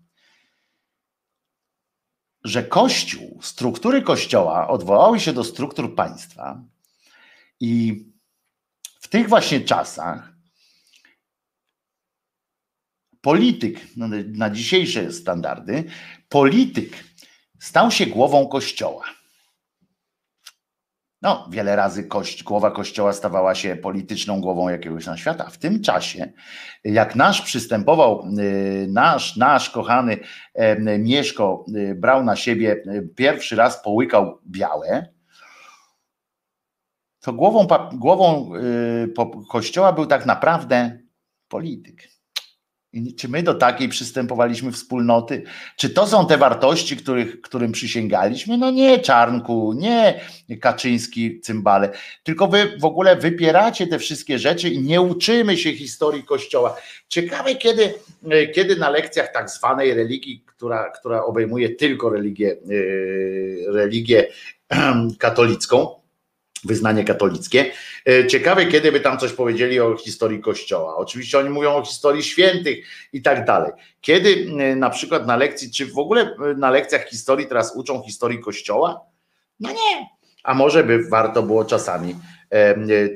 że 2.43 2.63
Kościół, 2.63 3.39
struktury 3.41 4.01
Kościoła 4.01 4.67
odwołały 4.67 5.19
się 5.19 5.33
do 5.33 5.43
struktur 5.43 5.95
państwa 5.95 6.61
i 7.59 8.05
w 8.99 9.07
tych 9.07 9.29
właśnie 9.29 9.61
czasach 9.61 10.28
polityk 13.21 13.79
no, 13.97 14.07
na 14.27 14.49
dzisiejsze 14.49 15.11
standardy, 15.13 15.83
polityk 16.29 17.03
stał 17.59 17.91
się 17.91 18.05
głową 18.05 18.47
kościoła. 18.47 19.03
No, 21.21 21.47
wiele 21.51 21.75
razy 21.75 22.03
kość, 22.03 22.43
głowa 22.43 22.71
kościoła 22.71 23.13
stawała 23.13 23.55
się 23.55 23.75
polityczną 23.75 24.41
głową 24.41 24.69
jakiegoś 24.69 25.05
na 25.05 25.17
świata. 25.17 25.49
W 25.49 25.57
tym 25.57 25.81
czasie, 25.81 26.31
jak 26.83 27.15
nasz 27.15 27.41
przystępował, 27.41 28.23
y, 28.39 28.87
nasz, 28.89 29.37
nasz 29.37 29.69
kochany 29.69 30.17
Mieszko 30.99 31.65
y, 31.75 31.95
brał 31.95 32.23
na 32.23 32.35
siebie, 32.35 32.83
y, 32.87 33.09
pierwszy 33.15 33.55
raz 33.55 33.83
połykał 33.83 34.39
białe, 34.47 35.13
to 37.19 37.33
głową, 37.33 37.67
głową 37.93 38.51
kościoła 39.49 39.93
był 39.93 40.05
tak 40.05 40.25
naprawdę 40.25 40.99
polityk. 41.47 42.18
Czy 43.17 43.29
my 43.29 43.43
do 43.43 43.53
takiej 43.53 43.89
przystępowaliśmy 43.89 44.71
wspólnoty? 44.71 45.43
Czy 45.75 45.89
to 45.89 46.07
są 46.07 46.27
te 46.27 46.37
wartości, 46.37 46.97
których, 46.97 47.41
którym 47.41 47.71
przysięgaliśmy? 47.71 48.57
No 48.57 48.71
nie 48.71 48.99
Czarnku, 48.99 49.73
nie 49.73 50.21
Kaczyński, 50.61 51.41
cymbale, 51.41 51.89
tylko 52.23 52.47
wy 52.47 52.77
w 52.79 52.85
ogóle 52.85 53.15
wypieracie 53.15 53.87
te 53.87 53.99
wszystkie 53.99 54.39
rzeczy 54.39 54.69
i 54.69 54.81
nie 54.81 55.01
uczymy 55.01 55.57
się 55.57 55.73
historii 55.73 56.23
Kościoła. 56.23 56.77
Ciekawe, 57.07 57.55
kiedy, 57.55 57.93
kiedy 58.55 58.75
na 58.75 58.89
lekcjach 58.89 59.33
tak 59.33 59.49
zwanej 59.49 59.93
religii, 59.93 60.43
która, 60.45 60.89
która 60.99 61.23
obejmuje 61.23 61.69
tylko 61.69 62.09
religię, 62.09 62.57
yy, 62.65 63.65
religię 63.67 64.27
katolicką, 65.19 65.99
wyznanie 66.65 67.03
katolickie. 67.03 67.71
E, 68.07 68.27
ciekawe, 68.27 68.65
kiedy 68.65 68.91
by 68.91 68.99
tam 68.99 69.17
coś 69.17 69.33
powiedzieli 69.33 69.79
o 69.79 69.97
historii 69.97 70.41
Kościoła. 70.41 70.97
Oczywiście 70.97 71.39
oni 71.39 71.49
mówią 71.49 71.75
o 71.75 71.85
historii 71.85 72.23
świętych 72.23 72.85
i 73.13 73.21
tak 73.21 73.45
dalej. 73.45 73.71
Kiedy 74.01 74.47
e, 74.59 74.75
na 74.75 74.89
przykład 74.89 75.27
na 75.27 75.35
lekcji, 75.35 75.71
czy 75.71 75.85
w 75.85 75.97
ogóle 75.97 76.21
e, 76.21 76.53
na 76.57 76.71
lekcjach 76.71 77.05
historii 77.05 77.47
teraz 77.47 77.75
uczą 77.75 78.01
historii 78.01 78.39
Kościoła? 78.39 79.01
No 79.59 79.69
nie. 79.69 80.07
A 80.43 80.53
może 80.53 80.83
by 80.83 81.09
warto 81.09 81.43
było 81.43 81.65
czasami 81.65 82.15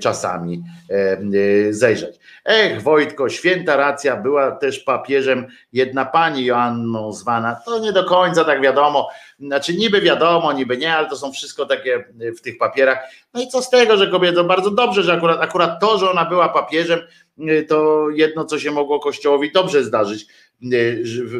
czasami 0.02 0.64
zejrzeć. 1.70 2.16
Ech, 2.46 2.82
Wojtko, 2.82 3.30
święta 3.30 3.76
racja, 3.76 4.16
była 4.16 4.52
też 4.52 4.80
papieżem 4.80 5.48
jedna 5.74 6.06
pani 6.06 6.46
Joanną 6.46 7.14
zwana. 7.14 7.56
To 7.66 7.80
nie 7.80 7.94
do 7.94 8.04
końca 8.04 8.46
tak 8.46 8.62
wiadomo. 8.62 9.10
Znaczy 9.46 9.74
niby 9.74 10.02
wiadomo, 10.02 10.54
niby 10.54 10.78
nie, 10.78 10.94
ale 10.94 11.10
to 11.10 11.16
są 11.16 11.32
wszystko 11.32 11.66
takie 11.66 12.04
w 12.38 12.42
tych 12.42 12.58
papierach. 12.58 12.98
No 13.34 13.42
i 13.42 13.48
co 13.48 13.62
z 13.62 13.70
tego, 13.70 13.98
że 13.98 14.08
kobieta, 14.08 14.44
bardzo 14.44 14.72
dobrze, 14.72 15.04
że 15.04 15.14
akurat, 15.14 15.42
akurat 15.42 15.80
to, 15.82 15.98
że 15.98 16.12
ona 16.12 16.26
była 16.26 16.50
papieżem, 16.50 17.00
to 17.68 18.10
jedno, 18.10 18.46
co 18.46 18.60
się 18.60 18.72
mogło 18.72 19.00
Kościołowi 19.00 19.52
dobrze 19.52 19.84
zdarzyć. 19.84 20.26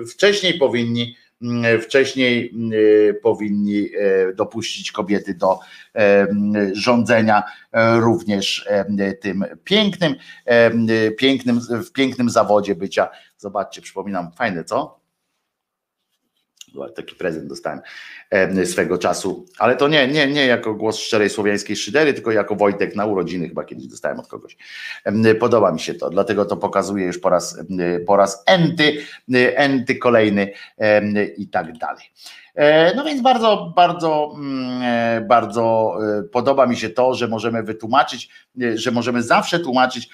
Wcześniej 0.08 0.54
powinni 0.54 1.16
wcześniej 1.82 2.54
powinni 3.24 3.90
e, 3.96 4.34
dopuścić 4.34 4.92
kobiety 4.92 5.34
do 5.34 5.60
e, 5.96 6.28
rządzenia 6.74 7.44
e, 7.72 8.00
również 8.00 8.70
tym 9.22 9.46
pięknym, 9.64 10.16
pięknym, 11.18 11.60
w 11.60 11.92
pięknym 11.92 12.30
zawodzie 12.30 12.76
bycia. 12.76 13.10
Zobaczcie, 13.38 13.82
przypominam, 13.82 14.32
fajne 14.38 14.64
co? 14.64 15.03
Taki 16.96 17.16
prezent 17.16 17.48
dostałem 17.48 17.80
swego 18.66 18.98
czasu, 18.98 19.46
ale 19.58 19.76
to 19.76 19.88
nie, 19.88 20.08
nie, 20.08 20.28
nie 20.28 20.46
jako 20.46 20.74
głos 20.74 21.00
szczerej 21.00 21.30
słowiańskiej 21.30 21.76
szydery, 21.76 22.14
tylko 22.14 22.32
jako 22.32 22.56
Wojtek 22.56 22.96
na 22.96 23.06
urodziny 23.06 23.48
chyba 23.48 23.64
kiedyś 23.64 23.88
dostałem 23.88 24.20
od 24.20 24.28
kogoś. 24.28 24.58
Podoba 25.40 25.72
mi 25.72 25.80
się 25.80 25.94
to, 25.94 26.10
dlatego 26.10 26.46
to 26.46 26.58
pokazuję 26.58 27.06
już 27.06 27.20
po 27.20 27.30
raz, 27.30 27.60
po 28.08 28.18
raz 28.18 28.44
enty, 28.46 28.98
enty 29.56 29.96
kolejny 29.96 30.52
i 31.38 31.48
tak 31.48 31.78
dalej. 31.78 32.04
E, 32.56 32.96
no 32.96 33.04
więc 33.04 33.22
bardzo, 33.22 33.74
bardzo, 33.76 34.34
mm, 34.36 34.82
e, 34.84 35.22
bardzo 35.22 35.96
e, 36.20 36.24
podoba 36.24 36.68
mi 36.68 36.78
się 36.78 36.90
to, 36.90 37.14
że 37.14 37.28
możemy 37.28 37.64
wytłumaczyć, 37.64 38.30
że 38.76 38.92
możemy 38.92 39.24
zawsze 39.24 39.60
tłumaczyć 39.60 40.10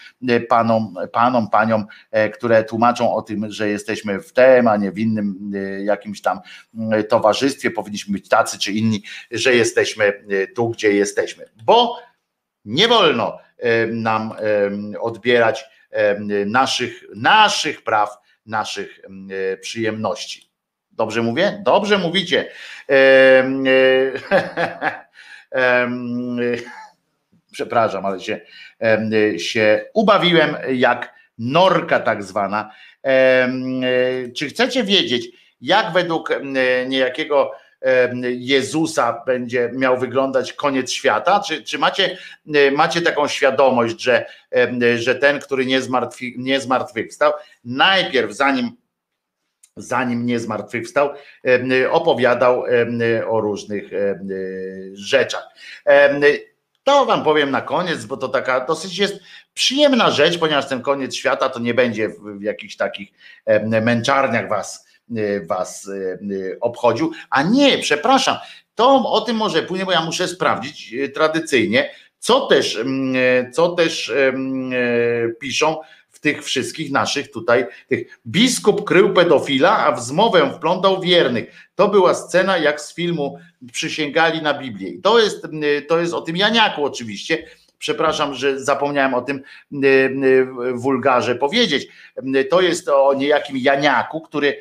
panom, 0.50 0.96
panom, 1.12 1.50
paniom, 1.50 1.86
które 2.34 2.64
tłumaczą 2.64 3.14
o 3.14 3.22
tym, 3.22 3.52
że 3.52 3.70
jesteśmy 3.70 4.20
w 4.20 4.34
tym, 4.34 4.68
a 4.68 4.78
nie 4.78 4.92
w 4.92 5.00
innym 5.00 5.52
jakimś 5.84 6.22
tam 6.22 6.40
mm, 6.76 7.04
towarzystwie, 7.04 7.72
powinniśmy 7.72 8.14
być 8.14 8.30
tacy 8.30 8.60
czy 8.60 8.72
inni, 8.72 9.04
że 9.32 9.56
jesteśmy 9.56 10.24
tu, 10.56 10.70
gdzie 10.70 10.92
jesteśmy. 10.92 11.46
Bo 11.66 11.98
nie 12.66 12.88
wolno 12.88 13.38
nam 13.92 14.34
odbierać 15.00 15.66
naszych, 16.46 17.04
naszych 17.16 17.84
praw, 17.84 18.18
naszych 18.46 19.00
przyjemności. 19.62 20.49
Dobrze 21.00 21.22
mówię? 21.22 21.62
Dobrze 21.66 21.98
mówicie. 21.98 22.50
Przepraszam, 27.52 28.06
ale 28.06 28.20
się, 28.20 28.40
się 29.38 29.86
ubawiłem 29.94 30.56
jak 30.72 31.14
norka 31.38 32.00
tak 32.00 32.24
zwana. 32.24 32.72
Czy 34.36 34.50
chcecie 34.50 34.84
wiedzieć, 34.84 35.28
jak 35.62 35.94
według 35.94 36.30
niejakiego 36.88 37.52
Jezusa 38.24 39.24
będzie 39.26 39.72
miał 39.74 39.98
wyglądać 39.98 40.54
koniec 40.54 40.92
świata? 40.92 41.42
Czy, 41.48 41.64
czy 41.64 41.78
macie, 41.78 42.18
macie 42.72 43.02
taką 43.02 43.28
świadomość, 43.28 44.02
że, 44.02 44.26
że 44.96 45.16
ten, 45.16 45.40
który 45.40 45.66
nie, 45.66 45.82
zmartwi, 45.82 46.36
nie 46.38 46.60
zmartwychwstał, 46.60 47.34
najpierw 47.64 48.32
zanim 48.32 48.80
zanim 49.82 50.26
nie 50.26 50.40
zmartwychwstał, 50.40 51.10
opowiadał 51.92 52.64
o 53.28 53.42
różnych 53.42 53.90
rzeczach. 54.94 55.48
To 56.84 57.06
wam 57.06 57.24
powiem 57.24 57.52
na 57.52 57.62
koniec, 57.62 58.06
bo 58.06 58.18
to 58.18 58.28
taka 58.28 58.66
dosyć 58.66 58.98
jest 58.98 59.20
przyjemna 59.54 60.12
rzecz, 60.12 60.38
ponieważ 60.38 60.70
ten 60.70 60.82
koniec 60.82 61.16
świata 61.16 61.50
to 61.50 61.60
nie 61.60 61.74
będzie 61.74 62.10
w 62.10 62.42
jakichś 62.42 62.76
takich 62.76 63.10
męczarniach 63.82 64.50
was, 64.50 64.88
was 65.48 65.90
obchodził. 66.62 67.12
A 67.30 67.44
nie, 67.44 67.78
przepraszam, 67.78 68.38
to 68.80 69.12
o 69.12 69.22
tym 69.22 69.38
może 69.38 69.64
później, 69.64 69.86
bo 69.86 69.92
ja 69.92 70.02
muszę 70.02 70.28
sprawdzić 70.28 70.94
e, 70.94 71.10
tradycyjnie, 71.10 71.92
co 72.20 72.42
też, 72.42 72.80
co 73.52 73.70
też 73.70 74.10
e, 74.10 74.34
piszą 75.40 75.78
tych 76.22 76.44
wszystkich 76.44 76.92
naszych 76.92 77.32
tutaj, 77.32 77.66
tych 77.88 78.20
biskup 78.28 78.84
krył 78.84 79.14
pedofila, 79.14 79.86
a 79.86 79.92
w 79.92 80.04
zmowę 80.04 80.54
wplątał 80.58 81.02
wiernych. 81.02 81.70
To 81.76 81.88
była 81.88 82.14
scena 82.14 82.58
jak 82.58 82.82
z 82.82 82.94
filmu 82.94 83.40
Przysięgali 83.72 84.42
na 84.42 84.54
Biblię. 84.54 84.90
I 84.90 85.02
to 85.02 85.20
jest, 85.20 85.48
to 85.88 86.00
jest 86.00 86.14
o 86.14 86.22
tym 86.22 86.38
Janiaku 86.38 86.86
oczywiście, 86.86 87.48
przepraszam, 87.78 88.34
że 88.34 88.60
zapomniałem 88.60 89.14
o 89.14 89.22
tym 89.22 89.42
wulgarze 90.74 91.36
powiedzieć. 91.36 91.88
To 92.50 92.62
jest 92.62 92.90
o 92.90 93.14
niejakim 93.14 93.58
Janiaku, 93.58 94.22
który, 94.22 94.60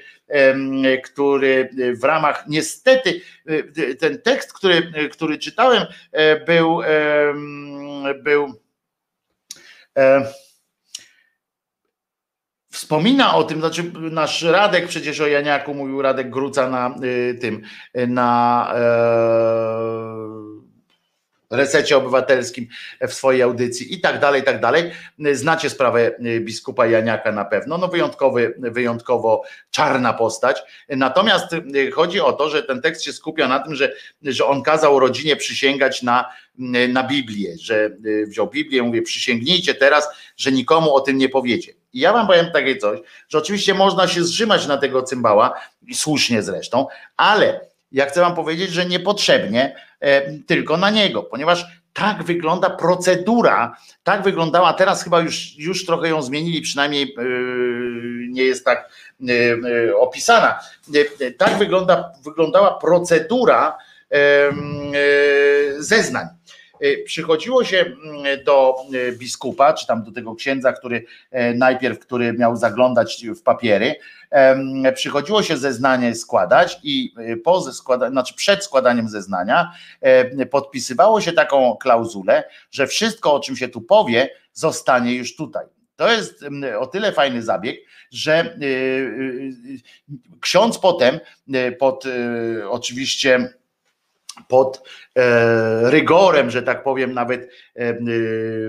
który 1.05 1.70
w 2.01 2.05
ramach 2.05 2.45
niestety 2.49 3.20
ten 3.99 4.23
tekst, 4.23 4.53
który, 4.53 4.93
który 5.12 5.39
czytałem, 5.39 5.87
e, 6.12 6.45
był 6.45 6.81
był 8.23 8.55
wspomina 12.78 13.34
o 13.34 13.44
tym, 13.44 13.60
znaczy 13.60 13.92
nasz 13.94 14.42
Radek 14.42 14.89
przecież 14.89 15.20
o 15.20 15.26
Janiaku 15.26 15.74
mówił 15.74 16.02
Radek 16.02 16.31
Gruca 16.31 16.70
na 16.70 16.94
y, 17.05 17.39
tym, 17.40 17.62
na 17.94 18.73
e, 18.74 18.78
resecie 21.50 21.97
obywatelskim 21.97 22.66
w 23.08 23.15
swojej 23.15 23.42
audycji 23.42 23.94
i 23.94 24.00
tak 24.00 24.20
dalej, 24.20 24.42
i 24.42 24.44
tak 24.44 24.60
dalej. 24.60 24.90
Znacie 25.32 25.70
sprawę 25.70 26.10
y, 26.26 26.40
biskupa 26.40 26.86
Janiaka 26.86 27.32
na 27.32 27.44
pewno, 27.44 27.78
no 27.78 27.89
wyjątkowy, 27.89 28.55
wyjątkowo 28.58 29.42
czarna 29.70 30.12
postać. 30.12 30.62
Natomiast 30.89 31.52
y, 31.52 31.90
chodzi 31.90 32.20
o 32.20 32.32
to, 32.32 32.50
że 32.50 32.62
ten 32.62 32.82
tekst 32.82 33.02
się 33.02 33.12
skupia 33.12 33.48
na 33.48 33.60
tym, 33.60 33.74
że, 33.74 33.92
że 34.23 34.47
on 34.47 34.62
kazał 34.62 35.00
rodzinie 35.00 35.36
przysięgać 35.36 36.02
na, 36.02 36.32
na 36.89 37.05
Biblię, 37.05 37.55
że 37.60 37.90
wziął 38.26 38.50
Biblię, 38.50 38.82
mówię 38.82 39.02
przysięgnijcie 39.02 39.74
teraz, 39.74 40.08
że 40.36 40.52
nikomu 40.52 40.94
o 40.94 41.00
tym 41.00 41.18
nie 41.18 41.28
powiecie. 41.28 41.77
I 41.92 42.00
ja 42.00 42.12
wam 42.12 42.26
powiem 42.26 42.50
takie 42.52 42.76
coś, 42.76 42.99
że 43.28 43.39
oczywiście 43.39 43.75
można 43.75 44.08
się 44.08 44.25
zrzymać 44.25 44.67
na 44.67 44.76
tego 44.76 45.02
cymbała, 45.02 45.55
i 45.86 45.94
słusznie 45.94 46.42
zresztą, 46.42 46.86
ale 47.17 47.60
ja 47.92 48.07
chcę 48.07 48.20
wam 48.20 48.34
powiedzieć, 48.34 48.70
że 48.70 48.86
niepotrzebnie 48.86 49.76
e, 50.00 50.33
tylko 50.33 50.76
na 50.76 50.91
niego, 50.91 51.23
ponieważ 51.23 51.67
tak 51.92 52.25
wygląda 52.25 52.70
procedura, 52.70 53.76
tak 54.02 54.23
wyglądała, 54.23 54.73
teraz 54.73 55.05
chyba 55.05 55.20
już, 55.20 55.58
już 55.58 55.86
trochę 55.86 56.08
ją 56.08 56.23
zmienili, 56.23 56.60
przynajmniej 56.60 57.02
e, 57.18 57.23
nie 58.31 58.42
jest 58.42 58.65
tak 58.65 58.91
e, 59.28 59.97
opisana. 59.97 60.58
Tak 61.39 61.58
wygląda, 61.58 62.12
wyglądała 62.25 62.78
procedura 62.78 63.78
zeznań 65.78 66.26
przychodziło 67.05 67.65
się 67.65 67.78
mm, 67.78 68.44
do 68.44 68.74
biskupa, 69.18 69.73
czy 69.73 69.86
tam 69.86 70.02
do 70.02 70.12
tego 70.12 70.34
księdza, 70.34 70.73
który 70.73 71.05
najpierw, 71.55 71.98
który 71.98 72.32
miał 72.32 72.57
zaglądać 72.57 73.26
w 73.36 73.42
papiery, 73.42 73.94
przychodziło 74.94 75.42
się 75.42 75.57
zeznanie 75.57 76.15
składać 76.15 76.81
i 76.82 77.15
po 77.44 77.73
składa, 77.73 78.10
znaczy 78.10 78.34
przed 78.34 78.65
składaniem 78.65 79.08
zeznania 79.08 79.73
podpisywało 80.50 81.20
się 81.20 81.32
taką 81.32 81.76
klauzulę, 81.76 82.44
że 82.70 82.86
wszystko, 82.86 83.34
o 83.34 83.40
czym 83.40 83.57
się 83.57 83.68
tu 83.68 83.81
powie, 83.81 84.31
zostanie 84.52 85.15
już 85.15 85.36
tutaj. 85.36 85.66
To 85.97 86.12
jest 86.12 86.44
o 86.78 86.86
tyle 86.86 87.12
fajny 87.12 87.42
zabieg, 87.42 87.81
że 88.10 88.44
y, 88.44 88.65
y, 88.65 88.66
y, 88.66 90.39
ksiądz 90.40 90.78
potem 90.78 91.20
pod 91.78 92.05
oczywiście 92.70 93.55
pod 94.49 94.83
e, 95.17 95.91
rygorem, 95.91 96.50
że 96.50 96.62
tak 96.62 96.83
powiem, 96.83 97.15
nawet 97.15 97.50
e, 97.75 97.94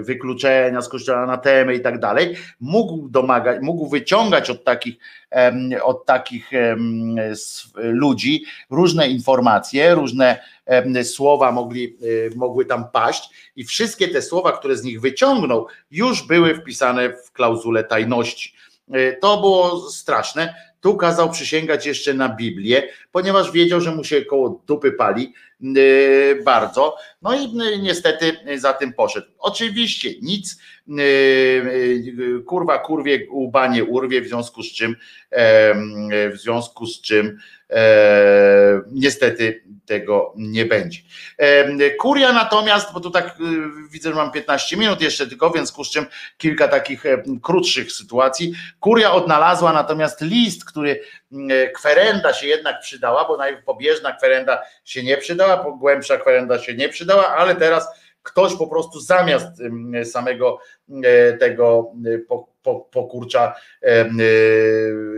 wykluczenia 0.01 0.81
z 0.81 0.89
kościoła 0.89 1.25
na 1.25 1.37
temy 1.37 1.75
i 1.75 1.81
tak 1.81 1.99
dalej, 1.99 2.35
mógł 2.59 3.09
domagać, 3.09 3.61
mógł 3.61 3.87
wyciągać 3.87 4.49
od 4.49 4.63
takich, 4.63 4.95
od 5.83 6.05
takich 6.05 6.51
ludzi 7.75 8.43
różne 8.69 9.07
informacje, 9.07 9.95
różne 9.95 10.39
słowa 11.03 11.51
mogli, 11.51 11.97
e, 12.01 12.35
mogły 12.35 12.65
tam 12.65 12.85
paść 12.93 13.51
i 13.55 13.63
wszystkie 13.63 14.07
te 14.07 14.21
słowa, 14.21 14.51
które 14.51 14.77
z 14.77 14.83
nich 14.83 15.01
wyciągnął, 15.01 15.67
już 15.91 16.27
były 16.27 16.55
wpisane 16.55 17.09
w 17.09 17.31
klauzulę 17.31 17.83
tajności. 17.83 18.53
To 19.21 19.37
było 19.37 19.89
straszne. 19.89 20.55
Tu 20.81 20.97
kazał 20.97 21.29
przysięgać 21.29 21.85
jeszcze 21.85 22.13
na 22.13 22.29
Biblię, 22.29 22.83
ponieważ 23.11 23.51
wiedział, 23.51 23.81
że 23.81 23.95
mu 23.95 24.03
się 24.03 24.25
koło 24.25 24.61
dupy 24.67 24.91
pali 24.91 25.33
bardzo. 26.43 26.97
No 27.21 27.35
i 27.35 27.43
y, 27.43 27.79
niestety 27.79 28.37
za 28.55 28.73
tym 28.73 28.93
poszedł. 28.93 29.27
Oczywiście 29.39 30.09
nic, 30.21 30.59
y, 30.99 32.43
kurwa 32.45 32.77
kurwie 32.77 33.27
łba 33.31 33.67
nie 33.67 33.83
urwie, 33.83 34.21
w 34.21 34.27
związku 34.27 34.63
z 34.63 34.71
czym 34.73 34.95
w 36.31 36.37
związku 36.37 36.85
z 36.85 37.01
czym 37.01 37.39
E, 37.73 38.81
niestety 38.91 39.63
tego 39.85 40.33
nie 40.37 40.65
będzie. 40.65 40.99
Kuria 41.99 42.33
natomiast, 42.33 42.93
bo 42.93 42.99
tu 42.99 43.11
tak 43.11 43.37
widzę, 43.91 44.09
że 44.09 44.15
mam 44.15 44.31
15 44.31 44.77
minut 44.77 45.01
jeszcze 45.01 45.27
tylko, 45.27 45.51
więc 45.51 45.73
z 45.83 45.89
czym 45.89 46.05
kilka 46.37 46.67
takich 46.67 47.03
krótszych 47.41 47.91
sytuacji. 47.91 48.53
Kuria 48.79 49.11
odnalazła 49.11 49.73
natomiast 49.73 50.21
list, 50.21 50.65
który 50.65 51.01
kwerenda 51.75 52.33
się 52.33 52.47
jednak 52.47 52.81
przydała, 52.81 53.27
bo 53.27 53.37
pobieżna 53.65 54.11
kwerenda 54.11 54.61
się 54.83 55.03
nie 55.03 55.17
przydała, 55.17 55.65
głębsza 55.79 56.17
kwerenda 56.17 56.59
się 56.59 56.73
nie 56.73 56.89
przydała, 56.89 57.27
ale 57.27 57.55
teraz 57.55 57.87
ktoś 58.23 58.55
po 58.55 58.67
prostu 58.67 58.99
zamiast 58.99 59.47
samego 60.03 60.59
tego 61.39 61.91
pokurcza 62.91 63.55
e, 63.83 64.09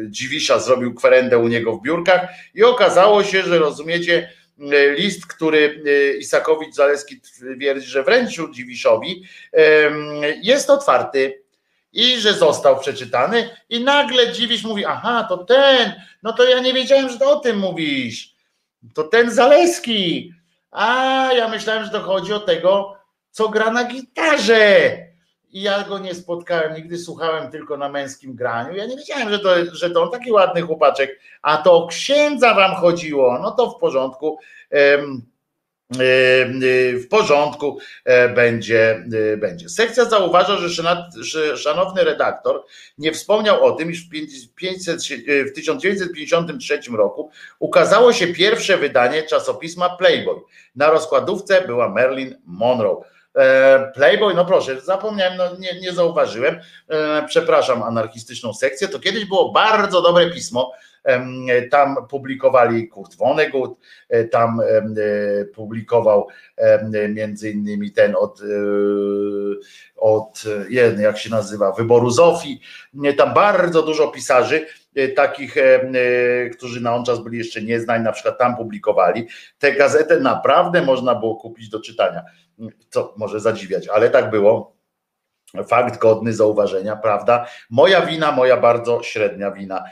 dziwisza 0.08 0.60
zrobił 0.60 0.94
kwerendę 0.94 1.38
u 1.38 1.48
niego 1.48 1.74
w 1.74 1.82
biurkach 1.82 2.30
i 2.54 2.64
okazało 2.64 3.24
się, 3.24 3.44
że 3.44 3.60
rozumiecie, 3.60 4.30
list, 4.98 5.28
który 5.28 5.84
e, 5.86 6.18
Isakowicz 6.18 6.76
Zaleski 6.76 7.22
twierdzi, 7.22 7.88
że 7.88 8.04
wręczył 8.04 8.52
Dziwiszowi, 8.52 9.24
jest 10.42 10.70
otwarty 10.70 11.41
i 11.94 12.20
że 12.20 12.34
został 12.34 12.80
przeczytany 12.80 13.50
i 13.70 13.84
nagle 13.84 14.32
Dziwisz 14.32 14.64
mówi, 14.64 14.86
aha, 14.86 15.26
to 15.30 15.38
ten, 15.38 15.94
no 16.24 16.34
to 16.34 16.44
ja 16.44 16.60
nie 16.60 16.74
wiedziałem, 16.74 17.10
że 17.10 17.26
o 17.26 17.40
tym 17.40 17.60
mówisz, 17.60 18.36
to 18.94 19.04
ten 19.04 19.32
Zaleski, 19.32 20.34
a 20.72 21.30
ja 21.36 21.48
myślałem, 21.48 21.86
że 21.86 21.92
to 21.92 22.00
chodzi 22.00 22.34
o 22.34 22.40
tego, 22.40 22.96
co 23.32 23.50
gra 23.50 23.72
na 23.72 23.84
gitarze 23.84 24.98
i 25.52 25.62
ja 25.62 25.84
go 25.84 26.00
nie 26.00 26.16
spotkałem, 26.16 26.76
nigdy 26.76 26.98
słuchałem 26.98 27.52
tylko 27.52 27.78
na 27.78 27.90
męskim 27.90 28.36
graniu. 28.36 28.76
Ja 28.76 28.86
nie 28.86 28.98
wiedziałem, 28.98 29.30
że 29.30 29.40
to, 29.40 29.76
że 29.76 29.90
to 29.90 30.04
on 30.04 30.12
taki 30.12 30.32
ładny 30.32 30.62
chłopaczek, 30.62 31.20
a 31.42 31.58
to 31.58 31.74
o 31.74 31.88
księdza 31.88 32.54
wam 32.54 32.76
chodziło. 32.76 33.40
No 33.42 33.52
to 33.52 33.70
w 33.70 33.80
porządku. 33.80 34.40
W 35.92 37.08
porządku 37.10 37.80
e, 38.06 38.30
będzie, 38.30 39.06
e, 39.34 39.38
będzie. 39.38 39.70
Sekcja 39.70 40.06
zauważa, 40.06 40.58
że, 41.20 41.58
szanowny 41.58 42.04
redaktor 42.04 42.66
nie 42.98 43.12
wspomniał 43.12 43.64
o 43.66 43.72
tym, 43.72 43.92
iż 43.92 44.08
w, 44.08 44.10
500, 44.56 45.00
w 45.50 45.52
1953 45.56 46.80
roku 46.98 47.30
ukazało 47.60 48.14
się 48.14 48.28
pierwsze 48.28 48.78
wydanie 48.78 49.24
czasopisma 49.24 49.90
Playboy. 49.90 50.42
Na 50.76 50.92
rozkładówce 50.92 51.62
była 51.62 51.90
Marilyn 51.90 52.42
Monroe. 52.46 53.02
E, 53.36 53.92
Playboy, 53.96 54.34
no 54.34 54.46
proszę, 54.46 54.82
zapomniałem, 54.82 55.38
no 55.38 55.58
nie, 55.60 55.80
nie 55.80 55.94
zauważyłem, 55.94 56.60
e, 56.90 57.26
przepraszam 57.28 57.84
anarchistyczną 57.84 58.54
sekcję, 58.54 58.88
to 58.88 59.00
kiedyś 59.00 59.26
było 59.26 59.52
bardzo 59.52 60.02
dobre 60.02 60.30
pismo, 60.30 60.72
tam 61.72 61.96
publikowali 62.10 62.88
Kurt 62.88 63.16
Vonnegut, 63.16 63.80
e, 64.10 64.24
tam 64.24 64.62
publikował 65.56 66.28
między 67.10 67.52
innymi 67.52 67.92
ten 67.92 68.16
od, 68.16 68.42
od 69.98 70.44
jak 70.98 71.18
się 71.18 71.30
nazywa, 71.30 71.72
wyboru 71.72 72.10
Zofii, 72.10 72.62
tam 73.18 73.34
bardzo 73.34 73.84
dużo 73.84 74.08
pisarzy, 74.08 74.66
takich, 75.16 75.56
którzy 76.54 76.82
na 76.82 76.96
on 76.96 77.06
czas 77.06 77.24
byli 77.24 77.38
jeszcze 77.38 77.62
nieznań, 77.62 78.04
na 78.04 78.12
przykład 78.12 78.38
tam 78.38 78.58
publikowali. 78.58 79.28
Tę 79.60 79.72
gazetę 79.72 80.20
naprawdę 80.20 80.82
można 80.82 81.16
było 81.16 81.36
kupić 81.36 81.70
do 81.70 81.80
czytania 81.80 82.22
co 82.90 83.14
może 83.18 83.40
zadziwiać, 83.40 83.88
ale 83.88 84.10
tak 84.10 84.30
było. 84.30 84.81
Fakt 85.68 85.98
godny 85.98 86.34
zauważenia, 86.34 86.96
prawda? 86.96 87.46
Moja 87.70 88.06
wina, 88.06 88.32
moja 88.32 88.58
bardzo 88.58 89.04
średnia 89.04 89.52
wina. 89.52 89.84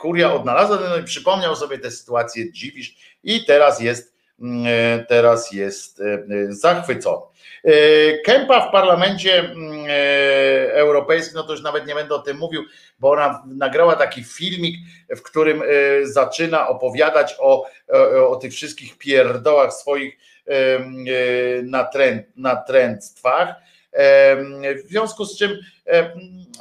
Kuria 0.00 0.32
odnalazła, 0.32 0.78
przypomniał 1.04 1.56
sobie 1.56 1.78
tę 1.78 1.90
sytuację, 1.90 2.52
dziwisz 2.52 2.96
i 3.24 3.44
teraz 3.44 3.80
jest, 3.80 4.14
mm, 4.40 4.66
teraz 5.08 5.52
jest 5.52 6.00
e, 6.00 6.22
zachwycony. 6.48 7.22
E, 7.64 7.72
Kępa 8.18 8.68
w 8.68 8.72
parlamencie 8.72 9.38
mm, 9.38 9.86
e, 9.88 10.72
europejskim, 10.72 11.34
no 11.34 11.42
to 11.42 11.52
już 11.52 11.62
nawet 11.62 11.86
nie 11.86 11.94
będę 11.94 12.14
o 12.14 12.18
tym 12.18 12.38
mówił, 12.38 12.62
bo 12.98 13.10
ona 13.10 13.42
nagrała 13.46 13.96
taki 13.96 14.24
filmik, 14.24 14.76
w 15.16 15.22
którym 15.22 15.62
zaczyna 16.02 16.68
opowiadać 16.68 17.36
o, 17.38 17.66
o, 17.88 18.28
o 18.28 18.36
tych 18.36 18.52
wszystkich 18.52 18.98
pierdołach 18.98 19.72
swoich 19.72 20.18
E, 20.48 21.62
natręctwach. 22.36 23.54
W 24.84 24.88
związku 24.88 25.24
z 25.24 25.38
czym 25.38 25.58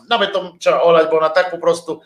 nawet 0.09 0.33
to 0.33 0.53
trzeba 0.59 0.82
olać, 0.82 1.07
bo 1.11 1.17
ona 1.17 1.30
tak 1.30 1.51
po 1.51 1.57
prostu, 1.57 2.01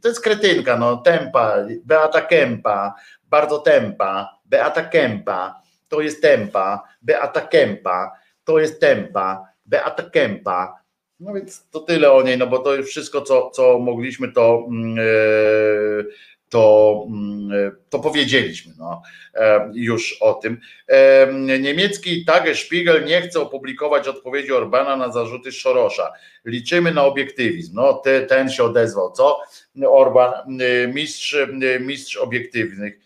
to 0.00 0.08
jest 0.08 0.20
kretynka, 0.20 0.76
no, 0.76 0.96
tempa, 0.96 1.56
Beata 1.84 2.20
Kępa, 2.20 2.94
bardzo 3.24 3.58
tempa, 3.58 4.38
Beata 4.44 4.84
Kępa, 4.84 5.62
to 5.88 6.00
jest 6.00 6.22
tempa, 6.22 6.82
Beata 7.02 7.40
Kępa, 7.40 8.12
to 8.44 8.58
jest 8.58 8.80
tempa, 8.80 9.48
Beata 9.66 10.02
Kępa. 10.02 10.84
No 11.20 11.32
więc 11.34 11.70
to 11.70 11.80
tyle 11.80 12.12
o 12.12 12.22
niej, 12.22 12.38
no 12.38 12.46
bo 12.46 12.58
to 12.58 12.82
wszystko, 12.82 13.22
co, 13.22 13.50
co 13.50 13.78
mogliśmy, 13.78 14.32
to 14.32 14.68
yy, 14.96 16.08
to, 16.54 17.06
mm, 17.08 17.76
to 17.90 17.98
powiedzieliśmy 17.98 18.72
no, 18.78 19.02
e, 19.34 19.70
już 19.74 20.16
o 20.22 20.34
tym. 20.34 20.60
E, 20.88 21.32
niemiecki 21.60 22.24
Tagesspiegel 22.24 23.04
nie 23.04 23.20
chce 23.20 23.40
opublikować 23.40 24.08
odpowiedzi 24.08 24.52
Orbana 24.52 24.96
na 24.96 25.12
zarzuty 25.12 25.52
Szorosza. 25.52 26.12
Liczymy 26.44 26.94
na 26.94 27.04
obiektywizm. 27.04 27.74
No, 27.74 27.92
te, 27.92 28.20
ten 28.20 28.50
się 28.50 28.64
odezwał. 28.64 29.12
Co? 29.12 29.40
Orban, 29.88 30.32
e, 30.60 30.88
mistrz, 30.88 31.36
mistrz 31.80 32.16
obiektywnych, 32.16 32.98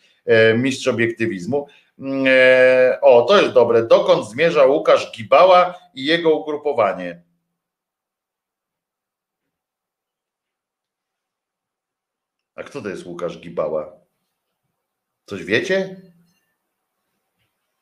mistrz 0.57 0.89
obiektywizmu. 0.89 1.67
O, 3.02 3.23
to 3.23 3.41
jest 3.41 3.52
dobre. 3.52 3.83
Dokąd 3.83 4.31
zmierza 4.31 4.67
Łukasz 4.67 5.12
Gibała 5.12 5.75
i 5.94 6.05
jego 6.05 6.35
ugrupowanie? 6.35 7.28
A 12.59 12.62
kto 12.62 12.83
to 12.83 12.89
jest 12.89 13.07
Łukasz 13.07 13.39
Gibała? 13.39 13.93
Coś 15.27 15.45
wiecie? 15.45 15.97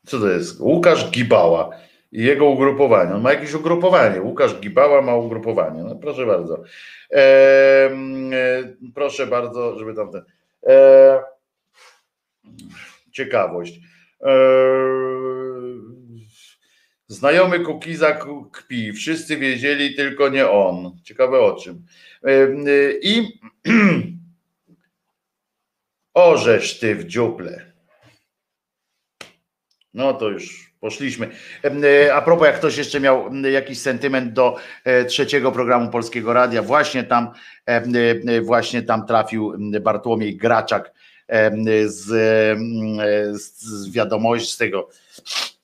Co 0.07 0.21
to 0.21 0.29
jest? 0.29 0.61
Łukasz 0.61 1.11
Gibała 1.11 1.71
i 2.13 2.23
jego 2.25 2.47
ugrupowanie. 2.47 3.15
On 3.15 3.23
ma 3.23 3.33
jakieś 3.33 3.55
ugrupowanie. 3.55 4.23
Łukasz 4.23 4.61
Gibała 4.61 5.03
ma 5.03 5.15
ugrupowanie. 5.15 5.83
No 5.83 5.95
proszę 5.95 6.27
bardzo. 6.27 6.63
E, 7.11 7.21
e, 7.21 8.75
proszę 8.95 9.27
bardzo, 9.27 9.79
żeby 9.79 9.95
tam 9.95 10.13
ten. 10.13 10.23
E, 10.67 11.23
ciekawość. 13.13 13.81
E, 14.23 14.37
znajomy 17.07 17.61
Kukiza 17.61 18.19
kpi. 18.53 18.93
Wszyscy 18.93 19.37
wiedzieli, 19.37 19.95
tylko 19.95 20.29
nie 20.29 20.51
on. 20.51 20.97
Ciekawe 21.03 21.41
o 21.41 21.55
czym. 21.55 21.85
E, 22.25 22.49
I 23.03 23.41
Orzesz 26.17 26.79
ty 26.79 26.95
w 26.95 27.05
dziuple. 27.05 27.73
No 29.95 30.15
to 30.15 30.29
już 30.29 30.67
Poszliśmy. 30.81 31.31
A 32.15 32.23
propos, 32.23 32.47
jak 32.47 32.57
ktoś 32.57 32.77
jeszcze 32.77 33.01
miał 33.01 33.35
jakiś 33.35 33.81
sentyment 33.81 34.33
do 34.33 34.57
trzeciego 35.09 35.53
programu 35.53 35.91
Polskiego 35.91 36.33
Radia, 36.33 36.63
właśnie 36.63 37.05
tam, 37.05 37.31
właśnie 38.43 38.83
tam 38.83 39.07
trafił 39.07 39.55
Bartłomiej 39.81 40.37
Graczak 40.37 40.93
z, 41.87 42.05
z 43.33 43.91
wiadomości 43.91 44.55
z 44.55 44.57
tego 44.57 44.89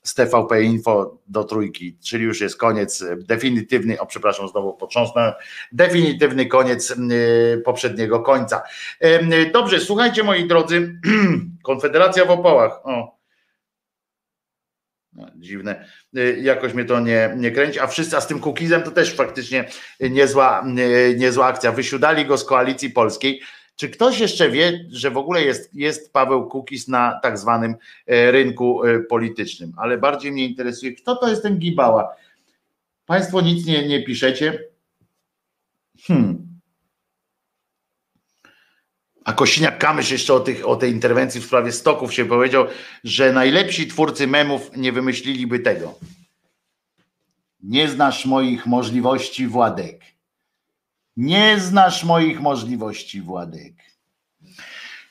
z 0.02 0.14
TVP 0.14 0.62
Info 0.62 1.18
do 1.26 1.44
trójki, 1.44 1.96
czyli 2.04 2.24
już 2.24 2.40
jest 2.40 2.56
koniec 2.56 3.04
definitywny, 3.16 4.00
o 4.00 4.06
przepraszam, 4.06 4.48
znowu 4.48 4.74
potrząsnąłem, 4.74 5.32
definitywny 5.72 6.46
koniec 6.46 6.94
poprzedniego 7.64 8.20
końca. 8.20 8.62
Dobrze, 9.52 9.80
słuchajcie 9.80 10.22
moi 10.22 10.48
drodzy, 10.48 11.00
Konfederacja 11.62 12.24
w 12.24 12.30
opałach, 12.30 12.86
o, 12.86 13.18
no, 15.12 15.26
dziwne, 15.36 15.88
jakoś 16.40 16.74
mnie 16.74 16.84
to 16.84 17.00
nie, 17.00 17.34
nie 17.36 17.50
kręci, 17.50 17.80
a 17.80 17.86
wszyscy, 17.86 18.16
a 18.16 18.20
z 18.20 18.26
tym 18.26 18.40
Kukizem 18.40 18.82
to 18.82 18.90
też 18.90 19.14
faktycznie 19.14 19.68
niezła, 20.00 20.64
niezła 21.16 21.46
akcja, 21.46 21.72
wysiudali 21.72 22.26
go 22.26 22.38
z 22.38 22.44
Koalicji 22.44 22.90
Polskiej, 22.90 23.42
czy 23.76 23.88
ktoś 23.88 24.20
jeszcze 24.20 24.50
wie, 24.50 24.86
że 24.90 25.10
w 25.10 25.16
ogóle 25.16 25.42
jest, 25.42 25.74
jest 25.74 26.12
Paweł 26.12 26.48
Kukis 26.48 26.88
na 26.88 27.20
tak 27.22 27.38
zwanym 27.38 27.74
e, 28.06 28.30
rynku 28.30 28.84
e, 28.84 29.00
politycznym? 29.00 29.72
Ale 29.76 29.98
bardziej 29.98 30.32
mnie 30.32 30.46
interesuje, 30.46 30.92
kto 30.92 31.16
to 31.16 31.28
jest 31.28 31.42
ten 31.42 31.58
Gibała? 31.58 32.16
Państwo 33.06 33.40
nic 33.40 33.66
nie, 33.66 33.88
nie 33.88 34.02
piszecie. 34.02 34.58
Hmm. 36.06 36.52
A 39.24 39.32
Kosiniak-Kamysz 39.32 40.12
jeszcze 40.12 40.34
o, 40.34 40.40
tych, 40.40 40.68
o 40.68 40.76
tej 40.76 40.92
interwencji 40.92 41.40
w 41.40 41.44
sprawie 41.44 41.72
stoków 41.72 42.14
się 42.14 42.24
powiedział, 42.24 42.66
że 43.04 43.32
najlepsi 43.32 43.86
twórcy 43.86 44.26
memów 44.26 44.70
nie 44.76 44.92
wymyśliliby 44.92 45.60
tego. 45.60 45.98
Nie 47.62 47.88
znasz 47.88 48.26
moich 48.26 48.66
możliwości, 48.66 49.46
Władek. 49.46 50.11
Nie 51.16 51.60
znasz 51.60 52.04
moich 52.04 52.40
możliwości, 52.40 53.20
Władek. 53.20 53.74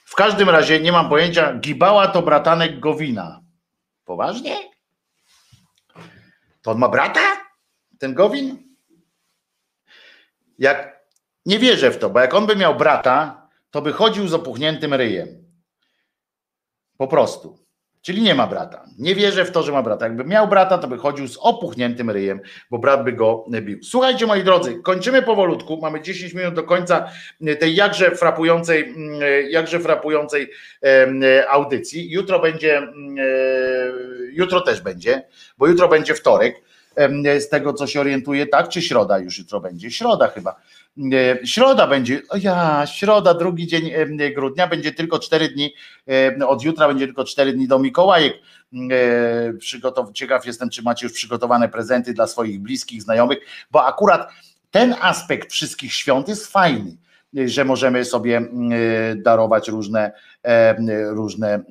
W 0.05 0.15
każdym 0.15 0.49
razie 0.49 0.79
nie 0.79 0.91
mam 0.91 1.09
pojęcia, 1.09 1.53
Gibała 1.59 2.07
to 2.07 2.21
bratanek 2.21 2.79
Gowina. 2.79 3.41
Poważnie? 4.05 4.55
To 6.61 6.71
on 6.71 6.77
ma 6.77 6.89
brata? 6.89 7.21
Ten 7.99 8.13
Gowin? 8.13 8.75
Jak 10.59 11.01
nie 11.45 11.59
wierzę 11.59 11.91
w 11.91 11.99
to, 11.99 12.09
bo 12.09 12.19
jak 12.19 12.33
on 12.33 12.45
by 12.45 12.55
miał 12.55 12.75
brata, 12.75 13.47
to 13.71 13.81
by 13.81 13.93
chodził 13.93 14.27
z 14.27 14.33
opuchniętym 14.33 14.93
ryjem. 14.93 15.27
Po 16.97 17.07
prostu. 17.07 17.60
Czyli 18.01 18.21
nie 18.21 18.35
ma 18.35 18.47
brata. 18.47 18.85
Nie 18.99 19.15
wierzę 19.15 19.45
w 19.45 19.51
to, 19.51 19.63
że 19.63 19.71
ma 19.71 19.83
brata. 19.83 20.05
Jakby 20.05 20.23
miał 20.23 20.47
brata, 20.47 20.77
to 20.77 20.87
by 20.87 20.97
chodził 20.97 21.27
z 21.27 21.37
opuchniętym 21.41 22.09
ryjem, 22.09 22.39
bo 22.71 22.79
brat 22.79 23.03
by 23.03 23.13
go 23.13 23.45
bił. 23.61 23.79
Słuchajcie, 23.83 24.25
moi 24.27 24.43
drodzy, 24.43 24.81
kończymy 24.83 25.21
powolutku. 25.21 25.79
Mamy 25.81 26.01
10 26.01 26.33
minut 26.33 26.53
do 26.53 26.63
końca 26.63 27.09
tej 27.59 27.75
jakże 27.75 28.11
frapującej, 28.11 28.83
mm, 28.83 29.19
jakże 29.49 29.79
frapującej 29.79 30.51
audycji. 31.49 32.11
Jutro 32.11 32.39
będzie, 32.39 32.77
mm, 32.77 33.15
e, 33.19 33.23
jutro 34.31 34.61
też 34.61 34.81
będzie, 34.81 35.23
bo 35.57 35.67
jutro 35.67 35.87
będzie 35.87 36.13
wtorek. 36.13 36.61
Z 37.39 37.49
tego, 37.49 37.73
co 37.73 37.87
się 37.87 37.99
orientuje, 37.99 38.47
tak? 38.47 38.69
Czy 38.69 38.81
środa 38.81 39.19
już 39.19 39.39
jutro 39.39 39.59
będzie? 39.59 39.91
Środa 39.91 40.27
chyba 40.27 40.55
środa 41.45 41.87
będzie, 41.87 42.21
o 42.29 42.37
ja, 42.37 42.85
środa, 42.87 43.33
drugi 43.33 43.67
dzień 43.67 43.91
e, 44.19 44.31
grudnia, 44.31 44.67
będzie 44.67 44.91
tylko 44.91 45.19
cztery 45.19 45.49
dni, 45.49 45.73
e, 46.39 46.47
od 46.47 46.63
jutra 46.63 46.87
będzie 46.87 47.05
tylko 47.05 47.23
cztery 47.23 47.53
dni 47.53 47.67
do 47.67 47.79
Mikołajek. 47.79 48.33
Przygotow, 49.59 50.11
ciekaw 50.13 50.45
jestem, 50.45 50.69
czy 50.69 50.81
macie 50.81 51.05
już 51.05 51.13
przygotowane 51.13 51.69
prezenty 51.69 52.13
dla 52.13 52.27
swoich 52.27 52.59
bliskich, 52.61 53.01
znajomych, 53.01 53.39
bo 53.71 53.85
akurat 53.85 54.31
ten 54.71 54.95
aspekt 55.01 55.51
wszystkich 55.51 55.93
świąt 55.93 56.27
jest 56.27 56.47
fajny 56.47 56.97
że 57.45 57.65
możemy 57.65 58.05
sobie 58.05 58.41
darować 59.15 59.67
różne, 59.67 60.11
różne 61.09 61.63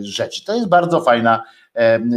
rzeczy. 0.00 0.44
To 0.44 0.54
jest 0.54 0.68
bardzo 0.68 1.00
fajna 1.00 1.42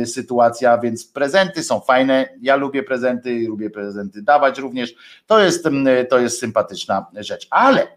sytuacja, 0.06 0.78
więc 0.78 1.06
prezenty 1.06 1.64
są 1.64 1.80
fajne. 1.80 2.30
Ja 2.42 2.56
lubię 2.56 2.84
prezenty, 2.84 3.46
lubię 3.48 3.70
prezenty 3.70 4.22
dawać 4.22 4.58
również. 4.58 4.94
To 5.28 5.40
jest, 5.40 5.68
to 6.10 6.20
jest 6.20 6.40
sympatyczna 6.40 7.06
rzecz. 7.16 7.48
Ale 7.50 7.88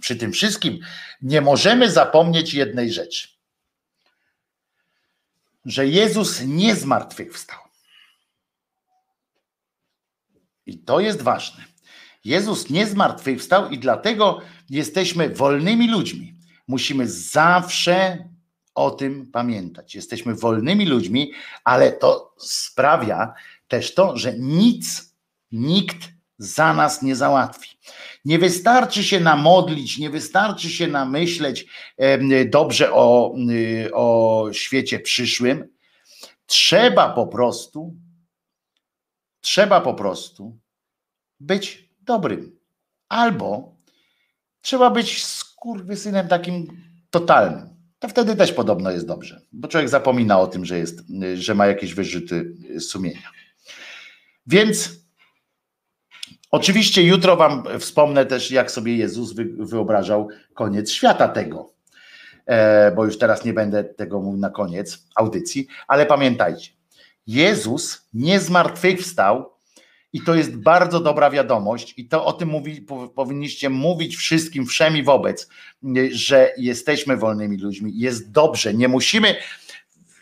przy 0.00 0.16
tym 0.16 0.32
wszystkim 0.32 0.78
nie 1.22 1.40
możemy 1.40 1.90
zapomnieć 1.90 2.54
jednej 2.54 2.92
rzeczy. 2.92 3.28
Że 5.64 5.86
Jezus 5.86 6.42
nie 6.46 6.76
zmartwychwstał. 6.76 7.58
I 10.66 10.78
to 10.78 11.00
jest 11.00 11.22
ważne. 11.22 11.64
Jezus 12.24 12.70
nie 12.70 12.86
zmartwychwstał 12.86 13.70
i 13.70 13.78
dlatego 13.78 14.40
jesteśmy 14.70 15.28
wolnymi 15.28 15.90
ludźmi. 15.90 16.34
Musimy 16.68 17.08
zawsze 17.08 18.28
o 18.78 18.90
tym 18.90 19.30
pamiętać. 19.32 19.94
Jesteśmy 19.94 20.34
wolnymi 20.34 20.86
ludźmi, 20.86 21.32
ale 21.64 21.92
to 21.92 22.34
sprawia 22.38 23.34
też 23.68 23.94
to, 23.94 24.16
że 24.16 24.34
nic, 24.38 25.14
nikt 25.52 26.08
za 26.38 26.74
nas 26.74 27.02
nie 27.02 27.16
załatwi. 27.16 27.78
Nie 28.24 28.38
wystarczy 28.38 29.04
się 29.04 29.20
namodlić, 29.20 29.98
nie 29.98 30.10
wystarczy 30.10 30.70
się 30.70 30.86
namyśleć 30.86 31.66
dobrze 32.46 32.92
o, 32.92 33.34
o 33.92 34.48
świecie 34.52 35.00
przyszłym. 35.00 35.68
Trzeba 36.46 37.08
po 37.08 37.26
prostu, 37.26 37.94
trzeba 39.40 39.80
po 39.80 39.94
prostu 39.94 40.58
być 41.40 41.90
dobrym. 42.00 42.58
Albo 43.08 43.76
trzeba 44.60 44.90
być 44.90 45.24
skurwysynem 45.24 46.28
takim 46.28 46.82
totalnym 47.10 47.77
to 47.98 48.08
wtedy 48.08 48.36
też 48.36 48.52
podobno 48.52 48.90
jest 48.90 49.06
dobrze, 49.06 49.40
bo 49.52 49.68
człowiek 49.68 49.88
zapomina 49.88 50.40
o 50.40 50.46
tym, 50.46 50.64
że, 50.64 50.78
jest, 50.78 51.02
że 51.34 51.54
ma 51.54 51.66
jakieś 51.66 51.94
wyrzuty 51.94 52.52
sumienia. 52.80 53.30
Więc 54.46 54.90
oczywiście 56.50 57.02
jutro 57.02 57.36
Wam 57.36 57.64
wspomnę 57.78 58.26
też, 58.26 58.50
jak 58.50 58.70
sobie 58.70 58.96
Jezus 58.96 59.34
wyobrażał 59.58 60.28
koniec 60.54 60.90
świata 60.90 61.28
tego, 61.28 61.72
e, 62.46 62.92
bo 62.92 63.04
już 63.04 63.18
teraz 63.18 63.44
nie 63.44 63.52
będę 63.52 63.84
tego 63.84 64.20
mówił 64.20 64.40
na 64.40 64.50
koniec 64.50 65.06
audycji, 65.14 65.66
ale 65.88 66.06
pamiętajcie, 66.06 66.70
Jezus 67.26 68.08
nie 68.14 68.40
zmartwychwstał 68.40 69.57
i 70.12 70.20
to 70.20 70.34
jest 70.34 70.56
bardzo 70.56 71.00
dobra 71.00 71.30
wiadomość, 71.30 71.94
i 71.96 72.08
to 72.08 72.24
o 72.24 72.32
tym 72.32 72.48
mówi, 72.48 72.86
powinniście 73.14 73.70
mówić 73.70 74.16
wszystkim, 74.16 74.66
wszemi 74.66 75.02
wobec, 75.02 75.48
że 76.10 76.52
jesteśmy 76.56 77.16
wolnymi 77.16 77.56
ludźmi. 77.56 77.92
Jest 77.94 78.30
dobrze, 78.30 78.74
nie 78.74 78.88
musimy. 78.88 79.36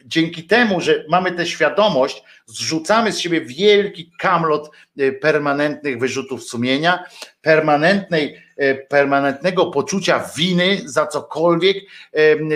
Dzięki 0.04 0.44
temu, 0.44 0.80
że 0.80 1.04
mamy 1.08 1.32
tę 1.32 1.46
świadomość, 1.46 2.22
zrzucamy 2.46 3.12
z 3.12 3.18
siebie 3.18 3.40
wielki 3.40 4.10
kamlot 4.18 4.70
e, 4.98 5.12
permanentnych 5.12 5.98
wyrzutów 5.98 6.44
sumienia, 6.44 7.04
permanentnej, 7.42 8.42
e, 8.56 8.74
permanentnego 8.74 9.66
poczucia 9.66 10.30
winy 10.36 10.80
za 10.84 11.06
cokolwiek, 11.06 11.76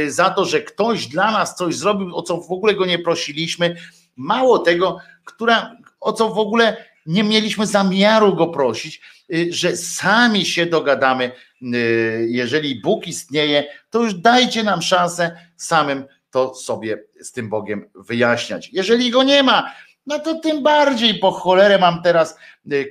za 0.09 0.31
to, 0.31 0.45
że 0.45 0.61
ktoś 0.61 1.07
dla 1.07 1.31
nas 1.31 1.57
coś 1.57 1.77
zrobił, 1.77 2.17
o 2.17 2.23
co 2.23 2.37
w 2.37 2.53
ogóle 2.53 2.75
go 2.75 2.87
nie 2.87 2.99
prosiliśmy. 2.99 3.77
Mało 4.17 4.59
tego, 4.59 4.99
która, 5.25 5.77
o 6.01 6.13
co 6.13 6.29
w 6.29 6.39
ogóle 6.39 6.90
nie 7.07 7.25
mieliśmy 7.25 7.67
zamiaru 7.67 8.37
go 8.37 8.47
prosić, 8.47 9.01
y, 9.35 9.53
że 9.53 9.77
sami 9.77 10.47
się 10.47 10.67
dogadamy. 10.67 11.33
Y, 11.75 12.27
jeżeli 12.31 12.81
Bóg 12.81 13.07
istnieje, 13.07 13.65
to 13.91 14.03
już 14.03 14.15
dajcie 14.15 14.63
nam 14.63 14.83
szansę 14.83 15.37
samym 15.57 16.05
to 16.31 16.55
sobie 16.55 17.05
z 17.21 17.33
tym 17.33 17.49
Bogiem 17.49 17.91
wyjaśniać. 17.95 18.71
Jeżeli 18.73 19.11
go 19.11 19.23
nie 19.23 19.43
ma, 19.43 19.75
no 20.07 20.19
to 20.19 20.35
tym 20.35 20.63
bardziej 20.63 21.19
po 21.19 21.31
cholerę 21.31 21.79
mam 21.79 22.03
teraz 22.03 22.37
y, 22.73 22.89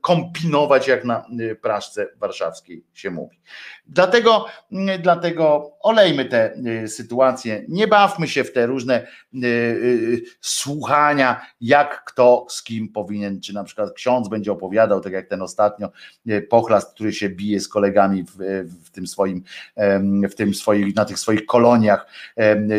kompinować, 0.00 0.88
jak 0.88 1.04
na 1.04 1.26
praszce 1.62 2.06
warszawskiej 2.18 2.84
się 2.94 3.10
mówi. 3.10 3.40
Dlatego, 3.86 4.46
mm, 4.72 5.02
dlatego 5.02 5.72
olejmy 5.80 6.24
te 6.24 6.54
y, 6.84 6.88
sytuacje, 6.88 7.64
nie 7.68 7.88
bawmy 7.88 8.28
się 8.28 8.44
w 8.44 8.52
te 8.52 8.66
różne 8.66 9.06
y, 9.34 9.46
y, 9.46 10.22
słuchania, 10.40 11.46
jak 11.60 12.04
kto 12.04 12.46
z 12.48 12.62
kim 12.62 12.88
powinien, 12.88 13.40
czy 13.40 13.54
na 13.54 13.64
przykład 13.64 13.92
ksiądz 13.92 14.28
będzie 14.28 14.52
opowiadał, 14.52 15.00
tak 15.00 15.12
jak 15.12 15.28
ten 15.28 15.42
ostatnio 15.42 15.90
pochlast, 16.48 16.94
który 16.94 17.12
się 17.12 17.28
bije 17.28 17.60
z 17.60 17.68
kolegami 17.68 18.24
w, 18.24 18.36
w 18.84 18.90
tym 18.90 19.06
swoim, 19.06 19.42
w 20.30 20.34
tym 20.34 20.54
swoich, 20.54 20.96
na 20.96 21.04
tych 21.04 21.18
swoich 21.18 21.46
koloniach, 21.46 22.06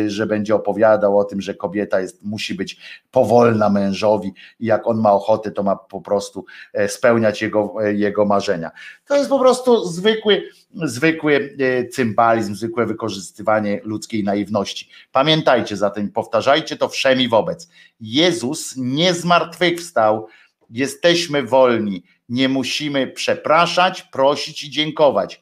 że 0.06 0.26
będzie 0.26 0.54
opowiadał 0.54 1.18
o 1.18 1.24
tym, 1.24 1.40
że 1.40 1.54
kobieta 1.54 2.00
jest, 2.00 2.24
musi 2.24 2.54
być 2.54 3.02
powolna 3.10 3.70
mężowi 3.70 4.32
i 4.60 4.66
jak 4.66 4.86
on 4.86 5.00
ma 5.00 5.12
ochotę, 5.12 5.50
to 5.50 5.62
ma 5.62 5.76
po 5.76 6.00
prostu 6.00 6.41
prostu 6.72 6.96
spełniać 6.96 7.42
jego, 7.42 7.74
jego 7.92 8.24
marzenia. 8.24 8.70
To 9.06 9.16
jest 9.16 9.30
po 9.30 9.38
prostu 9.38 9.84
zwykły, 9.84 10.48
zwykły 10.74 11.56
cymbalizm, 11.92 12.54
zwykłe 12.54 12.86
wykorzystywanie 12.86 13.80
ludzkiej 13.84 14.24
naiwności. 14.24 14.88
Pamiętajcie 15.12 15.76
zatem, 15.76 16.12
powtarzajcie 16.12 16.76
to 16.76 16.88
wszemi 16.88 17.28
wobec. 17.28 17.68
Jezus 18.00 18.74
nie 18.76 19.14
zmartwychwstał, 19.14 20.26
jesteśmy 20.70 21.42
wolni, 21.42 22.04
nie 22.28 22.48
musimy 22.48 23.06
przepraszać, 23.06 24.02
prosić 24.02 24.64
i 24.64 24.70
dziękować 24.70 25.40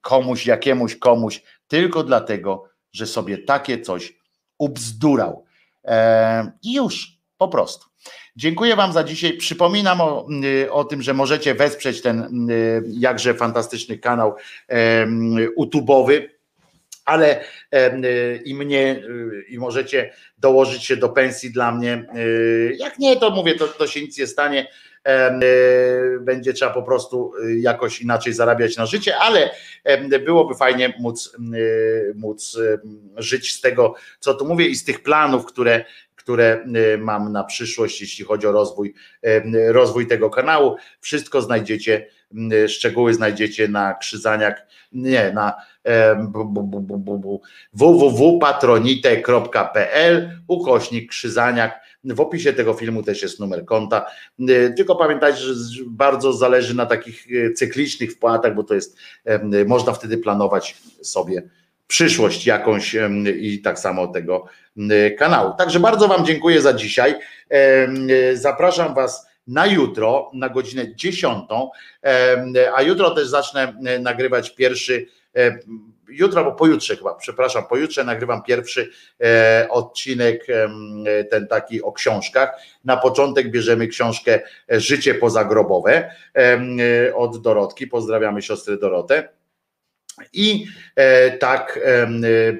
komuś, 0.00 0.46
jakiemuś 0.46 0.96
komuś, 0.96 1.42
tylko 1.68 2.02
dlatego, 2.02 2.64
że 2.92 3.06
sobie 3.06 3.38
takie 3.38 3.80
coś 3.80 4.18
ubzdurał. 4.58 5.44
I 6.62 6.74
już, 6.74 7.18
po 7.38 7.48
prostu. 7.48 7.86
Dziękuję 8.38 8.76
Wam 8.76 8.92
za 8.92 9.04
dzisiaj. 9.04 9.32
Przypominam 9.36 10.00
o, 10.00 10.26
o 10.70 10.84
tym, 10.84 11.02
że 11.02 11.14
możecie 11.14 11.54
wesprzeć 11.54 12.02
ten 12.02 12.48
jakże 12.88 13.34
fantastyczny 13.34 13.98
kanał 13.98 14.34
YouTube'owy 15.60 16.28
ale 17.04 17.44
i 18.44 18.54
mnie, 18.54 19.02
i 19.48 19.58
możecie 19.58 20.12
dołożyć 20.38 20.84
się 20.84 20.96
do 20.96 21.08
pensji 21.08 21.52
dla 21.52 21.72
mnie. 21.72 22.06
Jak 22.78 22.98
nie, 22.98 23.16
to 23.16 23.30
mówię, 23.30 23.54
to, 23.54 23.68
to 23.68 23.86
się 23.86 24.00
nic 24.00 24.18
nie 24.18 24.26
stanie. 24.26 24.68
Będzie 26.20 26.52
trzeba 26.52 26.72
po 26.72 26.82
prostu 26.82 27.32
jakoś 27.60 28.00
inaczej 28.00 28.32
zarabiać 28.32 28.76
na 28.76 28.86
życie, 28.86 29.16
ale 29.16 29.50
byłoby 30.24 30.54
fajnie 30.54 30.94
móc, 30.98 31.36
móc 32.14 32.58
żyć 33.16 33.52
z 33.52 33.60
tego, 33.60 33.94
co 34.20 34.34
tu 34.34 34.44
mówię, 34.44 34.66
i 34.66 34.76
z 34.76 34.84
tych 34.84 35.02
planów, 35.02 35.46
które, 35.46 35.84
które 36.28 36.64
mam 36.98 37.32
na 37.32 37.44
przyszłość, 37.44 38.00
jeśli 38.00 38.24
chodzi 38.24 38.46
o 38.46 38.52
rozwój, 38.52 38.94
rozwój 39.68 40.06
tego 40.06 40.30
kanału. 40.30 40.76
Wszystko 41.00 41.42
znajdziecie, 41.42 42.06
szczegóły 42.68 43.14
znajdziecie 43.14 43.68
na 43.68 43.94
krzyzaniak, 43.94 44.66
nie, 44.92 45.32
na 45.32 45.54
www.patronite.pl 47.72 50.30
ukośnik 50.48 51.10
Krzyzaniak. 51.10 51.80
W 52.04 52.20
opisie 52.20 52.52
tego 52.52 52.74
filmu 52.74 53.02
też 53.02 53.22
jest 53.22 53.40
numer 53.40 53.64
konta. 53.64 54.06
Tylko 54.76 54.96
pamiętajcie, 54.96 55.38
że 55.38 55.54
bardzo 55.86 56.32
zależy 56.32 56.76
na 56.76 56.86
takich 56.86 57.26
e, 57.32 57.52
cyklicznych 57.52 58.12
wpłatach, 58.12 58.54
bo 58.54 58.64
to 58.64 58.74
jest, 58.74 58.98
można 59.66 59.92
wtedy 59.92 60.18
planować 60.18 60.76
sobie 61.02 61.42
przyszłość 61.88 62.46
jakąś 62.46 62.96
i 63.40 63.62
tak 63.62 63.78
samo 63.78 64.06
tego 64.06 64.46
kanału. 65.18 65.52
Także 65.58 65.80
bardzo 65.80 66.08
Wam 66.08 66.26
dziękuję 66.26 66.60
za 66.60 66.72
dzisiaj. 66.72 67.14
Zapraszam 68.34 68.94
Was 68.94 69.26
na 69.46 69.66
jutro, 69.66 70.30
na 70.34 70.48
godzinę 70.48 70.94
10, 70.94 71.44
a 72.76 72.82
jutro 72.82 73.10
też 73.10 73.28
zacznę 73.28 73.74
nagrywać 74.00 74.54
pierwszy 74.54 75.06
E, 75.36 75.58
jutro 76.08 76.40
albo 76.40 76.52
pojutrze 76.52 76.96
chyba, 76.96 77.14
przepraszam, 77.14 77.66
pojutrze 77.66 78.04
nagrywam 78.04 78.42
pierwszy 78.42 78.90
e, 79.20 79.66
odcinek, 79.70 80.46
ten 81.30 81.46
taki 81.46 81.82
o 81.82 81.92
książkach. 81.92 82.60
Na 82.84 82.96
początek 82.96 83.50
bierzemy 83.50 83.88
książkę 83.88 84.40
Życie 84.68 85.14
pozagrobowe 85.14 86.10
od 87.14 87.42
Dorotki. 87.42 87.86
Pozdrawiamy 87.86 88.42
siostrę 88.42 88.76
Dorotę. 88.76 89.28
I 90.32 90.66
e, 90.96 91.30
tak 91.30 91.80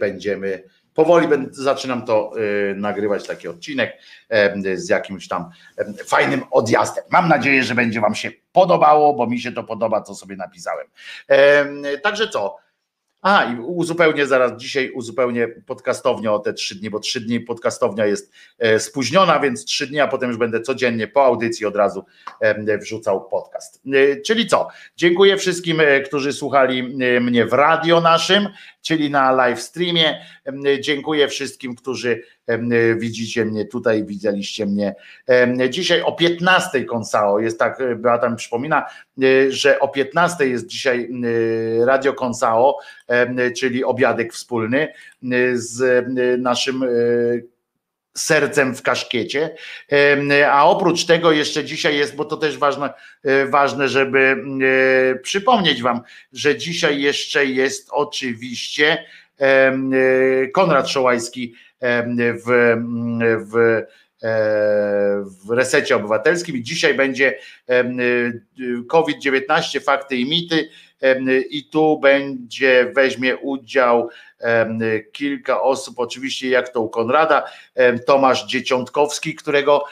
będziemy 0.01 0.63
powoli 0.95 1.29
zaczynam 1.51 2.07
to 2.07 2.33
nagrywać 2.75 3.27
taki 3.27 3.49
odcinek 3.49 3.99
z 4.75 4.89
jakimś 4.89 5.29
tam 5.29 5.51
fajnym 6.07 6.43
odjazdem. 6.51 7.05
Mam 7.11 7.29
nadzieję, 7.29 7.65
że 7.65 7.75
będzie 7.75 8.01
Wam 8.01 8.15
się 8.15 8.31
podobało, 8.53 9.15
bo 9.15 9.27
mi 9.27 9.41
się 9.41 9.53
to 9.53 9.65
podoba, 9.65 10.03
co 10.03 10.15
sobie 10.15 10.37
napisałem. 10.37 10.87
Także 12.03 12.29
co? 12.29 12.57
A 13.23 13.45
i 13.45 13.61
uzupełnię 13.61 14.27
zaraz 14.27 14.61
dzisiaj, 14.61 14.91
uzupełnię 14.91 15.49
podcastownię 15.49 16.33
o 16.33 16.39
te 16.39 16.53
trzy 16.53 16.75
dni, 16.75 16.91
bo 16.91 17.01
trzy 17.01 17.21
dni 17.21 17.41
podcastownia 17.41 18.07
jest 18.07 18.33
e, 18.59 18.81
spóźniona, 18.81 19.41
więc 19.41 19.65
trzy 19.65 19.87
dni, 19.87 20.01
a 20.01 20.09
potem 20.09 20.29
już 20.29 20.39
będę 20.39 20.61
codziennie 20.61 21.09
po 21.09 21.25
audycji 21.25 21.67
od 21.67 21.77
razu 21.77 22.05
wrzucał 22.81 23.29
podcast. 23.29 23.83
E, 23.87 24.21
czyli 24.21 24.47
co? 24.47 24.69
Dziękuję 24.97 25.37
wszystkim, 25.37 25.81
e, 25.81 26.01
którzy 26.01 26.33
słuchali 26.33 26.83
mnie 27.21 27.47
w 27.47 27.53
radio 27.53 28.01
naszym, 28.01 28.49
czyli 28.83 29.11
na 29.11 29.33
live 29.33 29.63
streamie. 29.63 30.27
Dziękuję 30.81 31.29
wszystkim, 31.29 31.75
którzy 31.75 32.23
widzicie 32.97 33.45
mnie 33.45 33.65
tutaj, 33.65 34.05
widzieliście 34.05 34.67
mnie 34.67 34.95
dzisiaj 35.69 36.03
o 36.03 36.13
15 36.13 36.85
Konsao, 36.85 37.41
jest 37.41 37.59
tak, 37.59 37.79
Beata 37.97 38.29
mi 38.29 38.37
przypomina, 38.37 38.87
że 39.49 39.81
o 39.81 39.89
15 39.89 40.49
jest 40.49 40.67
dzisiaj 40.67 41.11
Radio 41.85 42.13
Konsao, 42.13 42.79
czyli 43.57 43.85
obiadek 43.85 44.33
wspólny 44.33 44.93
z 45.55 46.07
naszym 46.39 46.85
sercem 48.17 48.75
w 48.75 48.83
kaszkiecie. 48.83 49.55
A 50.51 50.67
oprócz 50.67 51.05
tego 51.05 51.33
jeszcze 51.33 51.65
dzisiaj 51.65 51.97
jest, 51.97 52.17
bo 52.17 52.25
to 52.25 52.37
też 52.37 52.59
ważne, 52.59 52.91
ważne, 53.51 53.89
żeby 53.89 54.37
przypomnieć 55.23 55.83
Wam, 55.83 56.01
że 56.33 56.57
dzisiaj 56.57 57.01
jeszcze 57.01 57.47
jest 57.47 57.89
oczywiście 57.91 59.05
Konrad 60.53 60.89
Szołajski 60.89 61.55
w, 61.81 62.77
w 63.47 63.83
w 65.47 65.51
resecie 65.51 65.97
obywatelskim 65.97 66.57
i 66.57 66.63
dzisiaj 66.63 66.95
będzie 66.95 67.39
COVID-19, 68.89 69.81
fakty 69.81 70.17
i 70.17 70.29
mity 70.29 70.69
i 71.51 71.65
tu 71.65 72.01
będzie, 72.01 72.93
weźmie 72.95 73.37
udział 73.37 74.09
kilka 75.13 75.63
osób, 75.63 75.99
oczywiście 75.99 76.49
jak 76.49 76.69
to 76.69 76.81
u 76.81 76.89
Konrada, 76.89 77.45
Tomasz 78.07 78.47
Dzieciątkowski, 78.47 79.35
którego 79.35 79.85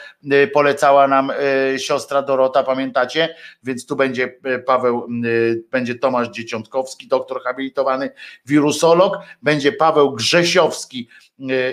polecała 0.53 1.09
nam 1.09 1.31
e, 1.31 1.79
siostra 1.79 2.23
Dorota, 2.23 2.63
pamiętacie? 2.63 3.35
Więc 3.63 3.87
tu 3.87 3.97
będzie 3.97 4.35
e, 4.45 4.59
Paweł, 4.59 5.09
będzie 5.71 5.95
Tomasz 5.95 6.29
Dzieciątkowski, 6.29 7.09
doktor 7.09 7.43
habilitowany, 7.43 8.11
wirusolog, 8.47 9.19
będzie 9.43 9.73
Paweł 9.73 10.13
Grzesiowski, 10.13 11.09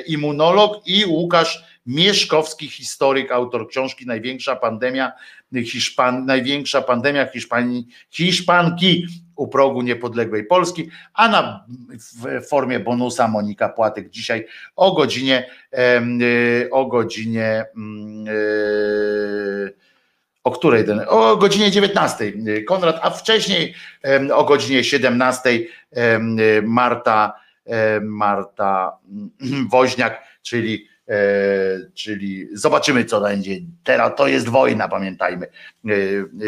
immunolog 0.08 0.88
i 0.88 1.06
Łukasz 1.06 1.73
Mieszkowski, 1.86 2.68
historyk, 2.68 3.32
autor 3.32 3.70
książki 3.70 4.06
Największa 4.06 4.56
pandemia 4.56 5.12
Hiszpan, 5.54 6.26
największa 6.26 6.82
pandemia 6.82 7.26
Hiszpanii, 7.26 7.88
Hiszpanki 8.10 9.08
u 9.36 9.48
progu 9.48 9.82
niepodległej 9.82 10.46
Polski, 10.46 10.90
a 11.14 11.28
na, 11.28 11.66
w 12.42 12.48
formie 12.48 12.80
bonusa 12.80 13.28
Monika 13.28 13.70
Płatek 13.70 14.10
dzisiaj 14.10 14.46
o 14.76 14.94
godzinie 14.94 15.50
y, 16.62 16.70
o 16.72 16.86
godzinie 16.86 17.66
mm, 17.76 18.28
y, 18.28 19.74
o 20.44 20.52
której 20.52 20.86
ten? 20.86 21.02
O 21.08 21.38
godzinie 21.38 21.72
19 21.72 22.34
Konrad, 22.68 23.00
a 23.02 23.10
wcześniej 23.10 23.74
o 24.34 24.44
godzinie 24.44 24.84
17 24.84 25.60
Marta 26.64 27.34
Marta 28.02 28.98
mm, 29.42 29.68
Woźniak, 29.72 30.24
czyli 30.42 30.93
czyli 31.94 32.48
zobaczymy, 32.54 33.06
co 33.06 33.22
będzie. 33.22 33.52
Teraz 33.84 34.12
to 34.18 34.28
jest 34.28 34.50
wojna, 34.50 34.88
pamiętajmy, 34.88 35.48
e, 35.86 35.92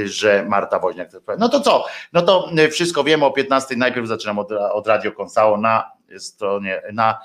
że 0.08 0.46
Marta 0.50 0.80
Woźniak. 0.80 1.10
No 1.40 1.50
to 1.50 1.60
co? 1.60 1.86
No 2.14 2.22
to 2.22 2.52
wszystko 2.72 3.04
wiemy 3.04 3.26
o 3.26 3.32
15. 3.32 3.76
Najpierw 3.76 4.08
zaczynam 4.08 4.40
od, 4.40 4.52
od 4.52 4.88
Radio 4.88 5.12
Konsało 5.12 5.58
na 5.58 5.92
stronie, 6.18 6.82
na 6.94 7.20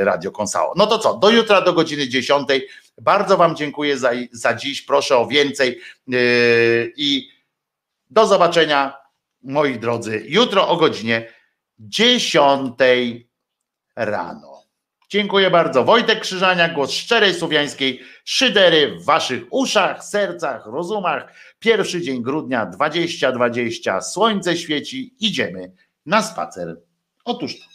Radio 0.00 0.30
Konsało. 0.30 0.74
No 0.76 0.86
to 0.86 0.98
co? 0.98 1.14
Do 1.14 1.30
jutra, 1.30 1.60
do 1.60 1.72
godziny 1.72 2.08
10. 2.08 2.48
Bardzo 3.00 3.36
Wam 3.36 3.56
dziękuję 3.56 3.98
za, 3.98 4.10
za 4.32 4.54
dziś. 4.54 4.82
Proszę 4.82 5.16
o 5.16 5.26
więcej 5.26 5.80
e, 6.12 6.16
i 6.96 7.28
do 8.10 8.26
zobaczenia, 8.26 8.96
moi 9.42 9.78
drodzy, 9.78 10.24
jutro 10.28 10.68
o 10.68 10.76
godzinie 10.76 11.32
10 11.78 12.74
rano. 13.96 14.49
Dziękuję 15.10 15.50
bardzo. 15.50 15.84
Wojtek 15.84 16.20
Krzyżania, 16.20 16.68
głos 16.68 16.92
szczerej 16.92 17.34
słowiańskiej 17.34 18.00
szydery 18.24 18.98
w 18.98 19.04
waszych 19.04 19.42
uszach, 19.50 20.04
sercach, 20.04 20.66
rozumach. 20.66 21.32
Pierwszy 21.58 22.00
dzień 22.00 22.22
grudnia 22.22 22.66
2020. 22.66 24.00
Słońce 24.00 24.56
świeci, 24.56 25.14
idziemy 25.20 25.72
na 26.06 26.22
spacer. 26.22 26.80
Otóż 27.24 27.58
to. 27.58 27.69